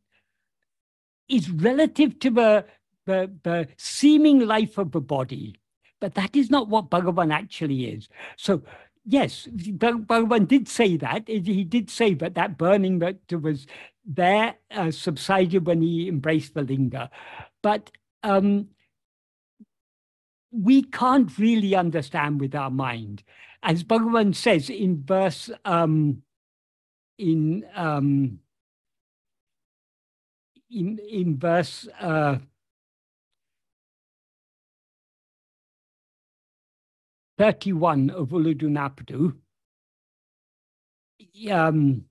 is 1.28 1.50
relative 1.50 2.18
to 2.20 2.30
the, 2.30 2.64
the, 3.06 3.30
the 3.42 3.68
seeming 3.76 4.40
life 4.40 4.78
of 4.78 4.92
the 4.92 5.00
body. 5.00 5.56
But 6.00 6.14
that 6.14 6.36
is 6.36 6.50
not 6.50 6.68
what 6.68 6.90
Bhagavan 6.90 7.32
actually 7.32 7.86
is. 7.86 8.08
So 8.36 8.62
yes, 9.04 9.48
Bhagavan 9.50 10.48
did 10.48 10.68
say 10.68 10.96
that. 10.98 11.28
He 11.28 11.64
did 11.64 11.90
say 11.90 12.14
that 12.14 12.34
that 12.34 12.58
burning 12.58 12.98
that 13.00 13.18
was 13.32 13.66
there 14.12 14.56
uh, 14.72 14.90
subsided 14.90 15.66
when 15.66 15.80
he 15.80 16.08
embraced 16.08 16.54
the 16.54 16.62
linga. 16.62 17.10
But 17.62 17.92
um, 18.24 18.68
we 20.50 20.82
can't 20.82 21.38
really 21.38 21.76
understand 21.76 22.40
with 22.40 22.54
our 22.54 22.70
mind. 22.70 23.22
As 23.62 23.84
Bhagavan 23.84 24.34
says 24.34 24.68
in 24.68 25.04
verse 25.04 25.50
um, 25.64 26.22
in 27.18 27.64
um, 27.74 28.40
in 30.70 30.98
in 30.98 31.38
verse 31.38 31.86
uh, 32.00 32.38
thirty-one 37.38 38.10
of 38.10 38.30
Ulladu 38.30 38.64
Narpadu, 38.64 39.36
um, 41.52 42.06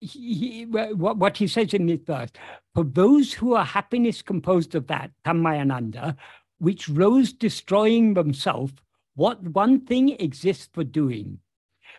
he, 0.00 0.64
what 0.64 1.36
he 1.36 1.46
says 1.46 1.74
in 1.74 1.86
this 1.86 2.00
verse, 2.06 2.30
for 2.74 2.84
those 2.84 3.32
who 3.32 3.54
are 3.54 3.64
happiness 3.64 4.22
composed 4.22 4.74
of 4.74 4.86
that, 4.86 5.10
Tanmayananda, 5.24 6.16
which 6.58 6.88
rose 6.88 7.32
destroying 7.32 8.14
themselves, 8.14 8.72
what 9.14 9.42
one 9.42 9.80
thing 9.80 10.10
exists 10.20 10.68
for 10.72 10.84
doing? 10.84 11.38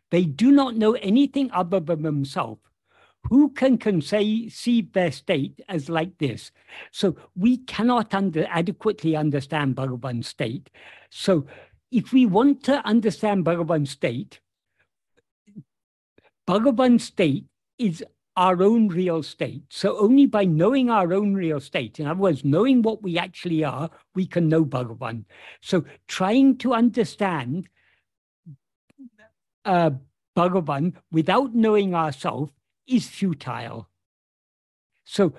They 0.10 0.24
do 0.24 0.52
not 0.52 0.76
know 0.76 0.94
anything 0.94 1.52
other 1.52 1.80
than 1.80 2.02
themselves. 2.04 2.62
Who 3.30 3.50
can 3.50 3.78
conceive 3.78 4.94
their 4.94 5.12
state 5.12 5.62
as 5.70 5.90
like 5.90 6.18
this? 6.18 6.52
So 6.92 7.16
we 7.36 7.58
cannot 7.58 8.16
under, 8.16 8.48
adequately 8.50 9.16
understand 9.16 9.76
Bhagavan's 9.76 10.28
state. 10.28 10.72
So 11.12 11.46
if 11.92 12.12
we 12.12 12.26
want 12.26 12.64
to 12.64 12.84
understand 12.86 13.46
Bhagavan's 13.46 13.92
state, 13.92 14.40
Bhagavan's 16.48 17.04
state 17.04 17.46
is 17.78 18.04
our 18.38 18.64
own 18.64 18.88
real 18.88 19.22
state. 19.24 19.64
So 19.70 19.98
only 19.98 20.26
by 20.26 20.46
knowing 20.46 20.90
our 20.90 21.14
own 21.14 21.34
real 21.34 21.60
state, 21.60 22.00
in 22.00 22.08
other 22.08 22.20
words, 22.20 22.46
knowing 22.46 22.82
what 22.82 23.04
we 23.04 23.18
actually 23.18 23.64
are, 23.64 23.90
we 24.16 24.26
can 24.26 24.48
know 24.48 24.64
Bhagavan. 24.64 25.26
So 25.62 25.84
trying 26.08 26.58
to 26.60 26.74
understand 26.74 27.68
uh, 29.66 29.92
Bhagavan 30.36 30.94
without 31.12 31.54
knowing 31.54 31.94
ourselves 31.94 32.52
is 32.88 33.08
futile. 33.08 33.90
So 35.04 35.34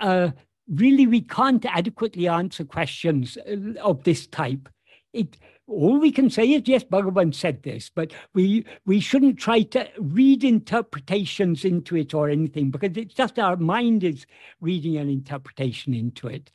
uh, 0.00 0.30
really, 0.68 1.06
we 1.06 1.20
can't 1.20 1.64
adequately 1.64 2.26
answer 2.28 2.64
questions 2.64 3.38
uh, 3.38 3.78
of 3.80 4.02
this 4.02 4.26
type. 4.26 4.68
It, 5.12 5.36
all 5.66 5.98
we 5.98 6.10
can 6.10 6.30
say 6.30 6.50
is 6.50 6.62
yes 6.66 6.84
bhagavan 6.84 7.34
said 7.34 7.62
this 7.62 7.90
but 7.94 8.12
we 8.34 8.64
we 8.86 8.98
shouldn't 8.98 9.38
try 9.38 9.62
to 9.62 9.88
read 9.98 10.42
interpretations 10.42 11.64
into 11.64 11.96
it 11.96 12.14
or 12.14 12.28
anything 12.28 12.70
because 12.70 12.96
it's 12.96 13.14
just 13.14 13.38
our 13.38 13.56
mind 13.56 14.04
is 14.04 14.26
reading 14.60 14.96
an 14.96 15.08
interpretation 15.08 15.94
into 15.94 16.28
it. 16.28 16.50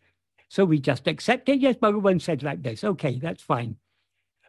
So 0.50 0.66
we 0.66 0.80
just 0.80 1.08
accept 1.08 1.50
it. 1.50 1.60
Yes 1.60 1.76
bhagavan 1.76 2.22
said 2.22 2.44
like 2.44 2.64
this. 2.64 2.84
Okay 2.84 3.20
that's 3.20 3.44
fine. 3.44 3.78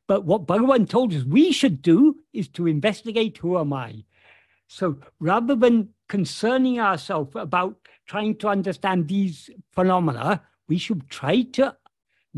But 0.07 0.25
what 0.25 0.47
bhagavan 0.47 0.89
told 0.89 1.13
us 1.13 1.25
we 1.25 1.53
should 1.53 1.83
do 1.83 2.17
is 2.33 2.49
to 2.49 2.67
investigate 2.67 3.39
who 3.39 3.59
am 3.59 3.73
i. 3.73 4.05
So 4.69 4.99
rather 5.21 5.55
than 5.55 5.91
concerning 6.09 6.81
ourselves 6.81 7.33
about 7.35 7.77
trying 8.07 8.37
to 8.37 8.49
understand 8.49 9.09
these 9.09 9.51
phenomena 9.73 10.43
we 10.67 10.79
should 10.79 11.09
try 11.09 11.43
to 11.43 11.77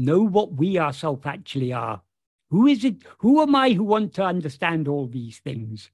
know 0.05 0.23
what 0.23 0.55
we 0.55 0.79
ourselves 0.79 1.27
actually 1.27 1.73
are 1.73 2.03
who 2.51 2.67
is 2.67 2.85
it? 2.85 2.97
Who 3.19 3.41
am 3.41 3.55
I 3.55 3.70
who 3.70 3.85
want 3.85 4.15
to 4.15 4.25
understand 4.25 4.89
all 4.89 5.07
these 5.07 5.39
things? 5.39 5.91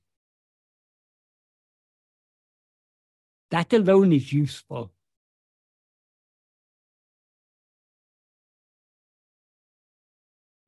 That 3.50 3.72
alone 3.72 4.12
is 4.12 4.32
useful. 4.32 4.90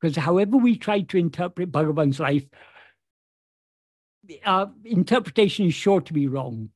Because 0.00 0.16
however 0.16 0.58
we 0.58 0.76
try 0.76 1.00
to 1.00 1.16
interpret 1.16 1.72
Bhagavan's 1.72 2.20
life, 2.20 2.44
our 4.44 4.70
interpretation 4.84 5.66
is 5.66 5.74
sure 5.74 6.00
to 6.02 6.12
be 6.12 6.28
wrong. 6.28 6.68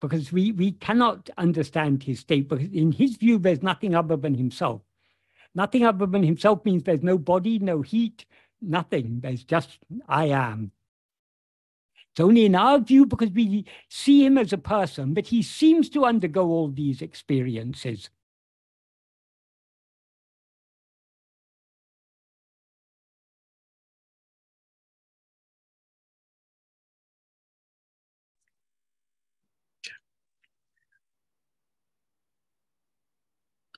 Because 0.00 0.32
we, 0.32 0.50
we 0.50 0.72
cannot 0.72 1.28
understand 1.36 2.02
his 2.02 2.20
state, 2.20 2.48
because 2.48 2.66
in 2.72 2.90
his 2.90 3.16
view, 3.16 3.38
there's 3.38 3.62
nothing 3.62 3.94
other 3.94 4.16
than 4.16 4.34
himself. 4.34 4.80
Nothing 5.54 5.84
other 5.84 6.06
than 6.06 6.22
himself 6.22 6.64
means 6.64 6.82
there's 6.82 7.02
no 7.02 7.18
body, 7.18 7.58
no 7.58 7.82
heat, 7.82 8.24
nothing. 8.60 9.20
There's 9.20 9.44
just 9.44 9.78
I 10.08 10.26
am. 10.26 10.72
It's 12.12 12.20
only 12.20 12.44
in 12.44 12.54
our 12.54 12.78
view 12.80 13.06
because 13.06 13.30
we 13.30 13.66
see 13.88 14.24
him 14.24 14.36
as 14.38 14.52
a 14.52 14.58
person, 14.58 15.14
but 15.14 15.26
he 15.26 15.42
seems 15.42 15.88
to 15.90 16.04
undergo 16.04 16.46
all 16.46 16.68
these 16.68 17.02
experiences. 17.02 18.10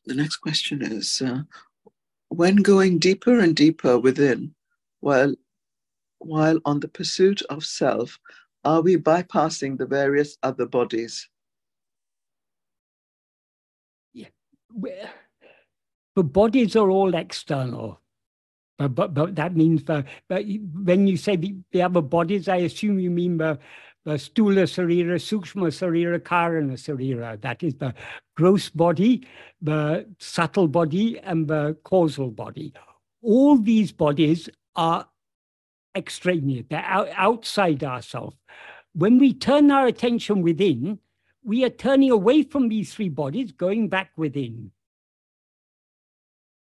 The 0.06 0.14
next 0.14 0.36
question 0.36 0.82
is 0.82 1.22
uh, 1.24 1.42
when 2.28 2.56
going 2.56 2.98
deeper 2.98 3.39
and 3.39 3.55
deeper 3.55 3.98
within, 3.98 4.55
while, 5.00 5.34
while 6.18 6.58
on 6.64 6.81
the 6.81 6.89
pursuit 6.89 7.42
of 7.50 7.64
self, 7.64 8.18
are 8.64 8.81
we 8.81 8.97
bypassing 8.97 9.78
the 9.78 9.86
various 9.86 10.39
other 10.42 10.66
bodies? 10.66 11.28
Yeah. 14.14 14.28
The 16.16 16.24
bodies 16.24 16.76
are 16.76 16.90
all 16.90 17.14
external. 17.14 18.00
But, 18.78 18.94
but, 18.94 19.14
but 19.14 19.34
that 19.36 19.55
means 19.55 19.84
the, 19.84 20.05
but 20.28 20.44
when 20.82 21.06
you 21.06 21.16
say 21.16 21.36
the, 21.36 21.56
the 21.72 21.82
other 21.82 22.00
bodies, 22.00 22.48
I 22.48 22.56
assume 22.56 22.98
you 22.98 23.10
mean 23.10 23.39
the, 23.39 23.58
the 24.05 24.12
stula 24.12 24.64
sarira, 24.64 25.14
sukshma 25.14 25.68
sarira, 25.68 26.18
karana 26.18 26.72
sarira. 26.72 27.40
That 27.40 27.62
is 27.62 27.74
the 27.74 27.94
gross 28.36 28.68
body, 28.68 29.26
the 29.60 30.06
subtle 30.18 30.68
body, 30.68 31.18
and 31.20 31.47
the 31.47 31.76
causal 31.84 32.31
body. 32.31 32.72
All 33.22 33.56
these 33.56 33.92
bodies 33.92 34.48
are 34.74 35.06
extraneous, 35.94 36.66
they're 36.68 36.84
out, 36.84 37.08
outside 37.14 37.84
ourselves. 37.84 38.36
When 38.94 39.18
we 39.18 39.34
turn 39.34 39.70
our 39.70 39.86
attention 39.86 40.42
within, 40.42 40.98
we 41.44 41.64
are 41.64 41.70
turning 41.70 42.10
away 42.10 42.42
from 42.42 42.68
these 42.68 42.94
three 42.94 43.08
bodies, 43.08 43.52
going 43.52 43.89
back 43.89 44.10
within. 44.16 44.72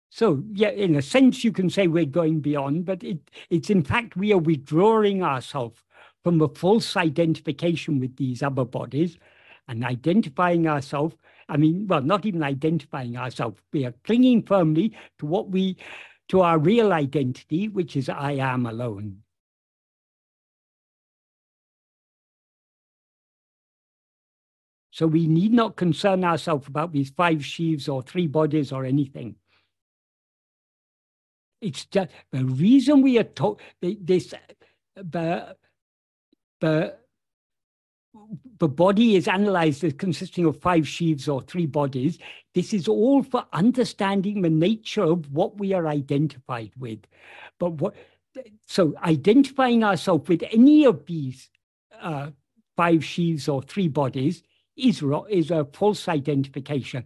So, 0.09 0.43
yeah, 0.53 0.69
in 0.69 0.95
a 0.95 1.01
sense, 1.01 1.43
you 1.43 1.51
can 1.51 1.69
say 1.69 1.87
we're 1.87 2.05
going 2.05 2.39
beyond, 2.39 2.85
but 2.85 3.03
it, 3.03 3.19
it's 3.49 3.69
in 3.69 3.83
fact 3.83 4.15
we 4.15 4.33
are 4.33 4.37
withdrawing 4.37 5.21
ourselves 5.21 5.83
from 6.27 6.41
a 6.41 6.49
false 6.49 6.97
identification 6.97 8.01
with 8.01 8.13
these 8.17 8.43
other 8.43 8.65
bodies 8.65 9.17
and 9.69 9.85
identifying 9.85 10.67
ourselves 10.67 11.15
I 11.47 11.55
mean, 11.55 11.87
well, 11.87 12.01
not 12.01 12.25
even 12.25 12.43
identifying 12.43 13.15
ourselves. 13.15 13.61
We 13.71 13.85
are 13.85 13.93
clinging 14.03 14.43
firmly 14.43 14.93
to 15.19 15.25
what 15.25 15.49
we, 15.49 15.77
to 16.27 16.41
our 16.41 16.59
real 16.59 16.91
identity, 16.91 17.69
which 17.69 17.95
is 17.95 18.09
I 18.09 18.33
am 18.33 18.65
alone. 18.65 19.19
So 24.91 25.07
we 25.07 25.27
need 25.27 25.53
not 25.53 25.77
concern 25.77 26.25
ourselves 26.25 26.67
about 26.67 26.91
these 26.91 27.11
five 27.11 27.45
sheaves 27.45 27.87
or 27.87 28.01
three 28.01 28.27
bodies 28.27 28.73
or 28.73 28.83
anything. 28.83 29.35
It's 31.61 31.85
just 31.85 32.11
the 32.33 32.43
reason 32.43 33.01
we 33.01 33.17
are 33.17 33.23
taught 33.23 33.61
this, 33.81 34.33
uh, 34.33 34.37
the, 34.95 35.55
the, 36.59 36.95
the 38.59 38.67
body 38.67 39.15
is 39.15 39.27
analyzed 39.27 39.83
as 39.83 39.93
consisting 39.93 40.45
of 40.45 40.59
five 40.61 40.87
sheaves 40.87 41.27
or 41.27 41.41
three 41.41 41.65
bodies. 41.65 42.17
This 42.53 42.73
is 42.73 42.87
all 42.87 43.23
for 43.23 43.45
understanding 43.53 44.41
the 44.41 44.49
nature 44.49 45.03
of 45.03 45.31
what 45.31 45.59
we 45.59 45.73
are 45.73 45.87
identified 45.87 46.71
with. 46.77 46.99
But 47.59 47.73
what, 47.73 47.95
so 48.65 48.93
identifying 49.03 49.83
ourselves 49.83 50.27
with 50.27 50.43
any 50.51 50.85
of 50.85 51.05
these 51.05 51.49
uh, 52.01 52.31
five 52.75 53.03
sheaves 53.03 53.47
or 53.47 53.61
three 53.61 53.87
bodies 53.87 54.43
is, 54.75 55.03
is 55.29 55.51
a 55.51 55.65
false 55.73 56.07
identification. 56.07 57.05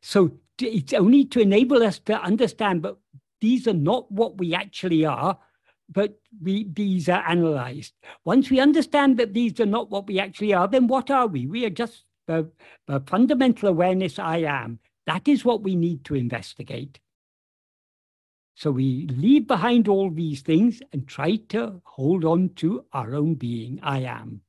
So 0.00 0.32
it's 0.60 0.92
only 0.92 1.24
to 1.26 1.40
enable 1.40 1.82
us 1.82 1.98
to 2.00 2.20
understand, 2.20 2.82
but 2.82 2.98
these 3.40 3.66
are 3.66 3.72
not 3.72 4.10
what 4.10 4.38
we 4.38 4.54
actually 4.54 5.04
are, 5.04 5.38
but 5.92 6.18
we, 6.40 6.68
these 6.72 7.08
are 7.08 7.24
analyzed. 7.28 7.92
Once 8.24 8.50
we 8.50 8.60
understand 8.60 9.18
that 9.18 9.34
these 9.34 9.58
are 9.60 9.66
not 9.66 9.90
what 9.90 10.06
we 10.06 10.18
actually 10.18 10.54
are, 10.54 10.68
then 10.68 10.86
what 10.86 11.10
are 11.10 11.26
we? 11.26 11.46
We 11.46 11.64
are 11.64 11.70
just 11.70 12.04
the, 12.26 12.50
the 12.86 13.00
fundamental 13.06 13.68
awareness 13.68 14.18
I 14.18 14.38
am. 14.38 14.78
That 15.06 15.28
is 15.28 15.44
what 15.44 15.62
we 15.62 15.74
need 15.74 16.04
to 16.06 16.14
investigate. 16.14 17.00
So 18.54 18.70
we 18.70 19.06
leave 19.08 19.46
behind 19.46 19.88
all 19.88 20.10
these 20.10 20.42
things 20.42 20.80
and 20.92 21.06
try 21.06 21.36
to 21.48 21.80
hold 21.84 22.24
on 22.24 22.50
to 22.56 22.84
our 22.92 23.14
own 23.14 23.34
being, 23.34 23.80
I 23.82 24.00
am. 24.00 24.42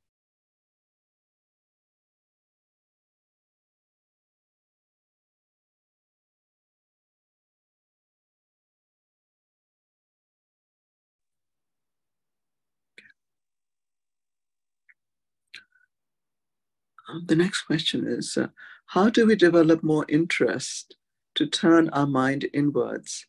The 17.26 17.36
next 17.36 17.62
question 17.62 18.06
is 18.06 18.36
uh, 18.36 18.48
How 18.86 19.10
do 19.10 19.26
we 19.26 19.36
develop 19.36 19.82
more 19.82 20.06
interest 20.08 20.96
to 21.34 21.46
turn 21.46 21.88
our 21.90 22.06
mind 22.06 22.46
inwards? 22.52 23.26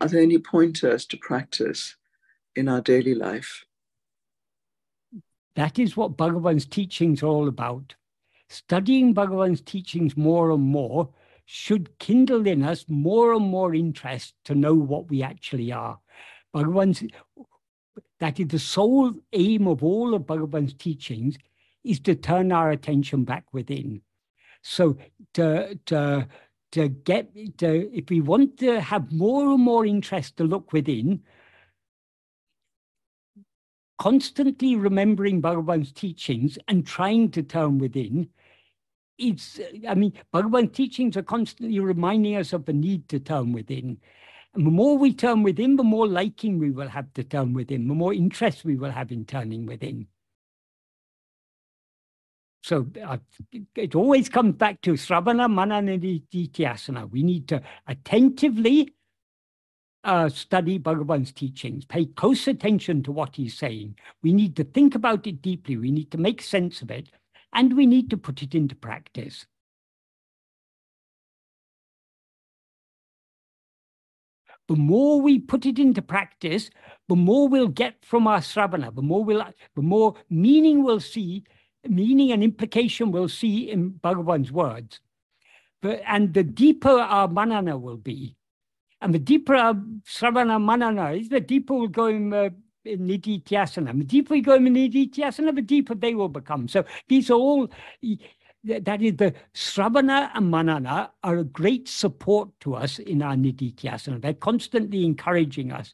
Are 0.00 0.08
there 0.08 0.22
any 0.22 0.38
pointers 0.38 1.06
to 1.06 1.16
practice 1.16 1.96
in 2.56 2.68
our 2.68 2.80
daily 2.80 3.14
life? 3.14 3.64
That 5.56 5.78
is 5.78 5.96
what 5.96 6.16
Bhagavan's 6.16 6.66
teachings 6.66 7.22
are 7.22 7.26
all 7.26 7.48
about. 7.48 7.94
Studying 8.48 9.14
Bhagavan's 9.14 9.60
teachings 9.60 10.16
more 10.16 10.50
and 10.50 10.62
more 10.62 11.08
should 11.46 11.98
kindle 11.98 12.46
in 12.46 12.62
us 12.62 12.84
more 12.88 13.34
and 13.34 13.44
more 13.44 13.74
interest 13.74 14.34
to 14.44 14.54
know 14.54 14.74
what 14.74 15.08
we 15.08 15.22
actually 15.22 15.72
are. 15.72 15.98
Bhagavan's, 16.52 17.04
that 18.18 18.40
is 18.40 18.48
the 18.48 18.58
sole 18.58 19.12
aim 19.32 19.66
of 19.66 19.82
all 19.84 20.14
of 20.14 20.22
Bhagavan's 20.22 20.74
teachings 20.74 21.36
is 21.84 22.00
to 22.00 22.14
turn 22.14 22.50
our 22.50 22.70
attention 22.70 23.24
back 23.24 23.44
within. 23.52 24.00
So 24.62 24.96
to, 25.34 25.78
to, 25.86 26.26
to 26.72 26.88
get, 26.88 27.58
to, 27.58 27.90
if 27.96 28.08
we 28.08 28.20
want 28.20 28.58
to 28.58 28.80
have 28.80 29.12
more 29.12 29.52
and 29.52 29.62
more 29.62 29.84
interest 29.84 30.38
to 30.38 30.44
look 30.44 30.72
within, 30.72 31.22
constantly 33.98 34.74
remembering 34.74 35.40
Bhagavan's 35.40 35.92
teachings 35.92 36.58
and 36.66 36.86
trying 36.86 37.30
to 37.32 37.42
turn 37.42 37.78
within, 37.78 38.28
it's, 39.18 39.60
I 39.88 39.94
mean, 39.94 40.14
Bhagavan's 40.32 40.74
teachings 40.74 41.16
are 41.16 41.22
constantly 41.22 41.78
reminding 41.78 42.36
us 42.36 42.52
of 42.52 42.64
the 42.64 42.72
need 42.72 43.08
to 43.10 43.20
turn 43.20 43.52
within. 43.52 43.98
And 44.54 44.66
the 44.66 44.70
more 44.70 44.96
we 44.96 45.12
turn 45.12 45.42
within, 45.42 45.76
the 45.76 45.84
more 45.84 46.06
liking 46.06 46.58
we 46.58 46.70
will 46.70 46.88
have 46.88 47.12
to 47.14 47.24
turn 47.24 47.52
within, 47.52 47.88
the 47.88 47.94
more 47.94 48.14
interest 48.14 48.64
we 48.64 48.76
will 48.76 48.90
have 48.90 49.12
in 49.12 49.24
turning 49.24 49.66
within. 49.66 50.06
So 52.64 52.86
uh, 53.06 53.18
it 53.76 53.94
always 53.94 54.30
comes 54.30 54.54
back 54.54 54.80
to 54.80 54.94
Sravana, 54.94 55.52
Manana, 55.52 55.98
Nididhyasana. 55.98 57.10
We 57.10 57.22
need 57.22 57.46
to 57.48 57.60
attentively 57.86 58.94
uh, 60.02 60.30
study 60.30 60.78
Bhagavan's 60.78 61.30
teachings, 61.30 61.84
pay 61.84 62.06
close 62.06 62.48
attention 62.48 63.02
to 63.02 63.12
what 63.12 63.36
he's 63.36 63.54
saying. 63.54 63.96
We 64.22 64.32
need 64.32 64.56
to 64.56 64.64
think 64.64 64.94
about 64.94 65.26
it 65.26 65.42
deeply. 65.42 65.76
We 65.76 65.90
need 65.90 66.10
to 66.12 66.16
make 66.16 66.40
sense 66.40 66.80
of 66.80 66.90
it, 66.90 67.10
and 67.52 67.76
we 67.76 67.84
need 67.84 68.08
to 68.08 68.16
put 68.16 68.42
it 68.42 68.54
into 68.54 68.74
practice. 68.74 69.44
The 74.68 74.76
more 74.76 75.20
we 75.20 75.38
put 75.38 75.66
it 75.66 75.78
into 75.78 76.00
practice, 76.00 76.70
the 77.10 77.16
more 77.16 77.46
we'll 77.46 77.68
get 77.68 78.02
from 78.02 78.26
our 78.26 78.40
sravana, 78.40 78.90
the 78.94 79.02
more 79.02 79.22
we'll, 79.22 79.44
the 79.76 79.82
more 79.82 80.14
meaning 80.30 80.82
we'll 80.82 81.00
see 81.00 81.44
meaning 81.88 82.32
and 82.32 82.42
implication 82.42 83.10
we'll 83.10 83.28
see 83.28 83.70
in 83.70 83.90
Bhagavan's 83.90 84.52
words. 84.52 85.00
But, 85.82 86.02
and 86.06 86.32
the 86.32 86.42
deeper 86.42 86.90
our 86.90 87.28
manana 87.28 87.76
will 87.76 87.98
be, 87.98 88.36
and 89.00 89.14
the 89.14 89.18
deeper 89.18 89.54
our 89.54 89.74
sravana 90.06 90.58
manana 90.58 91.12
is, 91.12 91.28
the 91.28 91.40
deeper 91.40 91.74
we'll 91.74 91.88
go 91.88 92.06
in, 92.06 92.32
uh, 92.32 92.50
in. 92.84 93.06
The 93.06 94.04
deeper 94.06 94.34
we 94.34 94.40
go 94.40 94.54
in 94.54 94.64
nididhyasana, 94.64 95.54
the 95.54 95.62
deeper 95.62 95.94
they 95.94 96.14
will 96.14 96.28
become. 96.28 96.68
So 96.68 96.84
these 97.08 97.30
are 97.30 97.34
all, 97.34 97.68
that 98.64 99.02
is 99.02 99.16
the 99.16 99.34
sravana 99.54 100.30
and 100.34 100.50
manana 100.50 101.10
are 101.22 101.38
a 101.38 101.44
great 101.44 101.88
support 101.88 102.48
to 102.60 102.74
us 102.74 102.98
in 102.98 103.22
our 103.22 103.34
nididhyasana. 103.34 104.22
They're 104.22 104.34
constantly 104.34 105.04
encouraging 105.04 105.70
us 105.70 105.92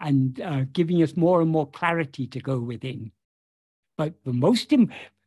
and 0.00 0.40
uh, 0.40 0.64
giving 0.72 1.02
us 1.02 1.16
more 1.16 1.40
and 1.40 1.50
more 1.50 1.68
clarity 1.70 2.26
to 2.28 2.40
go 2.40 2.60
within. 2.60 3.10
But 3.96 4.14
the 4.24 4.32
most, 4.32 4.72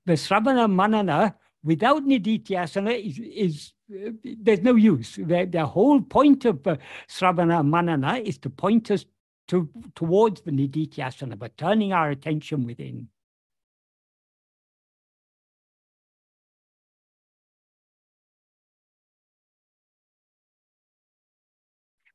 the 0.05 0.13
Sravana 0.13 0.67
Manana 0.67 1.35
without 1.63 2.03
Nididhyasana 2.03 3.05
is, 3.05 3.19
is 3.19 3.73
uh, 3.93 4.11
there's 4.23 4.61
no 4.61 4.75
use. 4.75 5.15
The, 5.15 5.47
the 5.49 5.65
whole 5.65 6.01
point 6.01 6.45
of 6.45 6.65
uh, 6.65 6.77
Sravana 7.07 7.63
Manana 7.63 8.21
is 8.23 8.37
to 8.39 8.49
point 8.49 8.91
us 8.91 9.05
to, 9.49 9.69
towards 9.95 10.41
the 10.41 10.51
Nididhyasana, 10.51 11.37
but 11.37 11.57
turning 11.57 11.93
our 11.93 12.09
attention 12.09 12.65
within. 12.65 13.09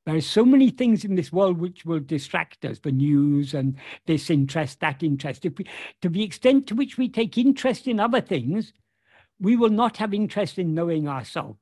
There 0.07 0.15
are 0.15 0.21
so 0.21 0.45
many 0.45 0.71
things 0.71 1.05
in 1.05 1.15
this 1.15 1.33
world 1.33 1.59
which 1.59 1.87
will 1.87 2.01
distract 2.01 2.65
us, 2.65 2.79
the 2.79 2.93
news 2.93 3.55
and 3.55 3.77
this 4.07 4.29
interest, 4.29 4.81
that 4.81 5.03
interest. 5.03 5.47
If 5.47 5.59
we, 5.59 5.67
to 6.03 6.09
the 6.11 6.23
extent 6.23 6.67
to 6.67 6.75
which 6.75 6.99
we 6.99 7.09
take 7.09 7.39
interest 7.39 7.87
in 7.87 7.99
other 7.99 8.21
things, 8.21 8.73
we 9.41 9.57
will 9.57 9.71
not 9.71 9.97
have 9.97 10.13
interest 10.13 10.59
in 10.59 10.75
knowing 10.75 11.09
ourselves. 11.09 11.59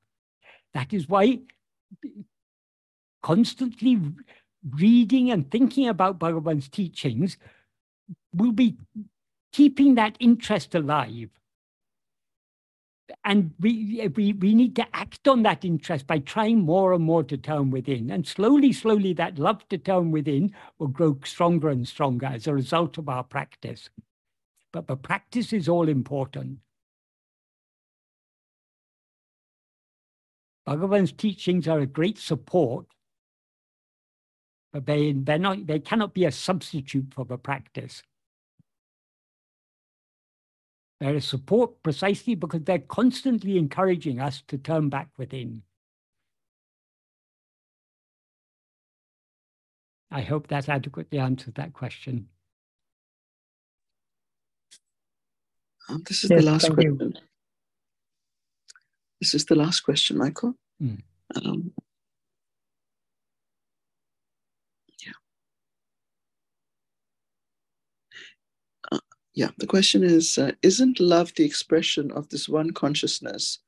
That 0.75 0.93
is 0.93 1.09
why 1.09 1.41
constantly 3.23 4.01
reading 4.69 5.31
and 5.31 5.49
thinking 5.51 5.89
about 5.89 6.19
Bhagavan's 6.19 6.69
teachings 6.69 7.37
will 8.35 8.53
be 8.53 8.77
keeping 9.53 9.95
that 9.95 10.17
interest 10.19 10.75
alive 10.75 11.29
and 13.25 13.53
we, 13.61 14.09
we, 14.17 14.33
we 14.33 14.55
need 14.55 14.75
to 14.77 14.87
act 14.95 15.29
on 15.29 15.43
that 15.45 15.65
interest 15.65 16.07
by 16.09 16.19
trying 16.19 16.61
more 16.61 16.93
and 16.93 17.05
more 17.05 17.23
to 17.23 17.37
turn 17.37 17.71
within. 17.71 18.11
And 18.11 18.27
slowly, 18.27 18.73
slowly, 18.73 19.13
that 19.15 19.39
love 19.39 19.67
to 19.69 19.79
turn 19.79 20.11
within 20.11 20.53
will 20.79 20.89
grow 20.89 21.17
stronger 21.25 21.69
and 21.69 21.87
stronger 21.87 22.27
as 22.27 22.49
a 22.49 22.55
result 22.55 22.99
of 22.99 23.09
our 23.09 23.23
practice. 23.23 23.91
But 24.73 24.89
the 24.89 24.97
practice 24.97 25.53
is 25.53 25.69
all 25.69 25.89
important. 25.89 26.59
Bhagavan's 30.67 31.13
teachings 31.13 31.69
are 31.69 31.81
a 31.81 31.87
great 31.87 32.19
support, 32.19 32.87
but 34.73 34.87
they, 34.87 35.13
they're 35.13 35.39
not, 35.39 35.67
they 35.67 35.79
cannot 35.79 36.15
be 36.15 36.25
a 36.25 36.33
substitute 36.33 37.13
for 37.15 37.25
the 37.25 37.37
practice. 37.37 38.03
They're 41.03 41.17
a 41.17 41.21
support 41.21 41.83
precisely 41.83 42.37
because 42.37 42.63
they're 42.63 42.79
constantly 42.79 43.59
encouraging 43.59 44.21
us 44.21 44.45
to 44.47 44.57
turn 44.57 44.89
back 44.89 45.09
within. 45.19 45.63
I 50.13 50.21
hope 50.21 50.47
that 50.47 50.69
adequately 50.69 51.19
answered 51.19 51.57
that 51.57 51.73
question. 51.73 52.29
Um, 55.89 56.05
this 56.07 56.23
is 56.23 56.31
yes, 56.31 56.39
the 56.45 56.47
last 56.49 56.73
question. 56.73 56.99
You. 57.01 57.13
This 59.21 59.35
is 59.35 59.45
the 59.47 59.57
last 59.57 59.81
question, 59.81 60.19
Michael. 60.19 60.55
Mm. 60.81 61.01
Um, 61.35 61.73
yeah. 65.05 65.13
Uh, 68.93 68.99
yeah, 69.35 69.49
the 69.59 69.67
question 69.67 70.05
is 70.05 70.39
uh, 70.39 70.53
Isn't 70.63 71.01
love 71.01 71.33
the 71.35 71.45
expression 71.45 72.11
of 72.13 72.29
this 72.29 72.49
one 72.49 72.73
consciousness? 72.73 73.59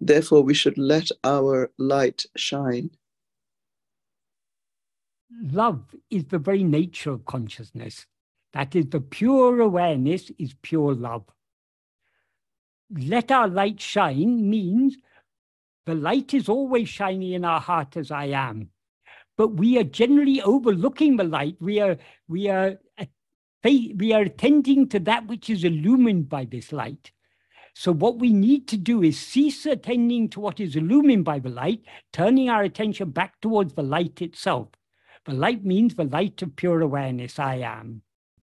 Therefore, 0.00 0.42
we 0.42 0.54
should 0.54 0.78
let 0.78 1.10
our 1.24 1.70
light 1.76 2.24
shine. 2.36 2.90
Love 5.42 5.82
is 6.10 6.24
the 6.26 6.38
very 6.38 6.62
nature 6.62 7.10
of 7.10 7.24
consciousness. 7.26 8.06
That 8.52 8.74
is, 8.76 8.86
the 8.86 9.00
pure 9.00 9.60
awareness 9.60 10.30
is 10.38 10.54
pure 10.62 10.94
love. 10.94 11.24
Let 12.90 13.30
our 13.30 13.48
light 13.48 13.80
shine 13.80 14.48
means 14.48 14.96
the 15.84 15.94
light 15.94 16.32
is 16.32 16.48
always 16.48 16.88
shining 16.88 17.32
in 17.32 17.44
our 17.44 17.60
heart 17.60 17.96
as 17.96 18.10
I 18.10 18.26
am. 18.26 18.70
But 19.36 19.48
we 19.48 19.78
are 19.78 19.84
generally 19.84 20.40
overlooking 20.42 21.16
the 21.16 21.24
light. 21.24 21.56
We 21.60 21.80
are, 21.80 21.98
we 22.28 22.48
are, 22.48 22.78
we 23.64 24.12
are 24.12 24.22
attending 24.22 24.88
to 24.88 25.00
that 25.00 25.26
which 25.26 25.50
is 25.50 25.64
illumined 25.64 26.28
by 26.28 26.44
this 26.44 26.72
light. 26.72 27.12
So 27.74 27.92
what 27.92 28.18
we 28.18 28.32
need 28.32 28.66
to 28.68 28.76
do 28.76 29.02
is 29.02 29.20
cease 29.20 29.64
attending 29.64 30.28
to 30.30 30.40
what 30.40 30.58
is 30.58 30.74
illumined 30.74 31.24
by 31.24 31.38
the 31.38 31.48
light, 31.48 31.82
turning 32.12 32.50
our 32.50 32.62
attention 32.62 33.10
back 33.10 33.40
towards 33.40 33.74
the 33.74 33.82
light 33.82 34.20
itself. 34.20 34.68
The 35.26 35.34
light 35.34 35.64
means 35.64 35.94
the 35.94 36.04
light 36.04 36.42
of 36.42 36.56
pure 36.56 36.80
awareness, 36.80 37.38
I 37.38 37.56
am. 37.56 38.02